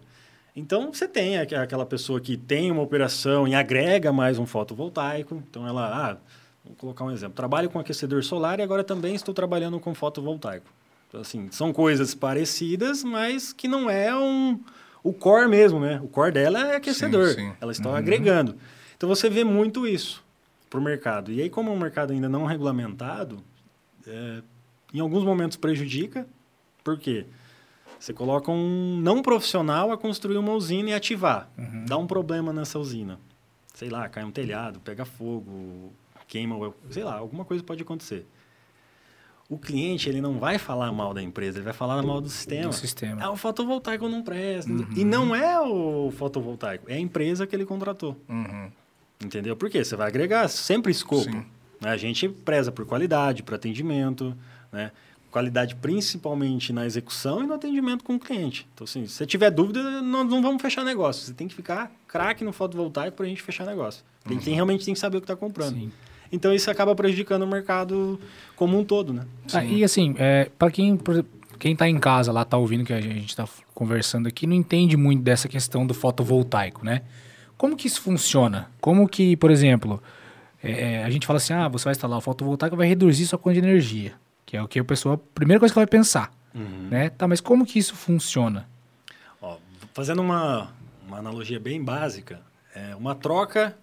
Então, 0.56 0.92
você 0.92 1.08
tem 1.08 1.38
aquela 1.38 1.86
pessoa 1.86 2.20
que 2.20 2.36
tem 2.36 2.72
uma 2.72 2.82
operação 2.82 3.48
e 3.48 3.56
agrega 3.56 4.12
mais 4.12 4.38
um 4.38 4.46
fotovoltaico. 4.46 5.42
Então, 5.50 5.66
ela, 5.66 6.10
ah, 6.12 6.18
vou 6.66 6.76
colocar 6.76 7.06
um 7.06 7.12
exemplo. 7.12 7.36
Trabalho 7.36 7.70
com 7.70 7.80
aquecedor 7.80 8.22
solar 8.24 8.60
e 8.60 8.64
agora 8.64 8.84
também 8.84 9.16
estou 9.16 9.34
trabalhando 9.34 9.80
com 9.80 9.94
fotovoltaico. 9.94 10.66
Então, 11.08 11.22
assim, 11.22 11.48
são 11.52 11.72
coisas 11.72 12.14
parecidas, 12.14 13.04
mas 13.04 13.54
que 13.54 13.68
não 13.68 13.90
é 13.90 14.14
um, 14.14 14.60
o 15.02 15.14
core 15.14 15.48
mesmo, 15.48 15.80
né? 15.80 16.02
O 16.04 16.08
core 16.08 16.34
dela 16.34 16.74
é 16.74 16.76
aquecedor. 16.76 17.30
Sim, 17.30 17.36
sim. 17.36 17.54
Elas 17.62 17.78
estão 17.78 17.92
uhum. 17.92 17.98
agregando. 17.98 18.58
Então, 18.98 19.08
você 19.08 19.30
vê 19.30 19.46
muito 19.46 19.88
isso 19.88 20.22
para 20.72 20.80
o 20.80 20.84
mercado. 20.84 21.32
E 21.34 21.42
aí, 21.42 21.50
como 21.50 21.70
é 21.70 21.74
um 21.74 21.78
mercado 21.78 22.14
ainda 22.14 22.30
não 22.30 22.46
regulamentado, 22.46 23.44
é, 24.08 24.42
em 24.94 25.02
alguns 25.02 25.24
momentos 25.24 25.58
prejudica. 25.58 26.26
Por 26.82 26.98
quê? 26.98 27.26
Você 28.00 28.14
coloca 28.14 28.50
um 28.50 28.98
não 29.00 29.22
profissional 29.22 29.92
a 29.92 29.98
construir 29.98 30.38
uma 30.38 30.54
usina 30.54 30.90
e 30.90 30.94
ativar. 30.94 31.50
Uhum. 31.58 31.86
Dá 31.86 31.98
um 31.98 32.08
problema 32.08 32.52
nessa 32.54 32.80
usina. 32.80 33.20
Sei 33.74 33.90
lá, 33.90 34.08
cai 34.10 34.24
um 34.24 34.32
telhado, 34.32 34.80
pega 34.80 35.06
fogo, 35.06 35.92
queima, 36.28 36.74
sei 36.90 37.04
lá, 37.04 37.18
alguma 37.18 37.44
coisa 37.44 37.64
pode 37.64 37.84
acontecer. 37.84 38.26
O 39.50 39.58
cliente 39.58 40.08
ele 40.08 40.22
não 40.22 40.40
vai 40.40 40.58
falar 40.58 40.92
mal 40.94 41.14
da 41.14 41.22
empresa, 41.22 41.58
ele 41.58 41.66
vai 41.66 41.74
falar 41.74 42.02
mal 42.02 42.22
do 42.22 42.30
sistema. 42.30 42.70
Do 42.70 42.74
sistema. 42.74 43.22
Ah, 43.22 43.32
o 43.32 43.36
fotovoltaico 43.36 44.08
não 44.08 44.24
presta. 44.24 44.72
Uhum. 44.72 44.88
E 44.96 45.04
não 45.04 45.36
é 45.36 45.60
o 45.60 46.10
fotovoltaico, 46.12 46.90
é 46.90 46.94
a 46.94 47.00
empresa 47.00 47.46
que 47.46 47.54
ele 47.54 47.66
contratou. 47.66 48.18
Uhum. 48.30 48.72
Entendeu? 49.24 49.56
Porque 49.56 49.84
você 49.84 49.96
vai 49.96 50.08
agregar 50.08 50.48
sempre 50.48 50.92
escopo. 50.92 51.24
Sim. 51.24 51.46
A 51.84 51.98
gente 51.98 52.30
preza 52.30 52.72
por 52.72 52.86
qualidade, 52.86 53.44
por 53.44 53.56
atendimento, 53.56 54.36
né? 54.72 54.92
qualidade 55.32 55.76
principalmente 55.76 56.74
na 56.74 56.86
execução 56.86 57.44
e 57.44 57.48
no 57.48 57.54
atendimento 57.54 58.04
com 58.04 58.16
o 58.16 58.20
cliente. 58.20 58.68
Então, 58.74 58.84
assim, 58.84 59.08
se 59.08 59.14
você 59.14 59.26
tiver 59.26 59.50
dúvida, 59.50 60.02
não, 60.02 60.24
não 60.24 60.42
vamos 60.42 60.62
fechar 60.62 60.84
negócio. 60.84 61.26
Você 61.26 61.34
tem 61.34 61.48
que 61.48 61.56
ficar 61.56 61.92
craque 62.08 62.44
no 62.44 62.52
fotovoltaico 62.52 63.16
para 63.16 63.26
a 63.26 63.30
gente 63.30 63.42
fechar 63.42 63.66
negócio. 63.66 64.04
Tem, 64.26 64.38
uhum. 64.38 64.44
tem, 64.44 64.54
realmente 64.54 64.86
tem 64.86 64.94
que 64.94 65.00
saber 65.00 65.18
o 65.18 65.22
que 65.22 65.26
está 65.26 65.36
comprando. 65.36 65.74
Sim. 65.74 65.92
Então, 66.32 66.54
isso 66.54 66.70
acaba 66.70 66.94
prejudicando 66.94 67.44
o 67.44 67.48
mercado 67.48 68.20
como 68.56 68.78
um 68.78 68.84
todo, 68.84 69.14
né? 69.14 69.26
Ah, 69.54 69.64
e 69.64 69.84
assim, 69.84 70.16
é, 70.18 70.50
para 70.58 70.70
quem 70.70 70.98
quem 71.62 71.74
está 71.74 71.88
em 71.88 72.00
casa 72.00 72.32
lá, 72.32 72.42
está 72.42 72.58
ouvindo 72.58 72.84
que 72.84 72.92
a 72.92 73.00
gente 73.00 73.30
está 73.30 73.48
conversando 73.76 74.28
aqui, 74.28 74.48
não 74.48 74.56
entende 74.56 74.98
muito 74.98 75.22
dessa 75.22 75.48
questão 75.48 75.86
do 75.86 75.94
fotovoltaico, 75.94 76.84
né? 76.84 77.04
Como 77.62 77.78
que 77.78 77.86
isso 77.86 78.02
funciona? 78.02 78.72
Como 78.82 79.08
que, 79.08 79.38
por 79.38 79.52
exemplo, 79.52 80.02
é, 80.64 81.04
a 81.04 81.10
gente 81.12 81.28
fala 81.28 81.38
assim, 81.38 81.54
ah, 81.54 81.68
você 81.68 81.84
vai 81.84 81.92
instalar 81.92 82.18
o 82.18 82.22
fotovoltaico, 82.22 82.76
vai 82.76 82.88
reduzir 82.88 83.28
sua 83.28 83.38
conta 83.38 83.54
de 83.54 83.60
energia. 83.60 84.14
Que 84.48 84.58
é 84.58 84.64
o 84.64 84.68
que 84.68 84.80
a 84.80 84.84
pessoa, 84.84 85.14
a 85.14 85.18
primeira 85.36 85.60
coisa 85.60 85.72
que 85.72 85.78
ela 85.78 85.86
vai 85.86 85.92
pensar. 85.92 86.34
Uhum. 86.56 86.88
Né? 86.90 87.12
Tá, 87.12 87.28
mas 87.28 87.40
como 87.40 87.64
que 87.64 87.78
isso 87.78 87.94
funciona? 87.94 88.68
Ó, 89.40 89.58
fazendo 89.94 90.24
uma, 90.24 90.72
uma 91.08 91.20
analogia 91.20 91.60
bem 91.60 91.84
básica, 91.84 92.42
é 92.74 92.96
uma 92.96 93.14
troca 93.14 93.78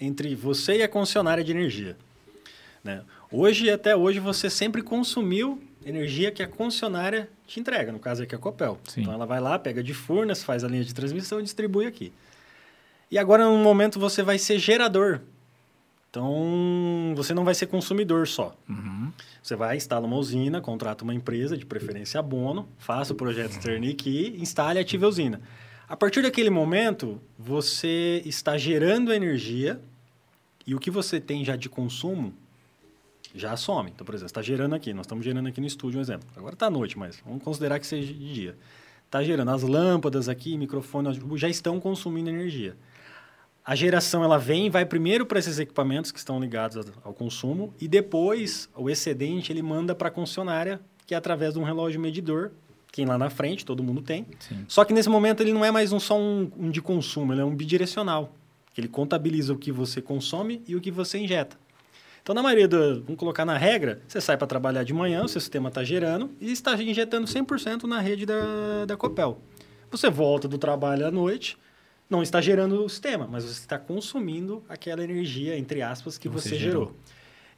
entre 0.00 0.36
você 0.36 0.76
e 0.76 0.82
a 0.84 0.88
concessionária 0.88 1.42
de 1.42 1.50
energia. 1.50 1.96
Né? 2.84 3.02
Hoje, 3.32 3.68
até 3.68 3.96
hoje, 3.96 4.20
você 4.20 4.48
sempre 4.48 4.80
consumiu 4.80 5.60
energia 5.84 6.30
que 6.30 6.40
a 6.40 6.46
concessionária 6.46 7.28
te 7.48 7.58
entrega, 7.58 7.90
no 7.90 7.98
caso 7.98 8.22
aqui 8.22 8.36
a 8.36 8.38
Copel. 8.38 8.78
Sim. 8.84 9.00
Então 9.00 9.12
ela 9.12 9.26
vai 9.26 9.40
lá, 9.40 9.58
pega 9.58 9.82
de 9.82 9.92
Furnas, 9.92 10.44
faz 10.44 10.62
a 10.62 10.68
linha 10.68 10.84
de 10.84 10.94
transmissão 10.94 11.40
e 11.40 11.42
distribui 11.42 11.86
aqui. 11.86 12.12
E 13.10 13.18
agora, 13.18 13.44
no 13.44 13.58
momento, 13.58 13.98
você 13.98 14.22
vai 14.22 14.38
ser 14.38 14.58
gerador 14.58 15.20
então, 16.14 17.12
você 17.16 17.34
não 17.34 17.44
vai 17.44 17.56
ser 17.56 17.66
consumidor 17.66 18.28
só. 18.28 18.56
Uhum. 18.68 19.10
Você 19.42 19.56
vai, 19.56 19.76
instala 19.76 20.06
uma 20.06 20.14
usina, 20.14 20.60
contrata 20.60 21.02
uma 21.02 21.12
empresa, 21.12 21.56
de 21.56 21.66
preferência 21.66 22.20
abono, 22.20 22.68
faça 22.78 23.12
o 23.12 23.16
projeto 23.16 23.50
externo 23.50 23.90
aqui, 23.90 24.32
instale 24.38 24.78
e 24.78 24.82
ative 24.82 25.04
a 25.04 25.08
usina. 25.08 25.40
A 25.88 25.96
partir 25.96 26.22
daquele 26.22 26.50
momento, 26.50 27.20
você 27.36 28.22
está 28.24 28.56
gerando 28.56 29.12
energia 29.12 29.80
e 30.64 30.72
o 30.72 30.78
que 30.78 30.88
você 30.88 31.18
tem 31.18 31.44
já 31.44 31.56
de 31.56 31.68
consumo 31.68 32.32
já 33.34 33.56
some. 33.56 33.90
Então, 33.90 34.06
por 34.06 34.14
exemplo, 34.14 34.26
está 34.26 34.40
gerando 34.40 34.76
aqui, 34.76 34.94
nós 34.94 35.06
estamos 35.06 35.24
gerando 35.24 35.48
aqui 35.48 35.60
no 35.60 35.66
estúdio 35.66 35.98
um 35.98 36.00
exemplo. 36.00 36.28
Agora 36.36 36.54
está 36.54 36.66
à 36.66 36.70
noite, 36.70 36.96
mas 36.96 37.20
vamos 37.26 37.42
considerar 37.42 37.80
que 37.80 37.88
seja 37.88 38.12
de 38.12 38.32
dia. 38.32 38.56
Está 39.04 39.20
gerando 39.20 39.50
as 39.50 39.64
lâmpadas 39.64 40.28
aqui, 40.28 40.56
microfone, 40.56 41.20
já 41.34 41.48
estão 41.48 41.80
consumindo 41.80 42.30
energia 42.30 42.76
a 43.64 43.74
geração 43.74 44.22
ela 44.22 44.38
vem 44.38 44.66
e 44.66 44.70
vai 44.70 44.84
primeiro 44.84 45.24
para 45.24 45.38
esses 45.38 45.58
equipamentos 45.58 46.12
que 46.12 46.18
estão 46.18 46.38
ligados 46.38 46.92
ao 47.02 47.14
consumo 47.14 47.72
e 47.80 47.88
depois 47.88 48.68
o 48.76 48.90
excedente 48.90 49.50
ele 49.50 49.62
manda 49.62 49.94
para 49.94 50.08
a 50.08 50.10
concessionária, 50.10 50.80
que 51.06 51.14
é 51.14 51.16
através 51.16 51.54
de 51.54 51.58
um 51.58 51.62
relógio 51.62 51.98
medidor, 51.98 52.50
que 52.92 53.04
lá 53.04 53.16
na 53.16 53.30
frente 53.30 53.64
todo 53.64 53.82
mundo 53.82 54.02
tem. 54.02 54.26
Sim. 54.38 54.64
Só 54.68 54.84
que 54.84 54.92
nesse 54.92 55.08
momento 55.08 55.42
ele 55.42 55.52
não 55.52 55.64
é 55.64 55.70
mais 55.70 55.92
um, 55.92 55.98
só 55.98 56.18
um, 56.18 56.50
um 56.58 56.70
de 56.70 56.82
consumo, 56.82 57.32
ele 57.32 57.40
é 57.40 57.44
um 57.44 57.54
bidirecional. 57.54 58.34
Que 58.74 58.80
ele 58.80 58.88
contabiliza 58.88 59.52
o 59.52 59.56
que 59.56 59.72
você 59.72 60.02
consome 60.02 60.62
e 60.66 60.76
o 60.76 60.80
que 60.80 60.90
você 60.90 61.18
injeta. 61.18 61.56
Então, 62.22 62.34
na 62.34 62.42
maioria 62.42 62.66
do. 62.66 63.02
Vamos 63.02 63.18
colocar 63.18 63.44
na 63.44 63.56
regra, 63.56 64.00
você 64.08 64.20
sai 64.20 64.36
para 64.36 64.46
trabalhar 64.46 64.82
de 64.82 64.92
manhã, 64.92 65.22
o 65.24 65.28
seu 65.28 65.40
sistema 65.40 65.68
está 65.68 65.84
gerando 65.84 66.30
e 66.40 66.50
está 66.50 66.74
injetando 66.82 67.26
100% 67.26 67.84
na 67.84 68.00
rede 68.00 68.26
da, 68.26 68.84
da 68.86 68.96
Copel. 68.96 69.40
Você 69.90 70.10
volta 70.10 70.48
do 70.48 70.58
trabalho 70.58 71.06
à 71.06 71.10
noite, 71.10 71.56
não 72.08 72.22
está 72.22 72.40
gerando 72.40 72.84
o 72.84 72.88
sistema, 72.88 73.26
mas 73.30 73.44
você 73.44 73.60
está 73.60 73.78
consumindo 73.78 74.62
aquela 74.68 75.02
energia, 75.02 75.58
entre 75.58 75.82
aspas, 75.82 76.18
que 76.18 76.28
Você 76.28 76.50
você, 76.50 76.56
gerou. 76.56 76.84
gerou. 76.86 76.96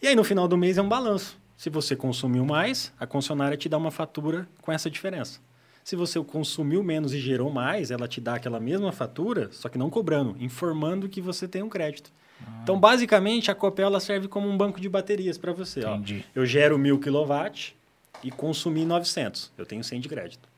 E 0.00 0.06
aí, 0.08 0.14
no 0.14 0.24
final 0.24 0.46
do 0.46 0.56
mês, 0.56 0.78
é 0.78 0.82
um 0.82 0.88
balanço. 0.88 1.38
Se 1.56 1.70
você 1.70 1.96
consumiu 1.96 2.44
mais, 2.44 2.92
a 3.00 3.06
concessionária 3.06 3.56
te 3.56 3.68
dá 3.68 3.78
uma 3.78 3.90
fatura 3.90 4.46
com 4.60 4.70
essa 4.70 4.90
diferença. 4.90 5.40
Se 5.82 5.96
você 5.96 6.22
consumiu 6.22 6.82
menos 6.82 7.14
e 7.14 7.18
gerou 7.20 7.50
mais, 7.50 7.90
ela 7.90 8.06
te 8.08 8.20
dá 8.20 8.34
aquela 8.34 8.58
mesma 8.60 8.92
fatura, 8.92 9.48
só 9.52 9.68
que 9.68 9.78
não 9.78 9.88
cobrando, 9.88 10.36
informando 10.40 11.08
que 11.08 11.20
você 11.20 11.46
tem 11.48 11.62
um 11.62 11.68
crédito. 11.68 12.12
Ah. 12.44 12.60
Então, 12.62 12.78
basicamente, 12.78 13.50
a 13.50 13.54
Copel 13.54 13.86
ela 13.86 14.00
serve 14.00 14.28
como 14.28 14.48
um 14.48 14.56
banco 14.56 14.80
de 14.80 14.88
baterias 14.88 15.38
para 15.38 15.52
você. 15.52 15.84
ó. 15.84 15.94
Entendi. 15.94 16.24
Eu 16.34 16.44
gero 16.44 16.76
1000 16.78 16.98
kW 16.98 17.72
e 18.22 18.30
consumi 18.30 18.84
900. 18.84 19.52
Eu 19.56 19.64
tenho 19.64 19.82
100 19.82 20.00
de 20.00 20.08
crédito. 20.08 20.48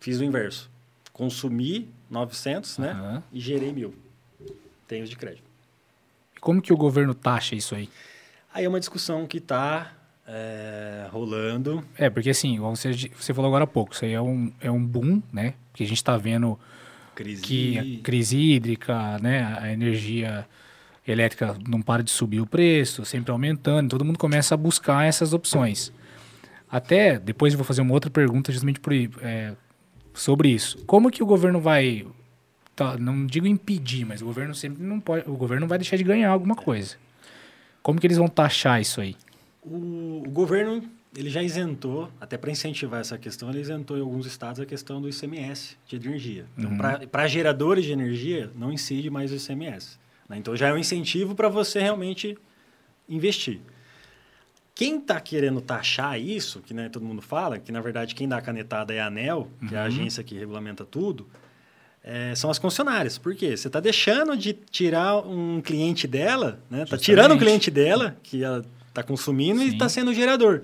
Fiz 0.00 0.18
o 0.20 0.24
inverso. 0.24 0.70
Consumi 1.12 1.90
900, 2.10 2.78
né? 2.78 3.22
E 3.32 3.40
gerei 3.40 3.72
1000. 3.72 3.94
Tenho 4.86 5.06
de 5.06 5.16
crédito. 5.16 5.48
Como 6.40 6.62
que 6.62 6.72
o 6.72 6.76
governo 6.76 7.14
taxa 7.14 7.54
isso 7.54 7.74
aí? 7.74 7.88
Aí 8.52 8.64
é 8.64 8.68
uma 8.68 8.80
discussão 8.80 9.26
que 9.26 9.38
está 9.38 9.92
rolando. 11.10 11.84
É, 11.96 12.10
porque 12.10 12.30
assim, 12.30 12.58
você, 12.58 12.92
você 12.92 13.32
falou 13.32 13.48
agora 13.48 13.64
há 13.64 13.66
pouco, 13.66 13.94
isso 13.94 14.04
aí 14.04 14.12
é 14.12 14.20
um, 14.20 14.52
é 14.60 14.70
um 14.70 14.84
boom, 14.84 15.22
né? 15.32 15.54
Porque 15.70 15.82
a 15.84 15.86
gente 15.86 15.96
está 15.96 16.16
vendo 16.16 16.58
Crise. 17.14 17.42
que 17.42 17.78
a 17.78 18.02
crise 18.02 18.36
hídrica, 18.36 19.18
né? 19.18 19.56
A 19.60 19.72
energia 19.72 20.46
elétrica 21.06 21.56
não 21.66 21.80
para 21.80 22.02
de 22.02 22.10
subir 22.10 22.40
o 22.40 22.46
preço, 22.46 23.04
sempre 23.04 23.32
aumentando, 23.32 23.88
todo 23.88 24.04
mundo 24.04 24.18
começa 24.18 24.54
a 24.54 24.58
buscar 24.58 25.06
essas 25.06 25.32
opções. 25.32 25.92
Até 26.70 27.18
depois 27.18 27.54
eu 27.54 27.58
vou 27.58 27.64
fazer 27.64 27.80
uma 27.80 27.94
outra 27.94 28.10
pergunta 28.10 28.52
justamente 28.52 28.78
por, 28.78 28.92
é, 28.92 29.54
sobre 30.14 30.48
isso. 30.48 30.84
Como 30.84 31.10
que 31.10 31.22
o 31.22 31.26
governo 31.26 31.60
vai, 31.60 32.06
tá, 32.74 32.96
não 32.96 33.26
digo 33.26 33.46
impedir, 33.46 34.04
mas 34.04 34.22
o 34.22 34.24
governo 34.24 34.54
sempre 34.54 34.82
não 34.82 35.00
pode, 35.00 35.28
o 35.28 35.36
governo 35.36 35.66
vai 35.66 35.78
deixar 35.78 35.96
de 35.96 36.04
ganhar 36.04 36.30
alguma 36.30 36.54
coisa. 36.54 36.96
Como 37.82 38.00
que 38.00 38.06
eles 38.06 38.18
vão 38.18 38.28
taxar 38.28 38.80
isso 38.80 39.00
aí? 39.00 39.16
O, 39.62 40.22
o 40.26 40.30
governo 40.30 40.82
ele 41.16 41.30
já 41.30 41.42
isentou, 41.42 42.10
até 42.20 42.36
para 42.36 42.50
incentivar 42.50 43.00
essa 43.00 43.16
questão, 43.16 43.50
ele 43.50 43.60
isentou 43.60 43.96
em 43.96 44.00
alguns 44.00 44.26
estados 44.26 44.60
a 44.60 44.66
questão 44.66 45.00
do 45.00 45.08
ICMS 45.08 45.76
de 45.86 45.96
energia. 45.96 46.46
Então, 46.56 46.70
para 47.10 47.26
geradores 47.26 47.84
de 47.84 47.92
energia, 47.92 48.50
não 48.54 48.72
incide 48.72 49.10
mais 49.10 49.32
o 49.32 49.34
ICMS. 49.34 49.98
né? 50.28 50.36
Então, 50.36 50.54
já 50.54 50.68
é 50.68 50.72
um 50.72 50.78
incentivo 50.78 51.34
para 51.34 51.48
você 51.48 51.80
realmente 51.80 52.36
investir. 53.08 53.60
Quem 54.78 54.98
está 54.98 55.20
querendo 55.20 55.60
taxar 55.60 56.20
isso, 56.20 56.60
que 56.60 56.72
né, 56.72 56.88
todo 56.88 57.04
mundo 57.04 57.20
fala, 57.20 57.58
que 57.58 57.72
na 57.72 57.80
verdade 57.80 58.14
quem 58.14 58.28
dá 58.28 58.36
a 58.36 58.40
canetada 58.40 58.94
é 58.94 59.00
a 59.00 59.08
ANEL, 59.08 59.48
que 59.68 59.74
é 59.74 59.78
a 59.78 59.82
agência 59.82 60.22
que 60.22 60.38
regulamenta 60.38 60.84
tudo, 60.84 61.26
é, 62.00 62.32
são 62.36 62.48
as 62.48 62.60
concessionárias. 62.60 63.18
Por 63.18 63.34
quê? 63.34 63.56
Você 63.56 63.66
está 63.66 63.80
deixando 63.80 64.36
de 64.36 64.52
tirar 64.52 65.16
um 65.26 65.60
cliente 65.60 66.06
dela, 66.06 66.60
né? 66.70 66.84
Está 66.84 66.96
tirando 66.96 67.32
Justamente. 67.32 67.40
cliente 67.40 67.70
dela, 67.72 68.16
que 68.22 68.44
ela 68.44 68.64
está 68.88 69.02
consumindo, 69.02 69.60
e 69.62 69.66
Sim. 69.66 69.72
está 69.72 69.88
sendo 69.88 70.14
gerador. 70.14 70.62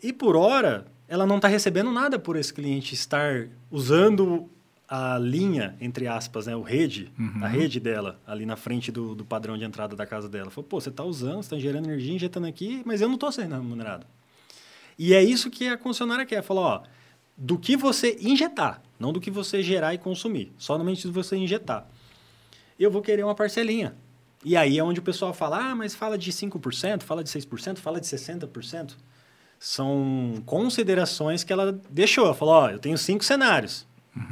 E 0.00 0.12
por 0.12 0.36
hora, 0.36 0.86
ela 1.08 1.26
não 1.26 1.38
está 1.38 1.48
recebendo 1.48 1.90
nada 1.90 2.20
por 2.20 2.36
esse 2.36 2.54
cliente 2.54 2.94
estar 2.94 3.48
usando 3.68 4.48
a 4.88 5.18
linha, 5.18 5.76
entre 5.80 6.06
aspas, 6.06 6.46
né, 6.46 6.56
o 6.56 6.62
rede, 6.62 7.12
Uhum. 7.18 7.44
a 7.44 7.48
rede 7.48 7.78
dela, 7.78 8.18
ali 8.26 8.46
na 8.46 8.56
frente 8.56 8.90
do, 8.90 9.14
do 9.14 9.24
padrão 9.24 9.58
de 9.58 9.64
entrada 9.64 9.94
da 9.94 10.06
casa 10.06 10.28
dela. 10.28 10.50
Falou, 10.50 10.66
pô, 10.68 10.80
você 10.80 10.88
está 10.88 11.04
usando, 11.04 11.34
você 11.42 11.54
está 11.54 11.58
gerando 11.58 11.84
energia, 11.86 12.14
injetando 12.14 12.46
aqui, 12.46 12.82
mas 12.86 13.00
eu 13.02 13.08
não 13.08 13.14
estou 13.16 13.30
sendo 13.30 13.54
remunerado. 13.54 14.06
E 14.98 15.12
é 15.14 15.22
isso 15.22 15.50
que 15.50 15.68
a 15.68 15.76
concessionária 15.76 16.24
quer. 16.24 16.42
Falou, 16.42 16.64
ó, 16.64 16.82
do 17.36 17.58
que 17.58 17.76
você 17.76 18.16
injetar, 18.20 18.82
não 18.98 19.12
do 19.12 19.20
que 19.20 19.30
você 19.30 19.62
gerar 19.62 19.92
e 19.94 19.98
consumir, 19.98 20.52
somente 20.56 21.02
do 21.02 21.10
que 21.10 21.14
você 21.14 21.36
injetar. 21.36 21.86
Eu 22.80 22.90
vou 22.90 23.02
querer 23.02 23.24
uma 23.24 23.34
parcelinha. 23.34 23.94
E 24.44 24.56
aí 24.56 24.78
é 24.78 24.82
onde 24.84 25.00
o 25.00 25.02
pessoal 25.02 25.34
fala, 25.34 25.70
ah, 25.70 25.74
mas 25.74 25.94
fala 25.94 26.16
de 26.16 26.32
5%, 26.32 27.02
fala 27.02 27.22
de 27.22 27.28
6%, 27.30 27.78
fala 27.78 28.00
de 28.00 28.06
60%. 28.06 28.94
São 29.58 30.40
considerações 30.46 31.42
que 31.42 31.52
ela 31.52 31.72
deixou. 31.90 32.24
Ela 32.26 32.34
falou, 32.34 32.54
ó, 32.54 32.70
eu 32.70 32.78
tenho 32.78 32.96
cinco 32.96 33.24
cenários. 33.24 33.86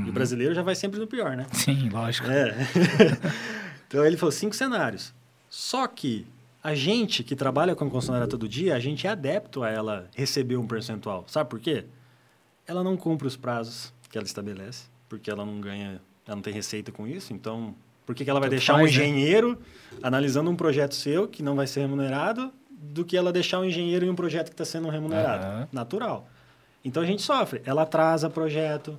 E 0.04 0.10
o 0.10 0.12
brasileiro 0.12 0.54
já 0.54 0.62
vai 0.62 0.74
sempre 0.74 0.98
no 0.98 1.06
pior, 1.06 1.36
né? 1.36 1.46
Sim, 1.52 1.88
lógico. 1.88 2.28
É. 2.30 2.54
então 3.86 4.04
ele 4.04 4.16
falou 4.16 4.32
cinco 4.32 4.54
cenários. 4.54 5.12
Só 5.48 5.86
que 5.86 6.26
a 6.62 6.74
gente 6.74 7.22
que 7.22 7.36
trabalha 7.36 7.74
com 7.74 7.86
a 7.86 7.90
concessionária 7.90 8.26
todo 8.26 8.48
dia, 8.48 8.74
a 8.74 8.80
gente 8.80 9.06
é 9.06 9.10
adepto 9.10 9.62
a 9.62 9.70
ela 9.70 10.08
receber 10.14 10.56
um 10.56 10.66
percentual. 10.66 11.24
Sabe 11.28 11.48
por 11.48 11.60
quê? 11.60 11.84
Ela 12.66 12.82
não 12.82 12.96
cumpre 12.96 13.26
os 13.26 13.36
prazos 13.36 13.92
que 14.10 14.18
ela 14.18 14.26
estabelece, 14.26 14.84
porque 15.08 15.30
ela 15.30 15.44
não 15.44 15.60
ganha, 15.60 16.00
ela 16.26 16.36
não 16.36 16.42
tem 16.42 16.52
receita 16.52 16.90
com 16.90 17.06
isso. 17.06 17.32
Então, 17.32 17.74
por 18.04 18.14
que, 18.14 18.24
que 18.24 18.30
ela 18.30 18.40
vai 18.40 18.48
Tanto 18.48 18.58
deixar 18.58 18.74
um 18.74 18.78
faz, 18.78 18.96
né? 18.96 19.04
engenheiro 19.04 19.58
analisando 20.02 20.50
um 20.50 20.56
projeto 20.56 20.94
seu 20.94 21.28
que 21.28 21.42
não 21.42 21.54
vai 21.54 21.66
ser 21.66 21.80
remunerado 21.80 22.52
do 22.70 23.04
que 23.04 23.16
ela 23.16 23.32
deixar 23.32 23.60
um 23.60 23.64
engenheiro 23.64 24.04
em 24.04 24.10
um 24.10 24.14
projeto 24.14 24.46
que 24.48 24.54
está 24.54 24.64
sendo 24.64 24.88
remunerado? 24.88 25.44
Aham. 25.44 25.68
Natural. 25.72 26.28
Então 26.84 27.02
a 27.02 27.06
gente 27.06 27.22
sofre. 27.22 27.62
Ela 27.64 27.82
atrasa 27.82 28.28
projeto, 28.30 28.98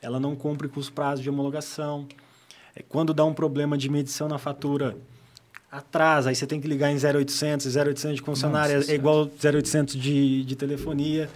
ela 0.00 0.20
não 0.20 0.36
cumpre 0.36 0.68
com 0.68 0.78
os 0.78 0.90
prazos 0.90 1.22
de 1.22 1.30
homologação. 1.30 2.06
É, 2.74 2.82
Quando 2.82 3.12
dá 3.12 3.24
um 3.24 3.34
problema 3.34 3.76
de 3.76 3.88
medição 3.88 4.28
na 4.28 4.38
fatura, 4.38 4.96
atrasa, 5.70 6.30
aí 6.30 6.34
você 6.34 6.46
tem 6.46 6.60
que 6.60 6.68
ligar 6.68 6.90
em 6.90 6.96
0800, 6.96 7.76
0800 7.76 8.16
de 8.16 8.22
concessionária 8.22 8.76
Nossa 8.76 8.90
é 8.90 8.94
igual 8.94 9.28
0800 9.42 9.94
de, 9.96 10.44
de 10.44 10.56
telefonia. 10.56 11.28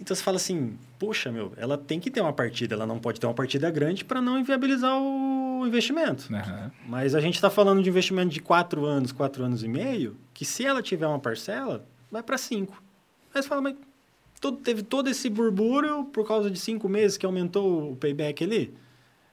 Então 0.00 0.16
você 0.16 0.22
fala 0.22 0.36
assim, 0.36 0.76
poxa, 0.98 1.30
meu, 1.30 1.52
ela 1.56 1.78
tem 1.78 2.00
que 2.00 2.10
ter 2.10 2.20
uma 2.20 2.32
partida, 2.32 2.74
ela 2.74 2.84
não 2.84 2.98
pode 2.98 3.20
ter 3.20 3.26
uma 3.26 3.34
partida 3.34 3.70
grande 3.70 4.04
para 4.04 4.20
não 4.20 4.36
inviabilizar 4.36 4.98
o 5.00 5.64
investimento. 5.64 6.28
Aham. 6.34 6.72
Mas 6.88 7.14
a 7.14 7.20
gente 7.20 7.36
está 7.36 7.48
falando 7.48 7.80
de 7.80 7.88
investimento 7.88 8.30
de 8.30 8.40
quatro 8.40 8.84
anos, 8.84 9.12
quatro 9.12 9.44
anos 9.44 9.62
e 9.62 9.68
meio, 9.68 10.16
que 10.34 10.44
se 10.44 10.66
ela 10.66 10.82
tiver 10.82 11.06
uma 11.06 11.20
parcela, 11.20 11.86
vai 12.10 12.20
para 12.22 12.36
cinco. 12.36 12.82
Aí 13.32 13.40
você 13.40 13.48
fala, 13.48 13.60
mas 13.60 13.76
todo- 14.42 14.58
teve 14.58 14.82
todo 14.82 15.08
esse 15.08 15.30
burbúrio 15.30 16.04
por 16.06 16.26
causa 16.26 16.50
de 16.50 16.58
cinco 16.58 16.88
meses 16.88 17.16
que 17.16 17.24
aumentou 17.24 17.92
o 17.92 17.96
payback 17.96 18.44
ali? 18.44 18.74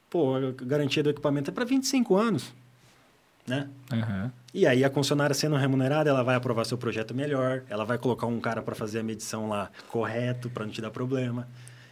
Pô, 0.10 0.36
a 0.36 0.52
garantia 0.52 1.04
do 1.04 1.10
equipamento 1.10 1.52
é 1.52 1.54
para 1.54 1.66
25 1.66 2.16
anos, 2.16 2.54
né? 3.46 3.68
Aham. 3.92 4.32
E 4.54 4.66
aí 4.66 4.84
a 4.84 4.90
concessionária 4.90 5.34
sendo 5.34 5.56
remunerada, 5.56 6.10
ela 6.10 6.24
vai 6.24 6.36
aprovar 6.36 6.66
seu 6.66 6.78
projeto 6.78 7.14
melhor, 7.14 7.64
ela 7.70 7.84
vai 7.86 7.98
colocar 7.98 8.26
um 8.28 8.40
cara 8.40 8.62
para 8.62 8.74
fazer 8.76 9.00
a 9.00 9.04
medição 9.04 9.50
lá 9.50 9.70
correto, 9.90 10.50
para 10.50 10.66
não 10.66 10.72
te 10.72 10.82
dar 10.82 10.90
problema. 10.92 11.48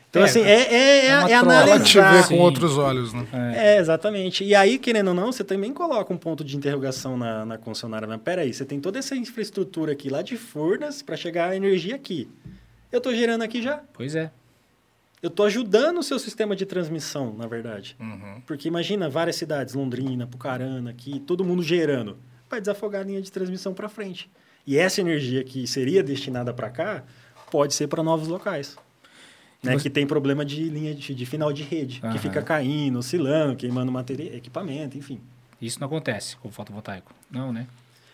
Então, 0.09 0.21
É, 0.21 0.25
assim, 0.25 0.41
é, 0.41 0.45
é, 0.51 0.73
é, 0.73 1.05
é 1.05 1.09
é 1.09 1.39
troca. 1.39 1.53
Ela 1.53 1.79
te 1.81 1.93
vê 1.95 1.99
analisar. 2.01 2.27
Com 2.29 2.39
outros 2.39 2.77
olhos, 2.77 3.13
né? 3.13 3.27
É. 3.55 3.75
É, 3.75 3.77
exatamente. 3.79 4.43
E 4.43 4.55
aí, 4.55 4.79
querendo 4.79 5.09
ou 5.09 5.13
não, 5.13 5.31
você 5.31 5.43
também 5.43 5.73
coloca 5.73 6.11
um 6.13 6.17
ponto 6.17 6.43
de 6.45 6.55
interrogação 6.55 7.17
na, 7.17 7.45
na 7.45 7.57
concessionária. 7.57 8.07
Mas 8.07 8.21
peraí, 8.21 8.53
você 8.53 8.63
tem 8.65 8.79
toda 8.79 8.97
essa 8.97 9.15
infraestrutura 9.15 9.91
aqui 9.91 10.09
lá 10.09 10.21
de 10.21 10.37
Furnas 10.37 11.01
para 11.01 11.17
chegar 11.17 11.49
a 11.49 11.55
energia 11.55 11.95
aqui. 11.95 12.27
Eu 12.91 12.97
estou 12.97 13.13
gerando 13.13 13.41
aqui 13.43 13.61
já. 13.61 13.81
Pois 13.93 14.15
é. 14.15 14.31
Eu 15.21 15.29
estou 15.29 15.45
ajudando 15.45 15.97
o 15.97 16.03
seu 16.03 16.19
sistema 16.19 16.55
de 16.55 16.65
transmissão, 16.65 17.33
na 17.35 17.47
verdade. 17.47 17.95
Uhum. 17.99 18.41
Porque 18.45 18.67
imagina 18.67 19.09
várias 19.09 19.35
cidades, 19.35 19.73
Londrina, 19.73 20.27
Pucarana, 20.27 20.91
aqui, 20.91 21.19
todo 21.19 21.43
mundo 21.43 21.63
gerando. 21.63 22.17
Vai 22.49 22.59
desafogar 22.61 23.01
a 23.01 23.03
linha 23.03 23.21
de 23.21 23.31
transmissão 23.31 23.73
para 23.73 23.89
frente. 23.89 24.29
E 24.65 24.77
essa 24.77 25.01
energia 25.01 25.43
que 25.43 25.65
seria 25.65 26.03
destinada 26.03 26.53
para 26.53 26.69
cá 26.69 27.03
pode 27.49 27.73
ser 27.73 27.87
para 27.87 28.03
novos 28.03 28.27
locais. 28.27 28.77
Né, 29.63 29.73
Você- 29.73 29.83
Que 29.83 29.89
tem 29.89 30.05
problema 30.05 30.45
de 30.45 30.69
linha 30.69 30.93
de, 30.93 31.15
de 31.15 31.25
final 31.25 31.51
de 31.51 31.63
rede, 31.63 31.99
Aham. 32.03 32.13
que 32.13 32.19
fica 32.19 32.41
caindo, 32.43 32.99
oscilando, 32.99 33.55
queimando 33.55 33.91
material, 33.91 34.35
equipamento, 34.35 34.97
enfim. 34.97 35.19
Isso 35.59 35.79
não 35.79 35.87
acontece 35.87 36.37
com 36.37 36.49
o 36.49 36.51
fotovoltaico. 36.51 37.11
Não, 37.31 37.51
né? 37.51 37.65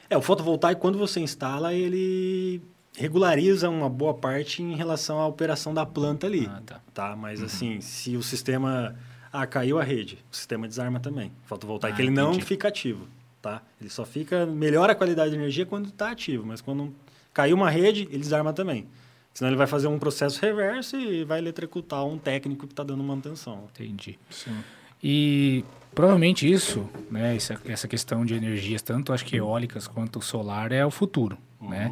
É, 0.09 0.17
o 0.17 0.21
fotovoltaico, 0.21 0.79
quando 0.79 0.97
você 0.97 1.19
instala, 1.19 1.73
ele 1.73 2.61
regulariza 2.95 3.69
uma 3.69 3.89
boa 3.89 4.13
parte 4.13 4.61
em 4.61 4.75
relação 4.75 5.19
à 5.19 5.27
operação 5.27 5.73
da 5.73 5.85
planta 5.85 6.27
ali. 6.27 6.47
Ah, 6.51 6.61
tá. 6.65 6.81
tá? 6.93 7.15
Mas 7.15 7.41
assim, 7.41 7.81
se 7.81 8.15
o 8.15 8.23
sistema... 8.23 8.95
Ah, 9.31 9.47
caiu 9.47 9.79
a 9.79 9.83
rede, 9.83 10.19
o 10.31 10.35
sistema 10.35 10.67
desarma 10.67 10.99
também. 10.99 11.31
Fotovoltaico, 11.45 11.97
Ah, 11.97 12.01
ele 12.01 12.11
não 12.11 12.29
entendi. 12.29 12.45
fica 12.45 12.67
ativo, 12.67 13.07
tá? 13.41 13.63
Ele 13.81 13.89
só 13.89 14.05
fica... 14.05 14.45
Melhora 14.45 14.91
a 14.91 14.95
qualidade 14.95 15.31
de 15.31 15.37
energia 15.37 15.65
quando 15.65 15.87
está 15.89 16.11
ativo, 16.11 16.45
mas 16.45 16.61
quando 16.61 16.93
caiu 17.33 17.55
uma 17.55 17.69
rede, 17.69 18.07
ele 18.11 18.19
desarma 18.19 18.53
também. 18.53 18.87
Senão 19.33 19.49
ele 19.49 19.57
vai 19.57 19.65
fazer 19.65 19.87
um 19.87 19.97
processo 19.97 20.39
reverso 20.39 20.95
e 20.95 21.23
vai 21.23 21.39
eletrocutar 21.39 22.05
um 22.05 22.19
técnico 22.19 22.67
que 22.67 22.73
está 22.73 22.83
dando 22.83 23.03
manutenção. 23.03 23.67
Entendi. 23.73 24.19
Sim. 24.29 24.55
E 25.01 25.65
provavelmente 25.95 26.49
isso, 26.49 26.87
né, 27.09 27.35
essa, 27.35 27.59
essa 27.65 27.87
questão 27.87 28.23
de 28.23 28.35
energias, 28.35 28.83
tanto 28.83 29.11
acho 29.11 29.25
que 29.25 29.35
eólicas 29.35 29.87
quanto 29.87 30.21
solar, 30.21 30.71
é 30.71 30.85
o 30.85 30.91
futuro, 30.91 31.39
né? 31.59 31.91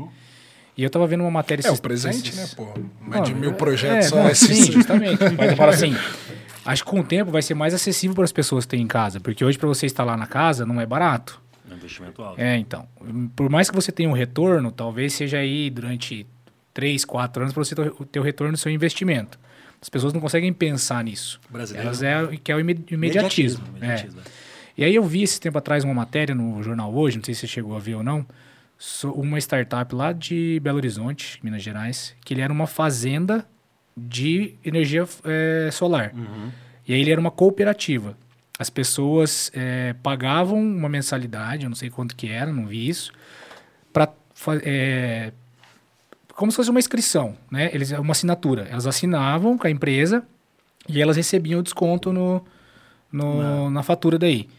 E 0.77 0.83
eu 0.83 0.89
tava 0.89 1.05
vendo 1.07 1.21
uma 1.21 1.31
matéria... 1.31 1.61
É 1.61 1.69
o 1.69 1.73
esses- 1.73 1.79
presente, 1.79 2.29
esses- 2.29 2.35
né, 2.35 2.55
pô? 2.55 2.67
Mais 3.01 3.23
de 3.25 3.33
Não, 3.33 3.39
mil 3.41 3.49
é- 3.51 3.53
projetos 3.53 4.05
é, 4.07 4.09
só 4.09 4.15
não, 4.17 4.23
vai 4.23 4.35
se 4.35 4.53
sim, 4.53 4.71
justamente. 4.71 5.17
Mas 5.37 5.51
eu 5.51 5.57
falo 5.57 5.69
assim, 5.71 5.93
acho 6.65 6.83
que 6.83 6.89
com 6.89 6.99
o 6.99 7.03
tempo 7.03 7.29
vai 7.31 7.41
ser 7.41 7.53
mais 7.53 7.73
acessível 7.73 8.15
para 8.15 8.23
as 8.23 8.31
pessoas 8.31 8.65
que 8.65 8.71
têm 8.71 8.81
em 8.81 8.87
casa, 8.87 9.19
porque 9.19 9.43
hoje 9.43 9.57
para 9.57 9.67
você 9.67 9.85
instalar 9.85 10.17
na 10.17 10.27
casa 10.27 10.65
não 10.65 10.79
é 10.79 10.85
barato. 10.85 11.41
É 11.69 11.73
um 11.73 11.77
investimento 11.77 12.21
alto. 12.21 12.39
É, 12.41 12.57
então. 12.57 12.87
Por 13.35 13.49
mais 13.49 13.69
que 13.69 13.75
você 13.75 13.91
tenha 13.91 14.09
um 14.09 14.13
retorno, 14.13 14.71
talvez 14.71 15.13
seja 15.13 15.37
aí 15.37 15.69
durante 15.69 16.25
3, 16.73 17.03
4 17.05 17.43
anos 17.43 17.53
para 17.53 17.63
você 17.63 17.75
ter 18.11 18.19
o 18.19 18.23
retorno 18.23 18.53
do 18.53 18.57
seu 18.59 18.71
investimento. 18.71 19.37
As 19.81 19.89
pessoas 19.89 20.13
não 20.13 20.21
conseguem 20.21 20.53
pensar 20.53 21.03
nisso. 21.03 21.39
Brasileiro. 21.49 21.87
Elas 21.87 22.03
é 22.03 22.37
que 22.43 22.51
é 22.51 22.55
o 22.55 22.59
ime- 22.59 22.85
imediatismo. 22.91 23.63
É. 23.75 23.77
imediatismo, 23.77 24.19
é. 24.21 24.23
E 24.77 24.83
aí 24.85 24.95
eu 24.95 25.03
vi 25.03 25.23
esse 25.23 25.39
tempo 25.39 25.57
atrás 25.57 25.83
uma 25.83 25.93
matéria 25.93 26.33
no 26.35 26.61
jornal 26.63 26.93
hoje, 26.93 27.17
não 27.17 27.23
sei 27.23 27.33
se 27.33 27.41
você 27.41 27.47
chegou 27.47 27.75
a 27.75 27.79
ver 27.79 27.95
ou 27.95 28.03
não, 28.03 28.25
uma 29.15 29.37
startup 29.39 29.93
lá 29.95 30.11
de 30.11 30.59
Belo 30.61 30.77
Horizonte, 30.77 31.39
Minas 31.43 31.61
Gerais, 31.61 32.15
que 32.25 32.33
ele 32.33 32.41
era 32.41 32.51
uma 32.51 32.67
fazenda 32.67 33.45
de 33.95 34.55
energia 34.63 35.05
eh, 35.23 35.69
solar. 35.71 36.11
Uhum. 36.15 36.49
E 36.87 36.93
aí 36.93 37.01
ele 37.01 37.11
era 37.11 37.19
uma 37.21 37.31
cooperativa. 37.31 38.17
As 38.57 38.69
pessoas 38.69 39.51
eh, 39.53 39.95
pagavam 40.01 40.59
uma 40.59 40.87
mensalidade, 40.89 41.63
eu 41.65 41.69
não 41.69 41.75
sei 41.75 41.89
quanto 41.89 42.15
que 42.15 42.27
era, 42.27 42.51
não 42.51 42.65
vi 42.67 42.87
isso, 42.87 43.11
para 43.93 44.09
como 46.35 46.51
se 46.51 46.55
fosse 46.55 46.69
uma 46.69 46.79
inscrição, 46.79 47.35
né? 47.51 47.69
Eles 47.73 47.91
uma 47.91 48.11
assinatura. 48.13 48.67
Elas 48.69 48.87
assinavam 48.87 49.57
com 49.57 49.67
a 49.67 49.69
empresa 49.69 50.23
e 50.89 51.01
elas 51.01 51.15
recebiam 51.17 51.59
o 51.59 51.63
desconto 51.63 52.11
no, 52.11 52.43
no- 53.11 53.69
na 53.69 53.83
fatura 53.83 54.17
daí. 54.17 54.49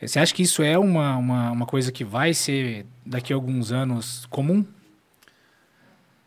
Você 0.00 0.18
acha 0.18 0.34
que 0.34 0.42
isso 0.42 0.62
é 0.62 0.78
uma, 0.78 1.16
uma, 1.16 1.50
uma 1.50 1.66
coisa 1.66 1.92
que 1.92 2.04
vai 2.04 2.32
ser 2.32 2.86
daqui 3.04 3.32
a 3.32 3.36
alguns 3.36 3.70
anos 3.70 4.24
comum? 4.26 4.64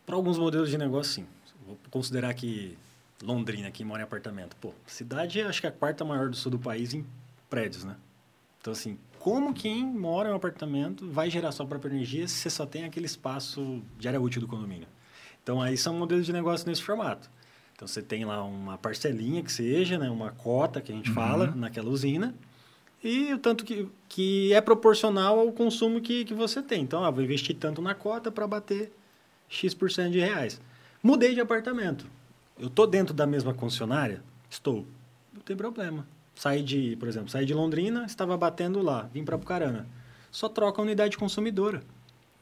Para 0.06 0.14
alguns 0.14 0.38
modelos 0.38 0.70
de 0.70 0.78
negócio, 0.78 1.14
sim. 1.14 1.26
Vou 1.66 1.78
considerar 1.90 2.32
que 2.34 2.78
Londrina, 3.22 3.70
que 3.70 3.84
mora 3.84 4.02
em 4.02 4.04
apartamento. 4.04 4.54
Pô, 4.56 4.72
cidade 4.86 5.40
acho 5.40 5.60
que 5.60 5.66
é 5.66 5.70
a 5.70 5.72
quarta 5.72 6.04
maior 6.04 6.28
do 6.28 6.36
sul 6.36 6.52
do 6.52 6.58
país 6.58 6.94
em 6.94 7.04
prédios, 7.50 7.84
né? 7.84 7.96
Então, 8.60 8.72
assim, 8.72 8.98
como 9.18 9.52
quem 9.52 9.84
mora 9.84 10.28
em 10.28 10.32
um 10.32 10.36
apartamento 10.36 11.10
vai 11.10 11.28
gerar 11.28 11.50
sua 11.50 11.66
própria 11.66 11.90
energia 11.90 12.28
se 12.28 12.34
você 12.34 12.50
só 12.50 12.66
tem 12.66 12.84
aquele 12.84 13.06
espaço 13.06 13.82
de 13.98 14.06
área 14.06 14.20
útil 14.20 14.40
do 14.40 14.46
condomínio? 14.46 14.86
Então, 15.42 15.60
aí 15.60 15.76
são 15.76 15.94
modelos 15.94 16.26
de 16.26 16.32
negócio 16.32 16.66
nesse 16.68 16.82
formato. 16.82 17.30
Então, 17.74 17.88
você 17.88 18.00
tem 18.00 18.24
lá 18.24 18.42
uma 18.44 18.78
parcelinha 18.78 19.42
que 19.42 19.52
seja, 19.52 19.98
né? 19.98 20.08
uma 20.08 20.30
cota 20.30 20.80
que 20.80 20.92
a 20.92 20.94
gente 20.94 21.10
fala 21.10 21.52
naquela 21.56 21.88
usina, 21.88 22.34
e 23.04 23.34
o 23.34 23.38
tanto 23.38 23.64
que, 23.64 23.86
que 24.08 24.52
é 24.54 24.60
proporcional 24.62 25.38
ao 25.38 25.52
consumo 25.52 26.00
que, 26.00 26.24
que 26.24 26.32
você 26.32 26.62
tem. 26.62 26.82
Então, 26.82 27.04
ah, 27.04 27.10
vou 27.10 27.22
investir 27.22 27.54
tanto 27.54 27.82
na 27.82 27.94
cota 27.94 28.30
para 28.30 28.46
bater 28.46 28.90
X% 29.48 30.10
de 30.10 30.18
reais. 30.20 30.58
Mudei 31.02 31.34
de 31.34 31.40
apartamento. 31.40 32.06
Eu 32.58 32.70
tô 32.70 32.86
dentro 32.86 33.12
da 33.12 33.26
mesma 33.26 33.52
concessionária? 33.52 34.22
Estou. 34.48 34.86
Não 35.34 35.42
tem 35.42 35.54
problema. 35.54 36.06
Saí 36.34 36.62
de, 36.62 36.96
por 36.96 37.06
exemplo, 37.06 37.28
saí 37.28 37.44
de 37.44 37.52
Londrina, 37.52 38.06
estava 38.06 38.36
batendo 38.36 38.80
lá, 38.80 39.08
vim 39.12 39.22
para 39.22 39.36
Pucarana. 39.36 39.86
Só 40.30 40.48
troca 40.48 40.80
a 40.80 40.84
unidade 40.84 41.18
consumidora. 41.18 41.82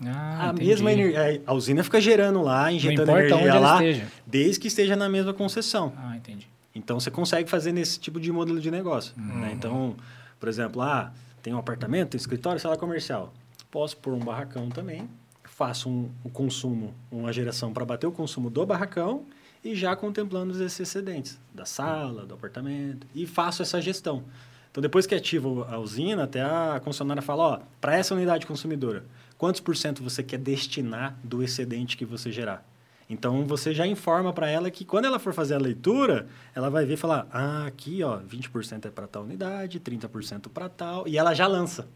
Ah, 0.04 0.48
a 0.48 0.52
entendi. 0.52 0.68
mesma 0.68 0.92
energia, 0.92 1.42
a 1.46 1.54
usina 1.54 1.84
fica 1.84 2.00
gerando 2.00 2.40
lá, 2.42 2.72
injetando 2.72 3.10
importa 3.10 3.34
energia 3.34 3.60
lá, 3.60 3.80
desde 4.26 4.60
que 4.60 4.68
esteja 4.68 4.96
na 4.96 5.08
mesma 5.08 5.34
concessão. 5.34 5.92
Ah, 5.96 6.16
entendi. 6.16 6.48
Então 6.74 6.98
você 6.98 7.10
consegue 7.10 7.50
fazer 7.50 7.72
nesse 7.72 8.00
tipo 8.00 8.18
de 8.18 8.32
modelo 8.32 8.60
de 8.60 8.70
negócio. 8.70 9.12
né? 9.16 9.50
Então, 9.52 9.94
por 10.42 10.48
exemplo, 10.48 10.82
ah, 10.82 11.12
tem 11.40 11.54
um 11.54 11.58
apartamento, 11.58 12.10
tem 12.10 12.18
um 12.18 12.20
escritório, 12.20 12.60
sala 12.60 12.76
comercial. 12.76 13.32
Posso 13.70 13.96
pôr 13.96 14.12
um 14.12 14.18
barracão 14.18 14.68
também, 14.70 15.08
faço 15.44 15.88
um, 15.88 16.10
um 16.24 16.28
consumo, 16.28 16.92
uma 17.12 17.32
geração 17.32 17.72
para 17.72 17.84
bater 17.84 18.08
o 18.08 18.10
consumo 18.10 18.50
do 18.50 18.66
barracão 18.66 19.24
e 19.62 19.72
já 19.76 19.94
contemplando 19.94 20.52
esses 20.52 20.80
excedentes 20.80 21.38
da 21.54 21.64
sala, 21.64 22.26
do 22.26 22.34
apartamento 22.34 23.06
e 23.14 23.24
faço 23.24 23.62
essa 23.62 23.80
gestão. 23.80 24.24
Então, 24.68 24.82
depois 24.82 25.06
que 25.06 25.14
ativo 25.14 25.62
a 25.70 25.78
usina, 25.78 26.24
até 26.24 26.42
a 26.42 26.80
concessionária 26.82 27.22
fala, 27.22 27.42
ó, 27.44 27.60
para 27.80 27.96
essa 27.96 28.12
unidade 28.12 28.44
consumidora, 28.44 29.04
quantos 29.38 29.60
por 29.60 29.76
cento 29.76 30.02
você 30.02 30.24
quer 30.24 30.38
destinar 30.38 31.16
do 31.22 31.40
excedente 31.40 31.96
que 31.96 32.04
você 32.04 32.32
gerar? 32.32 32.66
Então 33.12 33.44
você 33.44 33.74
já 33.74 33.86
informa 33.86 34.32
para 34.32 34.48
ela 34.48 34.70
que 34.70 34.86
quando 34.86 35.04
ela 35.04 35.18
for 35.18 35.34
fazer 35.34 35.54
a 35.54 35.58
leitura, 35.58 36.26
ela 36.54 36.70
vai 36.70 36.86
ver 36.86 36.94
e 36.94 36.96
falar: 36.96 37.26
ah, 37.30 37.66
aqui 37.66 38.02
ó, 38.02 38.18
20% 38.18 38.86
é 38.86 38.90
para 38.90 39.06
tal 39.06 39.22
unidade, 39.22 39.78
30% 39.78 40.48
para 40.48 40.68
tal, 40.68 41.06
e 41.06 41.18
ela 41.18 41.34
já 41.34 41.46
lança 41.46 41.86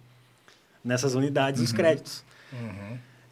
nessas 0.84 1.14
unidades 1.14 1.62
os 1.62 1.72
créditos. 1.72 2.22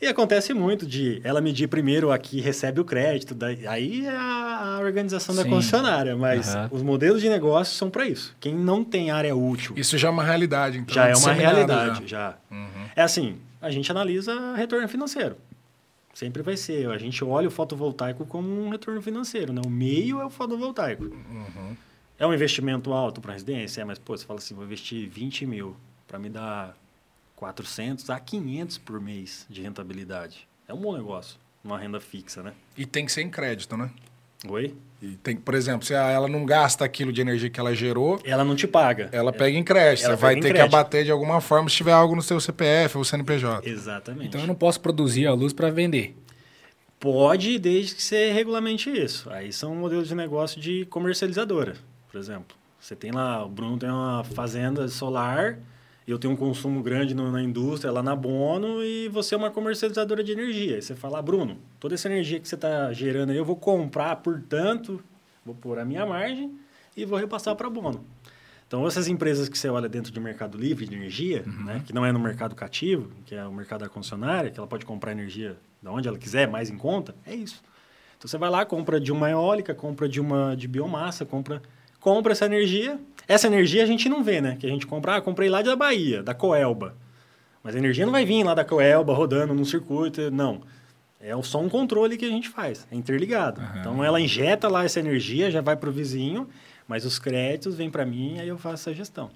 E 0.00 0.06
acontece 0.06 0.52
muito 0.52 0.86
de 0.86 1.20
ela 1.22 1.40
medir 1.40 1.68
primeiro 1.68 2.10
aqui 2.10 2.40
recebe 2.40 2.80
o 2.80 2.84
crédito, 2.84 3.34
daí, 3.34 3.66
aí 3.66 4.06
é 4.06 4.10
a, 4.10 4.76
a 4.76 4.80
organização 4.80 5.34
da 5.34 5.42
Sim. 5.44 5.50
concessionária, 5.50 6.16
mas 6.16 6.54
Aham. 6.54 6.68
os 6.72 6.82
modelos 6.82 7.22
de 7.22 7.28
negócio 7.28 7.74
são 7.74 7.88
para 7.88 8.06
isso. 8.06 8.34
Quem 8.40 8.54
não 8.54 8.84
tem 8.84 9.10
área 9.10 9.34
útil 9.34 9.72
Isso 9.76 9.96
já 9.96 10.08
é 10.08 10.10
uma 10.10 10.24
realidade, 10.24 10.78
então. 10.78 10.94
já 10.94 11.08
é 11.08 11.14
uma 11.14 11.32
realidade, 11.32 12.06
já. 12.06 12.36
já. 12.50 12.58
É 12.96 13.02
assim, 13.02 13.38
a 13.62 13.70
gente 13.70 13.90
analisa 13.90 14.54
retorno 14.56 14.88
financeiro. 14.88 15.36
Sempre 16.14 16.42
vai 16.42 16.56
ser. 16.56 16.88
A 16.90 16.96
gente 16.96 17.24
olha 17.24 17.48
o 17.48 17.50
fotovoltaico 17.50 18.24
como 18.24 18.48
um 18.48 18.70
retorno 18.70 19.02
financeiro, 19.02 19.52
né? 19.52 19.60
O 19.66 19.68
meio 19.68 20.20
é 20.20 20.24
o 20.24 20.30
fotovoltaico. 20.30 21.10
É 22.16 22.24
um 22.24 22.32
investimento 22.32 22.92
alto 22.92 23.20
para 23.20 23.32
residência? 23.32 23.82
É, 23.82 23.84
mas, 23.84 23.98
pô, 23.98 24.16
você 24.16 24.24
fala 24.24 24.38
assim, 24.38 24.54
vou 24.54 24.64
investir 24.64 25.08
20 25.08 25.44
mil 25.44 25.76
para 26.06 26.16
me 26.18 26.30
dar 26.30 26.76
400 27.34 28.08
a 28.10 28.20
500 28.20 28.78
por 28.78 29.00
mês 29.00 29.44
de 29.50 29.60
rentabilidade. 29.62 30.46
É 30.68 30.72
um 30.72 30.80
bom 30.80 30.96
negócio, 30.96 31.36
uma 31.64 31.76
renda 31.76 32.00
fixa, 32.00 32.42
né? 32.42 32.54
E 32.76 32.86
tem 32.86 33.04
que 33.04 33.12
ser 33.12 33.22
em 33.22 33.30
crédito, 33.30 33.76
né? 33.76 33.90
Oi? 34.48 34.74
E 35.02 35.16
tem, 35.22 35.36
por 35.36 35.54
exemplo, 35.54 35.84
se 35.86 35.92
ela 35.92 36.26
não 36.28 36.46
gasta 36.46 36.84
aquilo 36.84 37.12
de 37.12 37.20
energia 37.20 37.50
que 37.50 37.60
ela 37.60 37.74
gerou, 37.74 38.18
Ela 38.24 38.42
não 38.44 38.56
te 38.56 38.66
paga. 38.66 39.10
ela 39.12 39.32
pega 39.32 39.56
em 39.58 39.62
crédito. 39.62 40.06
Ela 40.06 40.16
Você 40.16 40.20
vai 40.22 40.34
ter 40.36 40.40
que 40.42 40.48
crédito. 40.54 40.74
abater 40.74 41.04
de 41.04 41.10
alguma 41.10 41.40
forma 41.42 41.68
se 41.68 41.76
tiver 41.76 41.92
algo 41.92 42.16
no 42.16 42.22
seu 42.22 42.40
CPF 42.40 42.96
ou 42.96 43.04
CNPJ. 43.04 43.68
Exatamente. 43.68 44.28
Então 44.28 44.40
eu 44.40 44.46
não 44.46 44.54
posso 44.54 44.80
produzir 44.80 45.26
a 45.26 45.34
luz 45.34 45.52
para 45.52 45.70
vender. 45.70 46.16
Pode, 46.98 47.58
desde 47.58 47.94
que 47.96 48.02
você 48.02 48.32
regulamente 48.32 48.88
isso. 48.90 49.28
Aí 49.30 49.52
são 49.52 49.74
modelos 49.74 50.08
de 50.08 50.14
negócio 50.14 50.58
de 50.60 50.86
comercializadora, 50.86 51.74
por 52.10 52.18
exemplo. 52.18 52.56
Você 52.80 52.96
tem 52.96 53.10
lá, 53.10 53.44
o 53.44 53.48
Bruno 53.48 53.76
tem 53.78 53.90
uma 53.90 54.24
fazenda 54.24 54.88
solar, 54.88 55.58
eu 56.12 56.18
tenho 56.18 56.34
um 56.34 56.36
consumo 56.36 56.82
grande 56.82 57.14
no- 57.14 57.30
na 57.32 57.42
indústria, 57.42 57.90
lá 57.92 58.02
na 58.02 58.14
Bono, 58.14 58.82
e 58.82 59.08
você 59.08 59.34
é 59.34 59.38
uma 59.38 59.50
comercializadora 59.50 60.22
de 60.22 60.32
energia. 60.32 60.76
Aí 60.76 60.82
você 60.82 60.94
fala, 60.94 61.18
ah, 61.18 61.22
Bruno, 61.22 61.56
toda 61.80 61.94
essa 61.94 62.08
energia 62.08 62.38
que 62.38 62.48
você 62.48 62.54
está 62.54 62.92
gerando 62.92 63.30
aí, 63.30 63.36
eu 63.36 63.44
vou 63.44 63.56
comprar 63.56 64.16
por 64.16 64.40
tanto, 64.42 65.02
vou 65.44 65.54
pôr 65.54 65.78
a 65.78 65.84
minha 65.84 66.04
margem 66.04 66.52
e 66.96 67.04
vou 67.04 67.18
repassar 67.18 67.56
para 67.56 67.66
a 67.66 67.70
Bono. 67.70 68.04
Então, 68.66 68.86
essas 68.86 69.08
empresas 69.08 69.48
que 69.48 69.56
você 69.58 69.68
olha 69.68 69.88
dentro 69.88 70.10
do 70.12 70.20
mercado 70.20 70.58
livre 70.58 70.86
de 70.86 70.94
energia, 70.94 71.44
né, 71.46 71.82
que 71.86 71.92
não 71.92 72.04
é 72.04 72.10
no 72.10 72.18
mercado 72.18 72.54
cativo, 72.54 73.10
que 73.24 73.34
é 73.34 73.44
o 73.44 73.52
mercado 73.52 73.80
da 73.80 73.88
concessionária, 73.88 74.50
que 74.50 74.58
ela 74.58 74.66
pode 74.66 74.84
comprar 74.84 75.12
energia 75.12 75.56
de 75.82 75.88
onde 75.88 76.08
ela 76.08 76.18
quiser, 76.18 76.48
mais 76.48 76.70
em 76.70 76.76
conta, 76.76 77.14
é 77.26 77.34
isso. 77.34 77.62
Então, 78.16 78.26
você 78.28 78.38
vai 78.38 78.48
lá, 78.50 78.64
compra 78.64 78.98
de 78.98 79.12
uma 79.12 79.30
eólica, 79.30 79.74
compra 79.74 80.08
de 80.08 80.18
uma 80.20 80.56
de 80.56 80.66
biomassa, 80.66 81.26
compra, 81.26 81.62
compra 82.00 82.32
essa 82.32 82.46
energia. 82.46 82.98
Essa 83.26 83.46
energia 83.46 83.82
a 83.82 83.86
gente 83.86 84.08
não 84.08 84.22
vê, 84.22 84.40
né? 84.40 84.56
Que 84.58 84.66
a 84.66 84.70
gente 84.70 84.86
compra, 84.86 85.16
ah, 85.16 85.20
comprei 85.20 85.48
lá 85.48 85.62
da 85.62 85.76
Bahia, 85.76 86.22
da 86.22 86.34
Coelba. 86.34 86.94
Mas 87.62 87.74
a 87.74 87.78
energia 87.78 88.04
não 88.04 88.12
vai 88.12 88.24
vir 88.24 88.44
lá 88.44 88.54
da 88.54 88.64
Coelba 88.64 89.14
rodando 89.14 89.54
num 89.54 89.64
circuito, 89.64 90.30
não. 90.30 90.62
É 91.20 91.30
só 91.42 91.58
um 91.58 91.70
controle 91.70 92.18
que 92.18 92.24
a 92.26 92.28
gente 92.28 92.50
faz, 92.50 92.86
é 92.92 92.94
interligado. 92.94 93.62
Então 93.80 94.04
ela 94.04 94.20
injeta 94.20 94.68
lá 94.68 94.84
essa 94.84 95.00
energia, 95.00 95.50
já 95.50 95.62
vai 95.62 95.74
para 95.74 95.88
o 95.88 95.92
vizinho, 95.92 96.46
mas 96.86 97.06
os 97.06 97.18
créditos 97.18 97.76
vêm 97.76 97.90
para 97.90 98.04
mim, 98.04 98.38
aí 98.38 98.48
eu 98.48 98.58
faço 98.58 98.90
essa 98.90 98.94
gestão. 98.94 99.30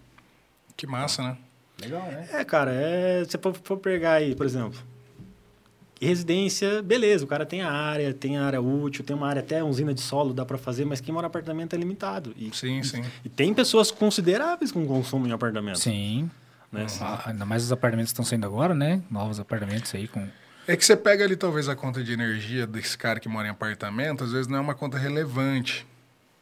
Que 0.77 0.87
massa, 0.87 1.23
né? 1.23 1.37
Legal, 1.81 2.03
né? 2.03 2.29
É, 2.33 2.45
cara, 2.45 2.73
é, 2.73 3.25
se 3.25 3.39
for 3.63 3.79
pegar 3.79 4.15
aí, 4.15 4.35
por 4.35 4.45
exemplo, 4.45 4.79
residência, 6.07 6.83
beleza, 6.83 7.25
o 7.25 7.29
cara 7.29 7.45
tem 7.47 7.63
a 7.63 7.71
área, 7.71 8.13
tem 8.15 8.37
a 8.39 8.45
área 8.45 8.61
útil, 8.61 9.05
tem 9.05 9.15
uma 9.17 9.29
área 9.29 9.41
até 9.41 9.63
usina 9.63 9.93
de 9.95 10.01
solo, 10.01 10.33
dá 10.33 10.45
para 10.45 10.59
fazer, 10.59 10.85
mas 10.85 11.01
quem 11.01 11.13
mora 11.13 11.27
em 11.27 11.29
apartamento 11.29 11.75
é 11.75 11.79
limitado. 11.79 12.33
E, 12.37 12.51
Sim, 12.55 12.83
sim. 12.83 13.03
e 13.25 13.29
tem 13.29 13.53
pessoas 13.55 13.91
consideráveis 13.91 14.71
com 14.73 14.87
consumo 14.87 15.27
em 15.27 15.33
apartamento. 15.33 15.79
Sim. 15.79 16.31
Né? 16.71 16.87
Ah, 17.01 17.23
ainda 17.27 17.45
mais 17.47 17.65
os 17.65 17.73
apartamentos 17.73 18.11
que 18.13 18.15
estão 18.15 18.25
saindo 18.25 18.45
agora, 18.47 18.75
né? 18.75 19.01
Novos 19.11 19.41
apartamentos 19.41 19.95
aí 19.95 20.07
com. 20.07 20.27
É 20.67 20.77
que 20.77 20.85
você 20.85 20.95
pega 20.95 21.25
ali 21.25 21.35
talvez 21.35 21.67
a 21.69 21.75
conta 21.75 22.05
de 22.05 22.13
energia 22.13 22.67
desse 22.67 22.97
cara 22.99 23.19
que 23.19 23.29
mora 23.29 23.49
em 23.49 23.51
apartamento, 23.51 24.23
às 24.23 24.33
vezes 24.33 24.47
não 24.49 24.59
é 24.59 24.61
uma 24.61 24.75
conta 24.75 24.99
relevante. 24.99 25.87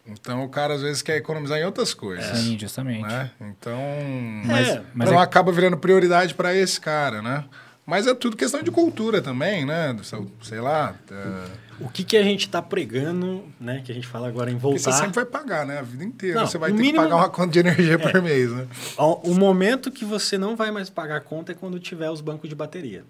Então 0.04 0.44
o 0.44 0.48
cara 0.48 0.74
às 0.74 0.82
vezes 0.82 1.00
quer 1.00 1.16
economizar 1.16 1.58
em 1.58 1.64
outras 1.64 1.94
coisas. 1.94 2.36
Sim, 2.38 2.58
justamente. 2.58 3.02
Né? 3.02 3.30
Então, 3.40 3.78
Mas- 4.44 4.68
mas, 4.68 4.82
mas 4.94 5.08
então 5.08 5.20
é- 5.20 5.22
acaba 5.24 5.52
virando 5.52 5.76
prioridade 5.78 6.34
para 6.34 6.52
esse 6.54 6.80
cara, 6.80 7.22
né? 7.22 7.44
Mas 7.86 8.08
é 8.08 8.14
tudo 8.14 8.36
questão 8.36 8.64
de 8.64 8.70
cultura 8.72 9.22
também, 9.22 9.64
né? 9.64 9.96
Sei 10.42 10.60
lá. 10.60 10.96
É... 11.08 11.66
O 11.78 11.88
que, 11.88 12.02
que 12.02 12.16
a 12.16 12.22
gente 12.22 12.46
está 12.46 12.60
pregando, 12.60 13.44
né? 13.60 13.80
Que 13.84 13.92
a 13.92 13.94
gente 13.94 14.08
fala 14.08 14.26
agora 14.26 14.50
em 14.50 14.56
voltar. 14.56 14.80
Porque 14.80 14.92
você 14.92 14.98
sempre 14.98 15.14
vai 15.14 15.24
pagar, 15.24 15.64
né? 15.64 15.78
A 15.78 15.82
vida 15.82 16.02
inteira. 16.02 16.40
Não, 16.40 16.46
você 16.48 16.58
vai 16.58 16.72
ter 16.72 16.76
mínimo... 16.76 16.98
que 16.98 17.04
pagar 17.04 17.16
uma 17.16 17.28
conta 17.28 17.52
de 17.52 17.60
energia 17.60 17.94
é. 17.94 17.98
por 17.98 18.20
mês, 18.20 18.50
né? 18.50 18.66
O 18.98 19.34
momento 19.34 19.92
que 19.92 20.04
você 20.04 20.36
não 20.36 20.56
vai 20.56 20.72
mais 20.72 20.90
pagar 20.90 21.18
a 21.18 21.20
conta 21.20 21.52
é 21.52 21.54
quando 21.54 21.78
tiver 21.78 22.10
os 22.10 22.20
bancos 22.20 22.48
de 22.48 22.56
bateria. 22.56 23.04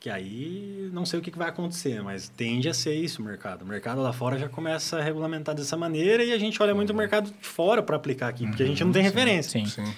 Que 0.00 0.10
aí 0.10 0.90
não 0.92 1.06
sei 1.06 1.20
o 1.20 1.22
que, 1.22 1.30
que 1.30 1.38
vai 1.38 1.48
acontecer, 1.48 2.02
mas 2.02 2.28
tende 2.28 2.68
a 2.68 2.74
ser 2.74 2.94
isso 2.94 3.22
o 3.22 3.24
mercado. 3.24 3.62
O 3.62 3.66
mercado 3.66 4.00
lá 4.02 4.12
fora 4.12 4.36
já 4.36 4.48
começa 4.48 4.98
a 4.98 5.02
regulamentar 5.02 5.54
dessa 5.54 5.76
maneira 5.76 6.24
e 6.24 6.32
a 6.32 6.38
gente 6.38 6.60
olha 6.60 6.74
muito 6.74 6.90
o 6.90 6.94
mercado 6.94 7.30
de 7.30 7.46
fora 7.46 7.82
para 7.82 7.94
aplicar 7.94 8.28
aqui, 8.28 8.46
porque 8.46 8.64
a 8.64 8.66
gente 8.66 8.82
não 8.82 8.90
tem 8.90 9.02
sim, 9.02 9.08
referência. 9.08 9.60
Sim. 9.60 9.66
sim. 9.66 9.94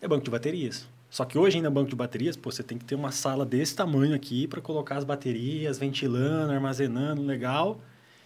É 0.00 0.06
banco 0.06 0.24
de 0.24 0.30
baterias. 0.30 0.86
Só 1.10 1.24
que 1.24 1.36
hoje 1.36 1.56
ainda 1.56 1.68
banco 1.68 1.90
de 1.90 1.96
baterias, 1.96 2.36
pô, 2.36 2.52
você 2.52 2.62
tem 2.62 2.78
que 2.78 2.84
ter 2.84 2.94
uma 2.94 3.10
sala 3.10 3.44
desse 3.44 3.74
tamanho 3.74 4.14
aqui 4.14 4.46
para 4.46 4.60
colocar 4.60 4.96
as 4.96 5.04
baterias, 5.04 5.76
ventilando, 5.76 6.52
armazenando, 6.52 7.20
legal. 7.20 7.80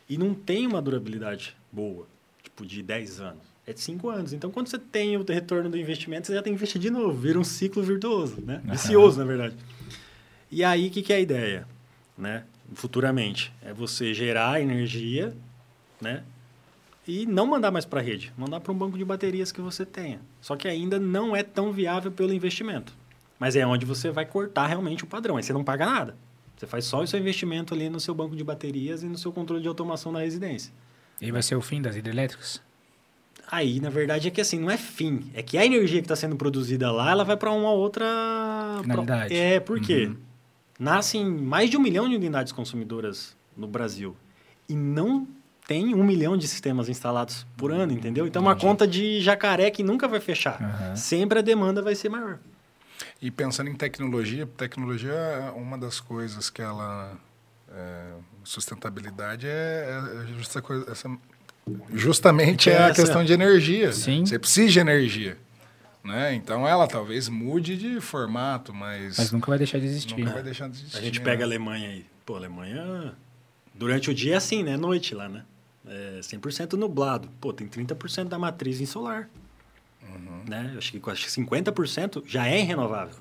E 0.08 0.18
não 0.18 0.34
tem 0.34 0.66
uma 0.66 0.82
durabilidade 0.82 1.56
boa, 1.72 2.06
tipo 2.42 2.66
de 2.66 2.82
10 2.82 3.20
anos. 3.20 3.42
É 3.66 3.72
de 3.72 3.80
5 3.80 4.10
anos. 4.10 4.32
Então, 4.34 4.50
quando 4.50 4.68
você 4.68 4.78
tem 4.78 5.16
o 5.16 5.24
retorno 5.24 5.70
do 5.70 5.78
investimento, 5.78 6.26
você 6.26 6.34
já 6.34 6.42
tem 6.42 6.52
que 6.52 6.58
investir 6.58 6.78
de 6.78 6.90
novo. 6.90 7.18
Vira 7.18 7.38
um 7.38 7.44
ciclo 7.44 7.82
virtuoso, 7.82 8.42
né? 8.42 8.60
Vicioso, 8.64 9.18
na 9.18 9.24
verdade. 9.24 9.56
E 10.50 10.62
aí, 10.62 10.88
o 10.88 10.90
que, 10.90 11.00
que 11.00 11.12
é 11.12 11.16
a 11.16 11.20
ideia? 11.20 11.66
Né? 12.18 12.44
Futuramente, 12.74 13.50
é 13.62 13.72
você 13.72 14.12
gerar 14.12 14.60
energia, 14.60 15.34
né? 16.00 16.22
E 17.06 17.26
não 17.26 17.46
mandar 17.46 17.70
mais 17.70 17.84
para 17.84 18.00
a 18.00 18.02
rede, 18.02 18.32
mandar 18.36 18.60
para 18.60 18.72
um 18.72 18.76
banco 18.76 18.96
de 18.96 19.04
baterias 19.04 19.52
que 19.52 19.60
você 19.60 19.84
tenha. 19.84 20.20
Só 20.40 20.56
que 20.56 20.66
ainda 20.66 20.98
não 20.98 21.36
é 21.36 21.42
tão 21.42 21.72
viável 21.72 22.10
pelo 22.10 22.32
investimento. 22.32 22.94
Mas 23.38 23.56
é 23.56 23.66
onde 23.66 23.84
você 23.84 24.10
vai 24.10 24.24
cortar 24.24 24.66
realmente 24.66 25.04
o 25.04 25.06
padrão. 25.06 25.36
Aí 25.36 25.42
você 25.42 25.52
não 25.52 25.64
paga 25.64 25.84
nada. 25.84 26.16
Você 26.56 26.66
faz 26.66 26.84
só 26.84 27.02
o 27.02 27.06
seu 27.06 27.18
investimento 27.18 27.74
ali 27.74 27.90
no 27.90 28.00
seu 28.00 28.14
banco 28.14 28.34
de 28.34 28.44
baterias 28.44 29.02
e 29.02 29.06
no 29.06 29.18
seu 29.18 29.32
controle 29.32 29.60
de 29.60 29.68
automação 29.68 30.12
da 30.12 30.20
residência. 30.20 30.72
E 31.20 31.30
vai 31.30 31.42
ser 31.42 31.56
o 31.56 31.60
fim 31.60 31.82
das 31.82 31.96
hidrelétricas? 31.96 32.62
Aí, 33.50 33.80
na 33.80 33.90
verdade, 33.90 34.28
é 34.28 34.30
que 34.30 34.40
assim, 34.40 34.58
não 34.58 34.70
é 34.70 34.76
fim. 34.76 35.30
É 35.34 35.42
que 35.42 35.58
a 35.58 35.66
energia 35.66 36.00
que 36.00 36.06
está 36.06 36.16
sendo 36.16 36.36
produzida 36.36 36.90
lá, 36.90 37.10
ela 37.10 37.24
vai 37.24 37.36
para 37.36 37.50
uma 37.50 37.70
outra... 37.70 38.06
Finalidade. 38.80 39.34
É, 39.34 39.60
por 39.60 39.80
quê? 39.80 40.06
Uhum. 40.06 40.16
Nascem 40.78 41.24
mais 41.24 41.68
de 41.68 41.76
um 41.76 41.80
milhão 41.80 42.08
de 42.08 42.16
unidades 42.16 42.52
consumidoras 42.52 43.36
no 43.56 43.66
Brasil. 43.66 44.16
E 44.68 44.74
não 44.74 45.28
tem 45.66 45.94
um 45.94 46.04
milhão 46.04 46.36
de 46.36 46.46
sistemas 46.46 46.88
instalados 46.88 47.46
por 47.56 47.72
ano, 47.72 47.92
entendeu? 47.92 48.26
Então, 48.26 48.42
é 48.42 48.44
uma 48.44 48.56
conta 48.56 48.86
de 48.86 49.20
jacaré 49.20 49.70
que 49.70 49.82
nunca 49.82 50.06
vai 50.06 50.20
fechar. 50.20 50.60
Uhum. 50.60 50.96
Sempre 50.96 51.38
a 51.38 51.42
demanda 51.42 51.80
vai 51.80 51.94
ser 51.94 52.08
maior. 52.08 52.38
E 53.20 53.30
pensando 53.30 53.70
em 53.70 53.74
tecnologia, 53.74 54.46
tecnologia 54.56 55.12
é 55.12 55.50
uma 55.50 55.78
das 55.78 56.00
coisas 56.00 56.50
que 56.50 56.62
ela... 56.62 57.16
É, 57.76 58.12
sustentabilidade 58.44 59.46
é, 59.46 59.88
é 59.88 60.26
justa 60.36 60.62
coisa, 60.62 60.90
essa, 60.90 61.10
justamente 61.92 62.70
é, 62.70 62.74
é 62.74 62.84
a 62.84 62.94
questão 62.94 63.24
de 63.24 63.32
energia. 63.32 63.92
Sim. 63.92 64.24
Você 64.24 64.38
precisa 64.38 64.72
de 64.72 64.78
energia. 64.78 65.38
Né? 66.04 66.34
Então 66.34 66.68
ela 66.68 66.86
talvez 66.86 67.28
mude 67.30 67.76
de 67.78 68.00
formato, 68.00 68.74
mas. 68.74 69.16
Mas 69.16 69.32
nunca 69.32 69.46
vai 69.46 69.56
deixar 69.56 69.78
de 69.78 69.86
existir. 69.86 70.18
Nunca 70.18 70.34
vai 70.34 70.42
deixar 70.42 70.68
de 70.68 70.76
existir. 70.76 70.98
A 70.98 71.00
gente 71.00 71.20
pega 71.20 71.38
né? 71.38 71.42
a 71.42 71.46
Alemanha 71.46 71.88
aí. 71.88 72.06
Pô, 72.26 72.34
a 72.34 72.36
Alemanha. 72.36 73.14
Durante 73.74 74.10
o 74.10 74.14
dia 74.14 74.34
é 74.34 74.36
assim, 74.36 74.62
né? 74.62 74.76
Noite 74.76 75.14
lá, 75.14 75.28
né? 75.28 75.42
É 75.86 76.20
100% 76.20 76.74
nublado. 76.74 77.28
Pô, 77.40 77.52
tem 77.52 77.68
30% 77.68 78.24
da 78.24 78.38
matriz 78.38 78.80
em 78.80 78.86
solar. 78.86 79.28
Uhum. 80.02 80.42
Né? 80.48 80.74
Acho 80.76 80.92
que, 80.92 81.10
acho 81.10 81.24
que 81.26 81.30
50% 81.30 82.22
já 82.26 82.46
é 82.46 82.60
renovável. 82.60 83.16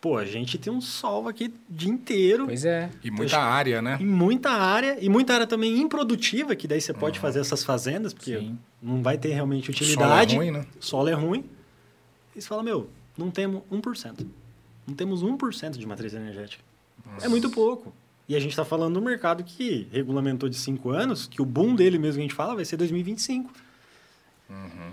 Pô, 0.00 0.18
a 0.18 0.24
gente 0.26 0.58
tem 0.58 0.70
um 0.70 0.82
sol 0.82 1.28
aqui 1.28 1.46
o 1.46 1.72
dia 1.72 1.90
inteiro. 1.90 2.44
Pois 2.44 2.64
é. 2.64 2.90
E 3.02 3.10
muita 3.10 3.38
área, 3.38 3.80
né? 3.80 3.96
E 3.98 4.04
muita 4.04 4.50
área. 4.50 4.98
E 5.00 5.08
muita 5.08 5.32
área 5.32 5.46
também 5.46 5.78
improdutiva, 5.78 6.54
que 6.54 6.68
daí 6.68 6.80
você 6.80 6.92
pode 6.92 7.18
uhum. 7.18 7.22
fazer 7.22 7.40
essas 7.40 7.64
fazendas, 7.64 8.12
porque 8.12 8.38
Sim. 8.38 8.58
não 8.82 9.02
vai 9.02 9.16
ter 9.16 9.32
realmente 9.32 9.70
utilidade. 9.70 10.36
O 10.36 10.38
solo 10.38 10.42
é 10.42 10.44
ruim, 10.44 10.50
né? 10.50 10.66
Solo 10.78 11.08
é 11.08 11.14
ruim. 11.14 11.44
E 12.36 12.42
você 12.42 12.48
fala, 12.48 12.62
meu, 12.62 12.90
não 13.16 13.30
temos 13.30 13.62
1%. 13.72 14.26
Não 14.86 14.94
temos 14.94 15.24
1% 15.24 15.70
de 15.78 15.86
matriz 15.86 16.12
energética. 16.12 16.62
Nossa. 17.06 17.24
É 17.24 17.28
muito 17.28 17.48
pouco. 17.48 17.94
E 18.28 18.34
a 18.34 18.40
gente 18.40 18.50
está 18.50 18.64
falando 18.64 18.94
do 18.94 19.02
mercado 19.02 19.44
que 19.44 19.86
regulamentou 19.92 20.48
de 20.48 20.56
cinco 20.56 20.90
anos, 20.90 21.26
que 21.26 21.42
o 21.42 21.44
boom 21.44 21.74
dele 21.74 21.98
mesmo 21.98 22.14
que 22.14 22.20
a 22.20 22.22
gente 22.22 22.34
fala 22.34 22.54
vai 22.54 22.64
ser 22.64 22.76
2025. 22.76 23.52
Uhum. 24.48 24.92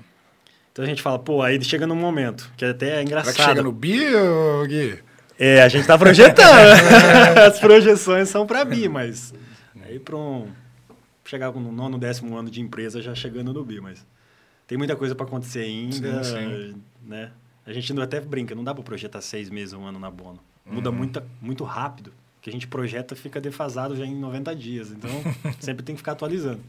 Então 0.72 0.84
a 0.84 0.88
gente 0.88 1.02
fala, 1.02 1.18
pô, 1.20 1.42
aí 1.42 1.62
chega 1.64 1.88
num 1.88 1.96
momento, 1.96 2.52
que 2.58 2.66
até 2.66 3.00
é 3.00 3.02
engraçado. 3.02 3.34
Será 3.34 3.48
que 3.48 3.52
chega 3.52 3.64
no 3.64 3.72
bi, 3.72 4.00
Gui? 4.68 5.00
É, 5.40 5.62
a 5.62 5.70
gente 5.70 5.82
está 5.82 5.98
projetando. 5.98 6.72
As 7.48 7.60
projeções 7.60 8.30
são 8.30 8.46
para 8.46 8.66
bi, 8.66 8.90
mas 8.90 9.34
aí 9.84 10.00
para 10.00 10.16
um 10.16 10.48
chegar 11.24 11.52
no 11.54 11.72
nono, 11.72 11.98
décimo 11.98 12.36
ano 12.38 12.50
de 12.50 12.60
empresa 12.60 13.02
já 13.02 13.16
chegando 13.16 13.54
no 13.54 13.64
bi, 13.64 13.80
mas 13.80 14.06
tem 14.68 14.78
muita 14.78 14.98
coisa 14.98 15.16
para 15.16 15.26
acontecer 15.26 15.62
ainda, 15.62 16.24
sim, 16.24 16.34
sim. 16.34 16.82
né? 17.04 17.32
A 17.66 17.72
gente 17.72 17.98
até 18.02 18.20
brinca, 18.20 18.54
não 18.54 18.64
dá 18.64 18.74
para 18.74 18.84
projetar 18.84 19.22
seis 19.22 19.50
meses, 19.50 19.74
um 19.74 19.86
ano 19.86 20.00
na 20.00 20.12
Bono. 20.12 20.40
Muda 20.66 20.90
uhum. 20.90 20.96
muito, 20.96 21.24
muito 21.42 21.64
rápido 21.64 22.12
que 22.42 22.50
a 22.50 22.54
gente 22.54 22.68
projeta 22.68 23.16
fica 23.16 23.40
defasado 23.40 23.96
já 23.96 24.06
em 24.06 24.16
90 24.16 24.56
dias. 24.56 24.92
Então, 24.92 25.10
sempre 25.60 25.84
tem 25.84 25.96
que 25.96 26.00
ficar 26.00 26.14
atualizando. 26.14 26.62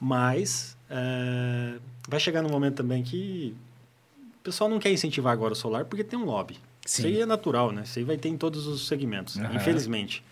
Mas 0.00 0.76
é, 0.90 1.78
vai 2.08 2.18
chegar 2.18 2.42
no 2.42 2.48
momento 2.48 2.76
também 2.76 3.02
que 3.02 3.54
o 4.40 4.42
pessoal 4.42 4.68
não 4.68 4.80
quer 4.80 4.90
incentivar 4.90 5.32
agora 5.32 5.52
o 5.52 5.56
solar 5.56 5.84
porque 5.84 6.02
tem 6.02 6.18
um 6.18 6.24
lobby. 6.24 6.54
Sim. 6.84 7.02
Isso 7.02 7.06
aí 7.06 7.20
é 7.20 7.26
natural, 7.26 7.70
né? 7.70 7.82
Isso 7.84 7.98
aí 7.98 8.04
vai 8.04 8.16
ter 8.16 8.28
em 8.28 8.36
todos 8.36 8.66
os 8.66 8.88
segmentos, 8.88 9.36
uhum. 9.36 9.54
infelizmente. 9.54 10.24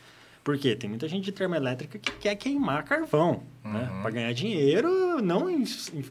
Por 0.43 0.59
quê? 0.59 0.74
Tem 0.74 0.90
muita 0.90 1.06
gente 1.06 1.24
de 1.24 1.32
termoelétrica 1.32 1.98
que 1.98 2.10
quer 2.12 2.35
queimar 2.35 2.82
carvão, 2.85 3.43
né? 3.62 3.70
uhum. 3.70 3.72
né? 3.72 4.02
Para 4.02 4.10
ganhar 4.10 4.32
dinheiro, 4.32 5.22
não 5.22 5.48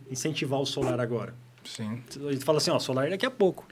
incentivar 0.10 0.60
o 0.62 0.66
solar 0.66 1.00
agora. 1.00 1.36
Sim. 1.66 2.02
A 2.26 2.32
gente 2.32 2.46
fala 2.46 2.60
assim, 2.60 2.72
ó, 2.72 2.80
solar 2.80 3.10
daqui 3.10 3.26
a 3.26 3.32
pouco. 3.32 3.68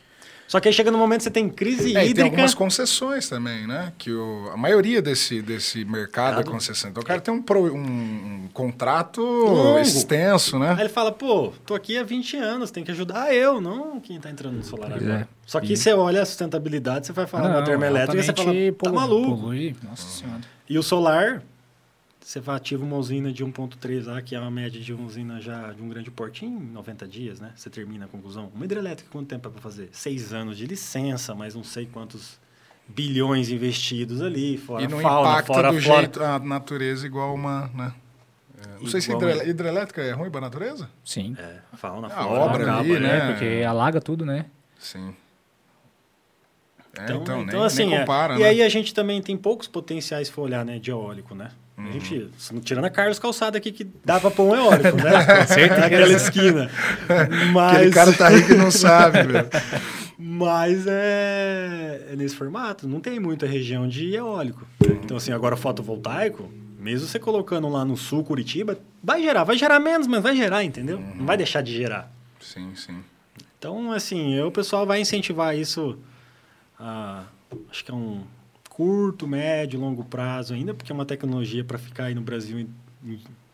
Só 0.48 0.62
que 0.62 0.70
aí 0.70 0.74
chega 0.74 0.90
no 0.90 0.98
momento 0.98 1.20
que 1.20 1.24
você 1.26 1.32
tem 1.32 1.50
crise 1.50 1.96
é, 1.96 2.04
hídrica. 2.04 2.16
tem 2.16 2.24
algumas 2.24 2.54
concessões 2.54 3.28
também, 3.28 3.68
né? 3.68 3.92
Que 3.98 4.12
o, 4.12 4.50
a 4.54 4.58
maioria 4.58 5.02
desse, 5.02 5.42
desse 5.42 5.84
mercado 5.84 6.40
é 6.40 6.44
concessão. 6.44 6.90
Então 6.90 7.04
o 7.04 7.06
cara 7.06 7.20
tem 7.20 7.34
um, 7.34 7.42
pro, 7.42 7.74
um, 7.74 7.78
um 7.78 8.50
contrato 8.54 9.22
Longo. 9.22 9.80
extenso, 9.80 10.58
né? 10.58 10.72
Aí 10.72 10.82
ele 10.82 10.90
fala, 10.90 11.12
pô, 11.12 11.52
tô 11.66 11.76
aqui 11.76 11.98
há 11.98 12.04
20 12.04 12.38
anos, 12.38 12.72
tem 12.72 12.84
que 12.84 12.92
ajudar 12.92 13.34
eu, 13.34 13.60
não 13.60 14.00
quem 14.00 14.16
está 14.16 14.30
entrando 14.30 14.56
no 14.56 14.64
solar 14.64 14.94
agora. 14.94 15.22
É. 15.22 15.28
Só 15.46 15.60
que 15.60 15.74
e... 15.74 15.78
você 15.78 15.94
olha 15.94 16.22
a 16.22 16.26
sustentabilidade, 16.26 17.08
você 17.08 17.14
vai 17.14 17.28
falar 17.28 17.50
não, 17.50 17.60
da 17.60 17.64
termoelétrica 17.64 18.18
e 18.18 18.24
você 18.24 18.34
fala, 18.34 18.54
tá 18.82 18.92
maluco. 18.92 19.38
Polui. 19.38 19.76
Nossa 19.84 20.08
senhora. 20.08 20.42
E 20.70 20.78
o 20.78 20.84
solar, 20.84 21.44
você 22.28 22.42
ativa 22.46 22.84
uma 22.84 22.98
usina 22.98 23.32
de 23.32 23.46
1.3 23.46 24.06
lá, 24.06 24.22
que 24.22 24.36
é 24.36 24.40
uma 24.40 24.52
média 24.52 24.82
de 24.82 24.94
uma 24.94 25.08
usina 25.08 25.40
já 25.40 25.72
de 25.72 25.82
um 25.82 25.88
grande 25.88 26.12
porte 26.12 26.46
em 26.46 26.60
90 26.60 27.08
dias, 27.08 27.40
né? 27.40 27.54
Você 27.56 27.70
termina 27.70 28.04
a 28.04 28.08
conclusão. 28.10 28.52
Uma 28.54 28.66
hidrelétrica, 28.66 29.10
quanto 29.10 29.30
tempo 29.30 29.48
é 29.48 29.52
para 29.52 29.62
fazer? 29.62 29.88
Seis 29.94 30.34
anos 30.34 30.58
de 30.58 30.68
licença, 30.68 31.34
mas 31.34 31.56
não 31.56 31.64
sei 31.64 31.86
quantos 31.86 32.38
bilhões 32.86 33.50
investidos 33.50 34.22
ali, 34.22 34.58
fora 34.58 34.84
e 34.84 34.90
não 34.90 35.00
fauna, 35.00 35.30
impacta 35.30 35.54
fora 35.54 35.72
do 35.72 35.82
flora. 35.82 36.02
jeito 36.02 36.22
a 36.22 36.38
natureza 36.38 37.06
igual 37.08 37.34
uma, 37.34 37.72
né? 37.74 37.94
É, 38.58 38.82
não 38.82 38.88
sei 38.88 39.00
se 39.00 39.10
hidre, 39.10 39.50
hidrelétrica 39.50 40.02
é 40.02 40.12
ruim 40.12 40.30
para 40.30 40.40
a 40.40 40.50
natureza? 40.50 40.90
Sim. 41.06 41.34
É, 41.40 41.60
fauna, 41.78 42.14
a 42.14 42.28
obra 42.28 42.64
acaba, 42.64 42.80
ali, 42.82 43.00
né? 43.00 43.00
né? 43.00 43.32
Porque 43.32 43.64
alaga 43.66 44.02
tudo, 44.02 44.26
né? 44.26 44.48
Sim. 44.78 45.16
É, 46.94 47.04
então, 47.04 47.22
então, 47.22 47.42
então 47.44 47.60
nem, 47.60 47.66
assim, 47.66 47.86
nem 47.86 48.00
compara, 48.00 48.34
é. 48.34 48.38
né? 48.38 48.44
E 48.44 48.46
aí 48.48 48.62
a 48.64 48.68
gente 48.68 48.94
também 48.94 49.22
tem 49.22 49.38
poucos 49.38 49.66
potenciais 49.66 50.28
se 50.28 50.34
for 50.34 50.42
olhar, 50.42 50.66
né, 50.66 50.78
de 50.78 50.92
eólico, 50.92 51.34
né? 51.34 51.52
Uhum. 51.78 51.90
A 51.90 51.92
gente, 51.92 52.30
tirando 52.64 52.86
a 52.86 52.90
Carlos 52.90 53.20
Calçada 53.20 53.58
aqui, 53.58 53.72
que 53.72 53.84
dava 54.04 54.32
pão 54.32 54.56
eólico, 54.56 54.98
né? 54.98 55.24
Com 55.26 55.48
certeza. 55.48 55.80
Naquela 55.80 56.14
esquina. 56.14 56.72
Mas... 57.54 57.76
Aquele 57.76 57.92
cara 57.92 58.14
tá 58.14 58.30
rico 58.30 58.52
e 58.54 58.58
não 58.58 58.72
sabe, 58.72 59.24
velho. 59.24 59.48
Mas 60.20 60.88
é, 60.88 62.08
é, 62.12 62.16
nesse 62.16 62.36
formato, 62.36 62.88
não 62.88 63.00
tem 63.00 63.20
muita 63.20 63.46
região 63.46 63.88
de 63.88 64.16
eólico. 64.16 64.66
Então, 64.82 65.16
assim, 65.16 65.32
agora 65.32 65.56
fotovoltaico, 65.56 66.50
mesmo 66.80 67.08
você 67.08 67.20
colocando 67.20 67.70
lá 67.70 67.86
no 67.86 67.96
sul, 67.96 68.24
Curitiba, 68.24 68.80
vai 69.04 69.22
gerar. 69.22 69.44
Vai 69.44 69.58
gerar 69.58 69.80
menos, 69.80 70.08
mas 70.08 70.24
vai 70.24 70.36
gerar, 70.36 70.64
entendeu? 70.64 70.98
Uhum. 70.98 71.18
Não 71.18 71.26
vai 71.28 71.38
deixar 71.38 71.62
de 71.62 71.72
gerar. 71.72 72.12
Sim, 72.40 72.72
sim. 72.76 72.98
Então, 73.60 73.92
assim, 73.92 74.40
o 74.42 74.52
pessoal 74.52 74.88
vai 74.88 75.00
incentivar 75.00 75.56
isso, 75.56 76.00
a, 76.80 77.24
acho 77.70 77.86
que 77.86 77.92
é 77.92 77.94
um 77.94 78.24
curto, 78.78 79.28
médio, 79.28 79.80
longo 79.80 80.04
prazo 80.04 80.54
ainda, 80.54 80.72
porque 80.72 80.92
é 80.92 80.96
uma 80.96 81.06
tecnologia 81.06 81.64
para 81.64 81.80
ficar 81.80 82.06
aí 82.06 82.14
no 82.14 82.22
Brasil 82.22 82.60
em, 82.60 82.70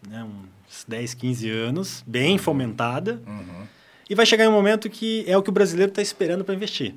né, 0.06 0.22
uns 0.22 0.84
10, 0.86 1.14
15 1.14 1.50
anos, 1.50 2.04
bem 2.06 2.38
fomentada. 2.38 3.22
Uhum. 3.26 3.66
E 4.10 4.14
vai 4.16 4.26
chegar 4.26 4.44
em 4.44 4.50
um 4.50 4.52
momento 4.52 4.90
que 4.90 5.24
é 5.26 5.38
o 5.38 5.42
que 5.42 5.50
o 5.50 5.54
brasileiro 5.54 5.92
está 5.92 6.02
esperando 6.02 6.44
para 6.44 6.54
investir. 6.54 6.94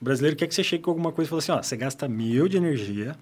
O 0.00 0.04
brasileiro 0.04 0.36
quer 0.36 0.46
que 0.46 0.54
você 0.54 0.62
chegue 0.62 0.84
com 0.84 0.92
alguma 0.92 1.10
coisa 1.10 1.28
e 1.28 1.30
fale 1.30 1.40
assim, 1.40 1.50
ó, 1.50 1.60
você 1.60 1.76
gasta 1.76 2.06
mil 2.06 2.46
de 2.46 2.56
energia, 2.56 3.16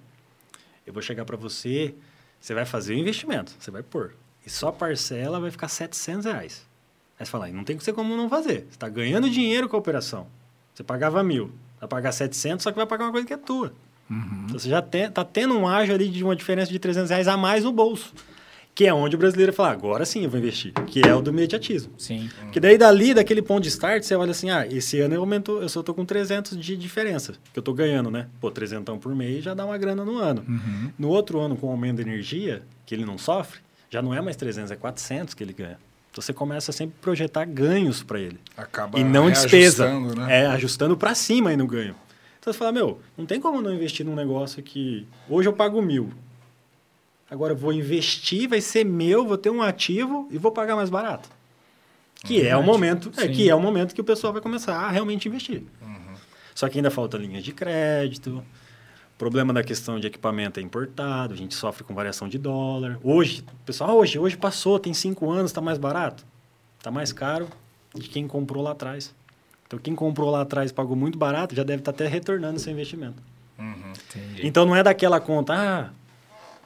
eu 0.85 0.93
vou 0.93 1.01
chegar 1.01 1.25
para 1.25 1.35
você, 1.35 1.95
você 2.39 2.53
vai 2.53 2.63
fazer 2.63 2.93
o 2.93 2.97
investimento, 2.99 3.55
você 3.59 3.71
vai 3.71 3.81
pôr. 3.81 4.13
E 4.45 4.51
só 4.51 4.67
a 4.67 4.71
parcela 4.71 5.39
vai 5.39 5.49
ficar 5.49 5.67
700 5.67 6.25
reais. 6.25 6.63
Aí 7.19 7.25
você 7.25 7.31
fala, 7.31 7.47
não 7.47 7.63
tem 7.63 7.75
que 7.75 7.83
ser 7.83 7.93
como 7.93 8.15
não 8.15 8.29
fazer. 8.29 8.67
Você 8.69 8.75
está 8.75 8.87
ganhando 8.87 9.31
dinheiro 9.31 9.67
com 9.67 9.75
a 9.75 9.79
operação. 9.79 10.27
Você 10.75 10.83
pagava 10.83 11.23
mil. 11.23 11.51
Vai 11.79 11.89
pagar 11.89 12.11
700, 12.11 12.61
só 12.61 12.71
que 12.71 12.77
vai 12.77 12.85
pagar 12.85 13.05
uma 13.05 13.11
coisa 13.11 13.25
que 13.25 13.33
é 13.33 13.37
tua. 13.37 13.73
Então, 14.09 14.57
você 14.59 14.69
já 14.69 14.81
tem, 14.81 15.09
tá 15.09 15.23
tendo 15.23 15.57
um 15.57 15.67
ágio 15.67 15.93
ali 15.93 16.07
de 16.07 16.23
uma 16.23 16.35
diferença 16.35 16.71
de 16.71 16.79
300 16.79 17.09
reais 17.09 17.27
a 17.27 17.35
mais 17.37 17.63
no 17.63 17.71
bolso. 17.71 18.13
Que 18.73 18.85
é 18.85 18.93
onde 18.93 19.15
o 19.15 19.19
brasileiro 19.19 19.51
fala, 19.51 19.71
agora 19.71 20.05
sim 20.05 20.23
eu 20.23 20.29
vou 20.29 20.39
investir. 20.39 20.71
Que 20.85 21.01
é 21.01 21.13
o 21.15 21.19
do 21.19 21.31
imediatismo. 21.31 21.91
Sim. 21.97 22.29
Que 22.51 22.59
daí 22.59 22.77
dali, 22.77 23.11
daquele 23.13 23.41
ponto 23.41 23.63
de 23.63 23.69
start, 23.69 24.03
você 24.03 24.13
olha 24.15 24.29
assim, 24.31 24.51
ah, 24.51 24.67
esse 24.67 24.99
ano 24.99 25.15
eu 25.15 25.21
aumento, 25.21 25.59
eu 25.59 25.67
só 25.67 25.81
tô 25.81 25.95
com 25.95 26.05
300 26.05 26.55
de 26.55 26.77
diferença, 26.77 27.33
que 27.51 27.57
eu 27.57 27.63
tô 27.63 27.73
ganhando, 27.73 28.11
né? 28.11 28.27
Pô, 28.39 28.51
300 28.51 28.99
por 28.99 29.15
mês 29.15 29.43
já 29.43 29.55
dá 29.55 29.65
uma 29.65 29.77
grana 29.79 30.05
no 30.05 30.17
ano. 30.19 30.45
No 30.97 31.09
outro 31.09 31.39
ano, 31.39 31.55
com 31.57 31.67
o 31.67 31.71
aumento 31.71 31.95
de 31.97 32.03
energia, 32.03 32.61
que 32.85 32.93
ele 32.93 33.03
não 33.03 33.17
sofre, 33.17 33.59
já 33.89 33.99
não 34.01 34.13
é 34.13 34.21
mais 34.21 34.35
300, 34.35 34.69
é 34.69 34.75
400 34.75 35.33
que 35.33 35.43
ele 35.43 35.53
ganha. 35.53 35.79
Então 36.11 36.21
você 36.21 36.31
começa 36.31 36.71
sempre 36.71 36.95
a 36.99 37.03
projetar 37.03 37.45
ganhos 37.45 38.03
para 38.03 38.19
ele. 38.19 38.39
Acaba 38.55 38.99
e 38.99 39.03
não 39.03 39.29
despesa. 39.31 39.99
né? 39.99 40.43
É, 40.43 40.45
ajustando 40.47 40.95
para 40.95 41.15
cima 41.15 41.49
aí 41.49 41.57
no 41.57 41.65
ganho. 41.65 41.95
Você 42.53 42.57
fala, 42.57 42.71
meu, 42.71 42.99
não 43.17 43.25
tem 43.25 43.41
como 43.41 43.61
não 43.61 43.73
investir 43.73 44.05
num 44.05 44.15
negócio 44.15 44.63
que 44.63 45.05
hoje 45.29 45.49
eu 45.49 45.53
pago 45.53 45.81
mil. 45.81 46.09
Agora 47.29 47.51
eu 47.51 47.57
vou 47.57 47.73
investir, 47.73 48.47
vai 48.47 48.61
ser 48.61 48.85
meu, 48.85 49.27
vou 49.27 49.37
ter 49.37 49.49
um 49.49 49.61
ativo 49.61 50.27
e 50.31 50.37
vou 50.37 50.51
pagar 50.51 50.75
mais 50.75 50.89
barato. 50.89 51.29
Que 52.23 52.47
é 52.47 52.55
o 52.55 52.63
momento, 52.63 53.11
é, 53.17 53.27
que 53.27 53.49
é 53.49 53.53
o 53.53 53.59
momento 53.59 53.93
que 53.93 53.99
o 53.99 54.03
pessoal 54.03 54.31
vai 54.31 54.41
começar 54.41 54.75
a 54.75 54.89
realmente 54.89 55.27
investir. 55.27 55.63
Só 56.55 56.67
que 56.69 56.79
ainda 56.79 56.89
falta 56.89 57.17
linhas 57.17 57.43
de 57.43 57.51
crédito. 57.51 58.43
Problema 59.17 59.53
da 59.53 59.63
questão 59.63 59.99
de 59.99 60.07
equipamento 60.07 60.59
é 60.59 60.63
importado, 60.63 61.33
a 61.33 61.37
gente 61.37 61.53
sofre 61.53 61.83
com 61.83 61.93
variação 61.93 62.29
de 62.29 62.37
dólar. 62.37 62.97
Hoje, 63.03 63.43
o 63.61 63.65
pessoal, 63.65 63.89
ah, 63.89 63.93
hoje, 63.93 64.17
hoje 64.17 64.37
passou, 64.37 64.79
tem 64.79 64.93
cinco 64.93 65.29
anos, 65.29 65.51
está 65.51 65.59
mais 65.59 65.77
barato. 65.77 66.25
Está 66.77 66.89
mais 66.89 67.11
caro 67.11 67.47
de 67.93 68.07
quem 68.07 68.27
comprou 68.27 68.63
lá 68.63 68.71
atrás. 68.71 69.13
Então, 69.67 69.77
quem 69.79 69.93
comprou 69.93 70.29
lá 70.29 70.41
atrás 70.41 70.71
e 70.71 70.73
pagou 70.73 70.95
muito 70.95 71.17
barato, 71.17 71.53
já 71.53 71.63
deve 71.63 71.81
estar 71.81 71.91
até 71.91 72.07
retornando 72.07 72.57
seu 72.59 72.71
investimento. 72.71 73.21
Entendi. 73.59 74.47
Então, 74.47 74.65
não 74.65 74.75
é 74.75 74.81
daquela 74.81 75.19
conta, 75.19 75.53
ah, 75.53 75.89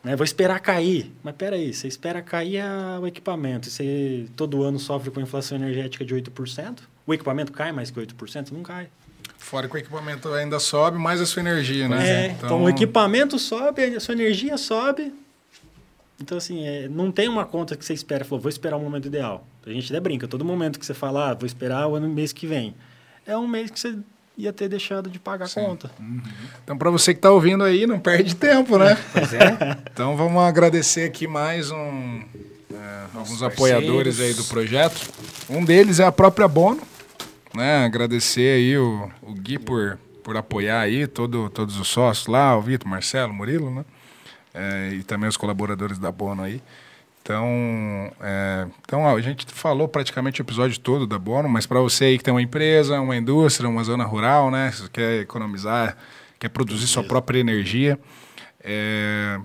né, 0.04 0.16
vou 0.16 0.24
esperar 0.24 0.60
cair. 0.60 1.12
Mas 1.24 1.36
peraí, 1.36 1.74
você 1.74 1.88
espera 1.88 2.22
cair 2.22 2.60
a- 2.60 3.00
o 3.02 3.08
equipamento. 3.08 3.70
Você 3.70 4.28
todo 4.36 4.62
ano 4.64 4.78
sofre 4.78 5.10
com 5.10 5.20
inflação 5.20 5.58
energética 5.58 6.06
de 6.06 6.14
8%. 6.14 6.84
O 7.08 7.14
equipamento 7.14 7.52
cai 7.52 7.72
mais 7.72 7.90
que 7.90 8.00
8%? 8.00 8.52
Não 8.52 8.62
cai. 8.62 8.88
Fora 9.38 9.68
que 9.68 9.74
o 9.76 9.78
equipamento 9.78 10.32
ainda 10.34 10.60
sobe, 10.60 10.98
mais 11.00 11.20
a 11.20 11.26
sua 11.26 11.40
energia, 11.40 11.90
né? 11.90 12.26
É, 12.28 12.28
então, 12.32 12.64
o 12.64 12.70
equipamento 12.70 13.40
sobe, 13.40 13.84
a 13.84 14.00
sua 14.00 14.14
energia 14.14 14.56
sobe. 14.58 15.12
Então, 16.22 16.38
assim, 16.38 16.64
é, 16.68 16.88
não 16.88 17.12
tem 17.12 17.28
uma 17.28 17.46
conta 17.46 17.76
que 17.76 17.84
você 17.84 17.94
espera, 17.94 18.24
falou, 18.24 18.40
vou 18.40 18.50
esperar 18.50 18.78
o 18.78 18.80
momento 18.80 19.08
ideal. 19.08 19.48
A 19.66 19.72
gente 19.72 19.92
até 19.92 20.00
brinca, 20.00 20.28
todo 20.28 20.46
momento 20.46 20.80
que 20.80 20.86
você 20.86 20.94
fala, 20.94 21.32
ah, 21.32 21.34
vou 21.34 21.48
esperar 21.48 21.88
o 21.88 21.96
ano 21.96 22.08
mês 22.08 22.32
que 22.32 22.46
vem, 22.46 22.76
é 23.26 23.38
um 23.38 23.48
mês 23.48 23.70
que 23.72 23.80
você 23.80 23.98
ia 24.38 24.52
ter 24.52 24.68
deixado 24.70 25.10
de 25.10 25.20
pagar 25.20 25.46
a 25.46 25.50
conta. 25.50 25.92
Então, 26.64 26.78
para 26.78 26.90
você 26.90 27.14
que 27.14 27.20
está 27.20 27.32
ouvindo 27.32 27.64
aí, 27.64 27.86
não 27.86 28.00
perde 28.00 28.36
tempo, 28.36 28.78
né? 28.78 28.98
Pois 29.14 29.34
é. 29.34 29.58
Então, 29.92 30.16
vamos 30.18 30.42
agradecer 30.42 31.04
aqui 31.04 31.28
mais 31.28 31.70
um, 31.70 32.22
é, 32.74 33.04
alguns 33.14 33.40
parceiros. 33.40 33.44
apoiadores 33.44 34.20
aí 34.20 34.34
do 34.34 34.44
projeto. 34.46 35.00
Um 35.50 35.64
deles 35.64 36.00
é 36.00 36.06
a 36.06 36.12
própria 36.12 36.48
Bono, 36.48 36.82
né? 37.54 37.86
Agradecer 37.86 38.56
aí 38.56 38.78
o, 38.78 39.12
o 39.22 39.34
Gui 39.34 39.60
por, 39.60 40.00
por 40.24 40.38
apoiar 40.38 40.82
aí 40.82 41.06
todo, 41.08 41.50
todos 41.50 41.80
os 41.80 41.88
sócios 41.88 42.28
lá, 42.28 42.58
o 42.58 42.62
Vitor, 42.62 42.90
Marcelo, 42.90 43.34
Murilo, 43.34 43.70
né? 43.70 43.86
É, 44.54 44.90
e 44.94 45.04
também 45.04 45.30
os 45.30 45.38
colaboradores 45.38 45.98
da 45.98 46.12
Bono 46.12 46.44
aí. 46.44 46.62
Então, 47.22 48.12
é, 48.20 48.68
então 48.82 49.08
a 49.08 49.22
gente 49.22 49.46
falou 49.48 49.88
praticamente 49.88 50.42
o 50.42 50.44
episódio 50.44 50.80
todo 50.80 51.06
da 51.06 51.20
Bono, 51.20 51.48
mas 51.48 51.68
para 51.68 51.80
você 51.80 52.06
aí 52.06 52.18
que 52.18 52.24
tem 52.24 52.34
uma 52.34 52.42
empresa, 52.42 53.00
uma 53.00 53.16
indústria, 53.16 53.70
uma 53.70 53.84
zona 53.84 54.04
rural, 54.04 54.50
né? 54.50 54.72
Você 54.72 54.90
quer 54.90 55.22
economizar, 55.22 55.96
quer 56.40 56.50
produzir 56.50 56.88
sua 56.88 57.04
própria 57.04 57.40
energia, 57.40 58.00
é, 58.64 59.40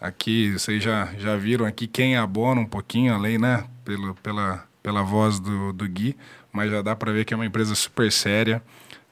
aqui 0.00 0.52
vocês 0.52 0.82
já, 0.82 1.08
já 1.18 1.36
viram 1.36 1.64
aqui 1.64 1.86
quem 1.86 2.16
é 2.16 2.18
a 2.18 2.26
Bono 2.26 2.60
um 2.60 2.66
pouquinho, 2.66 3.14
além, 3.14 3.38
né? 3.38 3.64
Pelo, 3.82 4.14
pela, 4.16 4.64
pela 4.82 5.02
voz 5.02 5.40
do, 5.40 5.72
do 5.72 5.88
Gui, 5.88 6.16
mas 6.52 6.70
já 6.70 6.82
dá 6.82 6.94
para 6.94 7.12
ver 7.12 7.24
que 7.24 7.32
é 7.32 7.36
uma 7.36 7.46
empresa 7.46 7.74
super 7.74 8.12
séria, 8.12 8.62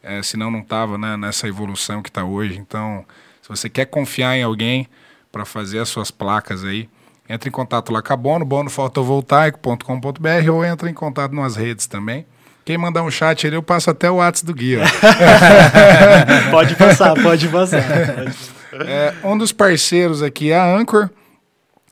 é, 0.02 0.22
senão 0.22 0.50
não 0.50 0.60
estava 0.60 0.98
né, 0.98 1.16
nessa 1.16 1.48
evolução 1.48 2.02
que 2.02 2.10
está 2.10 2.24
hoje. 2.24 2.58
Então, 2.58 3.04
se 3.40 3.48
você 3.48 3.70
quer 3.70 3.86
confiar 3.86 4.36
em 4.36 4.42
alguém 4.42 4.88
para 5.32 5.44
fazer 5.44 5.78
as 5.78 5.88
suas 5.88 6.10
placas 6.10 6.64
aí, 6.64 6.88
entre 7.28 7.48
em 7.48 7.52
contato 7.52 7.92
lá 7.92 8.02
com 8.02 8.12
a 8.12 8.16
Bono, 8.16 8.44
bonofotovoltaico.com.br 8.44 10.50
ou 10.52 10.64
entra 10.64 10.90
em 10.90 10.94
contato 10.94 11.32
nas 11.34 11.56
redes 11.56 11.86
também. 11.86 12.26
Quem 12.64 12.78
mandar 12.78 13.02
um 13.02 13.10
chat 13.10 13.46
ali, 13.46 13.56
eu 13.56 13.62
passo 13.62 13.90
até 13.90 14.10
o 14.10 14.16
WhatsApp 14.16 14.46
do 14.46 14.54
Gui. 14.54 14.78
ó. 14.78 14.80
pode 16.50 16.74
passar, 16.76 17.14
pode 17.14 17.48
passar. 17.48 17.82
É, 18.76 19.14
um 19.22 19.38
dos 19.38 19.52
parceiros 19.52 20.20
aqui 20.20 20.50
é 20.50 20.58
a 20.58 20.76
Anchor. 20.76 21.08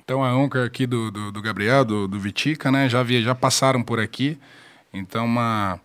Então, 0.02 0.24
a 0.24 0.28
Anchor 0.28 0.66
aqui 0.66 0.84
do, 0.84 1.12
do, 1.12 1.30
do 1.30 1.40
Gabriel, 1.40 1.84
do, 1.84 2.08
do 2.08 2.18
Vitica, 2.18 2.72
né? 2.72 2.88
Já, 2.88 3.04
via, 3.04 3.22
já 3.22 3.36
passaram 3.36 3.84
por 3.84 4.00
aqui. 4.00 4.36
Então, 4.92 5.24
uma, 5.24 5.78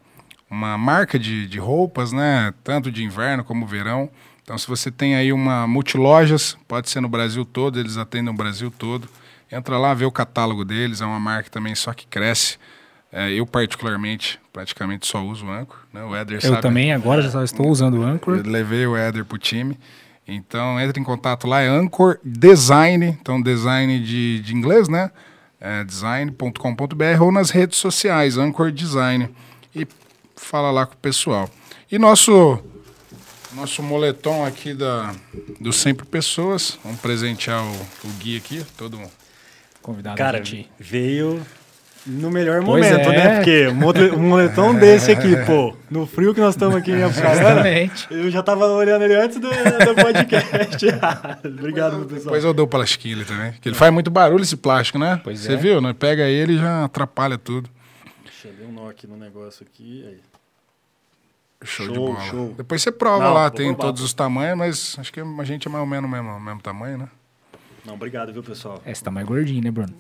uma 0.50 0.76
marca 0.76 1.20
de, 1.20 1.46
de 1.46 1.60
roupas, 1.60 2.12
né? 2.12 2.52
Tanto 2.64 2.92
de 2.92 3.04
inverno 3.04 3.44
como 3.44 3.68
verão. 3.68 4.10
Então, 4.42 4.58
se 4.58 4.68
você 4.68 4.90
tem 4.90 5.16
aí 5.16 5.32
uma 5.32 5.68
multilojas, 5.68 6.58
pode 6.68 6.90
ser 6.90 7.00
no 7.00 7.08
Brasil 7.08 7.46
todo, 7.46 7.80
eles 7.80 7.96
atendem 7.96 8.34
o 8.34 8.36
Brasil 8.36 8.72
todo. 8.72 9.08
Entra 9.52 9.78
lá, 9.78 9.94
vê 9.94 10.06
o 10.06 10.12
catálogo 10.12 10.66
deles. 10.66 11.02
É 11.02 11.06
uma 11.06 11.20
marca 11.20 11.50
também 11.50 11.76
só 11.76 11.94
que 11.94 12.06
cresce. 12.08 12.58
É, 13.12 13.32
eu, 13.32 13.46
particularmente, 13.46 14.40
praticamente 14.52 15.08
só 15.08 15.24
uso 15.24 15.46
o 15.46 15.52
Anchor. 15.52 15.80
Né? 15.94 16.04
O 16.04 16.16
Éder 16.16 16.38
Eu 16.38 16.50
sabe 16.50 16.62
também 16.62 16.92
agora 16.92 17.22
já 17.22 17.44
estou 17.44 17.70
usando 17.70 18.00
o 18.00 18.04
Anchor. 18.04 18.42
levei 18.46 18.86
o 18.86 18.96
Éder 18.96 19.24
pro 19.24 19.38
time. 19.38 19.78
Então, 20.28 20.80
entre 20.80 21.00
em 21.00 21.04
contato 21.04 21.48
lá, 21.48 21.62
é 21.62 21.70
Anchor 21.70 22.20
Design, 22.22 23.18
então 23.22 23.42
design 23.42 23.98
de, 24.00 24.42
de 24.42 24.54
inglês, 24.54 24.90
né? 24.90 25.10
É 25.60 25.86
design.com.br 25.86 27.22
ou 27.22 27.32
nas 27.32 27.50
redes 27.50 27.78
sociais, 27.78 28.38
Anchor 28.38 28.70
Design. 28.70 29.30
E 29.74 29.88
fala 30.36 30.70
lá 30.70 30.86
com 30.86 30.96
o 30.96 30.98
pessoal. 30.98 31.50
E 31.90 31.98
nosso 31.98 32.62
nosso 33.54 33.82
moletom 33.82 34.46
aqui 34.46 34.74
da, 34.74 35.16
do 35.60 35.72
Sempre 35.72 36.06
Pessoas, 36.06 36.78
vamos 36.84 37.00
presentear 37.00 37.64
o, 37.64 37.72
o 38.04 38.10
Gui 38.20 38.38
aqui, 38.38 38.64
todo 38.78 39.00
Convidado 39.88 40.18
Cara, 40.18 40.44
gente. 40.44 40.70
veio 40.78 41.42
no 42.06 42.30
melhor 42.30 42.62
Pois 42.62 42.86
momento, 42.86 43.10
é. 43.10 43.16
né? 43.18 43.36
Porque 43.36 43.68
um 43.70 43.74
mole- 43.76 44.12
moletom 44.18 44.76
desse 44.80 45.12
aqui, 45.12 45.34
pô, 45.46 45.74
no 45.90 46.06
frio 46.06 46.34
que 46.34 46.42
nós 46.42 46.56
estamos 46.56 46.76
aqui 46.76 46.92
em 46.92 47.04
Apucarana, 47.04 47.42
Exatamente. 47.70 48.08
eu 48.12 48.30
já 48.30 48.44
tava 48.44 48.66
olhando 48.68 49.04
ele 49.06 49.16
antes 49.16 49.40
do, 49.40 49.48
do 49.50 49.96
podcast. 49.96 50.86
Obrigado, 51.48 51.96
meu 52.00 52.06
pessoal. 52.06 52.24
Depois 52.26 52.44
eu 52.44 52.54
dou 52.54 52.66
o 52.66 52.68
plastiquinho 52.68 53.16
ali 53.16 53.24
também. 53.26 53.54
Que 53.62 53.70
ele 53.70 53.76
faz 53.76 53.94
muito 53.94 54.12
barulho 54.12 54.42
esse 54.44 54.58
plástico, 54.58 55.00
né? 55.00 55.22
Pois 55.24 55.40
Você 55.40 55.54
é. 55.54 55.56
viu? 55.56 55.80
Né? 55.80 55.94
Pega 55.94 56.24
ele 56.24 56.56
e 56.56 56.58
já 56.58 56.84
atrapalha 56.84 57.38
tudo. 57.38 57.70
Deixa 58.26 58.50
eu 58.50 58.54
ver 58.54 58.66
um 58.66 58.74
nó 58.74 58.90
aqui 58.90 59.08
no 59.08 59.16
negócio 59.16 59.66
aqui. 59.66 60.04
Aí. 60.06 60.18
Show, 61.64 61.88
de 61.88 61.96
Show, 61.96 62.08
bola. 62.14 62.20
show. 62.26 62.54
Depois 62.58 62.82
você 62.82 62.92
prova 62.92 63.24
Não, 63.24 63.34
lá, 63.34 63.50
tem 63.50 63.68
provar, 63.74 63.82
todos 63.88 64.02
os 64.04 64.14
tamanhos, 64.14 64.58
mas 64.58 64.96
acho 65.00 65.12
que 65.14 65.20
a 65.22 65.44
gente 65.46 65.68
é 65.68 65.72
mais 65.72 65.82
ou 65.82 65.88
menos 65.88 66.10
o 66.10 66.12
mesmo, 66.14 66.40
mesmo 66.40 66.62
tamanho, 66.62 66.98
né? 67.00 67.08
Não, 67.88 67.94
obrigado, 67.94 68.34
viu, 68.34 68.44
pessoal? 68.44 68.82
É, 68.84 68.94
você 68.94 69.02
tá 69.02 69.10
mais 69.10 69.26
gordinho, 69.26 69.64
né, 69.64 69.72
Bruno? 69.72 69.94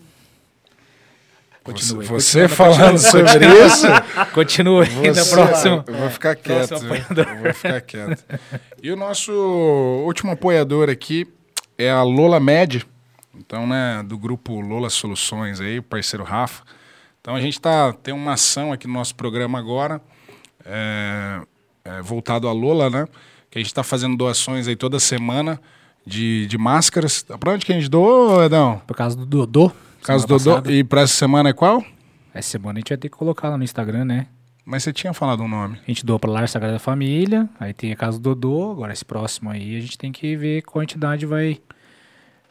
Continue. 1.63 2.05
Você, 2.05 2.49
falando 2.49 2.97
sobre 2.97 3.45
isso, 3.65 3.87
Continua 4.35 4.85
na 4.85 5.13
você, 5.13 5.29
próxima. 5.33 5.85
eu 5.87 5.93
vou 5.93 6.09
ficar 6.09 6.35
quieto. 6.35 6.67
Próximo. 6.67 6.93
Eu 6.93 7.43
vou 7.43 7.53
ficar 7.53 7.79
quieto. 7.79 8.25
E 8.83 8.91
o 8.91 8.97
nosso 8.97 9.31
último 10.05 10.33
apoiador 10.33 10.89
aqui 10.89 11.25
é 11.77 11.89
a 11.89 12.03
Lola 12.03 12.41
Med, 12.41 12.85
então, 13.33 13.65
né, 13.65 14.03
do 14.05 14.17
grupo 14.17 14.59
Lola 14.59 14.89
Soluções 14.89 15.61
aí, 15.61 15.79
o 15.79 15.83
parceiro 15.83 16.25
Rafa. 16.25 16.63
Então 17.21 17.35
a 17.35 17.39
gente 17.39 17.59
tá, 17.59 17.93
tem 17.93 18.13
uma 18.13 18.33
ação 18.33 18.73
aqui 18.73 18.85
no 18.85 18.93
nosso 18.93 19.15
programa 19.15 19.57
agora, 19.57 20.01
é, 20.65 21.41
é, 21.85 22.01
voltado 22.01 22.49
à 22.49 22.51
Lola, 22.51 22.89
né? 22.89 23.07
Que 23.49 23.59
a 23.59 23.61
gente 23.61 23.67
está 23.67 23.83
fazendo 23.83 24.17
doações 24.17 24.67
aí 24.67 24.75
toda 24.75 24.99
semana 24.99 25.57
de, 26.07 26.47
de 26.47 26.57
máscaras. 26.57 27.23
Pra 27.39 27.51
onde 27.51 27.65
que 27.65 27.71
a 27.71 27.75
gente 27.75 27.89
doou, 27.89 28.43
Edão? 28.43 28.81
Por 28.87 28.95
causa 28.95 29.15
do 29.15 29.25
Dodô. 29.25 29.71
Caso 30.03 30.25
semana 30.25 30.39
Dodô. 30.39 30.55
passada. 30.55 30.71
E 30.71 30.83
pra 30.83 31.01
essa 31.01 31.13
semana 31.13 31.49
é 31.49 31.53
qual? 31.53 31.83
Essa 32.33 32.49
semana 32.51 32.77
a 32.77 32.79
gente 32.79 32.89
vai 32.89 32.97
ter 32.97 33.09
que 33.09 33.17
colocar 33.17 33.49
lá 33.49 33.57
no 33.57 33.63
Instagram, 33.63 34.05
né? 34.05 34.27
Mas 34.65 34.83
você 34.83 34.91
tinha 34.91 35.13
falado 35.13 35.43
um 35.43 35.47
nome. 35.47 35.77
A 35.85 35.91
gente 35.91 36.05
doa 36.05 36.19
pra 36.19 36.29
Lar 36.29 36.47
Sagrada 36.47 36.77
Família, 36.77 37.47
aí 37.59 37.73
tem 37.73 37.91
a 37.91 37.95
casa 37.95 38.19
do 38.19 38.35
Dodô, 38.35 38.71
agora 38.71 38.91
esse 38.91 39.05
próximo 39.05 39.49
aí 39.49 39.77
a 39.77 39.79
gente 39.79 39.97
tem 39.97 40.11
que 40.11 40.35
ver 40.35 40.61
qual 40.63 40.83
entidade 40.83 41.25
vai 41.25 41.59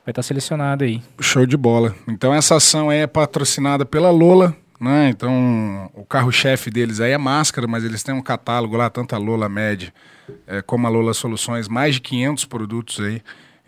vai 0.04 0.12
estar 0.12 0.22
selecionada 0.22 0.84
aí. 0.84 1.02
Show 1.20 1.44
de 1.44 1.56
bola. 1.56 1.94
Então 2.08 2.32
essa 2.32 2.56
ação 2.56 2.88
aí 2.90 3.00
é 3.00 3.06
patrocinada 3.06 3.84
pela 3.84 4.10
Lola, 4.10 4.56
né? 4.80 5.10
Então 5.10 5.90
o 5.94 6.04
carro-chefe 6.04 6.70
deles 6.70 7.00
aí 7.00 7.12
é 7.12 7.18
máscara, 7.18 7.66
mas 7.66 7.84
eles 7.84 8.02
têm 8.02 8.14
um 8.14 8.22
catálogo 8.22 8.76
lá, 8.76 8.88
tanto 8.88 9.14
a 9.14 9.18
Lola 9.18 9.48
Med 9.48 9.92
eh, 10.46 10.62
como 10.62 10.86
a 10.86 10.90
Lola 10.90 11.12
Soluções, 11.12 11.68
mais 11.68 11.96
de 11.96 12.00
500 12.00 12.44
produtos 12.46 13.00
aí. 13.00 13.20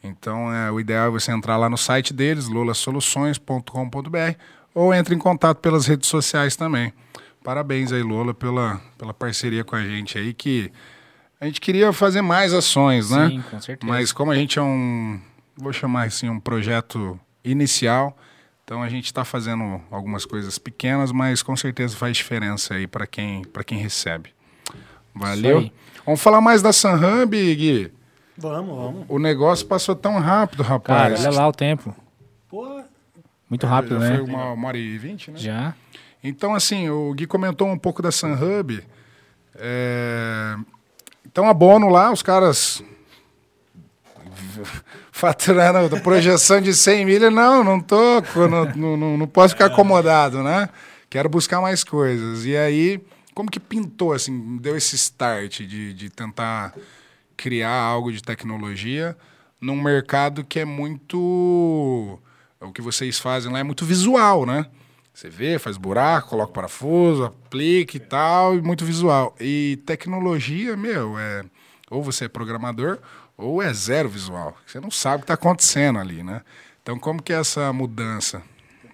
Então 0.02 0.52
é, 0.52 0.70
o 0.70 0.78
ideal 0.78 1.08
é 1.08 1.10
você 1.10 1.32
entrar 1.32 1.56
lá 1.56 1.68
no 1.68 1.76
site 1.76 2.12
deles, 2.12 2.48
lolasoluções.com.br 2.48 4.38
ou 4.74 4.94
entre 4.94 5.14
em 5.14 5.18
contato 5.18 5.58
pelas 5.58 5.86
redes 5.86 6.08
sociais 6.08 6.56
também. 6.56 6.92
Parabéns 7.42 7.92
aí, 7.92 8.02
Lola, 8.02 8.34
pela, 8.34 8.80
pela 8.96 9.14
parceria 9.14 9.64
com 9.64 9.74
a 9.74 9.82
gente 9.82 10.18
aí, 10.18 10.34
que 10.34 10.70
a 11.40 11.46
gente 11.46 11.60
queria 11.60 11.92
fazer 11.92 12.20
mais 12.20 12.52
ações, 12.52 13.10
né? 13.10 13.28
Sim, 13.28 13.42
com 13.42 13.60
certeza. 13.60 13.92
Mas 13.92 14.12
como 14.12 14.30
a 14.30 14.34
gente 14.34 14.58
é 14.58 14.62
um, 14.62 15.20
vou 15.56 15.72
chamar 15.72 16.06
assim, 16.06 16.28
um 16.28 16.38
projeto 16.38 17.18
inicial, 17.44 18.16
então 18.64 18.82
a 18.82 18.88
gente 18.88 19.06
está 19.06 19.24
fazendo 19.24 19.80
algumas 19.90 20.24
coisas 20.24 20.58
pequenas, 20.58 21.10
mas 21.10 21.42
com 21.42 21.56
certeza 21.56 21.96
faz 21.96 22.16
diferença 22.16 22.74
aí 22.74 22.86
para 22.86 23.06
quem, 23.06 23.42
quem 23.66 23.78
recebe. 23.78 24.30
Valeu. 25.14 25.70
Vamos 26.04 26.20
falar 26.20 26.40
mais 26.40 26.60
da 26.60 26.72
Sunhub, 26.72 27.54
Gui. 27.54 27.90
Vamos, 28.38 28.76
vamos. 28.76 29.04
O 29.08 29.18
negócio 29.18 29.66
passou 29.66 29.96
tão 29.96 30.18
rápido, 30.20 30.62
Cara, 30.62 30.74
rapaz. 30.74 31.26
olha 31.26 31.36
lá 31.36 31.48
o 31.48 31.52
tempo. 31.52 31.94
Pô, 32.48 32.82
Muito 33.50 33.66
rápido, 33.66 33.98
Já 33.98 34.10
né? 34.10 34.16
Foi 34.16 34.24
uma, 34.24 34.52
uma 34.52 34.68
hora 34.68 34.78
e 34.78 34.96
vinte, 34.96 35.30
né? 35.30 35.38
Já. 35.38 35.74
Então, 36.22 36.54
assim, 36.54 36.88
o 36.88 37.12
Gui 37.14 37.26
comentou 37.26 37.66
um 37.66 37.76
pouco 37.78 38.00
da 38.00 38.12
Sunhub. 38.12 38.82
É... 39.56 40.56
Então, 41.26 41.48
abono 41.48 41.88
lá, 41.88 42.12
os 42.12 42.22
caras 42.22 42.82
faturando 45.10 45.96
a 45.96 46.00
projeção 46.00 46.60
de 46.60 46.72
100 46.74 47.04
milhas. 47.04 47.32
Não, 47.32 47.64
não 47.64 47.80
tô, 47.80 48.22
não, 48.76 48.96
não, 48.96 49.16
não 49.18 49.26
posso 49.26 49.54
ficar 49.54 49.66
acomodado, 49.66 50.42
né? 50.42 50.68
Quero 51.10 51.28
buscar 51.28 51.60
mais 51.60 51.82
coisas. 51.82 52.44
E 52.44 52.56
aí, 52.56 53.00
como 53.34 53.50
que 53.50 53.58
pintou, 53.58 54.12
assim, 54.12 54.58
deu 54.58 54.76
esse 54.76 54.94
start 54.94 55.62
de, 55.62 55.92
de 55.94 56.10
tentar 56.10 56.74
criar 57.38 57.72
algo 57.72 58.12
de 58.12 58.22
tecnologia 58.22 59.16
num 59.60 59.80
mercado 59.80 60.44
que 60.44 60.60
é 60.60 60.64
muito... 60.64 62.18
O 62.60 62.72
que 62.72 62.82
vocês 62.82 63.18
fazem 63.20 63.52
lá 63.52 63.60
é 63.60 63.62
muito 63.62 63.84
visual, 63.84 64.44
né? 64.44 64.66
Você 65.14 65.30
vê, 65.30 65.58
faz 65.58 65.76
buraco, 65.76 66.30
coloca 66.30 66.52
parafuso, 66.52 67.24
aplica 67.24 67.96
e 67.96 68.00
tal, 68.00 68.56
e 68.56 68.60
muito 68.60 68.84
visual. 68.84 69.34
E 69.40 69.80
tecnologia, 69.86 70.76
meu, 70.76 71.18
é 71.18 71.44
ou 71.90 72.02
você 72.02 72.26
é 72.26 72.28
programador 72.28 72.98
ou 73.36 73.62
é 73.62 73.72
zero 73.72 74.08
visual. 74.08 74.56
Você 74.66 74.80
não 74.80 74.90
sabe 74.90 75.16
o 75.16 75.18
que 75.20 75.24
está 75.24 75.34
acontecendo 75.34 75.98
ali, 76.00 76.22
né? 76.22 76.42
Então, 76.82 76.98
como 76.98 77.22
que 77.22 77.32
é 77.32 77.36
essa 77.36 77.72
mudança? 77.72 78.42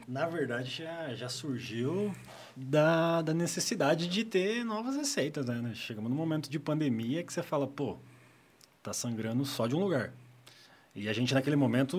na 0.06 0.26
verdade 0.26 0.70
já, 0.70 1.14
já 1.14 1.28
surgiu 1.28 2.14
da, 2.56 3.22
da 3.22 3.34
necessidade 3.34 4.06
de 4.06 4.24
ter 4.24 4.64
novas 4.64 4.96
receitas, 4.96 5.46
né? 5.46 5.72
Chegamos 5.74 6.10
num 6.10 6.16
momento 6.16 6.48
de 6.48 6.58
pandemia 6.58 7.22
que 7.22 7.32
você 7.32 7.42
fala, 7.42 7.66
pô, 7.66 7.98
tá 8.84 8.92
sangrando 8.92 9.46
só 9.46 9.66
de 9.66 9.74
um 9.74 9.80
lugar. 9.80 10.12
E 10.94 11.08
a 11.08 11.12
gente, 11.12 11.34
naquele 11.34 11.56
momento, 11.56 11.96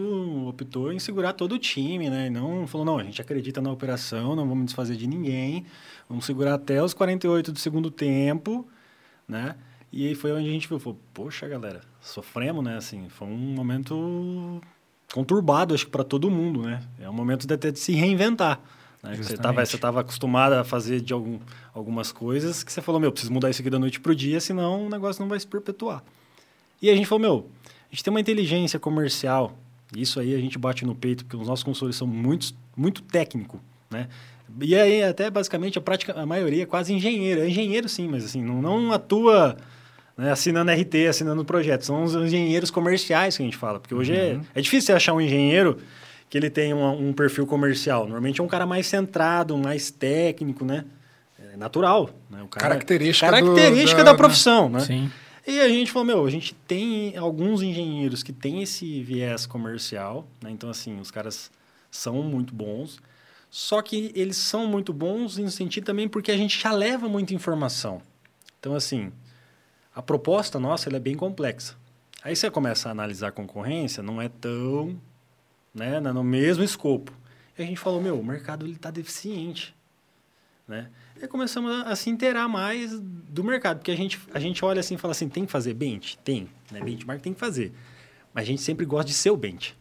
optou 0.47 0.93
em 0.93 0.99
segurar 0.99 1.33
todo 1.33 1.55
o 1.55 1.59
time, 1.59 2.09
né? 2.09 2.27
E 2.27 2.29
não 2.29 2.65
falou, 2.65 2.85
não, 2.85 2.97
a 2.97 3.03
gente 3.03 3.19
acredita 3.19 3.59
na 3.59 3.71
operação, 3.71 4.35
não 4.35 4.47
vamos 4.47 4.65
desfazer 4.67 4.95
de 4.95 5.05
ninguém, 5.05 5.65
vamos 6.07 6.25
segurar 6.25 6.53
até 6.53 6.81
os 6.81 6.93
48 6.93 7.51
do 7.51 7.59
segundo 7.59 7.91
tempo, 7.91 8.65
né? 9.27 9.55
E 9.91 10.07
aí 10.07 10.15
foi 10.15 10.31
onde 10.31 10.47
a 10.47 10.51
gente 10.51 10.69
viu, 10.69 10.79
falou, 10.79 10.97
poxa, 11.13 11.47
galera, 11.47 11.81
sofremos, 11.99 12.63
né? 12.63 12.77
Assim, 12.77 13.09
foi 13.09 13.27
um 13.27 13.53
momento 13.53 14.61
conturbado, 15.11 15.73
acho 15.73 15.85
que 15.85 15.91
para 15.91 16.03
todo 16.03 16.29
mundo, 16.29 16.61
né? 16.61 16.81
É 16.99 17.09
um 17.09 17.13
momento 17.13 17.45
de 17.47 17.53
até 17.53 17.71
de 17.71 17.79
se 17.79 17.93
reinventar. 17.93 18.61
Né? 19.03 19.15
Você 19.15 19.33
estava 19.33 19.65
você 19.65 19.77
tava 19.77 20.01
acostumado 20.01 20.53
a 20.53 20.63
fazer 20.63 21.01
de 21.01 21.11
algum, 21.11 21.39
algumas 21.73 22.11
coisas 22.11 22.63
que 22.63 22.71
você 22.71 22.81
falou, 22.81 23.01
meu, 23.01 23.11
preciso 23.11 23.33
mudar 23.33 23.49
isso 23.49 23.61
aqui 23.61 23.69
da 23.69 23.79
noite 23.79 23.99
pro 23.99 24.15
dia, 24.15 24.39
senão 24.39 24.85
o 24.85 24.89
negócio 24.89 25.21
não 25.21 25.27
vai 25.27 25.39
se 25.39 25.47
perpetuar. 25.47 26.01
E 26.81 26.89
a 26.89 26.95
gente 26.95 27.05
falou, 27.05 27.21
meu, 27.21 27.49
a 27.91 27.95
gente 27.95 28.03
tem 28.03 28.11
uma 28.11 28.19
inteligência 28.19 28.79
comercial, 28.79 29.57
isso 29.95 30.19
aí 30.19 30.33
a 30.35 30.39
gente 30.39 30.57
bate 30.57 30.85
no 30.85 30.93
peito, 30.95 31.23
porque 31.25 31.37
os 31.37 31.47
nossos 31.47 31.63
consultores 31.63 31.95
são 31.95 32.07
muito, 32.07 32.53
muito 32.75 33.01
técnico, 33.01 33.59
né? 33.89 34.07
E 34.61 34.75
aí, 34.75 35.03
até 35.03 35.29
basicamente, 35.29 35.77
a 35.77 35.81
prática, 35.81 36.13
a 36.13 36.25
maioria 36.25 36.63
é 36.63 36.65
quase 36.65 36.93
engenheiro. 36.93 37.41
É 37.41 37.49
engenheiro 37.49 37.89
sim, 37.89 38.07
mas 38.07 38.23
assim, 38.23 38.43
não, 38.43 38.61
não 38.61 38.91
atua 38.93 39.57
né, 40.15 40.31
assinando 40.31 40.71
RT, 40.71 41.07
assinando 41.09 41.43
projeto. 41.43 41.81
São 41.81 42.03
os 42.03 42.13
engenheiros 42.15 42.69
comerciais 42.69 43.35
que 43.35 43.41
a 43.43 43.45
gente 43.45 43.57
fala. 43.57 43.79
Porque 43.79 43.93
hoje 43.95 44.13
é, 44.13 44.39
é 44.53 44.61
difícil 44.61 44.85
você 44.87 44.93
achar 44.93 45.13
um 45.13 45.19
engenheiro 45.19 45.77
que 46.29 46.37
ele 46.37 46.49
tem 46.49 46.73
um, 46.73 47.09
um 47.09 47.11
perfil 47.11 47.45
comercial. 47.47 48.03
Normalmente 48.03 48.39
é 48.39 48.43
um 48.43 48.47
cara 48.47 48.65
mais 48.67 48.85
centrado, 48.87 49.57
mais 49.57 49.89
técnico, 49.89 50.63
né? 50.63 50.85
É 51.53 51.57
natural. 51.57 52.11
Né? 52.29 52.41
O 52.43 52.47
cara, 52.47 52.67
Característica 52.69 53.25
do- 53.27 53.31
característica 53.31 54.03
da- 54.03 54.11
da, 54.11 54.17
profissão, 54.17 54.69
né? 54.69 54.79
Sim. 54.81 55.11
E 55.47 55.59
a 55.59 55.69
gente 55.69 55.91
falou, 55.91 56.05
meu, 56.05 56.25
a 56.25 56.29
gente 56.29 56.55
tem 56.67 57.15
alguns 57.17 57.61
engenheiros 57.61 58.23
que 58.23 58.33
têm 58.33 58.63
esse 58.63 59.03
viés 59.03 59.45
comercial, 59.45 60.27
né? 60.41 60.49
Então, 60.49 60.69
assim, 60.69 60.99
os 60.99 61.11
caras 61.11 61.51
são 61.91 62.23
muito 62.23 62.53
bons. 62.53 62.99
Só 63.49 63.81
que 63.81 64.11
eles 64.15 64.37
são 64.37 64.67
muito 64.67 64.91
bons 64.91 65.37
no 65.37 65.51
sentido 65.51 65.85
também 65.85 66.09
porque 66.09 66.31
a 66.31 66.37
gente 66.37 66.59
já 66.59 66.71
leva 66.71 67.07
muita 67.07 67.33
informação. 67.33 68.01
Então, 68.59 68.75
assim, 68.75 69.11
a 69.93 70.01
proposta 70.01 70.59
nossa 70.59 70.89
é 70.89 70.99
bem 70.99 71.15
complexa. 71.15 71.77
Aí 72.23 72.35
você 72.35 72.49
começa 72.49 72.89
a 72.89 72.91
analisar 72.91 73.27
a 73.27 73.31
concorrência, 73.31 74.01
não 74.01 74.19
é 74.19 74.27
tão 74.27 74.99
né, 75.73 75.99
no 75.99 76.23
mesmo 76.23 76.63
escopo. 76.63 77.13
E 77.57 77.61
a 77.61 77.65
gente 77.65 77.79
falou, 77.79 78.01
meu, 78.01 78.19
o 78.19 78.25
mercado 78.25 78.67
está 78.67 78.89
deficiente. 78.89 79.75
Né? 80.67 80.89
E 81.19 81.23
aí 81.23 81.27
começamos 81.27 81.71
a, 81.71 81.81
a 81.89 81.95
se 81.95 82.09
inteirar 82.09 82.47
mais 82.47 82.99
do 82.99 83.43
mercado, 83.43 83.77
porque 83.77 83.91
a 83.91 83.95
gente, 83.97 84.19
a 84.33 84.39
gente 84.39 84.63
olha 84.63 84.79
assim 84.79 84.95
e 84.95 84.97
fala 84.97 85.11
assim, 85.13 85.29
tem 85.29 85.45
que 85.45 85.51
fazer 85.51 85.73
bench? 85.73 86.17
Tem. 86.23 86.47
Né? 86.71 86.81
Benchmark 86.81 87.21
tem 87.21 87.33
que 87.33 87.39
fazer. 87.39 87.71
Mas 88.33 88.43
a 88.43 88.47
gente 88.47 88.61
sempre 88.61 88.85
gosta 88.85 89.05
de 89.05 89.13
ser 89.13 89.29
o 89.29 89.37
bench. 89.37 89.75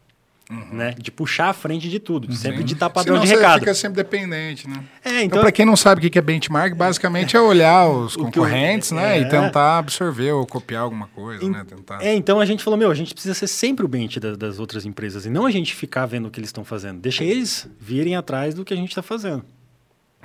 Né? 0.70 0.94
De 0.98 1.10
puxar 1.10 1.48
a 1.48 1.52
frente 1.54 1.88
de 1.88 1.98
tudo, 1.98 2.30
sempre 2.34 2.62
de 2.62 2.74
estar 2.74 2.90
padrão 2.90 3.14
Senão 3.16 3.26
de 3.26 3.34
recado. 3.34 3.60
fica 3.60 3.72
sempre 3.72 3.96
dependente, 3.96 4.68
né? 4.68 4.84
É, 5.02 5.08
Então, 5.10 5.22
então, 5.24 5.40
para 5.40 5.50
quem 5.50 5.64
não 5.64 5.74
sabe 5.74 6.06
o 6.06 6.10
que 6.10 6.18
é 6.18 6.20
benchmark, 6.22 6.74
basicamente 6.76 7.34
é 7.34 7.40
olhar 7.40 7.88
os 7.88 8.14
concorrentes, 8.14 8.90
né? 8.90 9.16
é. 9.16 9.20
E 9.22 9.28
tentar 9.28 9.78
absorver 9.78 10.32
ou 10.32 10.46
copiar 10.46 10.82
alguma 10.82 11.06
coisa, 11.08 11.42
En- 11.42 11.48
né? 11.48 11.64
Tentar. 11.66 12.02
É, 12.04 12.14
então 12.14 12.40
a 12.40 12.44
gente 12.44 12.62
falou, 12.62 12.78
meu, 12.78 12.90
a 12.90 12.94
gente 12.94 13.14
precisa 13.14 13.32
ser 13.32 13.46
sempre 13.46 13.86
o 13.86 13.88
bench 13.88 14.20
da- 14.20 14.36
das 14.36 14.58
outras 14.58 14.84
empresas 14.84 15.24
e 15.24 15.30
não 15.30 15.46
a 15.46 15.50
gente 15.50 15.74
ficar 15.74 16.04
vendo 16.04 16.28
o 16.28 16.30
que 16.30 16.38
eles 16.38 16.48
estão 16.50 16.62
fazendo. 16.62 17.00
Deixa 17.00 17.24
eles 17.24 17.66
virem 17.80 18.14
atrás 18.14 18.54
do 18.54 18.66
que 18.66 18.74
a 18.74 18.76
gente 18.76 18.90
está 18.90 19.02
fazendo. 19.02 19.42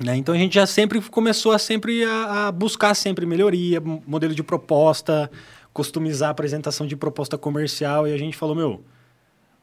Né? 0.04 0.16
Então 0.16 0.34
a 0.34 0.38
gente 0.38 0.56
já 0.56 0.66
sempre 0.66 1.02
começou 1.02 1.52
a 1.52 1.60
sempre 1.60 2.04
a, 2.06 2.48
a 2.48 2.52
buscar 2.52 2.94
sempre 2.96 3.26
melhoria, 3.26 3.82
modelo 3.82 4.34
de 4.34 4.42
proposta, 4.42 5.30
customizar 5.74 6.30
a 6.30 6.32
apresentação 6.32 6.88
de 6.88 6.96
proposta 6.96 7.38
comercial 7.38 8.08
e 8.08 8.14
a 8.14 8.18
gente 8.18 8.38
falou, 8.38 8.56
meu, 8.56 8.84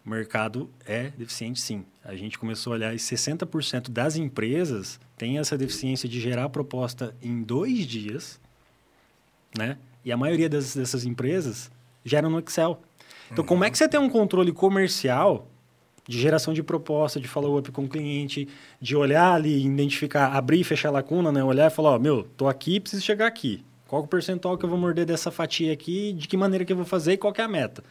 o 0.04 0.10
mercado 0.10 0.70
é 0.84 1.10
deficiente 1.16 1.60
sim. 1.60 1.84
A 2.04 2.14
gente 2.14 2.38
começou 2.38 2.72
a 2.72 2.76
olhar 2.76 2.94
e 2.94 2.98
60% 2.98 3.90
das 3.90 4.16
empresas 4.16 5.00
tem 5.16 5.38
essa 5.38 5.56
deficiência 5.56 6.08
de 6.08 6.20
gerar 6.20 6.48
proposta 6.50 7.16
em 7.22 7.42
dois 7.42 7.86
dias, 7.86 8.38
né? 9.56 9.78
E 10.04 10.12
a 10.12 10.16
maioria 10.16 10.48
das, 10.48 10.76
dessas 10.76 11.04
empresas 11.04 11.70
geram 12.04 12.30
no 12.30 12.38
Excel. 12.38 12.80
Então, 13.32 13.44
como 13.44 13.64
é 13.64 13.70
que 13.70 13.76
você 13.76 13.88
tem 13.88 13.98
um 13.98 14.08
controle 14.08 14.52
comercial 14.52 15.50
de 16.08 16.18
geração 16.18 16.54
de 16.54 16.62
proposta, 16.62 17.18
de 17.18 17.26
follow-up 17.26 17.70
com 17.72 17.84
o 17.84 17.88
cliente, 17.88 18.48
de 18.80 18.94
olhar 18.94 19.32
ali, 19.32 19.64
identificar, 19.64 20.28
abrir 20.28 20.60
e 20.60 20.64
fechar 20.64 20.88
a 20.88 20.92
lacuna, 20.92 21.32
né? 21.32 21.42
Olhar 21.42 21.66
e 21.66 21.74
falar, 21.74 21.94
ó, 21.94 21.98
meu, 21.98 22.24
tô 22.36 22.48
aqui, 22.48 22.78
preciso 22.78 23.02
chegar 23.02 23.26
aqui. 23.26 23.64
Qual 23.88 24.02
é 24.02 24.04
o 24.04 24.08
percentual 24.08 24.56
que 24.56 24.64
eu 24.64 24.68
vou 24.68 24.78
morder 24.78 25.04
dessa 25.04 25.30
fatia 25.30 25.72
aqui, 25.72 26.12
de 26.12 26.28
que 26.28 26.36
maneira 26.36 26.64
que 26.64 26.72
eu 26.72 26.76
vou 26.76 26.84
fazer 26.84 27.14
e 27.14 27.16
qual 27.16 27.34
é 27.36 27.42
a 27.42 27.48
meta. 27.48 27.82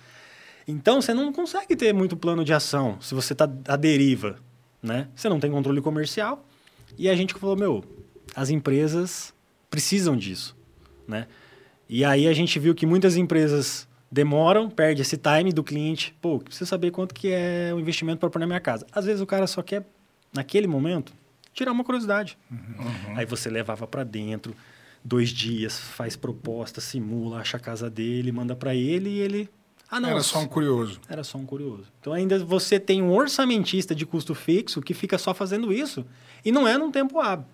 Então, 0.68 1.02
você 1.02 1.14
não 1.14 1.32
consegue 1.32 1.76
ter 1.76 1.94
muito 1.94 2.18
plano 2.18 2.44
de 2.44 2.54
ação 2.54 2.98
se 3.00 3.14
você 3.14 3.34
está 3.34 3.50
à 3.68 3.76
deriva, 3.76 4.38
né? 4.82 5.08
Você 5.16 5.30
não 5.30 5.40
tem 5.40 5.52
controle 5.52 5.82
comercial. 5.82 6.46
E 6.98 7.10
a 7.10 7.16
gente 7.16 7.34
falou, 7.34 7.56
meu, 7.56 7.84
as 8.36 8.50
empresas 8.50 9.34
precisam 9.70 10.16
disso, 10.16 10.56
né? 11.08 11.28
E 11.88 12.04
aí 12.04 12.28
a 12.28 12.34
gente 12.34 12.58
viu 12.58 12.74
que 12.74 12.86
muitas 12.86 13.16
empresas 13.16 13.88
demoram, 14.12 14.70
perde 14.70 15.02
esse 15.02 15.18
time 15.18 15.52
do 15.52 15.64
cliente. 15.64 16.16
Pô, 16.22 16.40
preciso 16.40 16.66
saber 16.66 16.92
quanto 16.92 17.14
que 17.14 17.30
é 17.32 17.72
o 17.74 17.80
investimento 17.80 18.20
para 18.20 18.30
pôr 18.30 18.40
na 18.40 18.48
minha 18.48 18.60
casa. 18.60 18.86
Às 18.92 19.06
vezes 19.06 19.22
o 19.22 19.26
cara 19.26 19.48
só 19.48 19.62
quer, 19.62 19.86
naquele 20.34 20.68
momento, 20.68 21.14
tirar 21.54 21.72
uma 21.72 21.84
curiosidade. 21.84 22.38
Aí 23.16 23.26
você 23.26 23.50
levava 23.50 23.88
para 23.88 24.04
dentro, 24.04 24.56
dois 25.04 25.30
dias, 25.30 25.80
faz 25.80 26.16
proposta, 26.16 26.82
simula, 26.82 27.40
acha 27.40 27.58
a 27.58 27.60
casa 27.60 27.90
dele, 27.90 28.32
manda 28.32 28.56
para 28.56 28.74
ele 28.76 29.10
e 29.10 29.20
ele... 29.20 29.50
Ah, 29.90 30.00
não, 30.00 30.10
Era 30.10 30.24
só 30.24 30.40
um 30.40 30.48
curioso. 30.48 31.00
era 31.08 31.24
só 31.24 31.38
um 31.38 31.46
curioso. 31.46 31.86
Então 32.02 32.12
ainda 32.12 32.44
você 32.44 32.80
tem 32.80 33.04
um 33.04 33.12
orçamentista 33.14 33.94
de 33.94 34.04
custo 34.06 34.34
fixo 34.34 34.82
que 34.82 34.96
fica 34.96 35.18
só 35.18 35.32
fazendo 35.34 35.72
isso 35.72 36.04
e 36.44 36.52
não 36.52 36.68
é 36.68 36.76
num 36.78 36.92
tempo 36.92 37.20
hábil. 37.20 37.46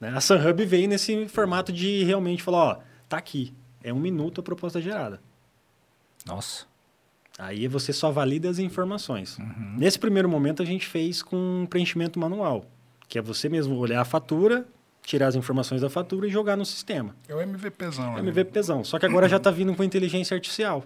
Né? 0.00 0.10
A 0.14 0.20
SunHub 0.20 0.64
veio 0.64 0.88
nesse 0.88 1.26
formato 1.28 1.72
de 1.72 2.04
realmente 2.04 2.42
falar, 2.42 2.58
ó, 2.58 2.78
tá 3.08 3.16
aqui, 3.16 3.52
é 3.82 3.92
um 3.92 3.98
minuto 3.98 4.40
a 4.40 4.44
proposta 4.44 4.80
gerada. 4.80 5.20
Nossa. 6.26 6.66
Aí 7.38 7.68
você 7.68 7.92
só 7.92 8.10
valida 8.10 8.48
as 8.48 8.58
informações. 8.58 9.38
Nesse 9.76 9.98
primeiro 9.98 10.28
momento 10.28 10.62
a 10.62 10.66
gente 10.66 10.86
fez 10.86 11.22
com 11.22 11.36
um 11.62 11.66
preenchimento 11.66 12.18
manual, 12.18 12.64
que 13.08 13.18
é 13.18 13.22
você 13.22 13.48
mesmo 13.48 13.76
olhar 13.76 14.00
a 14.00 14.04
fatura, 14.04 14.66
tirar 15.02 15.28
as 15.28 15.34
informações 15.34 15.82
da 15.82 15.90
fatura 15.90 16.26
e 16.26 16.30
jogar 16.30 16.56
no 16.56 16.64
sistema. 16.64 17.14
É 17.28 17.34
o 17.34 17.40
MVPzão. 17.40 18.14
né? 18.14 18.20
MVPzão. 18.20 18.82
Só 18.82 18.98
que 18.98 19.06
agora 19.06 19.28
já 19.28 19.36
está 19.36 19.50
vindo 19.50 19.74
com 19.74 19.84
inteligência 19.84 20.34
artificial. 20.34 20.84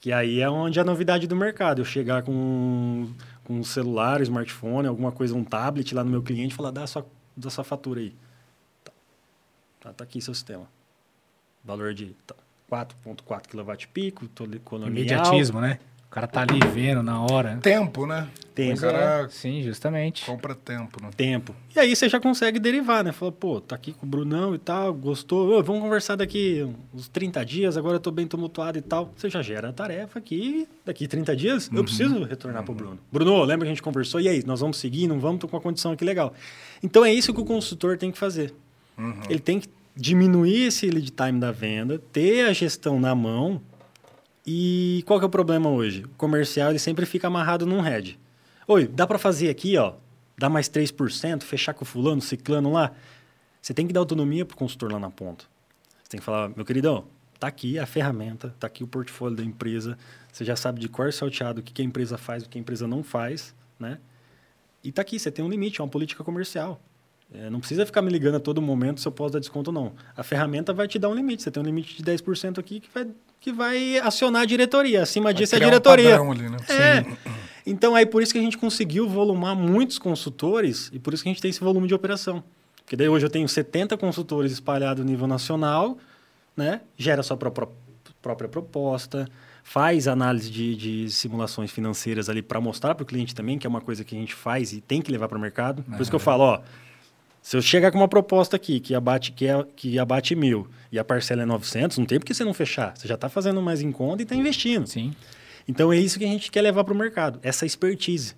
Que 0.00 0.12
aí 0.12 0.40
é 0.40 0.48
onde 0.48 0.78
é 0.78 0.82
a 0.82 0.84
novidade 0.84 1.26
do 1.26 1.34
mercado. 1.34 1.80
Eu 1.80 1.84
chegar 1.84 2.22
com, 2.22 3.10
com 3.42 3.54
um 3.54 3.64
celular, 3.64 4.20
smartphone, 4.20 4.86
alguma 4.86 5.10
coisa, 5.10 5.34
um 5.34 5.42
tablet 5.42 5.92
lá 5.94 6.04
no 6.04 6.10
meu 6.10 6.22
cliente 6.22 6.52
e 6.52 6.56
falar, 6.56 6.70
dá 6.70 6.84
a 6.84 6.86
sua, 6.86 7.04
dá 7.36 7.48
a 7.48 7.50
sua 7.50 7.64
fatura 7.64 8.00
aí. 8.00 8.14
Tá. 8.84 8.92
Tá, 9.80 9.92
tá 9.94 10.04
aqui 10.04 10.20
seu 10.20 10.34
sistema. 10.34 10.68
valor 11.64 11.94
de 11.94 12.14
4.4 12.70 13.48
kWp, 13.48 14.60
colonial. 14.64 14.90
Imediatismo, 14.90 15.60
né? 15.60 15.78
O 16.08 16.10
cara 16.10 16.26
tá 16.26 16.40
ali 16.40 16.58
vendo 16.72 17.02
na 17.02 17.20
hora. 17.20 17.58
Tempo, 17.58 18.06
né? 18.06 18.28
Tempo. 18.54 18.78
O 18.78 18.80
cara 18.80 19.28
Sim, 19.28 19.62
justamente. 19.62 20.24
compra 20.24 20.54
tempo, 20.54 21.02
né? 21.02 21.10
Tempo. 21.14 21.54
E 21.76 21.78
aí 21.78 21.94
você 21.94 22.08
já 22.08 22.18
consegue 22.18 22.58
derivar, 22.58 23.04
né? 23.04 23.12
Fala, 23.12 23.30
pô, 23.30 23.60
tá 23.60 23.76
aqui 23.76 23.92
com 23.92 24.06
o 24.06 24.08
Brunão 24.08 24.54
e 24.54 24.58
tal, 24.58 24.94
gostou. 24.94 25.58
Ô, 25.58 25.62
vamos 25.62 25.82
conversar 25.82 26.16
daqui 26.16 26.66
uns 26.94 27.08
30 27.08 27.44
dias, 27.44 27.76
agora 27.76 27.96
eu 27.96 28.00
tô 28.00 28.10
bem 28.10 28.26
tumultuado 28.26 28.78
e 28.78 28.80
tal. 28.80 29.12
Você 29.14 29.28
já 29.28 29.42
gera 29.42 29.68
a 29.68 29.72
tarefa 29.72 30.18
aqui, 30.18 30.66
daqui 30.82 31.06
30 31.06 31.36
dias 31.36 31.70
eu 31.70 31.84
preciso 31.84 32.24
retornar 32.24 32.62
pro 32.64 32.72
Bruno. 32.72 32.98
Bruno, 33.12 33.44
lembra 33.44 33.66
que 33.66 33.70
a 33.70 33.74
gente 33.74 33.82
conversou? 33.82 34.18
E 34.18 34.30
aí, 34.30 34.42
nós 34.46 34.60
vamos 34.60 34.78
seguir, 34.78 35.06
não 35.06 35.20
vamos? 35.20 35.40
Tô 35.40 35.46
com 35.46 35.56
uma 35.56 35.62
condição 35.62 35.92
aqui 35.92 36.06
legal. 36.06 36.32
Então 36.82 37.04
é 37.04 37.12
isso 37.12 37.34
que 37.34 37.40
o 37.40 37.44
consultor 37.44 37.98
tem 37.98 38.10
que 38.10 38.16
fazer. 38.16 38.54
Ele 39.28 39.38
tem 39.38 39.60
que 39.60 39.68
diminuir 39.98 40.68
esse 40.68 40.88
lead 40.88 41.10
time 41.10 41.40
da 41.40 41.50
venda, 41.50 41.98
ter 42.12 42.46
a 42.46 42.52
gestão 42.52 43.00
na 43.00 43.14
mão. 43.16 43.60
E 44.46 45.02
qual 45.04 45.18
que 45.18 45.24
é 45.24 45.26
o 45.26 45.30
problema 45.30 45.68
hoje? 45.68 46.04
O 46.04 46.08
comercial 46.10 46.70
ele 46.70 46.78
sempre 46.78 47.04
fica 47.04 47.26
amarrado 47.26 47.66
num 47.66 47.80
head. 47.80 48.18
Oi, 48.66 48.86
dá 48.86 49.06
para 49.06 49.18
fazer 49.18 49.50
aqui, 49.50 49.76
ó, 49.76 49.94
dá 50.38 50.48
mais 50.48 50.68
3%, 50.68 51.42
fechar 51.42 51.74
com 51.74 51.84
fulano, 51.84 52.22
ciclano 52.22 52.72
lá. 52.72 52.92
Você 53.60 53.74
tem 53.74 53.86
que 53.88 53.92
dar 53.92 54.00
autonomia 54.00 54.44
pro 54.44 54.56
consultor 54.56 54.92
lá 54.92 55.00
na 55.00 55.10
ponta. 55.10 55.44
Você 56.02 56.10
tem 56.10 56.20
que 56.20 56.24
falar, 56.24 56.50
meu 56.54 56.64
queridão, 56.64 57.04
tá 57.40 57.48
aqui 57.48 57.76
a 57.78 57.84
ferramenta, 57.84 58.54
tá 58.58 58.68
aqui 58.68 58.84
o 58.84 58.86
portfólio 58.86 59.36
da 59.36 59.42
empresa, 59.42 59.98
você 60.32 60.44
já 60.44 60.54
sabe 60.54 60.80
de 60.80 60.88
cor 60.88 61.12
salteado 61.12 61.60
o 61.60 61.62
que 61.62 61.82
a 61.82 61.84
empresa 61.84 62.16
faz, 62.16 62.44
o 62.44 62.48
que 62.48 62.56
a 62.56 62.60
empresa 62.60 62.86
não 62.86 63.02
faz, 63.02 63.52
né? 63.78 63.98
E 64.84 64.92
tá 64.92 65.02
aqui, 65.02 65.18
você 65.18 65.30
tem 65.30 65.44
um 65.44 65.48
limite, 65.48 65.80
é 65.80 65.84
uma 65.84 65.90
política 65.90 66.22
comercial. 66.22 66.80
É, 67.32 67.50
não 67.50 67.60
precisa 67.60 67.84
ficar 67.84 68.00
me 68.00 68.10
ligando 68.10 68.36
a 68.36 68.40
todo 68.40 68.60
momento 68.62 69.00
se 69.00 69.06
eu 69.06 69.12
posso 69.12 69.34
dar 69.34 69.38
desconto 69.38 69.70
ou 69.70 69.74
não. 69.74 69.92
A 70.16 70.22
ferramenta 70.22 70.72
vai 70.72 70.88
te 70.88 70.98
dar 70.98 71.10
um 71.10 71.14
limite. 71.14 71.42
Você 71.42 71.50
tem 71.50 71.62
um 71.62 71.66
limite 71.66 72.02
de 72.02 72.02
10% 72.02 72.58
aqui 72.58 72.80
que 72.80 72.88
vai, 72.92 73.06
que 73.38 73.52
vai 73.52 73.98
acionar 73.98 74.42
a 74.42 74.44
diretoria. 74.46 75.02
Acima 75.02 75.34
disso 75.34 75.54
é 75.54 75.58
a 75.58 75.60
um 75.60 75.64
diretoria. 75.64 76.10
padrão 76.10 76.32
ali, 76.32 76.48
né? 76.48 76.56
É. 76.68 77.04
Então, 77.66 77.94
aí 77.94 78.06
por 78.06 78.22
isso 78.22 78.32
que 78.32 78.38
a 78.38 78.42
gente 78.42 78.56
conseguiu 78.56 79.06
volumar 79.06 79.54
muitos 79.54 79.98
consultores 79.98 80.90
e 80.90 80.98
por 80.98 81.12
isso 81.12 81.22
que 81.22 81.28
a 81.28 81.32
gente 81.32 81.42
tem 81.42 81.50
esse 81.50 81.60
volume 81.60 81.86
de 81.86 81.94
operação. 81.94 82.42
Porque 82.82 82.96
daí 82.96 83.08
hoje 83.10 83.26
eu 83.26 83.30
tenho 83.30 83.46
70 83.46 83.98
consultores 83.98 84.50
espalhados 84.50 85.04
no 85.04 85.10
nível 85.10 85.26
nacional, 85.26 85.98
né? 86.56 86.80
gera 86.96 87.22
sua 87.22 87.36
própria, 87.36 87.68
própria 88.22 88.48
proposta, 88.48 89.28
faz 89.62 90.08
análise 90.08 90.50
de, 90.50 90.74
de 90.74 91.10
simulações 91.10 91.70
financeiras 91.70 92.30
ali 92.30 92.40
para 92.40 92.58
mostrar 92.58 92.94
para 92.94 93.02
o 93.02 93.06
cliente 93.06 93.34
também, 93.34 93.58
que 93.58 93.66
é 93.66 93.70
uma 93.70 93.82
coisa 93.82 94.02
que 94.02 94.16
a 94.16 94.18
gente 94.18 94.34
faz 94.34 94.72
e 94.72 94.80
tem 94.80 95.02
que 95.02 95.12
levar 95.12 95.28
para 95.28 95.36
o 95.36 95.40
mercado. 95.40 95.82
Por 95.82 96.00
isso 96.00 96.10
que 96.10 96.16
eu 96.16 96.20
falo, 96.20 96.44
ó, 96.44 96.60
se 97.42 97.56
eu 97.56 97.62
chegar 97.62 97.90
com 97.90 97.98
uma 97.98 98.08
proposta 98.08 98.56
aqui 98.56 98.80
que 98.80 98.94
abate, 98.94 99.32
que 99.32 99.46
é, 99.46 99.66
que 99.74 99.98
abate 99.98 100.34
mil 100.34 100.68
e 100.90 100.98
a 100.98 101.04
parcela 101.04 101.42
é 101.42 101.46
900, 101.46 101.98
não 101.98 102.06
tem 102.06 102.18
por 102.18 102.26
que 102.26 102.34
você 102.34 102.44
não 102.44 102.54
fechar. 102.54 102.96
Você 102.96 103.08
já 103.08 103.14
está 103.14 103.28
fazendo 103.28 103.60
mais 103.62 103.80
em 103.80 103.92
conta 103.92 104.22
e 104.22 104.24
está 104.24 104.34
investindo. 104.34 104.86
Sim. 104.86 105.12
Então 105.66 105.92
é 105.92 105.98
isso 105.98 106.18
que 106.18 106.24
a 106.24 106.28
gente 106.28 106.50
quer 106.50 106.62
levar 106.62 106.84
para 106.84 106.94
o 106.94 106.96
mercado, 106.96 107.38
essa 107.42 107.66
expertise 107.66 108.34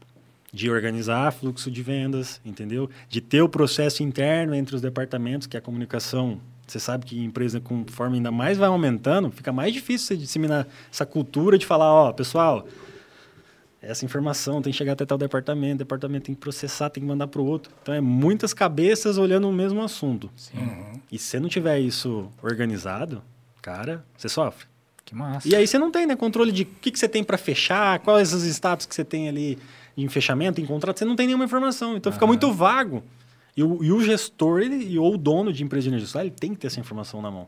de 0.53 0.69
organizar 0.69 1.33
fluxo 1.33 1.71
de 1.71 1.83
vendas, 1.83 2.41
entendeu? 2.45 2.91
De 3.09 3.21
ter 3.21 3.41
o 3.41 3.49
processo 3.49 4.03
interno 4.03 4.55
entre 4.55 4.75
os 4.75 4.83
departamentos, 4.83 5.47
que 5.47 5.57
é 5.57 5.59
a 5.59 5.63
comunicação. 5.63 6.41
Você 6.67 6.81
sabe 6.81 7.07
que 7.07 7.23
empresa, 7.23 7.61
conforme 7.61 8.17
ainda 8.17 8.31
mais 8.31 8.59
vai 8.59 8.69
aumentando, 8.69 9.31
fica 9.31 9.53
mais 9.53 9.73
difícil 9.73 10.09
você 10.09 10.17
disseminar 10.17 10.67
essa 10.93 11.07
cultura 11.07 11.57
de 11.57 11.67
falar, 11.67 11.93
ó, 11.93 12.13
pessoal, 12.13 12.67
essa 13.83 14.05
informação 14.05 14.61
tem 14.61 14.73
que 14.73 14.77
chegar 14.79 14.93
até 14.93 15.07
tal 15.07 15.17
departamento, 15.17 15.77
o 15.77 15.79
departamento 15.79 16.27
tem 16.27 16.35
que 16.35 16.41
processar, 16.41 16.91
tem 16.91 17.03
que 17.03 17.09
mandar 17.09 17.27
para 17.27 17.41
o 17.41 17.45
outro. 17.47 17.73
Então 17.83 17.95
é 17.95 18.01
muitas 18.01 18.53
cabeças 18.53 19.17
olhando 19.19 19.49
o 19.49 19.53
mesmo 19.53 19.83
assunto. 19.83 20.31
E 21.11 21.19
se 21.19 21.25
você 21.27 21.41
não 21.41 21.49
tiver 21.49 21.79
isso 21.81 22.29
organizado, 22.43 23.23
cara, 23.63 24.05
você 24.17 24.29
sofre. 24.29 24.67
Que 25.05 25.15
massa. 25.15 25.49
E 25.49 25.57
aí 25.57 25.67
você 25.67 25.79
não 25.79 25.91
tem 25.91 26.07
né, 26.07 26.15
controle 26.15 26.53
de 26.53 26.63
o 26.63 26.67
que, 26.67 26.91
que 26.91 26.99
você 26.99 27.09
tem 27.09 27.25
para 27.25 27.39
fechar, 27.39 27.99
quais 28.01 28.33
os 28.33 28.45
status 28.45 28.87
que 28.87 28.95
você 28.95 29.05
tem 29.05 29.29
ali 29.29 29.59
em 29.97 30.09
fechamento, 30.09 30.61
em 30.61 30.67
contrato, 30.67 30.99
você 30.99 31.05
não 31.05 31.17
tem 31.17 31.27
nenhuma 31.27 31.45
informação. 31.47 31.97
Então 31.97 32.13
fica 32.13 32.27
muito 32.27 32.53
vago. 32.53 33.03
E 33.57 33.63
o, 33.63 33.83
e 33.83 33.91
o 33.91 34.01
gestor 34.03 34.61
ele, 34.61 34.97
ou 34.99 35.15
o 35.15 35.19
dono 35.19 35.53
de 35.53 35.65
empresa 35.65 35.85
de 35.85 35.89
energia 35.89 36.07
solar, 36.07 36.27
ele 36.27 36.35
tem 36.35 36.55
que 36.55 36.61
ter 36.61 36.69
essa 36.69 36.79
informação 36.79 37.21
na 37.21 37.31
mão. 37.31 37.47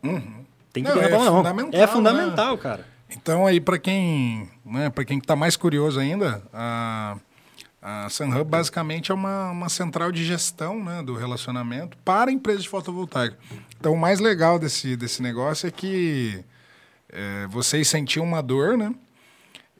Tem 0.72 0.82
que 0.82 0.88
Não, 0.90 0.98
ter 0.98 1.04
é 1.04 1.08
na 1.10 1.18
mão. 1.18 1.36
fundamental, 1.36 1.80
É 1.80 1.86
fundamental, 1.86 2.58
cara. 2.58 2.86
Então 3.16 3.46
aí 3.46 3.60
para 3.60 3.78
quem, 3.78 4.48
né, 4.64 4.90
para 4.90 5.04
quem 5.04 5.18
está 5.18 5.34
mais 5.36 5.56
curioso 5.56 5.98
ainda, 6.00 6.42
a 6.52 7.16
a 7.84 8.08
SunHub 8.08 8.44
basicamente 8.48 9.10
é 9.10 9.14
uma, 9.14 9.50
uma 9.50 9.68
central 9.68 10.12
de 10.12 10.24
gestão 10.24 10.80
né, 10.84 11.02
do 11.02 11.16
relacionamento 11.16 11.96
para 12.04 12.30
empresas 12.30 12.62
de 12.62 12.68
fotovoltaica. 12.68 13.36
Então 13.80 13.92
o 13.92 13.98
mais 13.98 14.20
legal 14.20 14.56
desse, 14.56 14.94
desse 14.96 15.20
negócio 15.20 15.66
é 15.66 15.70
que 15.72 16.44
é, 17.12 17.48
vocês 17.48 17.88
sentiam 17.88 18.24
uma 18.24 18.40
dor, 18.40 18.78
né? 18.78 18.94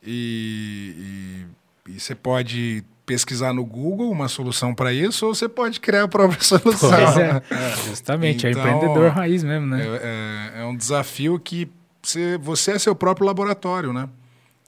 E, 0.04 1.46
e, 1.86 1.92
e 1.92 2.00
você 2.00 2.12
pode 2.12 2.82
pesquisar 3.06 3.52
no 3.52 3.64
Google 3.64 4.10
uma 4.10 4.26
solução 4.26 4.74
para 4.74 4.92
isso 4.92 5.24
ou 5.26 5.32
você 5.32 5.48
pode 5.48 5.78
criar 5.78 6.02
a 6.02 6.08
própria 6.08 6.40
solução. 6.42 6.90
Pois 6.90 7.16
é. 7.16 7.40
Justamente, 7.88 8.48
é 8.48 8.50
Então, 8.50 8.66
empreendedor 8.66 9.10
raiz 9.12 9.44
mesmo, 9.44 9.66
né? 9.68 9.80
É, 9.80 10.58
é- 10.58 10.62
é 10.62 10.64
um 10.66 10.76
desafio 10.76 11.38
que 11.38 11.70
você, 12.02 12.38
você 12.38 12.72
é 12.72 12.78
seu 12.78 12.94
próprio 12.94 13.26
laboratório, 13.26 13.92
né? 13.92 14.08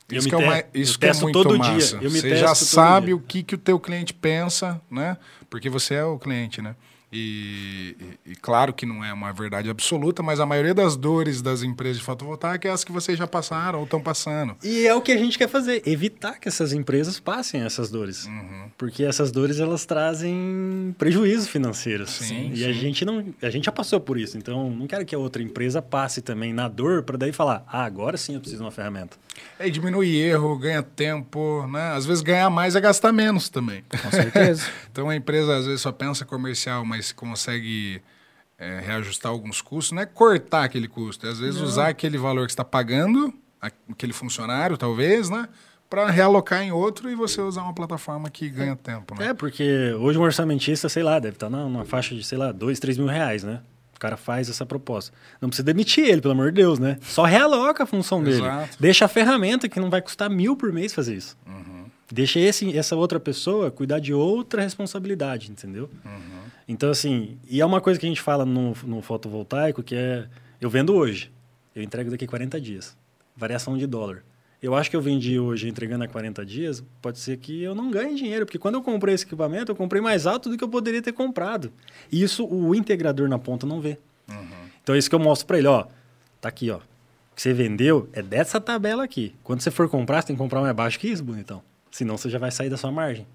Eu 0.08 0.18
Isso 0.18 0.28
que 0.28 0.34
é, 0.34 0.38
uma, 0.38 0.64
isso 0.74 0.98
que 0.98 1.06
é 1.06 1.14
muito 1.14 1.58
massa. 1.58 1.98
Você 1.98 2.36
já 2.36 2.54
sabe 2.54 3.06
dia. 3.06 3.16
o 3.16 3.20
que, 3.20 3.42
que 3.42 3.54
o 3.54 3.58
teu 3.58 3.80
cliente 3.80 4.12
pensa, 4.12 4.80
né? 4.90 5.16
Porque 5.48 5.70
você 5.70 5.94
é 5.94 6.04
o 6.04 6.18
cliente, 6.18 6.60
né? 6.60 6.76
E, 7.14 7.96
e- 8.26 8.32
e 8.32 8.36
claro 8.36 8.72
que 8.72 8.84
não 8.84 9.04
é 9.04 9.12
uma 9.12 9.32
verdade 9.32 9.70
absoluta, 9.70 10.22
mas 10.22 10.40
a 10.40 10.46
maioria 10.46 10.74
das 10.74 10.96
dores 10.96 11.40
das 11.40 11.62
empresas 11.62 11.98
de 11.98 12.04
fotovoltaica 12.04 12.68
é 12.68 12.72
as 12.72 12.82
que 12.82 12.90
vocês 12.90 13.16
já 13.16 13.26
passaram 13.26 13.78
ou 13.78 13.84
estão 13.84 14.00
passando. 14.00 14.56
E 14.62 14.86
é 14.86 14.94
o 14.94 15.00
que 15.00 15.12
a 15.12 15.16
gente 15.16 15.38
quer 15.38 15.48
fazer, 15.48 15.82
evitar 15.86 16.40
que 16.40 16.48
essas 16.48 16.72
empresas 16.72 17.20
passem 17.20 17.60
essas 17.62 17.88
dores. 17.90 18.26
Uhum. 18.26 18.68
Porque 18.76 19.04
essas 19.04 19.30
dores 19.30 19.60
elas 19.60 19.86
trazem 19.86 20.94
prejuízo 20.98 21.48
financeiro. 21.48 22.06
Sim, 22.06 22.50
e 22.54 22.64
a 22.64 22.72
gente 22.72 23.04
não, 23.04 23.24
a 23.40 23.50
gente 23.50 23.64
já 23.66 23.72
passou 23.72 24.00
por 24.00 24.18
isso, 24.18 24.36
então 24.36 24.68
não 24.70 24.86
quero 24.86 25.04
que 25.04 25.14
a 25.14 25.18
outra 25.18 25.42
empresa 25.42 25.80
passe 25.80 26.20
também 26.20 26.52
na 26.52 26.66
dor 26.68 27.02
para 27.04 27.16
daí 27.16 27.32
falar: 27.32 27.64
"Ah, 27.68 27.84
agora 27.84 28.16
sim 28.16 28.34
eu 28.34 28.40
preciso 28.40 28.60
de 28.62 28.64
uma 28.66 28.72
ferramenta". 28.72 29.16
É 29.58 29.68
diminuir 29.68 30.16
erro, 30.16 30.56
ganha 30.58 30.82
tempo, 30.82 31.66
né? 31.68 31.92
Às 31.92 32.06
vezes 32.06 32.22
ganhar 32.22 32.48
mais 32.50 32.74
é 32.76 32.80
gastar 32.80 33.12
menos 33.12 33.48
também. 33.48 33.84
Com 34.02 34.10
certeza. 34.10 34.64
Então 34.94 35.08
a 35.10 35.16
empresa 35.16 35.56
às 35.56 35.66
vezes 35.66 35.80
só 35.80 35.90
pensa 35.90 36.24
comercial, 36.24 36.84
mas 36.84 37.03
consegue 37.12 38.00
é, 38.58 38.80
reajustar 38.80 39.32
alguns 39.32 39.60
custos, 39.60 39.92
não 39.92 40.02
é 40.02 40.06
cortar 40.06 40.64
aquele 40.64 40.88
custo, 40.88 41.26
é 41.26 41.30
às 41.30 41.40
vezes 41.40 41.60
usar 41.60 41.88
aquele 41.88 42.16
valor 42.16 42.46
que 42.46 42.52
está 42.52 42.64
pagando, 42.64 43.34
aquele 43.60 44.12
funcionário 44.12 44.76
talvez, 44.76 45.28
né? 45.28 45.48
Para 45.90 46.10
realocar 46.10 46.62
em 46.62 46.72
outro 46.72 47.10
e 47.10 47.14
você 47.14 47.40
usar 47.40 47.62
uma 47.62 47.74
plataforma 47.74 48.30
que 48.30 48.48
ganha 48.48 48.74
tempo, 48.74 49.14
né? 49.14 49.28
É, 49.28 49.34
porque 49.34 49.92
hoje 49.98 50.18
um 50.18 50.22
orçamentista, 50.22 50.88
sei 50.88 51.02
lá, 51.02 51.18
deve 51.18 51.36
estar 51.36 51.50
numa 51.50 51.84
faixa 51.84 52.14
de, 52.14 52.24
sei 52.24 52.38
lá, 52.38 52.52
dois, 52.52 52.78
três 52.78 52.96
mil 52.96 53.06
reais, 53.06 53.44
né? 53.44 53.60
O 53.94 53.98
cara 53.98 54.16
faz 54.16 54.50
essa 54.50 54.66
proposta. 54.66 55.14
Não 55.40 55.48
precisa 55.48 55.64
demitir 55.64 56.04
ele, 56.04 56.20
pelo 56.20 56.32
amor 56.32 56.50
de 56.50 56.56
Deus, 56.60 56.78
né? 56.78 56.98
Só 57.02 57.24
realoca 57.24 57.84
a 57.84 57.86
função 57.86 58.22
dele. 58.22 58.38
Exato. 58.38 58.76
Deixa 58.80 59.04
a 59.04 59.08
ferramenta 59.08 59.68
que 59.68 59.78
não 59.78 59.88
vai 59.88 60.02
custar 60.02 60.28
mil 60.28 60.56
por 60.56 60.72
mês 60.72 60.92
fazer 60.92 61.14
isso. 61.14 61.36
Deixa 62.10 62.38
esse, 62.38 62.76
essa 62.76 62.94
outra 62.96 63.18
pessoa 63.18 63.70
cuidar 63.70 63.98
de 63.98 64.12
outra 64.12 64.62
responsabilidade, 64.62 65.50
entendeu? 65.50 65.88
Então, 66.66 66.90
assim, 66.90 67.38
e 67.48 67.60
é 67.60 67.66
uma 67.66 67.80
coisa 67.80 67.98
que 68.00 68.06
a 68.06 68.08
gente 68.08 68.20
fala 68.22 68.44
no, 68.44 68.74
no 68.84 69.02
fotovoltaico 69.02 69.82
que 69.82 69.94
é: 69.94 70.26
eu 70.60 70.70
vendo 70.70 70.94
hoje, 70.94 71.30
eu 71.74 71.82
entrego 71.82 72.10
daqui 72.10 72.24
a 72.24 72.28
40 72.28 72.60
dias. 72.60 72.96
Variação 73.36 73.76
de 73.76 73.86
dólar. 73.86 74.22
Eu 74.62 74.74
acho 74.74 74.88
que 74.88 74.96
eu 74.96 75.00
vendi 75.02 75.38
hoje 75.38 75.68
entregando 75.68 76.04
a 76.04 76.08
40 76.08 76.46
dias, 76.46 76.82
pode 77.02 77.18
ser 77.18 77.36
que 77.36 77.62
eu 77.62 77.74
não 77.74 77.90
ganhe 77.90 78.14
dinheiro, 78.14 78.46
porque 78.46 78.58
quando 78.58 78.76
eu 78.76 78.82
comprei 78.82 79.14
esse 79.14 79.24
equipamento, 79.24 79.70
eu 79.70 79.76
comprei 79.76 80.00
mais 80.00 80.26
alto 80.26 80.48
do 80.48 80.56
que 80.56 80.64
eu 80.64 80.68
poderia 80.68 81.02
ter 81.02 81.12
comprado. 81.12 81.70
E 82.10 82.22
isso 82.22 82.46
o 82.46 82.74
integrador 82.74 83.28
na 83.28 83.38
ponta 83.38 83.66
não 83.66 83.78
vê. 83.80 83.98
Então 84.82 84.94
é 84.94 84.98
isso 84.98 85.08
que 85.10 85.14
eu 85.14 85.18
mostro 85.18 85.46
para 85.46 85.58
ele, 85.58 85.66
ó. 85.66 85.84
Tá 86.40 86.48
aqui, 86.48 86.70
ó. 86.70 86.76
O 86.78 86.80
que 87.34 87.42
você 87.42 87.52
vendeu 87.52 88.08
é 88.14 88.22
dessa 88.22 88.58
tabela 88.58 89.04
aqui. 89.04 89.34
Quando 89.42 89.60
você 89.60 89.70
for 89.70 89.86
comprar, 89.88 90.22
você 90.22 90.28
tem 90.28 90.36
que 90.36 90.40
comprar 90.42 90.62
mais 90.62 90.74
baixo 90.74 90.98
que 90.98 91.08
isso, 91.08 91.22
bonitão. 91.22 91.62
Senão 91.90 92.16
você 92.16 92.30
já 92.30 92.38
vai 92.38 92.50
sair 92.50 92.70
da 92.70 92.76
sua 92.78 92.90
margem. 92.90 93.26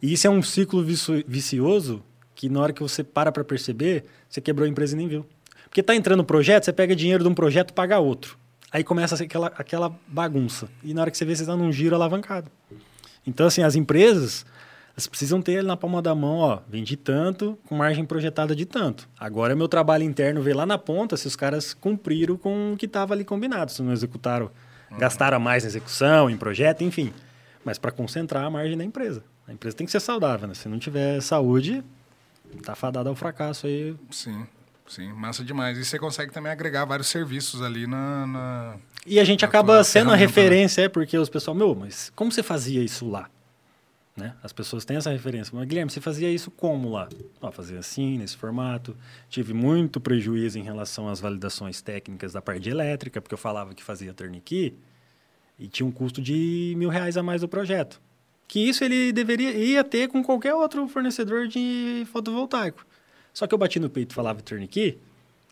E 0.00 0.12
isso 0.14 0.26
é 0.26 0.30
um 0.30 0.40
ciclo 0.40 0.82
vicio- 0.82 1.22
vicioso 1.28 2.02
que 2.40 2.48
na 2.48 2.58
hora 2.58 2.72
que 2.72 2.82
você 2.82 3.04
para 3.04 3.30
para 3.30 3.44
perceber, 3.44 4.06
você 4.26 4.40
quebrou 4.40 4.64
a 4.64 4.68
empresa 4.68 4.94
e 4.94 4.96
nem 4.96 5.06
viu. 5.06 5.26
Porque 5.64 5.82
tá 5.82 5.94
entrando 5.94 6.24
projeto, 6.24 6.64
você 6.64 6.72
pega 6.72 6.96
dinheiro 6.96 7.22
de 7.22 7.28
um 7.28 7.34
projeto 7.34 7.74
paga 7.74 7.98
outro. 7.98 8.38
Aí 8.72 8.82
começa 8.82 9.22
aquela, 9.22 9.48
aquela 9.48 9.94
bagunça. 10.08 10.66
E 10.82 10.94
na 10.94 11.02
hora 11.02 11.10
que 11.10 11.18
você 11.18 11.24
vê, 11.26 11.36
você 11.36 11.42
está 11.42 11.54
num 11.54 11.70
giro 11.70 11.94
alavancado. 11.94 12.50
Então, 13.26 13.46
assim, 13.46 13.62
as 13.62 13.76
empresas 13.76 14.46
elas 14.92 15.06
precisam 15.06 15.42
ter 15.42 15.62
na 15.62 15.76
palma 15.76 16.00
da 16.00 16.14
mão, 16.14 16.38
ó, 16.38 16.60
vendi 16.66 16.96
tanto, 16.96 17.58
com 17.66 17.74
margem 17.74 18.06
projetada 18.06 18.56
de 18.56 18.64
tanto. 18.64 19.06
Agora 19.18 19.52
é 19.52 19.56
meu 19.56 19.68
trabalho 19.68 20.02
interno 20.02 20.40
ver 20.40 20.56
lá 20.56 20.64
na 20.64 20.78
ponta 20.78 21.18
se 21.18 21.26
os 21.26 21.36
caras 21.36 21.74
cumpriram 21.74 22.38
com 22.38 22.72
o 22.72 22.76
que 22.76 22.86
estava 22.86 23.12
ali 23.12 23.22
combinado, 23.22 23.70
se 23.70 23.82
não 23.82 23.92
executaram, 23.92 24.50
gastaram 24.98 25.36
a 25.36 25.40
mais 25.40 25.62
na 25.62 25.68
execução, 25.68 26.30
em 26.30 26.38
projeto, 26.38 26.82
enfim. 26.82 27.12
Mas 27.62 27.78
para 27.78 27.90
concentrar 27.90 28.44
a 28.44 28.50
margem 28.50 28.78
da 28.78 28.84
empresa. 28.84 29.22
A 29.46 29.52
empresa 29.52 29.76
tem 29.76 29.84
que 29.84 29.92
ser 29.92 30.00
saudável, 30.00 30.48
né? 30.48 30.54
Se 30.54 30.68
não 30.68 30.78
tiver 30.78 31.20
saúde, 31.20 31.84
tá 32.62 32.74
fadada 32.74 33.08
ao 33.08 33.14
fracasso 33.14 33.66
aí. 33.66 33.94
Sim. 34.10 34.46
Sim, 34.90 35.12
massa 35.12 35.44
demais. 35.44 35.78
E 35.78 35.84
você 35.84 36.00
consegue 36.00 36.32
também 36.32 36.50
agregar 36.50 36.84
vários 36.84 37.06
serviços 37.06 37.62
ali 37.62 37.86
na. 37.86 38.26
na... 38.26 38.76
E 39.06 39.20
a 39.20 39.24
gente 39.24 39.44
acaba 39.44 39.84
sendo 39.84 40.10
a 40.10 40.14
né? 40.14 40.18
referência, 40.18 40.82
é 40.82 40.88
porque 40.88 41.16
os 41.16 41.28
pessoal, 41.28 41.54
meu, 41.54 41.76
mas 41.76 42.10
como 42.16 42.32
você 42.32 42.42
fazia 42.42 42.82
isso 42.82 43.08
lá? 43.08 43.30
Né? 44.16 44.34
As 44.42 44.52
pessoas 44.52 44.84
têm 44.84 44.96
essa 44.96 45.10
referência. 45.10 45.52
Mas, 45.54 45.66
Guilherme, 45.68 45.92
você 45.92 46.00
fazia 46.00 46.28
isso 46.28 46.50
como 46.50 46.90
lá? 46.90 47.08
Ó, 47.40 47.52
fazia 47.52 47.78
assim, 47.78 48.18
nesse 48.18 48.36
formato. 48.36 48.96
Tive 49.28 49.54
muito 49.54 50.00
prejuízo 50.00 50.58
em 50.58 50.62
relação 50.62 51.08
às 51.08 51.20
validações 51.20 51.80
técnicas 51.80 52.32
da 52.32 52.42
parte 52.42 52.68
elétrica, 52.68 53.20
porque 53.20 53.32
eu 53.32 53.38
falava 53.38 53.72
que 53.74 53.84
fazia 53.84 54.12
turnkey 54.12 54.76
e 55.56 55.68
tinha 55.68 55.86
um 55.86 55.92
custo 55.92 56.20
de 56.20 56.74
mil 56.76 56.88
reais 56.88 57.16
a 57.16 57.22
mais 57.22 57.42
do 57.42 57.48
projeto. 57.48 58.00
Que 58.50 58.68
isso 58.68 58.82
ele 58.82 59.12
deveria 59.12 59.52
ia 59.52 59.84
ter 59.84 60.08
com 60.08 60.24
qualquer 60.24 60.52
outro 60.52 60.88
fornecedor 60.88 61.46
de 61.46 62.04
fotovoltaico. 62.10 62.84
Só 63.32 63.46
que 63.46 63.54
eu 63.54 63.58
bati 63.58 63.78
no 63.78 63.88
peito 63.88 64.10
e 64.10 64.14
falava 64.14 64.42
turnkey, 64.42 64.98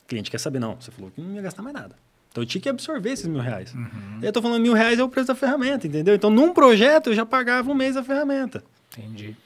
o 0.02 0.08
cliente 0.08 0.28
quer 0.28 0.38
saber, 0.38 0.58
não, 0.58 0.74
você 0.74 0.90
falou 0.90 1.08
que 1.08 1.20
não 1.20 1.32
ia 1.32 1.40
gastar 1.40 1.62
mais 1.62 1.76
nada. 1.76 1.94
Então 2.28 2.42
eu 2.42 2.46
tinha 2.46 2.60
que 2.60 2.68
absorver 2.68 3.12
esses 3.12 3.28
mil 3.28 3.40
reais. 3.40 3.72
Uhum. 3.72 4.18
Eu 4.20 4.32
tô 4.32 4.42
falando 4.42 4.60
mil 4.60 4.72
reais 4.72 4.98
é 4.98 5.04
o 5.04 5.08
preço 5.08 5.28
da 5.28 5.36
ferramenta, 5.36 5.86
entendeu? 5.86 6.12
Então 6.12 6.28
num 6.28 6.52
projeto 6.52 7.10
eu 7.10 7.14
já 7.14 7.24
pagava 7.24 7.70
um 7.70 7.74
mês 7.74 7.96
a 7.96 8.02
ferramenta. 8.02 8.64
Entendi. 8.90 9.36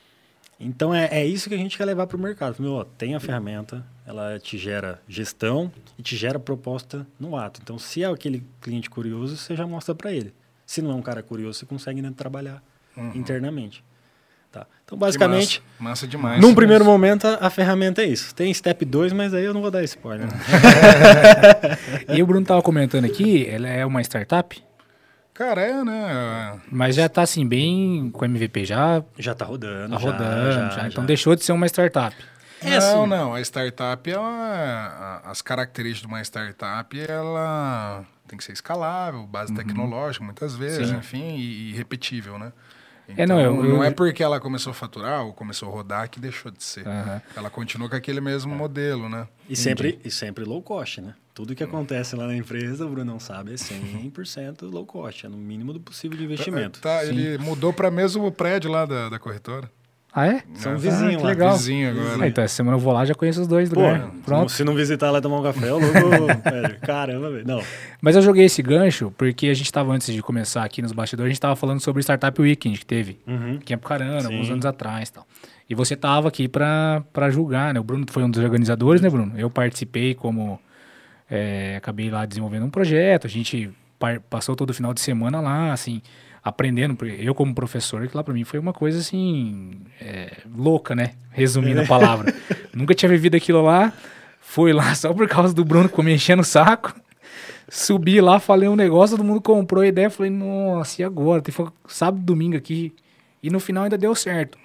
Então 0.58 0.94
é, 0.94 1.08
é 1.12 1.26
isso 1.26 1.50
que 1.50 1.54
a 1.54 1.58
gente 1.58 1.76
quer 1.76 1.84
levar 1.84 2.06
para 2.06 2.16
o 2.16 2.20
mercado. 2.20 2.56
Meu, 2.58 2.72
ó, 2.72 2.84
tem 2.84 3.14
a 3.14 3.20
ferramenta, 3.20 3.84
ela 4.06 4.38
te 4.38 4.56
gera 4.56 4.98
gestão 5.06 5.70
e 5.98 6.02
te 6.02 6.16
gera 6.16 6.38
proposta 6.38 7.06
no 7.20 7.36
ato. 7.36 7.60
Então 7.62 7.78
se 7.78 8.02
é 8.02 8.06
aquele 8.06 8.42
cliente 8.62 8.88
curioso, 8.88 9.36
você 9.36 9.54
já 9.54 9.66
mostra 9.66 9.94
para 9.94 10.10
ele. 10.10 10.32
Se 10.64 10.80
não 10.80 10.92
é 10.92 10.94
um 10.94 11.02
cara 11.02 11.22
curioso, 11.22 11.58
você 11.58 11.66
consegue 11.66 12.00
né, 12.00 12.10
trabalhar 12.16 12.62
internamente. 13.14 13.84
Tá? 14.50 14.66
Então 14.84 14.98
basicamente, 14.98 15.62
Massa, 15.78 15.82
massa 15.90 16.06
demais. 16.06 16.38
num 16.40 16.54
primeiro 16.54 16.84
momento 16.84 17.26
a, 17.26 17.46
a 17.46 17.50
ferramenta 17.50 18.02
é 18.02 18.06
isso. 18.06 18.34
Tem 18.34 18.52
step 18.52 18.84
2, 18.84 19.12
mas 19.14 19.32
aí 19.32 19.44
eu 19.44 19.54
não 19.54 19.62
vou 19.62 19.70
dar 19.70 19.82
spoiler. 19.84 20.26
né? 20.26 20.32
E 22.14 22.22
o 22.22 22.26
Bruno 22.26 22.44
tava 22.44 22.60
comentando 22.62 23.04
aqui, 23.06 23.46
ela 23.48 23.68
é 23.68 23.84
uma 23.86 24.00
startup, 24.02 24.62
Cara, 25.34 25.62
é, 25.62 25.82
né? 25.82 26.60
mas 26.70 26.94
já 26.96 27.08
tá 27.08 27.22
assim, 27.22 27.46
bem 27.48 28.10
com 28.12 28.22
MVP 28.26 28.66
já, 28.66 29.02
Já 29.18 29.34
tá 29.34 29.46
rodando. 29.46 29.94
tá 29.94 29.98
já, 29.98 30.06
rodando, 30.10 30.52
já, 30.52 30.68
já, 30.68 30.86
então 30.88 31.02
já. 31.02 31.06
deixou 31.06 31.34
de 31.34 31.42
ser 31.42 31.52
uma 31.52 31.66
startup. 31.66 32.14
É 32.60 32.78
não, 32.78 33.00
assim. 33.00 33.06
não. 33.10 33.34
A 33.34 33.40
startup, 33.40 34.08
ela, 34.10 35.22
as 35.24 35.40
características 35.40 36.02
de 36.02 36.06
uma 36.14 36.20
startup, 36.22 37.00
ela 37.00 38.04
tem 38.28 38.36
que 38.36 38.44
ser 38.44 38.52
escalável, 38.52 39.26
base 39.26 39.52
tecnológica, 39.54 40.22
muitas 40.24 40.54
vezes, 40.54 40.78
Uhum. 40.90 40.94
Sim. 40.94 40.98
enfim, 40.98 41.36
e, 41.36 41.70
e 41.70 41.72
repetível, 41.72 42.38
né? 42.38 42.52
É, 43.16 43.26
não, 43.26 43.40
eu- 43.40 43.54
não 43.56 43.64
eu- 43.76 43.82
é 43.84 43.90
porque 43.90 44.22
ela 44.22 44.40
começou 44.40 44.70
a 44.70 44.74
faturar 44.74 45.24
ou 45.24 45.32
começou 45.32 45.68
a 45.68 45.72
rodar 45.72 46.08
que 46.08 46.18
deixou 46.20 46.50
de 46.50 46.62
ser. 46.62 46.86
Aham. 46.86 47.20
Ela 47.36 47.50
continua 47.50 47.88
com 47.88 47.96
aquele 47.96 48.20
mesmo 48.20 48.54
modelo, 48.54 49.08
né? 49.08 49.26
E 49.48 49.56
sempre, 49.56 49.98
e 50.04 50.10
sempre 50.10 50.44
low 50.44 50.62
cost, 50.62 51.00
né? 51.00 51.14
Tudo 51.34 51.54
que 51.54 51.64
acontece 51.64 52.14
lá 52.14 52.26
na 52.26 52.36
empresa, 52.36 52.84
o 52.86 52.88
Bruno 52.90 53.12
não 53.12 53.18
sabe, 53.20 53.52
é 53.52 53.56
100% 53.56 54.62
low 54.70 54.84
cost. 54.86 55.26
É 55.26 55.28
no 55.28 55.36
mínimo 55.36 55.72
do 55.72 55.80
possível 55.80 56.16
de 56.16 56.24
investimento. 56.24 56.80
Tá, 56.80 57.04
ele 57.04 57.38
mudou 57.38 57.72
para 57.72 57.90
mesmo 57.90 58.30
prédio 58.30 58.70
lá 58.70 58.84
da, 58.84 59.08
da 59.08 59.18
corretora. 59.18 59.70
Ah, 60.14 60.26
é? 60.26 60.42
São 60.54 60.72
Ah, 60.72 60.76
vizinhos 60.76 61.16
que 61.16 61.22
lá. 61.22 61.28
legal. 61.30 61.52
Vizinho 61.56 61.90
agora. 61.90 62.24
Ah, 62.24 62.28
então 62.28 62.44
essa 62.44 62.54
semana 62.54 62.76
eu 62.76 62.80
vou 62.80 62.92
lá, 62.92 63.02
já 63.04 63.14
conheço 63.14 63.40
os 63.40 63.46
dois 63.48 63.70
Pô, 63.70 63.80
lugares. 63.80 64.02
não- 64.02 64.10
Pronto. 64.20 64.52
se 64.52 64.62
não 64.62 64.74
visitar 64.74 65.10
lá 65.10 65.18
e 65.18 65.22
tomar 65.22 65.38
um 65.40 65.42
café, 65.42 65.68
é 65.68 65.70
louco, 65.70 65.86
velho. 66.50 66.80
Caramba, 66.82 67.30
velho. 67.30 67.46
Não. 67.46 67.62
Mas 68.00 68.14
eu 68.16 68.20
joguei 68.20 68.44
esse 68.44 68.60
gancho 68.62 69.10
porque 69.16 69.46
a 69.48 69.54
gente 69.54 69.72
tava, 69.72 69.90
antes 69.92 70.12
de 70.12 70.20
começar 70.22 70.64
aqui 70.64 70.82
nos 70.82 70.92
bastidores, 70.92 71.30
a 71.30 71.32
gente 71.32 71.40
tava 71.40 71.56
falando 71.56 71.80
sobre 71.80 72.00
o 72.00 72.02
Startup 72.02 72.40
Weekend 72.42 72.78
que 72.78 72.84
teve 72.84 73.18
Uhum. 73.26 73.54
aqui 73.60 73.72
em 73.72 73.76
Apucarana, 73.76 74.20
Sim. 74.20 74.26
alguns 74.34 74.50
anos 74.50 74.66
atrás 74.66 75.08
e 75.08 75.12
tal. 75.14 75.26
E 75.70 75.74
você 75.74 75.96
tava 75.96 76.28
aqui 76.28 76.46
pra, 76.46 77.02
pra 77.12 77.30
julgar, 77.30 77.72
né? 77.72 77.80
O 77.80 77.82
Bruno 77.84 78.04
foi 78.10 78.22
um 78.22 78.30
dos 78.30 78.42
organizadores, 78.42 79.00
né, 79.00 79.08
Bruno? 79.08 79.32
Eu 79.38 79.48
participei 79.48 80.14
como... 80.14 80.60
é, 81.30 81.76
acabei 81.76 82.10
lá 82.10 82.26
desenvolvendo 82.26 82.66
um 82.66 82.70
projeto, 82.70 83.26
a 83.26 83.30
gente 83.30 83.70
par- 83.98 84.20
passou 84.28 84.54
todo 84.54 84.68
o 84.70 84.74
final 84.74 84.92
de 84.92 85.00
semana 85.00 85.40
lá, 85.40 85.72
assim, 85.72 86.02
aprendendo. 86.42 86.96
porque 86.96 87.14
Eu 87.18 87.34
como 87.34 87.54
professor, 87.54 88.06
que 88.08 88.16
lá 88.16 88.24
pra 88.24 88.34
mim 88.34 88.44
foi 88.44 88.58
uma 88.58 88.72
coisa, 88.72 88.98
assim, 88.98 89.80
é, 90.00 90.38
louca, 90.54 90.94
né? 90.94 91.12
Resumindo 91.30 91.82
a 91.82 91.86
palavra. 91.86 92.34
Nunca 92.74 92.94
tinha 92.94 93.08
vivido 93.08 93.36
aquilo 93.36 93.62
lá, 93.62 93.92
fui 94.40 94.72
lá 94.72 94.94
só 94.96 95.12
por 95.12 95.28
causa 95.28 95.54
do 95.54 95.64
Bruno 95.64 95.84
que 95.84 95.90
ficou 95.90 96.04
me 96.04 96.12
enchendo 96.12 96.42
o 96.42 96.44
saco. 96.44 96.94
Subi 97.68 98.20
lá, 98.20 98.38
falei 98.38 98.68
um 98.68 98.76
negócio, 98.76 99.16
todo 99.16 99.24
mundo 99.24 99.40
comprou 99.40 99.82
a 99.82 99.86
ideia. 99.86 100.10
Falei, 100.10 100.30
nossa, 100.30 101.00
e 101.00 101.04
agora? 101.04 101.40
Tem 101.40 101.54
sábado, 101.86 102.22
domingo 102.22 102.56
aqui. 102.56 102.92
E 103.42 103.48
no 103.48 103.58
final 103.58 103.84
ainda 103.84 103.96
deu 103.96 104.14
certo. 104.14 104.58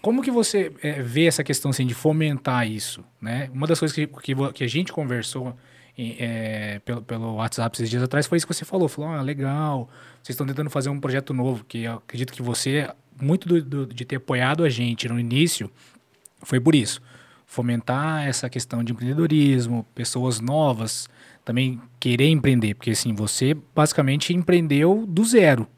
Como 0.00 0.22
que 0.22 0.30
você 0.30 0.70
eh, 0.82 1.02
vê 1.02 1.24
essa 1.24 1.42
questão 1.42 1.70
assim, 1.70 1.86
de 1.86 1.94
fomentar 1.94 2.70
isso? 2.70 3.02
Né? 3.20 3.50
Uma 3.52 3.66
das 3.66 3.78
coisas 3.78 3.94
que, 3.94 4.06
que, 4.06 4.34
que 4.52 4.62
a 4.62 4.68
gente 4.68 4.92
conversou 4.92 5.56
eh, 5.98 6.80
pelo, 6.84 7.02
pelo 7.02 7.34
WhatsApp 7.36 7.76
esses 7.76 7.88
dias 7.90 8.02
atrás 8.02 8.26
foi 8.26 8.36
isso 8.38 8.46
que 8.46 8.52
você 8.54 8.64
falou. 8.64 8.88
Falou, 8.88 9.10
ah, 9.10 9.22
legal, 9.22 9.88
vocês 10.22 10.34
estão 10.34 10.46
tentando 10.46 10.70
fazer 10.70 10.88
um 10.88 10.98
projeto 11.00 11.32
novo, 11.34 11.64
que 11.64 11.82
eu 11.84 11.94
acredito 11.94 12.32
que 12.32 12.42
você, 12.42 12.90
muito 13.20 13.48
do- 13.48 13.62
do- 13.62 13.86
de 13.94 14.04
ter 14.04 14.16
apoiado 14.16 14.64
a 14.64 14.68
gente 14.68 15.08
no 15.08 15.18
início, 15.20 15.70
foi 16.42 16.58
por 16.60 16.74
isso. 16.74 17.00
Fomentar 17.46 18.26
essa 18.26 18.48
questão 18.50 18.82
de 18.82 18.92
empreendedorismo, 18.92 19.86
pessoas 19.94 20.40
novas 20.40 21.08
também 21.44 21.80
querer 22.00 22.28
empreender. 22.28 22.74
Porque 22.74 22.90
assim, 22.90 23.14
você 23.14 23.54
basicamente 23.74 24.32
empreendeu 24.34 25.04
do 25.06 25.24
zero 25.24 25.68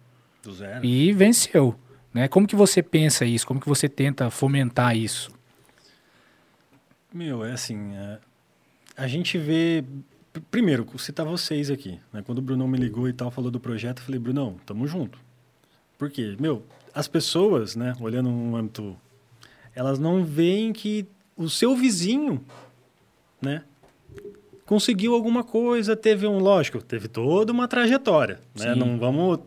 Do 0.43 0.55
zero. 0.55 0.85
e 0.87 1.13
venceu. 1.13 1.79
Né? 2.15 2.29
Como 2.29 2.47
que 2.47 2.57
você 2.57 2.83
pensa 2.83 3.27
isso? 3.27 3.47
Como 3.47 3.61
que 3.61 3.69
você 3.69 3.89
tenta 3.89 4.31
fomentar 4.31 4.97
isso? 4.97 5.31
Meu, 7.13 7.45
é 7.45 7.53
assim, 7.53 7.95
é, 7.95 8.19
a 8.97 9.06
gente 9.06 9.36
vê... 9.39 9.85
pr- 10.32 10.40
Primeiro, 10.51 10.86
citar 10.98 11.27
vocês 11.27 11.70
aqui. 11.70 12.01
Né? 12.12 12.23
Quando 12.24 12.39
o 12.39 12.43
Brunão 12.43 12.66
me 12.66 12.78
ligou 12.78 13.09
e 13.09 13.12
tal, 13.12 13.31
falou 13.31 13.51
do 13.51 13.60
projeto, 13.60 13.98
eu 13.98 14.05
falei, 14.05 14.18
Brunão, 14.18 14.56
tamo 14.64 14.86
junto. 14.86 15.18
Por 15.98 16.10
quê? 16.10 16.36
Meu, 16.39 16.62
as 16.94 17.06
pessoas, 17.09 17.77
né, 17.77 17.94
olhando 18.01 18.28
um 18.28 18.56
âmbito... 18.56 18.97
Elas 19.74 19.98
não 19.98 20.24
veem 20.24 20.73
que 20.73 21.06
o 21.36 21.51
seu 21.51 21.77
vizinho, 21.77 22.43
né, 23.43 23.62
conseguiu 24.64 25.14
alguma 25.14 25.44
coisa, 25.44 25.94
teve 25.94 26.27
um... 26.27 26.39
Lógico, 26.39 26.82
teve 26.82 27.09
toda 27.09 27.52
uma 27.52 27.68
trajetória. 27.68 28.40
Né? 28.55 28.73
Sim. 28.73 28.78
Não 28.78 28.98
vamos 28.98 29.40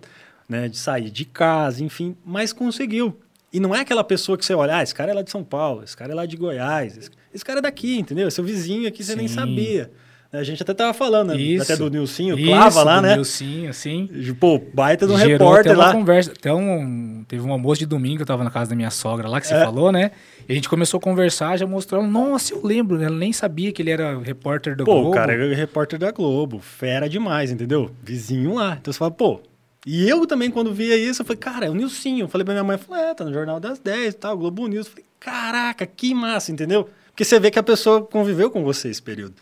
né, 0.47 0.67
de 0.67 0.77
sair 0.77 1.09
de 1.09 1.25
casa, 1.25 1.83
enfim, 1.83 2.15
mas 2.23 2.53
conseguiu. 2.53 3.19
E 3.51 3.59
não 3.59 3.73
é 3.73 3.79
aquela 3.81 4.03
pessoa 4.03 4.37
que 4.37 4.45
você 4.45 4.53
olha, 4.53 4.77
ah, 4.77 4.83
esse 4.83 4.93
cara 4.93 5.11
é 5.11 5.13
lá 5.15 5.23
de 5.23 5.31
São 5.31 5.43
Paulo, 5.43 5.83
esse 5.83 5.97
cara 5.97 6.11
é 6.11 6.15
lá 6.15 6.27
de 6.27 6.37
Goiás, 6.37 6.95
esse, 6.95 7.09
esse 7.33 7.43
cara 7.45 7.59
é 7.59 7.61
daqui, 7.61 7.97
entendeu? 7.99 8.29
Seu 8.31 8.43
vizinho 8.43 8.87
aqui 8.87 9.03
você 9.03 9.15
nem 9.15 9.27
Sim. 9.27 9.35
sabia. 9.35 9.91
A 10.31 10.43
gente 10.43 10.61
até 10.61 10.75
tava 10.75 10.93
falando, 10.93 11.29
né, 11.29 11.37
Isso. 11.41 11.63
até 11.63 11.75
do 11.75 11.89
Nilcinho, 11.89 12.37
Isso, 12.37 12.47
Clava 12.51 12.83
lá, 12.83 12.95
do 12.97 13.01
né? 13.01 13.15
Nilcinho, 13.15 13.67
assim. 13.67 14.07
Pô, 14.39 14.61
baita 14.73 15.07
do 15.07 15.17
Gerou 15.17 15.31
repórter 15.31 15.71
até 15.71 15.79
uma 15.79 15.87
lá. 15.87 15.91
conversa. 15.91 16.31
Até 16.31 16.53
um, 16.53 17.25
teve 17.27 17.41
um 17.41 17.51
almoço 17.51 17.79
de 17.79 17.87
domingo, 17.87 18.21
eu 18.21 18.25
tava 18.27 18.43
na 18.43 18.51
casa 18.51 18.69
da 18.69 18.75
minha 18.75 18.91
sogra 18.91 19.27
lá, 19.27 19.41
que 19.41 19.47
você 19.47 19.55
É. 19.55 19.63
falou, 19.65 19.91
né? 19.91 20.11
E 20.47 20.51
a 20.51 20.55
gente 20.55 20.69
começou 20.69 20.99
a 20.99 21.01
conversar, 21.01 21.57
já 21.57 21.65
mostrou, 21.65 22.05
nossa, 22.05 22.53
eu 22.53 22.61
lembro, 22.63 22.99
né? 22.99 23.05
Ela 23.05 23.17
nem 23.17 23.33
sabia 23.33 23.71
que 23.71 23.81
ele 23.81 23.89
era 23.89 24.19
repórter 24.19 24.75
do 24.75 24.83
Pô, 24.85 24.93
Globo. 24.93 25.09
o 25.09 25.13
cara 25.13 25.33
é 25.33 25.55
repórter 25.55 25.97
da 25.97 26.11
Globo, 26.11 26.59
fera 26.59 27.09
demais, 27.09 27.49
entendeu? 27.49 27.89
Vizinho 28.03 28.53
lá. 28.53 28.77
Então 28.79 28.93
você 28.93 28.99
fala, 28.99 29.09
pô. 29.11 29.39
E 29.83 30.07
eu 30.07 30.27
também, 30.27 30.51
quando 30.51 30.71
via 30.71 30.95
isso, 30.95 31.23
eu 31.23 31.25
falei, 31.25 31.39
cara, 31.39 31.65
é 31.65 31.69
o 31.71 31.73
Nilcinho. 31.73 32.25
Eu 32.25 32.27
falei 32.27 32.45
pra 32.45 32.53
minha 32.53 32.63
mãe, 32.63 32.77
falei, 32.77 33.05
é, 33.05 33.13
tá 33.15 33.25
no 33.25 33.33
Jornal 33.33 33.59
das 33.59 33.79
10 33.79 34.13
e 34.13 34.17
tal, 34.17 34.37
Globo 34.37 34.67
News. 34.67 34.85
Eu 34.85 34.91
falei, 34.91 35.05
caraca, 35.19 35.87
que 35.87 36.13
massa, 36.13 36.51
entendeu? 36.51 36.87
Porque 37.19 37.25
você 37.25 37.37
vê 37.37 37.51
que 37.51 37.59
a 37.59 37.63
pessoa 37.63 38.01
conviveu 38.01 38.49
com 38.49 38.63
você 38.63 38.87
esse 38.87 39.01
período. 39.01 39.35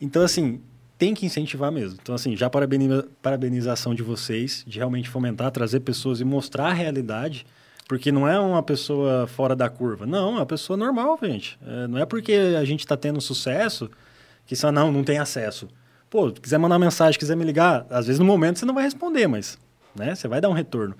Então, 0.00 0.20
assim, 0.20 0.60
tem 0.98 1.14
que 1.14 1.24
incentivar 1.24 1.70
mesmo. 1.70 1.96
Então, 2.02 2.12
assim, 2.12 2.36
já 2.36 2.50
parabeniza, 2.50 3.06
parabenização 3.22 3.94
de 3.94 4.02
vocês, 4.02 4.64
de 4.66 4.78
realmente 4.78 5.08
fomentar, 5.08 5.52
trazer 5.52 5.78
pessoas 5.78 6.20
e 6.20 6.24
mostrar 6.24 6.66
a 6.66 6.72
realidade. 6.72 7.46
Porque 7.86 8.10
não 8.10 8.26
é 8.26 8.36
uma 8.40 8.64
pessoa 8.64 9.28
fora 9.28 9.54
da 9.54 9.68
curva. 9.68 10.06
Não, 10.06 10.30
é 10.30 10.38
uma 10.38 10.46
pessoa 10.46 10.76
normal, 10.76 11.16
gente. 11.22 11.56
É, 11.64 11.86
não 11.86 11.98
é 11.98 12.04
porque 12.04 12.32
a 12.58 12.64
gente 12.64 12.80
está 12.80 12.96
tendo 12.96 13.20
sucesso 13.20 13.88
que 14.44 14.56
só 14.56 14.72
não, 14.72 14.90
não 14.90 15.04
tem 15.04 15.20
acesso. 15.20 15.68
Pô, 16.10 16.32
quiser 16.32 16.58
mandar 16.58 16.80
mensagem, 16.80 17.16
quiser 17.16 17.36
me 17.36 17.44
ligar, 17.44 17.86
às 17.90 18.08
vezes 18.08 18.18
no 18.18 18.24
momento 18.24 18.58
você 18.58 18.66
não 18.66 18.74
vai 18.74 18.82
responder, 18.82 19.28
mas 19.28 19.56
né, 19.94 20.16
você 20.16 20.26
vai 20.26 20.40
dar 20.40 20.48
um 20.48 20.52
retorno. 20.52 20.96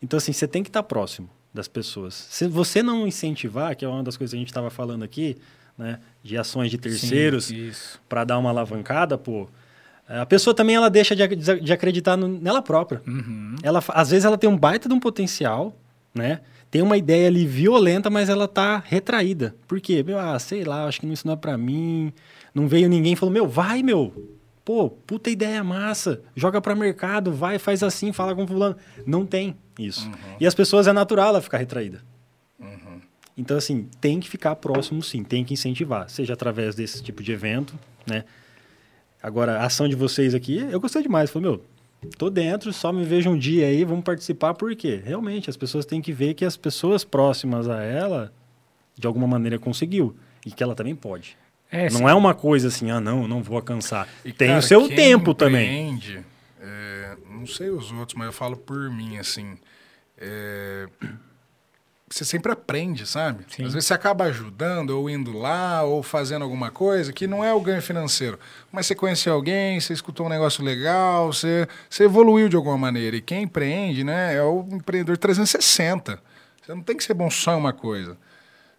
Então, 0.00 0.16
assim, 0.16 0.32
você 0.32 0.46
tem 0.46 0.62
que 0.62 0.68
estar 0.68 0.84
próximo 0.84 1.28
das 1.52 1.66
pessoas. 1.68 2.14
Se 2.14 2.46
você 2.46 2.82
não 2.82 3.06
incentivar, 3.06 3.74
que 3.76 3.84
é 3.84 3.88
uma 3.88 4.02
das 4.02 4.16
coisas 4.16 4.32
que 4.32 4.36
a 4.36 4.40
gente 4.40 4.48
estava 4.48 4.70
falando 4.70 5.02
aqui, 5.02 5.36
né, 5.76 5.98
de 6.22 6.36
ações 6.36 6.70
de 6.70 6.78
terceiros, 6.78 7.50
para 8.08 8.24
dar 8.24 8.38
uma 8.38 8.50
alavancada, 8.50 9.16
pô, 9.18 9.48
a 10.08 10.26
pessoa 10.26 10.54
também 10.54 10.76
ela 10.76 10.88
deixa 10.90 11.14
de, 11.14 11.26
de 11.60 11.72
acreditar 11.72 12.16
no- 12.16 12.28
nela 12.28 12.60
própria. 12.62 13.00
Uhum. 13.06 13.54
Ela, 13.62 13.82
às 13.88 14.10
vezes 14.10 14.24
ela 14.24 14.36
tem 14.36 14.48
um 14.50 14.56
baita 14.56 14.88
de 14.88 14.94
um 14.94 15.00
potencial, 15.00 15.76
né? 16.14 16.40
Tem 16.70 16.82
uma 16.82 16.96
ideia 16.96 17.26
ali 17.28 17.46
violenta, 17.46 18.08
mas 18.10 18.28
ela 18.28 18.46
tá 18.46 18.80
retraída. 18.86 19.54
Por 19.66 19.80
quê? 19.80 20.02
Meu, 20.04 20.18
ah, 20.18 20.38
sei 20.38 20.62
lá, 20.64 20.84
acho 20.86 21.00
que 21.00 21.06
isso 21.06 21.26
não 21.26 21.34
é 21.34 21.36
pra 21.36 21.56
mim. 21.58 22.12
Não 22.54 22.68
veio 22.68 22.88
ninguém 22.88 23.14
e 23.14 23.16
falou, 23.16 23.32
meu, 23.32 23.48
vai, 23.48 23.82
meu. 23.82 24.12
Pô, 24.64 24.88
puta 24.90 25.30
ideia 25.30 25.64
massa. 25.64 26.20
Joga 26.36 26.60
pra 26.60 26.76
mercado, 26.76 27.32
vai, 27.32 27.58
faz 27.58 27.82
assim, 27.82 28.12
fala 28.12 28.36
com 28.36 28.46
fulano. 28.46 28.76
Não 29.04 29.26
tem 29.26 29.56
isso. 29.84 30.10
E 30.38 30.46
as 30.46 30.54
pessoas 30.54 30.86
é 30.86 30.92
natural 30.92 31.28
ela 31.28 31.40
ficar 31.40 31.58
retraída. 31.58 32.02
Então, 33.36 33.56
assim, 33.56 33.88
tem 34.00 34.20
que 34.20 34.28
ficar 34.28 34.54
próximo 34.56 35.02
sim, 35.02 35.24
tem 35.24 35.42
que 35.44 35.54
incentivar, 35.54 36.10
seja 36.10 36.34
através 36.34 36.74
desse 36.74 37.02
tipo 37.02 37.22
de 37.22 37.32
evento, 37.32 37.78
né? 38.06 38.24
Agora, 39.22 39.58
a 39.58 39.64
ação 39.64 39.88
de 39.88 39.94
vocês 39.94 40.34
aqui, 40.34 40.58
eu 40.70 40.78
gostei 40.78 41.02
demais. 41.02 41.30
Falei, 41.30 41.48
meu, 41.48 41.64
tô 42.18 42.28
dentro, 42.28 42.72
só 42.72 42.92
me 42.92 43.04
vejo 43.04 43.30
um 43.30 43.38
dia 43.38 43.66
aí, 43.66 43.84
vamos 43.84 44.04
participar, 44.04 44.54
por 44.54 44.74
quê? 44.76 45.00
Realmente, 45.04 45.48
as 45.48 45.56
pessoas 45.56 45.86
têm 45.86 46.02
que 46.02 46.12
ver 46.12 46.34
que 46.34 46.44
as 46.44 46.56
pessoas 46.56 47.02
próximas 47.02 47.68
a 47.68 47.82
ela, 47.82 48.32
de 48.98 49.06
alguma 49.06 49.26
maneira, 49.26 49.58
conseguiu. 49.58 50.14
E 50.44 50.50
que 50.50 50.62
ela 50.62 50.74
também 50.74 50.94
pode. 50.94 51.36
É, 51.70 51.88
não 51.90 51.98
sim. 51.98 52.08
é 52.08 52.14
uma 52.14 52.34
coisa 52.34 52.68
assim, 52.68 52.90
ah, 52.90 53.00
não, 53.00 53.28
não 53.28 53.42
vou 53.42 53.56
alcançar. 53.56 54.08
E, 54.24 54.32
Tem 54.32 54.48
cara, 54.48 54.60
o 54.60 54.62
seu 54.62 54.88
tempo 54.88 55.34
também. 55.34 55.98
É, 56.60 57.16
não 57.28 57.46
sei 57.46 57.70
os 57.70 57.90
outros, 57.90 58.16
mas 58.16 58.26
eu 58.26 58.32
falo 58.32 58.56
por 58.56 58.90
mim, 58.90 59.18
assim. 59.18 59.58
é, 60.18 60.88
você 62.12 62.24
sempre 62.24 62.50
aprende, 62.50 63.06
sabe? 63.06 63.44
Sim. 63.48 63.64
Às 63.64 63.72
vezes 63.72 63.86
você 63.86 63.94
acaba 63.94 64.24
ajudando, 64.24 64.90
ou 64.90 65.08
indo 65.08 65.32
lá, 65.38 65.84
ou 65.84 66.02
fazendo 66.02 66.42
alguma 66.42 66.68
coisa 66.68 67.12
que 67.12 67.28
não 67.28 67.44
é 67.44 67.54
o 67.54 67.60
ganho 67.60 67.80
financeiro. 67.80 68.36
Mas 68.72 68.86
você 68.86 68.96
conheceu 68.96 69.32
alguém, 69.32 69.80
você 69.80 69.92
escutou 69.92 70.26
um 70.26 70.28
negócio 70.28 70.64
legal, 70.64 71.32
você, 71.32 71.68
você 71.88 72.04
evoluiu 72.04 72.48
de 72.48 72.56
alguma 72.56 72.76
maneira. 72.76 73.16
E 73.16 73.22
quem 73.22 73.44
empreende, 73.44 74.02
né, 74.02 74.34
é 74.34 74.42
o 74.42 74.66
empreendedor 74.72 75.16
360. 75.18 76.20
Você 76.60 76.74
não 76.74 76.82
tem 76.82 76.96
que 76.96 77.04
ser 77.04 77.14
bom 77.14 77.30
só 77.30 77.52
em 77.52 77.58
uma 77.58 77.72
coisa. 77.72 78.18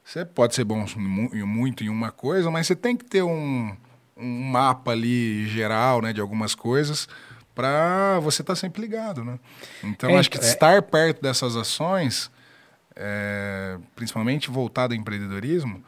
Você 0.03 0.25
pode 0.25 0.53
ser 0.53 0.65
bom 0.65 0.85
muito 0.97 1.85
em 1.85 1.89
uma 1.89 2.11
coisa, 2.11 2.51
mas 2.51 2.67
você 2.67 2.75
tem 2.75 2.97
que 2.97 3.05
ter 3.05 3.21
um, 3.21 3.73
um 4.17 4.43
mapa 4.43 4.91
ali 4.91 5.47
geral, 5.47 6.01
né, 6.01 6.11
de 6.11 6.19
algumas 6.19 6.53
coisas 6.53 7.07
para 7.55 8.19
você 8.19 8.41
estar 8.41 8.55
sempre 8.55 8.81
ligado, 8.81 9.23
né? 9.23 9.37
Então 9.83 10.09
É, 10.11 10.17
acho 10.17 10.29
que 10.29 10.37
é- 10.37 10.41
estar 10.41 10.81
perto 10.81 11.21
dessas 11.21 11.55
ações, 11.55 12.31
é, 12.95 13.77
principalmente 13.95 14.49
voltado 14.49 14.93
ao 14.93 14.99
empreendedorismo, 14.99 15.83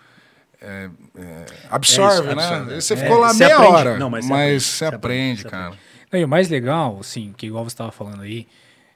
é, 0.62 0.90
é, 1.18 1.46
absorve, 1.70 2.16
É 2.16 2.32
isso, 2.32 2.36
né? 2.36 2.44
absorve. 2.44 2.82
Você 2.82 2.94
É, 2.94 2.98
ficou 2.98 3.18
lá 3.20 3.34
você 3.34 3.44
meia 3.44 3.56
aprende. 3.58 3.74
hora, 3.74 3.98
Não, 3.98 4.10
mas 4.10 4.28
mas, 4.28 4.64
você 4.64 4.86
aprende, 4.86 5.42
aprende, 5.42 5.44
cara. 5.46 5.76
Não, 6.12 6.20
e 6.20 6.24
o 6.24 6.28
mais 6.28 6.48
legal, 6.50 6.98
assim, 7.02 7.34
que 7.36 7.48
igual 7.48 7.64
você 7.64 7.74
estava 7.74 7.92
falando 7.92 8.22
aí, 8.22 8.48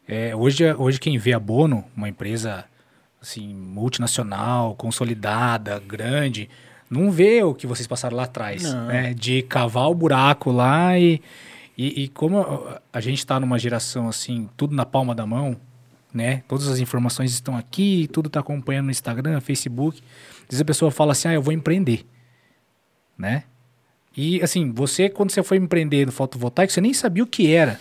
é, 0.08 0.36
hoje, 0.36 0.64
hoje 0.74 1.00
quem 1.00 1.18
vê 1.18 1.34
a 1.34 1.40
Bono, 1.40 1.84
uma 1.96 2.08
empresa 2.08 2.64
assim, 3.22 3.54
multinacional, 3.54 4.76
consolidada, 4.76 5.80
grande, 5.86 6.50
não 6.90 7.12
vê 7.12 7.44
o 7.44 7.54
que 7.54 7.68
vocês 7.68 7.86
passaram 7.88 8.16
lá 8.16 8.24
atrás, 8.24 8.64
Não. 8.64 8.86
né? 8.86 9.14
De 9.14 9.42
cavar 9.42 9.90
o 9.90 9.94
buraco 9.96 10.52
lá 10.52 10.98
e, 10.98 11.22
e, 11.78 12.04
e 12.04 12.08
como 12.10 12.40
a- 12.40 12.82
a 12.92 13.00
gente 13.00 13.20
está 13.20 13.40
numa 13.40 13.60
geração 13.60 14.08
assim, 14.10 14.50
tudo 14.58 14.76
na 14.76 14.86
palma 14.86 15.14
da 15.14 15.26
mão, 15.26 15.56
né? 16.14 16.42
Todas 16.48 16.68
as 16.68 16.80
informações 16.80 17.32
estão 17.32 17.56
aqui, 17.56 18.10
tudo 18.12 18.28
está 18.28 18.40
acompanhando 18.40 18.86
no 18.86 18.92
Instagram, 18.92 19.40
Facebook. 19.40 20.02
Às 20.42 20.46
vezes 20.50 20.62
a 20.62 20.66
pessoa 20.66 20.90
fala 20.90 21.12
assim, 21.12 21.28
ah, 21.28 21.34
eu 21.34 21.42
vou 21.42 21.54
empreender, 21.54 22.06
né? 23.18 23.44
E 24.16 24.42
assim, 24.42 24.72
você 24.72 25.10
quando 25.10 25.30
você 25.32 25.44
foi 25.44 25.58
empreender 25.58 26.06
no 26.06 26.12
fotovoltaico, 26.12 26.72
você 26.74 26.82
nem 26.82 26.94
sabia 26.94 27.24
o 27.24 27.28
que 27.28 27.54
era, 27.54 27.80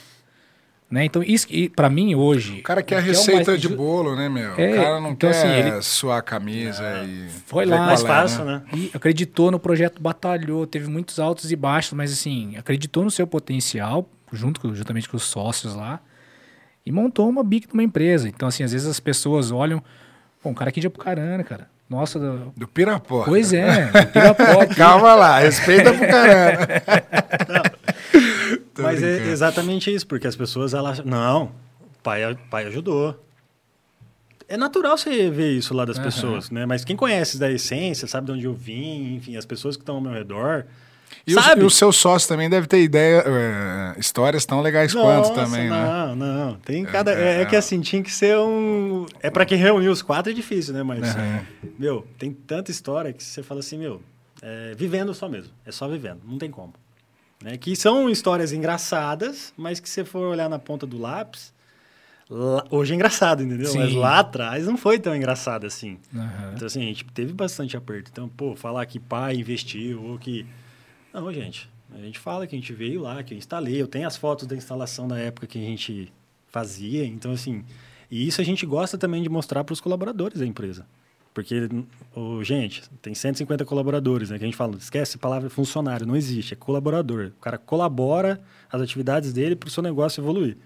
né? 0.91 1.05
Então 1.05 1.23
isso 1.23 1.47
que 1.49 1.69
para 1.69 1.91
mim 1.91 2.15
hoje, 2.15 2.61
O 2.61 2.63
cara 2.63 2.83
quer 2.83 2.97
a 2.97 2.99
é 2.99 3.03
receita 3.03 3.51
mais 3.53 3.61
de 3.61 3.69
bolo, 3.69 4.15
né, 4.15 4.29
meu? 4.29 4.55
É, 4.57 4.73
o 4.73 4.77
cara 4.77 5.01
não 5.01 5.11
então, 5.13 5.31
quer 5.31 5.37
assim, 5.39 5.49
ele- 5.49 5.83
suar 5.83 6.19
a 6.19 6.23
camisa 6.23 6.83
e... 7.05 7.29
Foi 7.47 7.65
lá, 7.67 7.87
Mais 7.87 8.03
é, 8.05 8.07
fácil, 8.07 8.45
né? 8.45 8.63
E 8.73 8.91
acreditou 8.95 9.51
no 9.51 9.59
projeto, 9.59 10.01
batalhou, 10.01 10.67
teve 10.67 10.89
muitos 10.89 11.19
altos 11.19 11.51
e 11.51 11.57
baixos, 11.57 11.93
mas 11.95 12.13
assim, 12.13 12.57
acreditou 12.57 13.03
no 13.05 13.11
seu 13.11 13.27
potencial, 13.27 14.09
junto 14.33 14.61
com, 14.61 14.75
juntamente 14.75 15.09
com 15.09 15.17
os 15.17 15.25
sócios 15.25 15.75
lá, 15.75 16.01
e 16.85 16.93
montou 16.93 17.29
uma 17.29 17.43
big 17.43 17.67
numa 17.73 17.83
empresa. 17.83 18.29
Então, 18.29 18.47
assim, 18.47 18.63
às 18.63 18.71
vezes 18.73 18.87
as 18.87 19.01
pessoas 19.01 19.51
olham, 19.51 19.83
pô, 20.43 20.51
um 20.51 20.55
cara 20.55 20.69
aqui 20.71 20.81
de 20.81 20.87
Apucarana, 20.87 21.43
cara. 21.43 21.69
Nossa, 21.89 22.19
do- 22.19 22.53
Do 22.57 22.67
Pirapó. 22.67 23.23
pois 23.25 23.53
é, 23.53 23.87
do 23.87 24.07
Pirapó. 24.09 24.67
Calma 24.77 25.15
lá, 25.15 25.39
respeita 25.39 25.93
pro 25.93 26.07
caramba. 26.07 26.67
Tô 28.77 28.83
Mas 28.83 29.03
é 29.03 29.07
brincando. 29.15 29.31
exatamente 29.31 29.93
isso, 29.93 30.07
porque 30.07 30.27
as 30.27 30.37
pessoas, 30.37 30.75
elas. 30.75 31.03
Não, 31.05 31.45
o 31.81 32.03
pai, 32.03 32.39
pai 32.51 32.67
ajudou. 32.67 33.21
É 34.49 34.57
natural 34.57 34.97
você 34.97 35.29
ver 35.29 35.53
isso 35.53 35.75
lá 35.75 35.85
das 35.85 35.97
Aham. 35.97 36.05
pessoas, 36.05 36.51
né? 36.51 36.65
Mas 36.67 36.85
quem 36.85 36.95
conhece 36.95 37.37
da 37.39 37.51
essência, 37.51 38.07
sabe 38.07 38.27
de 38.27 38.33
onde 38.33 38.45
eu 38.45 38.55
vim, 38.55 39.15
enfim, 39.17 39.37
as 39.37 39.45
pessoas 39.45 39.77
que 39.77 39.83
estão 39.83 39.97
ao 39.97 40.01
meu 40.01 40.13
redor. 40.13 40.67
E, 41.27 41.35
os- 41.35 41.45
sabe? 41.45 41.63
e 41.63 41.65
o 41.65 41.71
seu 41.71 41.91
sócio 41.91 42.29
também 42.29 42.49
deve 42.49 42.69
ter 42.69 42.81
ideia, 42.83 43.25
é, 43.27 43.99
histórias 43.99 44.45
tão 44.47 44.61
legais 44.61 44.93
quanto 44.93 45.29
Nossa, 45.31 45.35
também, 45.35 45.69
né? 45.71 45.89
não, 45.89 46.15
não. 46.17 46.55
Tem 46.57 46.85
cada. 46.85 47.13
é, 47.13 47.21
É, 47.21 47.39
é 47.39 47.41
é. 47.43 47.45
que 47.47 47.57
assim, 47.57 47.81
tinha 47.81 48.03
que 48.03 48.11
ser 48.13 48.37
um. 48.39 49.07
É 49.21 49.31
pra 49.31 49.45
quem 49.45 49.59
reunir 49.59 49.89
os 49.89 50.03
quatro 50.03 50.31
é 50.31 50.35
difícil, 50.35 50.75
né? 50.75 50.83
Mas, 50.85 51.17
Aham. 51.17 51.45
meu, 51.79 52.07
tem 52.19 52.33
tanta 52.33 52.71
história 52.71 53.13
que 53.13 53.25
você 53.25 53.43
fala 53.43 53.59
assim, 53.61 53.79
meu, 53.79 54.01
é, 54.43 54.75
vivendo 54.77 55.13
só 55.15 55.29
mesmo. 55.29 55.53
É 55.65 55.73
só 55.73 55.89
vivendo, 55.89 56.21
não 56.25 56.39
tem 56.39 56.51
como. 56.53 56.73
Né? 57.43 57.57
Que 57.59 57.77
são 57.77 58.09
histórias 58.09 58.53
engraçadas, 58.53 59.53
mas 59.57 59.79
que 59.81 59.89
se 59.89 59.97
você 59.97 60.05
for 60.05 60.23
olhar 60.31 60.49
na 60.49 60.59
ponta 60.59 60.87
do 60.87 60.99
lápis, 60.99 61.53
lá- 62.31 62.65
hoje 62.71 62.93
é 62.93 62.95
engraçado, 62.97 63.43
entendeu? 63.43 63.67
Sim. 63.67 63.79
Mas 63.79 63.93
lá 63.95 64.21
atrás 64.21 64.67
não 64.67 64.77
foi 64.77 64.99
tão 64.99 65.15
engraçado 65.15 65.67
assim. 65.67 65.99
Aham. 66.15 66.53
Então, 66.55 66.67
assim, 66.67 66.81
a 66.83 66.87
gente 66.87 67.05
teve 67.07 67.33
bastante 67.33 67.77
aperto. 67.77 68.11
Então, 68.11 68.29
pô, 68.29 68.57
falar 68.57 68.85
que 68.87 68.99
pai 68.99 69.37
investiu 69.37 70.03
ou 70.03 70.19
que. 70.19 70.47
Não, 71.13 71.33
gente. 71.33 71.69
A 71.95 71.99
gente 71.99 72.19
fala 72.19 72.47
que 72.47 72.57
a 72.57 72.59
gente 72.59 72.73
veio 72.73 73.03
lá, 73.03 73.23
que 73.23 73.33
eu 73.33 73.39
instalei. 73.39 73.81
Eu 73.81 73.87
tenho 73.87 74.07
as 74.07 74.17
fotos 74.17 74.47
da 74.47 74.57
instalação 74.57 75.07
da 75.07 75.19
época 75.19 75.47
que 75.47 75.59
a 75.59 75.63
gente 75.63 76.13
fazia. 76.49 77.05
Então, 77.05 77.33
assim. 77.33 77.65
E 78.11 78.27
isso 78.27 78.41
a 78.41 78.45
gente 78.45 78.65
gosta 78.65 78.97
também 78.97 79.23
de 79.23 79.29
mostrar 79.29 79.63
para 79.65 79.73
os 79.73 79.81
colaboradores 79.81 80.39
da 80.41 80.47
empresa. 80.47 80.87
Porque, 81.37 81.69
ô, 82.15 82.43
gente, 82.43 82.83
tem 83.03 83.15
150 83.15 83.63
colaboradores, 83.67 84.31
né? 84.31 84.39
Que 84.39 84.45
a 84.45 84.47
gente 84.47 84.57
fala, 84.57 84.75
esquece 84.79 85.17
a 85.17 85.19
palavra 85.19 85.51
funcionário, 85.51 86.07
não 86.07 86.17
existe, 86.17 86.55
é 86.55 86.57
colaborador. 86.57 87.31
O 87.37 87.41
cara 87.43 87.59
colabora 87.59 88.41
as 88.73 88.81
atividades 88.81 89.35
dele 89.35 89.55
para 89.55 89.67
o 89.67 89.71
seu 89.71 89.83
negócio 89.83 90.23
evoluir. 90.23 90.57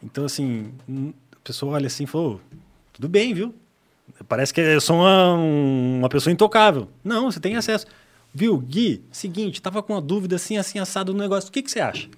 Então, 0.00 0.24
assim, 0.24 0.72
a 1.32 1.40
pessoa 1.42 1.72
olha 1.72 1.88
assim 1.88 2.04
e 2.04 2.06
falou, 2.06 2.40
tudo 2.92 3.08
bem, 3.08 3.34
viu? 3.34 3.52
Parece 4.28 4.54
que 4.54 4.60
eu 4.60 4.80
sou 4.80 5.00
uma, 5.00 5.34
uma 5.34 6.08
pessoa 6.08 6.32
intocável. 6.32 6.88
Não, 7.02 7.28
você 7.28 7.40
tem 7.40 7.56
acesso. 7.56 7.86
Viu, 8.32 8.56
Gui, 8.58 9.02
seguinte, 9.10 9.60
tava 9.60 9.82
com 9.82 9.94
uma 9.94 10.00
dúvida 10.00 10.36
assim, 10.36 10.56
assim, 10.56 10.78
assado 10.78 11.12
no 11.12 11.18
negócio. 11.18 11.48
O 11.48 11.52
que, 11.52 11.60
que 11.60 11.72
você 11.72 11.80
acha? 11.80 12.08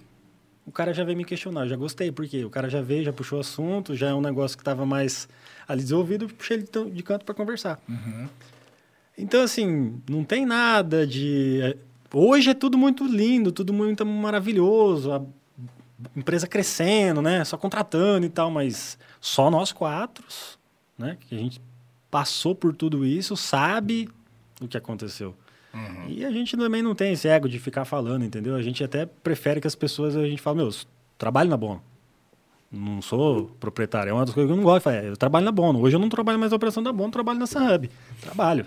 O 0.68 0.70
cara 0.70 0.92
já 0.92 1.02
veio 1.02 1.16
me 1.16 1.24
questionar, 1.24 1.62
eu 1.62 1.68
já 1.68 1.76
gostei, 1.76 2.12
porque 2.12 2.44
o 2.44 2.50
cara 2.50 2.68
já 2.68 2.82
veio, 2.82 3.02
já 3.02 3.12
puxou 3.12 3.38
o 3.38 3.40
assunto, 3.40 3.96
já 3.96 4.08
é 4.08 4.14
um 4.14 4.20
negócio 4.20 4.54
que 4.54 4.60
estava 4.60 4.84
mais 4.84 5.26
ali 5.66 5.80
desenvolvido, 5.80 6.26
eu 6.26 6.28
puxei 6.28 6.58
ele 6.58 6.90
de 6.90 7.02
canto 7.02 7.24
para 7.24 7.34
conversar. 7.34 7.80
Então, 9.16 9.40
assim, 9.42 9.98
não 10.08 10.22
tem 10.24 10.44
nada 10.44 11.06
de. 11.06 11.60
é, 11.62 11.76
Hoje 12.12 12.50
é 12.50 12.54
tudo 12.54 12.76
muito 12.76 13.06
lindo, 13.06 13.50
tudo 13.50 13.72
muito 13.72 14.04
maravilhoso, 14.04 15.10
a 15.10 15.22
empresa 16.14 16.46
crescendo, 16.46 17.22
né? 17.22 17.42
Só 17.46 17.56
contratando 17.56 18.26
e 18.26 18.28
tal, 18.28 18.50
mas 18.50 18.98
só 19.22 19.50
nós 19.50 19.72
quatro, 19.72 20.24
né? 20.98 21.16
Que 21.18 21.34
a 21.34 21.38
gente 21.38 21.62
passou 22.10 22.54
por 22.54 22.74
tudo 22.74 23.06
isso, 23.06 23.36
sabe 23.38 24.08
o 24.60 24.68
que 24.68 24.76
aconteceu. 24.76 25.34
E 26.08 26.24
a 26.24 26.30
gente 26.30 26.56
também 26.56 26.82
não 26.82 26.94
tem 26.94 27.12
esse 27.12 27.28
ego 27.28 27.48
de 27.48 27.58
ficar 27.58 27.84
falando, 27.84 28.24
entendeu? 28.24 28.54
A 28.54 28.62
gente 28.62 28.82
até 28.82 29.06
prefere 29.06 29.60
que 29.60 29.66
as 29.66 29.74
pessoas, 29.74 30.16
a 30.16 30.26
gente 30.26 30.40
fala, 30.40 30.56
meu, 30.56 30.70
trabalho 31.16 31.50
na 31.50 31.56
Bono. 31.56 31.82
Não 32.70 33.00
sou 33.00 33.50
proprietário, 33.58 34.10
é 34.10 34.12
uma 34.12 34.24
das 34.24 34.34
coisas 34.34 34.48
que 34.48 34.52
eu 34.52 34.56
não 34.56 34.64
gosto. 34.64 34.90
Eu 34.90 35.16
trabalho 35.16 35.44
na 35.44 35.52
Bono. 35.52 35.80
Hoje 35.80 35.96
eu 35.96 36.00
não 36.00 36.08
trabalho 36.08 36.38
mais 36.38 36.50
na 36.50 36.56
operação 36.56 36.82
da 36.82 36.92
Bono, 36.92 37.10
trabalho 37.10 37.38
nessa 37.38 37.60
hub. 37.60 37.90
Trabalho. 38.20 38.66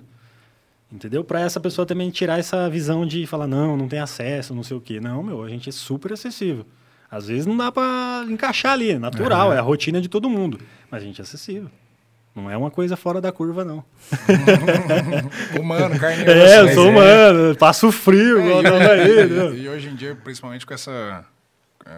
Entendeu? 0.91 1.23
Para 1.23 1.39
essa 1.39 1.59
pessoa 1.59 1.85
também 1.85 2.09
tirar 2.09 2.37
essa 2.37 2.69
visão 2.69 3.05
de 3.05 3.25
falar, 3.25 3.47
não, 3.47 3.77
não 3.77 3.87
tem 3.87 3.99
acesso, 3.99 4.53
não 4.53 4.63
sei 4.63 4.75
o 4.75 4.81
quê. 4.81 4.99
Não, 4.99 5.23
meu, 5.23 5.43
a 5.43 5.49
gente 5.49 5.69
é 5.69 5.71
super 5.71 6.11
acessível. 6.13 6.65
Às 7.09 7.27
vezes 7.27 7.45
não 7.45 7.55
dá 7.55 7.71
para 7.71 8.25
encaixar 8.29 8.73
ali, 8.73 8.91
é 8.91 8.99
natural, 8.99 9.53
é 9.53 9.57
a 9.57 9.61
rotina 9.61 10.01
de 10.01 10.09
todo 10.09 10.29
mundo. 10.29 10.59
Mas 10.89 11.03
a 11.03 11.05
gente 11.05 11.21
é 11.21 11.23
acessível. 11.23 11.69
Não 12.33 12.49
é 12.49 12.55
uma 12.55 12.71
coisa 12.71 12.95
fora 12.95 13.19
da 13.19 13.31
curva, 13.31 13.65
não. 13.65 13.83
Humano, 15.59 15.99
carne 15.99 16.23
e 16.23 16.29
osso. 16.29 16.31
É, 16.31 16.61
eu 16.61 16.73
sou 16.73 16.89
humano, 16.89 17.55
passo 17.57 17.91
frio, 17.91 18.39
É, 18.39 18.45
igual 18.45 18.61
e, 18.61 18.63
não 18.63 18.77
aí, 18.91 19.25
né? 19.27 19.57
e 19.57 19.67
hoje 19.69 19.89
em 19.89 19.95
dia, 19.95 20.15
principalmente 20.15 20.65
com 20.65 20.73
essa 20.73 21.25
é, 21.85 21.91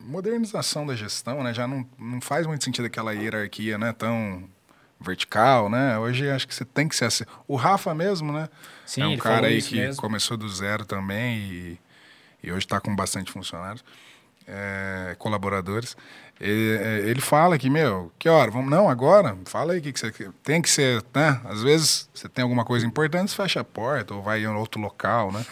modernização 0.00 0.86
da 0.86 0.96
gestão, 0.96 1.42
né? 1.42 1.52
Já 1.52 1.66
não, 1.68 1.86
não 1.98 2.20
faz 2.20 2.46
muito 2.46 2.64
sentido 2.64 2.86
aquela 2.86 3.12
hierarquia, 3.12 3.76
né? 3.76 3.92
Tão 3.92 4.44
vertical, 5.00 5.68
né? 5.70 5.98
Hoje 5.98 6.28
acho 6.30 6.46
que 6.48 6.54
você 6.54 6.64
tem 6.64 6.88
que 6.88 6.96
ser 6.96 7.06
assim. 7.06 7.24
O 7.46 7.56
Rafa 7.56 7.94
mesmo, 7.94 8.32
né? 8.32 8.48
Sim, 8.86 9.02
é 9.02 9.06
um 9.06 9.16
cara 9.16 9.46
aí 9.46 9.60
que 9.62 9.76
mesmo. 9.76 10.00
começou 10.00 10.36
do 10.36 10.48
zero 10.48 10.84
também 10.84 11.38
e, 11.38 11.78
e 12.42 12.50
hoje 12.50 12.64
está 12.64 12.80
com 12.80 12.94
bastante 12.94 13.30
funcionários, 13.30 13.84
é, 14.46 15.14
colaboradores. 15.18 15.96
Ele, 16.40 16.78
é, 16.78 16.98
ele 17.00 17.20
fala 17.20 17.58
que, 17.58 17.68
meu, 17.68 18.10
que 18.18 18.28
hora? 18.28 18.50
Vamos, 18.50 18.70
não, 18.70 18.88
agora? 18.88 19.36
Fala 19.44 19.74
aí 19.74 19.78
o 19.78 19.82
que, 19.82 19.92
que 19.92 20.00
você 20.00 20.10
quer. 20.10 20.30
Tem 20.42 20.62
que 20.62 20.70
ser, 20.70 21.04
né? 21.14 21.38
Às 21.44 21.62
vezes 21.62 22.08
você 22.14 22.28
tem 22.28 22.42
alguma 22.42 22.64
coisa 22.64 22.86
importante, 22.86 23.30
você 23.30 23.36
fecha 23.36 23.60
a 23.60 23.64
porta 23.64 24.14
ou 24.14 24.22
vai 24.22 24.42
em 24.42 24.46
outro 24.46 24.80
local, 24.80 25.30
né? 25.30 25.44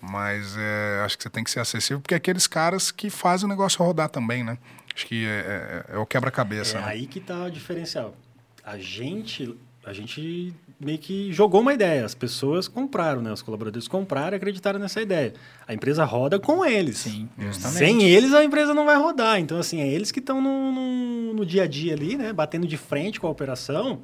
Mas 0.00 0.54
é, 0.58 1.02
acho 1.04 1.16
que 1.16 1.22
você 1.22 1.30
tem 1.30 1.42
que 1.42 1.50
ser 1.50 1.60
acessível, 1.60 2.00
porque 2.00 2.12
é 2.14 2.18
aqueles 2.18 2.46
caras 2.46 2.90
que 2.92 3.08
fazem 3.08 3.46
o 3.46 3.48
negócio 3.48 3.82
rodar 3.82 4.10
também, 4.10 4.44
né? 4.44 4.58
Acho 4.94 5.06
que 5.06 5.26
é, 5.26 5.84
é- 5.90 5.94
é 5.94 5.98
o 5.98 6.04
quebra-cabeça. 6.06 6.78
É 6.78 6.80
né? 6.82 6.86
aí 6.88 7.06
que 7.06 7.18
tá 7.20 7.44
o 7.44 7.50
diferencial. 7.50 8.14
A 8.62 8.76
gente, 8.76 9.56
a 9.84 9.92
gente 9.92 10.54
meio 10.78 10.98
que 10.98 11.32
jogou 11.32 11.60
uma 11.60 11.72
ideia. 11.72 12.04
As 12.04 12.14
pessoas 12.14 12.68
compraram, 12.68 13.22
né? 13.22 13.32
Os 13.32 13.42
colaboradores 13.42 13.88
compraram 13.88 14.34
e 14.34 14.36
acreditaram 14.36 14.78
nessa 14.78 15.00
ideia. 15.00 15.34
A 15.66 15.74
empresa 15.74 16.04
roda 16.04 16.38
com 16.38 16.64
eles. 16.64 16.98
Sim, 16.98 17.28
justamente. 17.38 17.78
Sem 17.78 18.02
eles, 18.04 18.34
a 18.34 18.44
empresa 18.44 18.74
não 18.74 18.84
vai 18.84 18.96
rodar. 18.96 19.40
Então, 19.40 19.58
assim, 19.58 19.80
é 19.80 19.88
eles 19.88 20.12
que 20.12 20.20
estão 20.20 20.40
no, 20.40 20.72
no, 20.72 21.34
no 21.34 21.46
dia 21.46 21.64
a 21.64 21.66
dia 21.66 21.94
ali, 21.94 22.16
né? 22.16 22.32
Batendo 22.32 22.66
de 22.66 22.76
frente 22.76 23.18
com 23.18 23.26
a 23.26 23.30
operação. 23.30 24.02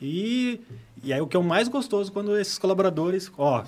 E, 0.00 0.60
e 1.02 1.12
aí 1.12 1.20
o 1.20 1.28
que 1.28 1.36
é 1.36 1.40
o 1.40 1.44
mais 1.44 1.68
gostoso 1.68 2.10
quando 2.10 2.36
esses 2.36 2.58
colaboradores, 2.58 3.30
ó, 3.38 3.64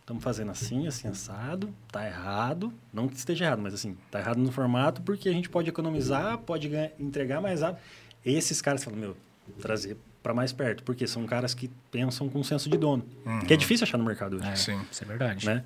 estamos 0.00 0.22
fazendo 0.22 0.50
assim, 0.50 0.88
assim, 0.88 1.06
assado, 1.06 1.72
tá 1.92 2.04
errado, 2.04 2.72
não 2.92 3.06
que 3.06 3.16
esteja 3.16 3.44
errado, 3.44 3.62
mas 3.62 3.72
assim, 3.72 3.96
tá 4.10 4.18
errado 4.18 4.38
no 4.38 4.50
formato 4.50 5.00
porque 5.02 5.28
a 5.28 5.32
gente 5.32 5.48
pode 5.48 5.68
economizar, 5.68 6.38
pode 6.38 6.68
ganhar, 6.68 6.90
entregar 6.98 7.40
mais 7.40 7.60
rápido. 7.60 7.80
Esses 8.24 8.60
caras 8.60 8.82
falam, 8.82 8.98
meu, 8.98 9.16
trazer 9.60 9.96
para 10.26 10.34
mais 10.34 10.52
perto, 10.52 10.82
porque 10.82 11.06
são 11.06 11.24
caras 11.24 11.54
que 11.54 11.70
pensam 11.88 12.28
com 12.28 12.42
senso 12.42 12.68
de 12.68 12.76
dono, 12.76 13.04
Uhum. 13.24 13.38
que 13.42 13.52
é 13.54 13.56
difícil 13.56 13.84
achar 13.84 13.96
no 13.96 14.02
mercado 14.04 14.34
hoje, 14.38 14.48
É, 14.48 14.56
Sim. 14.56 14.80
Isso 14.90 15.04
é 15.04 15.06
verdade. 15.06 15.46
né? 15.46 15.62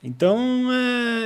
Então, 0.00 0.38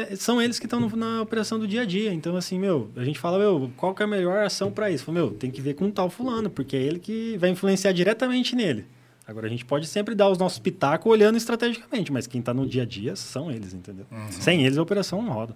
é, 0.09 0.17
são 0.17 0.41
eles 0.41 0.59
que 0.59 0.65
estão 0.65 0.89
na 0.89 1.21
operação 1.21 1.59
do 1.59 1.69
dia 1.69 1.83
a 1.83 1.85
dia. 1.85 2.11
Então, 2.15 2.37
assim, 2.37 2.59
meu, 2.59 2.91
a 2.97 3.05
gente 3.05 3.19
fala, 3.19 3.39
meu, 3.39 3.71
qual 3.77 3.95
que 3.95 4.01
é 4.03 4.07
a 4.07 4.09
melhor 4.09 4.43
ação 4.43 4.71
para 4.73 4.91
isso? 4.91 5.05
Fala, 5.05 5.19
meu, 5.19 5.31
tem 5.33 5.51
que 5.51 5.61
ver 5.61 5.75
com 5.75 5.89
o 5.89 5.91
tal 5.93 6.09
fulano, 6.09 6.49
porque 6.49 6.75
é 6.75 6.81
ele 6.81 6.99
que 6.99 7.37
vai 7.37 7.51
influenciar 7.51 7.93
diretamente 7.93 8.57
nele. 8.57 8.87
Agora, 9.27 9.47
a 9.47 9.51
gente 9.51 9.67
pode 9.67 9.87
sempre 9.87 10.15
dar 10.15 10.31
os 10.31 10.39
nossos 10.39 10.59
pitacos 10.59 11.13
olhando 11.13 11.37
estrategicamente, 11.37 12.11
mas 12.11 12.27
quem 12.27 12.41
está 12.41 12.55
no 12.55 12.67
dia 12.67 12.85
a 12.85 12.87
dia 12.87 13.15
são 13.15 13.51
eles, 13.51 13.75
entendeu? 13.75 14.07
Sem 14.31 14.65
eles, 14.65 14.79
a 14.79 14.83
operação 14.83 15.21
não 15.21 15.33
roda. 15.35 15.55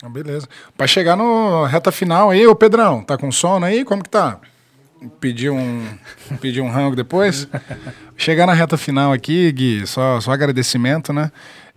Ah, 0.00 0.08
beleza. 0.08 0.48
Pra 0.76 0.86
chegar 0.86 1.16
no 1.16 1.64
reta 1.64 1.90
final 1.90 2.30
aí, 2.30 2.46
ô 2.46 2.54
Pedrão, 2.54 3.02
tá 3.02 3.18
com 3.18 3.32
sono 3.32 3.66
aí? 3.66 3.84
Como 3.84 4.02
que 4.04 4.08
tá? 4.08 4.38
Pedir 5.18 5.50
um, 5.50 5.86
pedir 6.40 6.60
um 6.60 6.70
rango 6.70 6.94
depois? 6.94 7.48
Chegar 8.16 8.46
na 8.46 8.52
reta 8.52 8.76
final 8.76 9.12
aqui, 9.12 9.50
Gui, 9.52 9.86
só, 9.86 10.20
só 10.20 10.32
agradecimento, 10.32 11.12
né? 11.12 11.32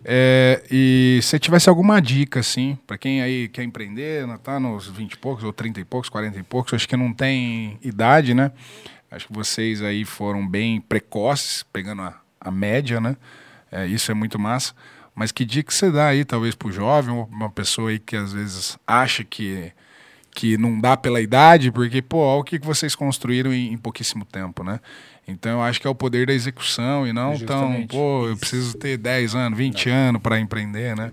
É, 0.05 0.61
e 0.69 1.19
se 1.21 1.39
tivesse 1.39 1.69
alguma 1.69 2.01
dica, 2.01 2.41
assim, 2.41 2.77
pra 2.85 2.97
quem 2.97 3.21
aí 3.21 3.47
quer 3.47 3.63
empreender, 3.63 4.27
né, 4.27 4.37
tá 4.43 4.59
nos 4.59 4.87
20 4.87 5.13
e 5.13 5.17
poucos, 5.17 5.43
ou 5.45 5.53
30 5.53 5.79
e 5.79 5.85
poucos, 5.85 6.09
40 6.09 6.37
e 6.37 6.43
poucos, 6.43 6.73
acho 6.73 6.87
que 6.87 6.97
não 6.97 7.13
tem 7.13 7.79
idade, 7.81 8.33
né? 8.33 8.51
Acho 9.09 9.27
que 9.27 9.33
vocês 9.33 9.81
aí 9.81 10.03
foram 10.03 10.45
bem 10.45 10.81
precoces, 10.81 11.63
pegando 11.71 12.01
a, 12.01 12.19
a 12.41 12.51
média, 12.51 12.99
né? 12.99 13.15
É, 13.71 13.85
isso 13.87 14.11
é 14.11 14.13
muito 14.13 14.37
massa. 14.37 14.73
Mas 15.15 15.31
que 15.31 15.45
dica 15.45 15.71
você 15.71 15.91
dá 15.91 16.07
aí, 16.07 16.25
talvez, 16.25 16.55
pro 16.55 16.71
jovem, 16.71 17.13
ou 17.13 17.29
uma 17.31 17.49
pessoa 17.49 17.91
aí 17.91 17.99
que 17.99 18.15
às 18.15 18.33
vezes 18.33 18.77
acha 18.85 19.23
que, 19.23 19.71
que 20.34 20.57
não 20.57 20.80
dá 20.80 20.97
pela 20.97 21.22
idade, 21.22 21.72
porque, 21.72 22.01
pô, 22.01 22.18
olha 22.18 22.41
o 22.41 22.43
que 22.43 22.57
vocês 22.60 22.95
construíram 22.95 23.53
em, 23.53 23.73
em 23.73 23.77
pouquíssimo 23.77 24.26
tempo, 24.26 24.64
né? 24.64 24.80
Então, 25.27 25.53
eu 25.53 25.61
acho 25.61 25.80
que 25.80 25.88
é 25.88 25.89
o 25.89 25.95
poder 25.95 26.27
da 26.27 26.34
execução 26.34 27.07
e 27.07 27.14
não 27.14 27.38
tão, 27.39 27.68
Justamente. 27.68 27.88
pô, 27.88 28.27
eu 28.27 28.35
preciso 28.35 28.77
ter 28.77 28.97
10 28.97 29.35
anos, 29.35 29.57
20 29.57 29.89
anos 29.89 30.22
para 30.22 30.39
empreender, 30.39 30.95
né? 30.95 31.11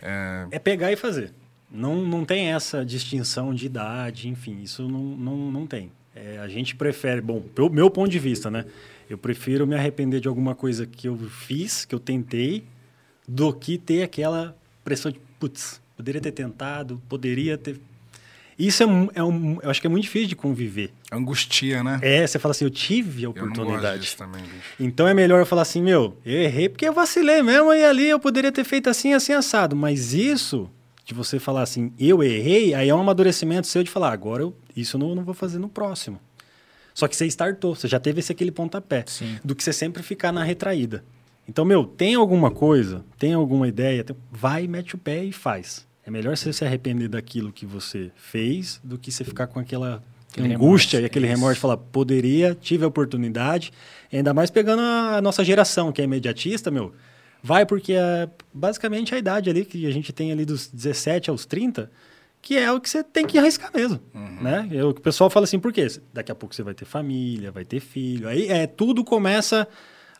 É, 0.00 0.46
É 0.52 0.58
pegar 0.58 0.92
e 0.92 0.96
fazer. 0.96 1.32
Não, 1.70 1.96
não 1.96 2.24
tem 2.24 2.52
essa 2.52 2.84
distinção 2.84 3.54
de 3.54 3.66
idade, 3.66 4.28
enfim, 4.28 4.60
isso 4.62 4.88
não, 4.88 5.02
não, 5.02 5.36
não 5.50 5.66
tem. 5.66 5.90
É, 6.14 6.38
a 6.38 6.48
gente 6.48 6.74
prefere, 6.74 7.20
bom, 7.20 7.40
pelo 7.40 7.70
meu 7.70 7.90
ponto 7.90 8.10
de 8.10 8.18
vista, 8.18 8.50
né? 8.50 8.64
Eu 9.08 9.18
prefiro 9.18 9.66
me 9.66 9.74
arrepender 9.74 10.20
de 10.20 10.28
alguma 10.28 10.54
coisa 10.54 10.86
que 10.86 11.08
eu 11.08 11.16
fiz, 11.16 11.84
que 11.84 11.94
eu 11.94 12.00
tentei, 12.00 12.64
do 13.26 13.52
que 13.52 13.78
ter 13.78 14.02
aquela 14.02 14.56
pressão 14.84 15.10
de, 15.10 15.20
putz, 15.38 15.80
poderia 15.96 16.20
ter 16.20 16.32
tentado, 16.32 17.00
poderia 17.08 17.56
ter. 17.56 17.80
Isso 18.66 18.82
é, 18.82 18.86
é 19.14 19.24
um, 19.24 19.58
eu 19.62 19.70
acho 19.70 19.80
que 19.80 19.86
é 19.86 19.90
muito 19.90 20.02
difícil 20.02 20.28
de 20.28 20.36
conviver. 20.36 20.92
angustia, 21.10 21.82
né? 21.82 21.98
É, 22.02 22.26
você 22.26 22.38
fala 22.38 22.52
assim, 22.52 22.64
eu 22.66 22.70
tive 22.70 23.24
a 23.24 23.30
oportunidade. 23.30 24.16
também. 24.16 24.42
Então 24.78 25.08
é 25.08 25.14
melhor 25.14 25.40
eu 25.40 25.46
falar 25.46 25.62
assim, 25.62 25.82
meu, 25.82 26.16
eu 26.24 26.42
errei 26.42 26.68
porque 26.68 26.86
eu 26.86 26.92
vacilei 26.92 27.42
mesmo 27.42 27.72
e 27.72 27.82
ali 27.84 28.08
eu 28.08 28.20
poderia 28.20 28.52
ter 28.52 28.64
feito 28.64 28.90
assim, 28.90 29.14
assim, 29.14 29.32
assado. 29.32 29.74
Mas 29.74 30.12
isso, 30.12 30.68
de 31.06 31.14
você 31.14 31.38
falar 31.38 31.62
assim, 31.62 31.92
eu 31.98 32.22
errei, 32.22 32.74
aí 32.74 32.88
é 32.88 32.94
um 32.94 33.00
amadurecimento 33.00 33.66
seu 33.66 33.82
de 33.82 33.90
falar, 33.90 34.12
agora 34.12 34.42
eu, 34.42 34.54
isso 34.76 34.96
eu 34.96 35.00
não, 35.00 35.14
não 35.14 35.24
vou 35.24 35.34
fazer 35.34 35.58
no 35.58 35.68
próximo. 35.68 36.20
Só 36.92 37.08
que 37.08 37.16
você 37.16 37.24
startou, 37.26 37.74
você 37.74 37.88
já 37.88 37.98
teve 37.98 38.20
esse 38.20 38.30
aquele 38.30 38.50
pontapé. 38.50 39.04
Sim. 39.06 39.38
Do 39.42 39.54
que 39.54 39.64
você 39.64 39.72
sempre 39.72 40.02
ficar 40.02 40.32
na 40.32 40.44
retraída. 40.44 41.02
Então, 41.48 41.64
meu, 41.64 41.84
tem 41.84 42.14
alguma 42.14 42.50
coisa, 42.50 43.04
tem 43.18 43.32
alguma 43.32 43.66
ideia, 43.66 44.04
tem- 44.04 44.14
vai, 44.30 44.66
mete 44.68 44.94
o 44.94 44.98
pé 44.98 45.24
e 45.24 45.32
faz. 45.32 45.86
É 46.04 46.10
melhor 46.10 46.36
você 46.36 46.52
se 46.52 46.64
arrepender 46.64 47.08
daquilo 47.08 47.52
que 47.52 47.66
você 47.66 48.10
fez 48.16 48.80
do 48.82 48.98
que 48.98 49.12
você 49.12 49.24
ficar 49.24 49.46
com 49.46 49.58
aquela 49.58 50.02
Aquele 50.30 50.54
angústia 50.54 50.98
remorso, 50.98 51.04
e 51.04 51.06
aquele 51.06 51.26
remorso 51.26 51.54
de 51.54 51.60
falar, 51.60 51.76
poderia, 51.76 52.54
tive 52.54 52.84
a 52.84 52.88
oportunidade. 52.88 53.72
Ainda 54.12 54.32
mais 54.32 54.50
pegando 54.50 54.80
a 54.80 55.20
nossa 55.20 55.44
geração, 55.44 55.90
que 55.92 56.00
é 56.00 56.04
imediatista, 56.04 56.70
meu. 56.70 56.94
Vai 57.42 57.66
porque 57.66 57.94
é 57.94 58.28
basicamente 58.52 59.14
a 59.14 59.18
idade 59.18 59.50
ali 59.50 59.64
que 59.64 59.86
a 59.86 59.90
gente 59.90 60.12
tem 60.12 60.30
ali 60.30 60.44
dos 60.44 60.68
17 60.68 61.30
aos 61.30 61.46
30, 61.46 61.90
que 62.40 62.56
é 62.56 62.70
o 62.70 62.80
que 62.80 62.88
você 62.88 63.02
tem 63.02 63.26
que 63.26 63.38
arriscar 63.38 63.70
mesmo, 63.74 64.00
né? 64.40 64.68
É 64.72 64.84
o 64.84 64.92
que 64.94 65.00
o 65.00 65.02
pessoal 65.02 65.28
fala 65.30 65.44
assim, 65.44 65.58
por 65.58 65.72
quê? 65.72 65.86
Daqui 66.12 66.30
a 66.30 66.34
pouco 66.34 66.54
você 66.54 66.62
vai 66.62 66.74
ter 66.74 66.84
família, 66.84 67.50
vai 67.50 67.64
ter 67.64 67.80
filho. 67.80 68.28
Aí 68.28 68.48
é 68.48 68.66
tudo 68.66 69.02
começa 69.02 69.66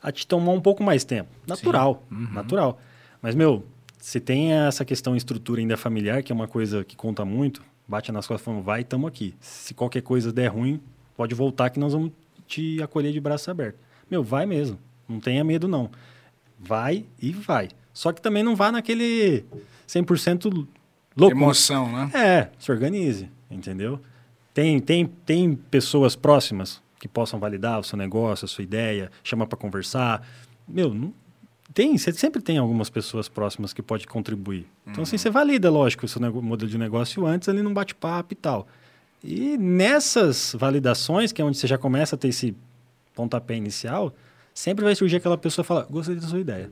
a 0.02 0.10
te 0.10 0.26
tomar 0.26 0.52
um 0.52 0.60
pouco 0.60 0.82
mais 0.82 1.04
tempo. 1.04 1.28
Natural, 1.46 2.02
natural. 2.10 2.80
Mas 3.22 3.34
meu, 3.34 3.64
se 4.00 4.18
tem 4.18 4.52
essa 4.52 4.84
questão 4.84 5.14
estrutura 5.14 5.60
ainda 5.60 5.76
familiar, 5.76 6.22
que 6.22 6.32
é 6.32 6.34
uma 6.34 6.48
coisa 6.48 6.82
que 6.82 6.96
conta 6.96 7.24
muito, 7.24 7.62
bate 7.86 8.10
nas 8.10 8.26
costas 8.26 8.44
falando, 8.44 8.62
vai, 8.62 8.80
estamos 8.80 9.06
aqui. 9.06 9.34
Se 9.40 9.74
qualquer 9.74 10.00
coisa 10.00 10.32
der 10.32 10.48
ruim, 10.48 10.80
pode 11.16 11.34
voltar 11.34 11.68
que 11.68 11.78
nós 11.78 11.92
vamos 11.92 12.10
te 12.46 12.82
acolher 12.82 13.12
de 13.12 13.20
braços 13.20 13.48
abertos. 13.48 13.80
Meu, 14.10 14.24
vai 14.24 14.46
mesmo. 14.46 14.78
Não 15.06 15.20
tenha 15.20 15.44
medo, 15.44 15.68
não. 15.68 15.90
Vai 16.58 17.04
e 17.20 17.30
vai. 17.30 17.68
Só 17.92 18.10
que 18.10 18.22
também 18.22 18.42
não 18.42 18.56
vá 18.56 18.72
naquele 18.72 19.44
100% 19.86 20.66
louco. 21.16 21.36
Emoção, 21.36 21.92
né? 21.92 22.10
É, 22.14 22.50
se 22.58 22.72
organize, 22.72 23.28
entendeu? 23.50 24.00
Tem, 24.54 24.80
tem, 24.80 25.06
tem 25.06 25.54
pessoas 25.54 26.16
próximas 26.16 26.82
que 26.98 27.06
possam 27.06 27.38
validar 27.38 27.78
o 27.78 27.84
seu 27.84 27.98
negócio, 27.98 28.46
a 28.46 28.48
sua 28.48 28.64
ideia, 28.64 29.10
chamar 29.22 29.46
para 29.46 29.58
conversar. 29.58 30.26
Meu, 30.66 30.92
não, 30.94 31.12
tem, 31.72 31.96
você 31.96 32.12
sempre 32.12 32.42
tem 32.42 32.58
algumas 32.58 32.90
pessoas 32.90 33.28
próximas 33.28 33.72
que 33.72 33.82
pode 33.82 34.06
contribuir. 34.06 34.66
Então, 34.86 35.02
assim, 35.02 35.16
você 35.16 35.30
valida, 35.30 35.70
lógico, 35.70 36.04
o 36.04 36.08
seu 36.08 36.20
modelo 36.42 36.70
de 36.70 36.76
negócio 36.78 37.26
antes 37.26 37.48
ali 37.48 37.62
num 37.62 37.72
bate-papo 37.72 38.32
e 38.32 38.36
tal. 38.36 38.66
E 39.22 39.56
nessas 39.56 40.54
validações, 40.58 41.32
que 41.32 41.40
é 41.40 41.44
onde 41.44 41.58
você 41.58 41.66
já 41.66 41.78
começa 41.78 42.16
a 42.16 42.18
ter 42.18 42.28
esse 42.28 42.56
pontapé 43.14 43.54
inicial, 43.56 44.14
sempre 44.52 44.84
vai 44.84 44.94
surgir 44.94 45.16
aquela 45.16 45.38
pessoa 45.38 45.64
falar, 45.64 45.84
gostei 45.84 46.16
da 46.16 46.22
sua 46.22 46.40
ideia. 46.40 46.70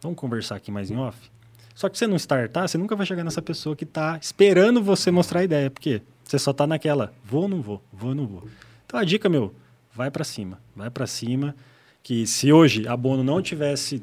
Vamos 0.00 0.18
conversar 0.18 0.56
aqui 0.56 0.70
mais 0.70 0.90
em 0.90 0.96
off? 0.96 1.30
Só 1.74 1.88
que 1.88 1.98
você 1.98 2.06
não 2.06 2.16
startar, 2.16 2.68
você 2.68 2.78
nunca 2.78 2.94
vai 2.94 3.04
chegar 3.04 3.24
nessa 3.24 3.42
pessoa 3.42 3.74
que 3.74 3.84
está 3.84 4.18
esperando 4.20 4.82
você 4.82 5.10
mostrar 5.10 5.40
a 5.40 5.44
ideia. 5.44 5.70
Porque 5.70 6.02
você 6.24 6.38
só 6.38 6.52
está 6.52 6.66
naquela, 6.66 7.12
vou 7.24 7.42
ou 7.42 7.48
não 7.48 7.60
vou, 7.60 7.82
vou 7.92 8.10
ou 8.10 8.14
não 8.14 8.26
vou. 8.26 8.48
Então 8.86 8.98
a 8.98 9.04
dica, 9.04 9.28
meu, 9.28 9.54
vai 9.92 10.10
para 10.10 10.24
cima. 10.24 10.60
Vai 10.74 10.90
para 10.90 11.06
cima. 11.06 11.54
Que 12.02 12.26
se 12.26 12.52
hoje 12.52 12.86
a 12.86 12.96
Bono 12.96 13.24
não 13.24 13.40
tivesse 13.40 14.02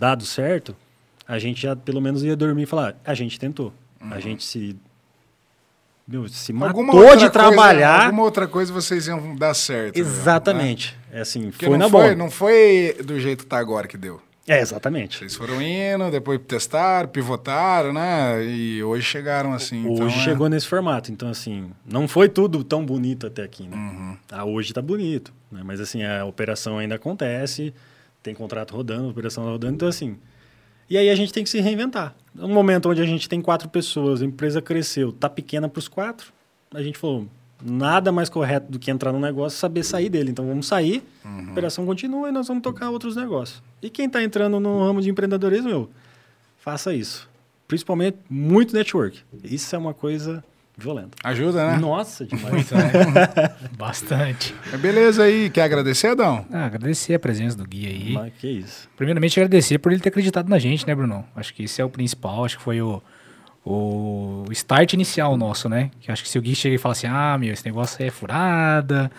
dado 0.00 0.24
certo, 0.24 0.74
a 1.28 1.38
gente 1.38 1.60
já 1.62 1.76
pelo 1.76 2.00
menos 2.00 2.24
ia 2.24 2.34
dormir 2.34 2.62
e 2.62 2.66
falar, 2.66 2.96
a 3.04 3.14
gente 3.14 3.38
tentou. 3.38 3.72
A 4.10 4.18
gente 4.18 4.42
se... 4.42 4.74
Meu, 6.08 6.26
se 6.28 6.52
matou 6.52 6.80
Uhum. 6.82 6.88
outra 6.88 7.10
de 7.10 7.16
coisa- 7.18 7.30
trabalhar. 7.30 8.06
alguma 8.06 8.22
outra 8.24 8.48
coisa 8.48 8.72
vocês 8.72 9.06
iam 9.06 9.36
dar 9.36 9.54
certo. 9.54 9.94
né? 9.94 10.00
Exatamente. 10.00 10.98
É 11.12 11.20
assim, 11.20 11.50
Porque 11.50 11.66
foi 11.66 11.76
não 11.78 11.86
na 11.86 11.90
foi, 11.90 12.02
boa. 12.02 12.14
não 12.16 12.30
foi 12.30 12.96
do 13.04 13.20
jeito 13.20 13.44
que 13.44 13.46
tá 13.46 13.58
agora 13.58 13.86
que 13.86 13.96
deu. 13.96 14.20
É, 14.48 14.60
exatamente. 14.60 15.18
Vocês 15.18 15.36
foram 15.36 15.62
indo, 15.62 16.10
depois 16.10 16.40
testaram, 16.48 17.08
pivotaram, 17.08 17.92
né? 17.92 18.42
E 18.44 18.82
hoje 18.82 19.04
chegaram 19.04 19.52
assim. 19.52 19.84
Hoje 19.86 19.92
então, 19.94 20.06
é- 20.08 20.10
chegou 20.24 20.48
nesse 20.48 20.66
formato. 20.66 21.12
Então, 21.12 21.28
assim, 21.28 21.70
não 21.86 22.08
foi 22.08 22.28
tudo 22.28 22.64
tão 22.64 22.84
bonito 22.84 23.28
até 23.28 23.44
aqui, 23.44 23.68
né? 23.68 23.76
Uhum. 23.76 24.16
Ah, 24.32 24.44
hoje 24.44 24.72
tá 24.72 24.82
bonito, 24.82 25.32
né? 25.52 25.60
Mas, 25.62 25.78
assim, 25.78 26.02
a 26.02 26.24
operação 26.24 26.78
ainda 26.78 26.96
acontece, 26.96 27.72
tem 28.22 28.34
contrato 28.34 28.74
rodando, 28.74 29.08
operação 29.08 29.44
rodando, 29.44 29.74
então, 29.74 29.88
assim... 29.88 30.16
E 30.88 30.98
aí 30.98 31.08
a 31.08 31.14
gente 31.14 31.32
tem 31.32 31.44
que 31.44 31.50
se 31.50 31.60
reinventar. 31.60 32.16
No 32.34 32.48
momento 32.48 32.88
onde 32.88 33.00
a 33.00 33.06
gente 33.06 33.28
tem 33.28 33.40
quatro 33.40 33.68
pessoas, 33.68 34.22
a 34.22 34.24
empresa 34.24 34.60
cresceu, 34.60 35.12
tá 35.12 35.28
pequena 35.28 35.68
para 35.68 35.78
os 35.78 35.86
quatro, 35.86 36.32
a 36.74 36.82
gente 36.82 36.98
falou, 36.98 37.28
nada 37.64 38.10
mais 38.10 38.28
correto 38.28 38.72
do 38.72 38.78
que 38.78 38.90
entrar 38.90 39.12
num 39.12 39.20
negócio 39.20 39.56
saber 39.56 39.84
sair 39.84 40.08
dele. 40.08 40.30
Então, 40.32 40.46
vamos 40.46 40.66
sair, 40.66 41.04
a 41.24 41.52
operação 41.52 41.86
continua 41.86 42.28
e 42.28 42.32
nós 42.32 42.48
vamos 42.48 42.62
tocar 42.62 42.90
outros 42.90 43.14
negócios. 43.14 43.62
E 43.80 43.88
quem 43.88 44.06
está 44.06 44.20
entrando 44.22 44.58
no 44.58 44.84
ramo 44.84 45.00
de 45.00 45.08
empreendedorismo, 45.10 45.68
meu, 45.68 45.90
faça 46.58 46.92
isso. 46.92 47.28
Principalmente 47.68 48.18
muito 48.28 48.74
network. 48.74 49.20
Isso 49.44 49.76
é 49.76 49.78
uma 49.78 49.94
coisa 49.94 50.42
violenta. 50.84 51.10
Ajuda, 51.22 51.70
né? 51.70 51.78
Nossa, 51.78 52.24
demais. 52.24 52.70
Bastante. 53.76 54.54
Mas 54.70 54.80
Beleza 54.80 55.24
aí. 55.24 55.50
Quer 55.50 55.62
agradecer, 55.62 56.08
Adão? 56.08 56.44
Ah, 56.52 56.66
agradecer 56.66 57.14
a 57.14 57.18
presença 57.18 57.56
do 57.56 57.66
Gui 57.66 57.86
aí. 57.86 58.12
Mas 58.12 58.32
que 58.34 58.48
isso. 58.48 58.88
Primeiramente, 58.96 59.38
agradecer 59.38 59.78
por 59.78 59.92
ele 59.92 60.00
ter 60.00 60.08
acreditado 60.08 60.48
na 60.48 60.58
gente, 60.58 60.86
né, 60.86 60.94
Bruno? 60.94 61.24
Acho 61.36 61.54
que 61.54 61.64
esse 61.64 61.80
é 61.80 61.84
o 61.84 61.90
principal, 61.90 62.44
acho 62.44 62.58
que 62.58 62.62
foi 62.62 62.80
o, 62.80 63.02
o 63.64 64.44
start 64.50 64.94
inicial 64.94 65.36
nosso, 65.36 65.68
né? 65.68 65.90
Que 66.00 66.10
acho 66.10 66.22
que 66.22 66.28
se 66.28 66.38
o 66.38 66.42
Gui 66.42 66.54
chega 66.54 66.74
e 66.74 66.78
fala 66.78 66.92
assim, 66.92 67.06
ah, 67.06 67.36
meu, 67.38 67.52
esse 67.52 67.64
negócio 67.64 68.04
é 68.04 68.10
furada, 68.10 69.10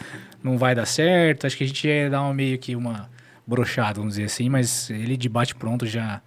não 0.44 0.58
vai 0.58 0.76
dar 0.76 0.86
certo. 0.86 1.48
Acho 1.48 1.58
que 1.58 1.64
a 1.64 1.68
gente 1.68 1.88
ia 1.88 2.10
dar 2.10 2.22
uma, 2.22 2.34
meio 2.34 2.58
que 2.58 2.76
uma 2.76 3.10
brochada, 3.46 4.00
vamos 4.00 4.16
dizer 4.16 4.26
assim, 4.26 4.50
mas 4.50 4.90
ele 4.90 5.18
de 5.18 5.28
bate 5.28 5.56
pronto 5.56 5.86
já 5.86 6.22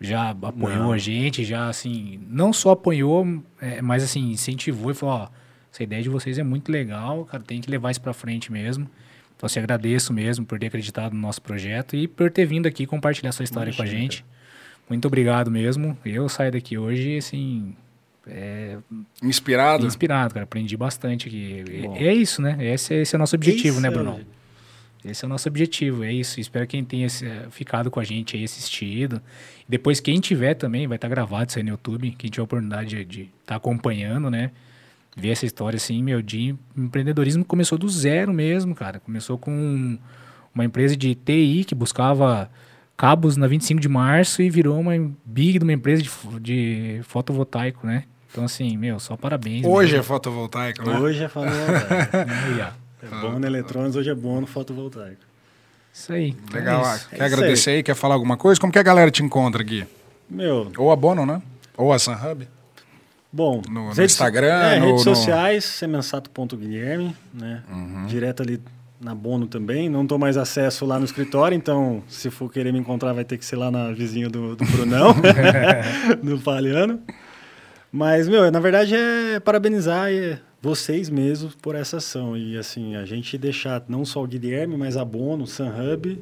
já 0.00 0.30
apoiou 0.30 0.78
não. 0.78 0.92
a 0.92 0.98
gente, 0.98 1.44
já 1.44 1.68
assim, 1.68 2.20
não 2.28 2.52
só 2.52 2.72
apoiou, 2.72 3.42
é, 3.60 3.80
mas 3.80 4.02
assim, 4.02 4.30
incentivou 4.30 4.90
e 4.90 4.94
falou, 4.94 5.14
ó, 5.14 5.28
essa 5.72 5.82
ideia 5.82 6.02
de 6.02 6.08
vocês 6.08 6.38
é 6.38 6.42
muito 6.42 6.70
legal, 6.70 7.24
cara, 7.24 7.42
tem 7.42 7.60
que 7.60 7.70
levar 7.70 7.90
isso 7.90 8.00
para 8.00 8.12
frente 8.12 8.52
mesmo. 8.52 8.88
Então, 9.36 9.46
assim, 9.46 9.58
agradeço 9.58 10.12
mesmo 10.12 10.46
por 10.46 10.58
ter 10.58 10.66
acreditado 10.66 11.12
no 11.12 11.20
nosso 11.20 11.42
projeto 11.42 11.94
e 11.94 12.08
por 12.08 12.30
ter 12.30 12.46
vindo 12.46 12.66
aqui 12.66 12.86
compartilhar 12.86 13.32
sua 13.32 13.44
história 13.44 13.70
Imagina, 13.70 13.86
com 13.86 13.96
a 13.96 14.00
gente. 14.00 14.24
Muito 14.88 15.06
obrigado 15.06 15.50
mesmo. 15.50 15.96
Eu 16.04 16.28
saio 16.28 16.52
daqui 16.52 16.78
hoje, 16.78 17.18
assim, 17.18 17.74
é... 18.26 18.78
Inspirado? 19.22 19.86
Inspirado, 19.86 20.34
cara. 20.34 20.44
Aprendi 20.44 20.76
bastante 20.76 21.28
aqui. 21.28 21.64
É, 21.96 22.06
é, 22.06 22.14
isso, 22.14 22.42
né? 22.42 22.56
Esse, 22.60 22.94
esse 22.94 23.14
é 23.14 23.16
o 23.16 23.20
nosso 23.20 23.36
objetivo, 23.36 23.80
né, 23.80 23.90
Bruno? 23.90 24.20
Esse 25.04 25.24
é 25.24 25.26
o 25.26 25.28
nosso 25.28 25.48
objetivo, 25.48 26.02
é 26.02 26.12
isso. 26.12 26.40
Espero 26.40 26.66
que 26.66 26.76
quem 26.76 26.84
tenha 26.84 27.08
ficado 27.50 27.90
com 27.90 28.00
a 28.00 28.04
gente 28.04 28.36
aí 28.36 28.42
assistido. 28.42 29.22
Depois, 29.68 30.00
quem 30.00 30.20
tiver 30.20 30.54
também, 30.54 30.86
vai 30.86 30.96
estar 30.96 31.08
tá 31.08 31.14
gravado 31.14 31.48
isso 31.48 31.58
aí 31.58 31.64
no 31.64 31.70
YouTube. 31.70 32.12
Quem 32.12 32.30
tiver 32.30 32.42
a 32.42 32.44
oportunidade 32.44 33.04
de 33.04 33.22
estar 33.22 33.30
tá 33.46 33.56
acompanhando, 33.56 34.30
né? 34.30 34.52
Ver 35.16 35.30
essa 35.30 35.46
história 35.46 35.76
assim, 35.76 36.02
meu, 36.02 36.22
de 36.22 36.54
empreendedorismo 36.76 37.44
começou 37.44 37.78
do 37.78 37.88
zero 37.88 38.32
mesmo, 38.32 38.74
cara. 38.74 39.00
Começou 39.00 39.38
com 39.38 39.98
uma 40.54 40.64
empresa 40.64 40.96
de 40.96 41.14
TI 41.14 41.64
que 41.66 41.74
buscava 41.74 42.50
cabos 42.96 43.36
na 43.36 43.46
25 43.46 43.80
de 43.80 43.88
março 43.88 44.40
e 44.40 44.48
virou 44.48 44.78
uma 44.78 44.92
big 45.24 45.58
de 45.58 45.64
uma 45.64 45.72
empresa 45.72 46.02
de, 46.02 46.10
de 46.40 47.00
fotovoltaico, 47.02 47.86
né? 47.86 48.04
Então, 48.30 48.44
assim, 48.44 48.76
meu, 48.76 48.98
só 49.00 49.16
parabéns. 49.16 49.64
Hoje 49.64 49.92
mesmo. 49.92 50.00
é 50.00 50.02
fotovoltaico, 50.02 50.84
né? 50.84 50.98
Hoje 50.98 51.24
é 51.24 51.28
fotovoltaico. 51.28 52.16
é 53.02 53.20
bom 53.20 53.38
no 53.38 53.46
eletrônicos, 53.46 53.96
hoje 53.96 54.10
é 54.10 54.14
bom 54.14 54.40
no 54.40 54.46
fotovoltaico. 54.46 55.25
Isso 55.96 56.12
aí. 56.12 56.36
Legal. 56.52 56.86
É 56.86 56.94
isso. 56.94 57.08
Quer 57.08 57.20
é 57.20 57.24
agradecer 57.24 57.70
aí. 57.70 57.76
aí? 57.76 57.82
Quer 57.82 57.94
falar 57.94 58.14
alguma 58.14 58.36
coisa? 58.36 58.60
Como 58.60 58.70
que 58.70 58.78
a 58.78 58.82
galera 58.82 59.10
te 59.10 59.22
encontra 59.22 59.62
aqui? 59.62 59.86
Meu... 60.28 60.70
Ou 60.76 60.92
a 60.92 60.96
Bono, 60.96 61.24
né? 61.24 61.40
Ou 61.74 61.90
a 61.90 61.98
SunHub? 61.98 62.46
Bom, 63.32 63.62
no, 63.68 63.94
no 63.94 64.02
Instagram, 64.02 64.62
é, 64.62 64.78
no, 64.78 64.86
redes 64.86 65.02
sociais, 65.02 65.64
semensato.guilherme, 65.64 67.16
né? 67.32 67.62
Uhum. 67.70 68.06
Direto 68.06 68.42
ali 68.42 68.60
na 69.00 69.14
Bono 69.14 69.46
também. 69.46 69.88
Não 69.88 70.02
estou 70.02 70.18
mais 70.18 70.36
acesso 70.36 70.84
lá 70.84 70.98
no 70.98 71.04
escritório, 71.06 71.56
então 71.56 72.02
se 72.08 72.30
for 72.30 72.52
querer 72.52 72.72
me 72.72 72.78
encontrar 72.78 73.14
vai 73.14 73.24
ter 73.24 73.38
que 73.38 73.44
ser 73.44 73.56
lá 73.56 73.70
na 73.70 73.90
vizinha 73.92 74.28
do, 74.28 74.54
do 74.54 74.64
Brunão, 74.66 75.14
do 76.22 76.38
Palhano. 76.40 77.00
Mas, 77.90 78.28
meu, 78.28 78.50
na 78.50 78.60
verdade 78.60 78.94
é 78.94 79.40
parabenizar 79.40 80.08
vocês 80.66 81.08
mesmos 81.08 81.54
por 81.54 81.76
essa 81.76 81.98
ação. 81.98 82.36
E, 82.36 82.58
assim, 82.58 82.96
a 82.96 83.04
gente 83.04 83.38
deixar 83.38 83.84
não 83.88 84.04
só 84.04 84.20
o 84.22 84.26
Guilherme, 84.26 84.76
mas 84.76 84.96
a 84.96 85.04
Bono, 85.04 85.44
o 85.44 85.46
SunHub, 85.46 86.18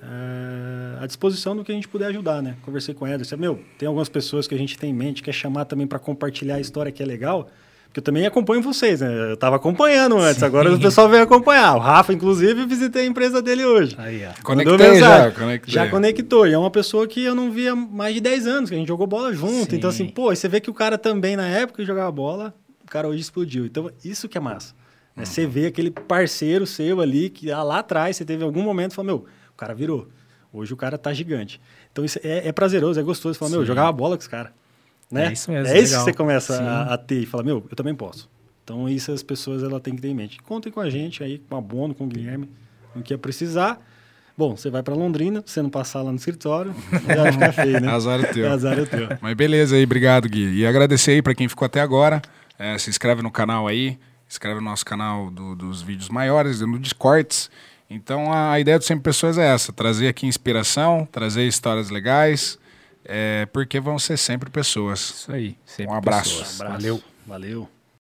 é, 0.00 1.02
à 1.02 1.06
disposição 1.06 1.56
do 1.56 1.64
que 1.64 1.72
a 1.72 1.74
gente 1.74 1.88
puder 1.88 2.06
ajudar, 2.06 2.40
né? 2.40 2.54
Conversei 2.62 2.94
com 2.94 3.04
o 3.04 3.08
Ederson. 3.08 3.36
Meu, 3.36 3.58
tem 3.76 3.88
algumas 3.88 4.08
pessoas 4.08 4.46
que 4.46 4.54
a 4.54 4.58
gente 4.58 4.78
tem 4.78 4.90
em 4.90 4.94
mente, 4.94 5.24
quer 5.24 5.32
chamar 5.32 5.64
também 5.64 5.88
para 5.88 5.98
compartilhar 5.98 6.54
a 6.54 6.60
história 6.60 6.92
que 6.92 7.02
é 7.02 7.06
legal. 7.06 7.50
Porque 7.86 7.98
eu 7.98 8.04
também 8.04 8.24
acompanho 8.24 8.62
vocês, 8.62 9.00
né? 9.00 9.12
Eu 9.12 9.34
estava 9.34 9.56
acompanhando 9.56 10.16
antes, 10.16 10.38
Sim. 10.38 10.44
agora 10.44 10.72
o 10.72 10.78
pessoal 10.78 11.08
veio 11.08 11.24
acompanhar. 11.24 11.74
O 11.74 11.80
Rafa, 11.80 12.12
inclusive, 12.12 12.64
visitei 12.66 13.02
a 13.02 13.06
empresa 13.06 13.42
dele 13.42 13.64
hoje. 13.64 13.96
Aí, 13.98 14.24
ó. 14.24 14.30
Conectei 14.44 15.00
já, 15.00 15.32
conectei. 15.32 15.74
Já 15.74 15.88
conectou. 15.88 16.46
E 16.46 16.52
é 16.52 16.58
uma 16.58 16.70
pessoa 16.70 17.08
que 17.08 17.24
eu 17.24 17.34
não 17.34 17.50
via 17.50 17.74
mais 17.74 18.14
de 18.14 18.20
10 18.20 18.46
anos, 18.46 18.70
que 18.70 18.76
a 18.76 18.78
gente 18.78 18.86
jogou 18.86 19.08
bola 19.08 19.32
junto. 19.32 19.72
Sim. 19.72 19.76
Então, 19.76 19.90
assim, 19.90 20.06
pô, 20.06 20.32
você 20.32 20.46
vê 20.46 20.60
que 20.60 20.70
o 20.70 20.74
cara 20.74 20.96
também, 20.96 21.34
na 21.34 21.48
época 21.48 21.82
que 21.82 21.84
jogava 21.84 22.12
bola, 22.12 22.54
cara 22.90 23.08
hoje 23.08 23.20
explodiu. 23.20 23.64
Então, 23.64 23.90
isso 24.04 24.28
que 24.28 24.36
é 24.36 24.40
massa. 24.40 24.74
Né? 25.16 25.22
Uhum. 25.22 25.26
Você 25.26 25.46
vê 25.46 25.66
aquele 25.66 25.90
parceiro 25.90 26.66
seu 26.66 27.00
ali, 27.00 27.30
que 27.30 27.50
lá 27.50 27.78
atrás 27.78 28.16
você 28.16 28.24
teve 28.24 28.44
algum 28.44 28.62
momento 28.62 28.92
e 28.92 28.94
falou, 28.94 29.06
meu, 29.06 29.26
o 29.50 29.56
cara 29.56 29.74
virou. 29.74 30.08
Hoje 30.52 30.74
o 30.74 30.76
cara 30.76 30.98
tá 30.98 31.12
gigante. 31.12 31.60
Então, 31.92 32.04
isso 32.04 32.18
é, 32.22 32.48
é 32.48 32.52
prazeroso, 32.52 32.98
é 32.98 33.02
gostoso. 33.02 33.34
Você 33.34 33.38
fala, 33.38 33.52
meu, 33.52 33.60
eu 33.60 33.66
jogava 33.66 33.90
bola 33.92 34.16
com 34.16 34.20
esse 34.20 34.28
cara. 34.28 34.52
Né? 35.10 35.26
É 35.26 35.32
isso 35.32 35.50
mesmo. 35.50 35.74
É 35.74 35.78
isso 35.78 35.96
que 35.96 36.02
você 36.02 36.12
começa 36.12 36.62
a, 36.62 36.94
a, 36.94 36.98
ter 36.98 37.22
e 37.22 37.26
fala, 37.26 37.42
meu, 37.42 37.64
eu 37.68 37.76
também 37.76 37.94
posso. 37.94 38.28
Então, 38.64 38.88
isso 38.88 39.10
as 39.12 39.22
pessoas 39.22 39.62
ela 39.62 39.80
têm 39.80 39.94
que 39.94 40.02
ter 40.02 40.08
em 40.08 40.14
mente. 40.14 40.40
Contem 40.42 40.72
com 40.72 40.80
a 40.80 40.90
gente 40.90 41.22
aí, 41.22 41.38
com 41.38 41.56
a 41.56 41.60
Bono, 41.60 41.94
com 41.94 42.04
o 42.04 42.06
Guilherme, 42.06 42.50
no 42.94 43.02
que 43.02 43.14
é 43.14 43.16
precisar. 43.16 43.80
Bom, 44.36 44.56
você 44.56 44.70
vai 44.70 44.82
para 44.82 44.94
Londrina, 44.94 45.42
você 45.44 45.60
não 45.60 45.68
passar 45.68 46.02
lá 46.02 46.10
no 46.10 46.16
escritório, 46.16 46.74
já 47.06 47.22
vai 47.22 47.32
ficar 47.32 47.52
feio, 47.52 47.80
né? 47.80 47.88
Azar 47.88 48.20
é 48.20 48.26
teu. 48.32 48.50
Azar 48.50 48.78
é 48.78 48.84
teu. 48.84 49.08
Mas 49.20 49.34
beleza 49.34 49.76
aí, 49.76 49.84
obrigado, 49.84 50.28
Gui. 50.28 50.54
E 50.54 50.66
agradecer 50.66 51.12
aí 51.12 51.22
para 51.22 51.34
quem 51.34 51.48
ficou 51.48 51.66
até 51.66 51.80
agora. 51.80 52.22
É, 52.60 52.76
se 52.76 52.90
inscreve 52.90 53.22
no 53.22 53.30
canal 53.30 53.66
aí, 53.66 53.98
inscreve 54.28 54.56
no 54.56 54.66
nosso 54.66 54.84
canal 54.84 55.30
do, 55.30 55.56
dos 55.56 55.80
vídeos 55.80 56.10
maiores, 56.10 56.60
no 56.60 56.78
Discords. 56.78 57.50
Então 57.88 58.30
a, 58.30 58.52
a 58.52 58.60
ideia 58.60 58.78
do 58.78 58.84
Sempre 58.84 59.04
Pessoas 59.04 59.38
é 59.38 59.46
essa: 59.46 59.72
trazer 59.72 60.08
aqui 60.08 60.26
inspiração, 60.26 61.08
trazer 61.10 61.46
histórias 61.46 61.88
legais, 61.88 62.58
é, 63.02 63.46
porque 63.46 63.80
vão 63.80 63.98
ser 63.98 64.18
sempre 64.18 64.50
pessoas. 64.50 65.00
Isso 65.00 65.32
aí. 65.32 65.56
Sempre 65.64 65.94
um 65.94 65.96
abraço. 65.96 66.34
abraço. 66.42 66.58
Valeu. 66.58 67.02
Valeu. 67.26 67.79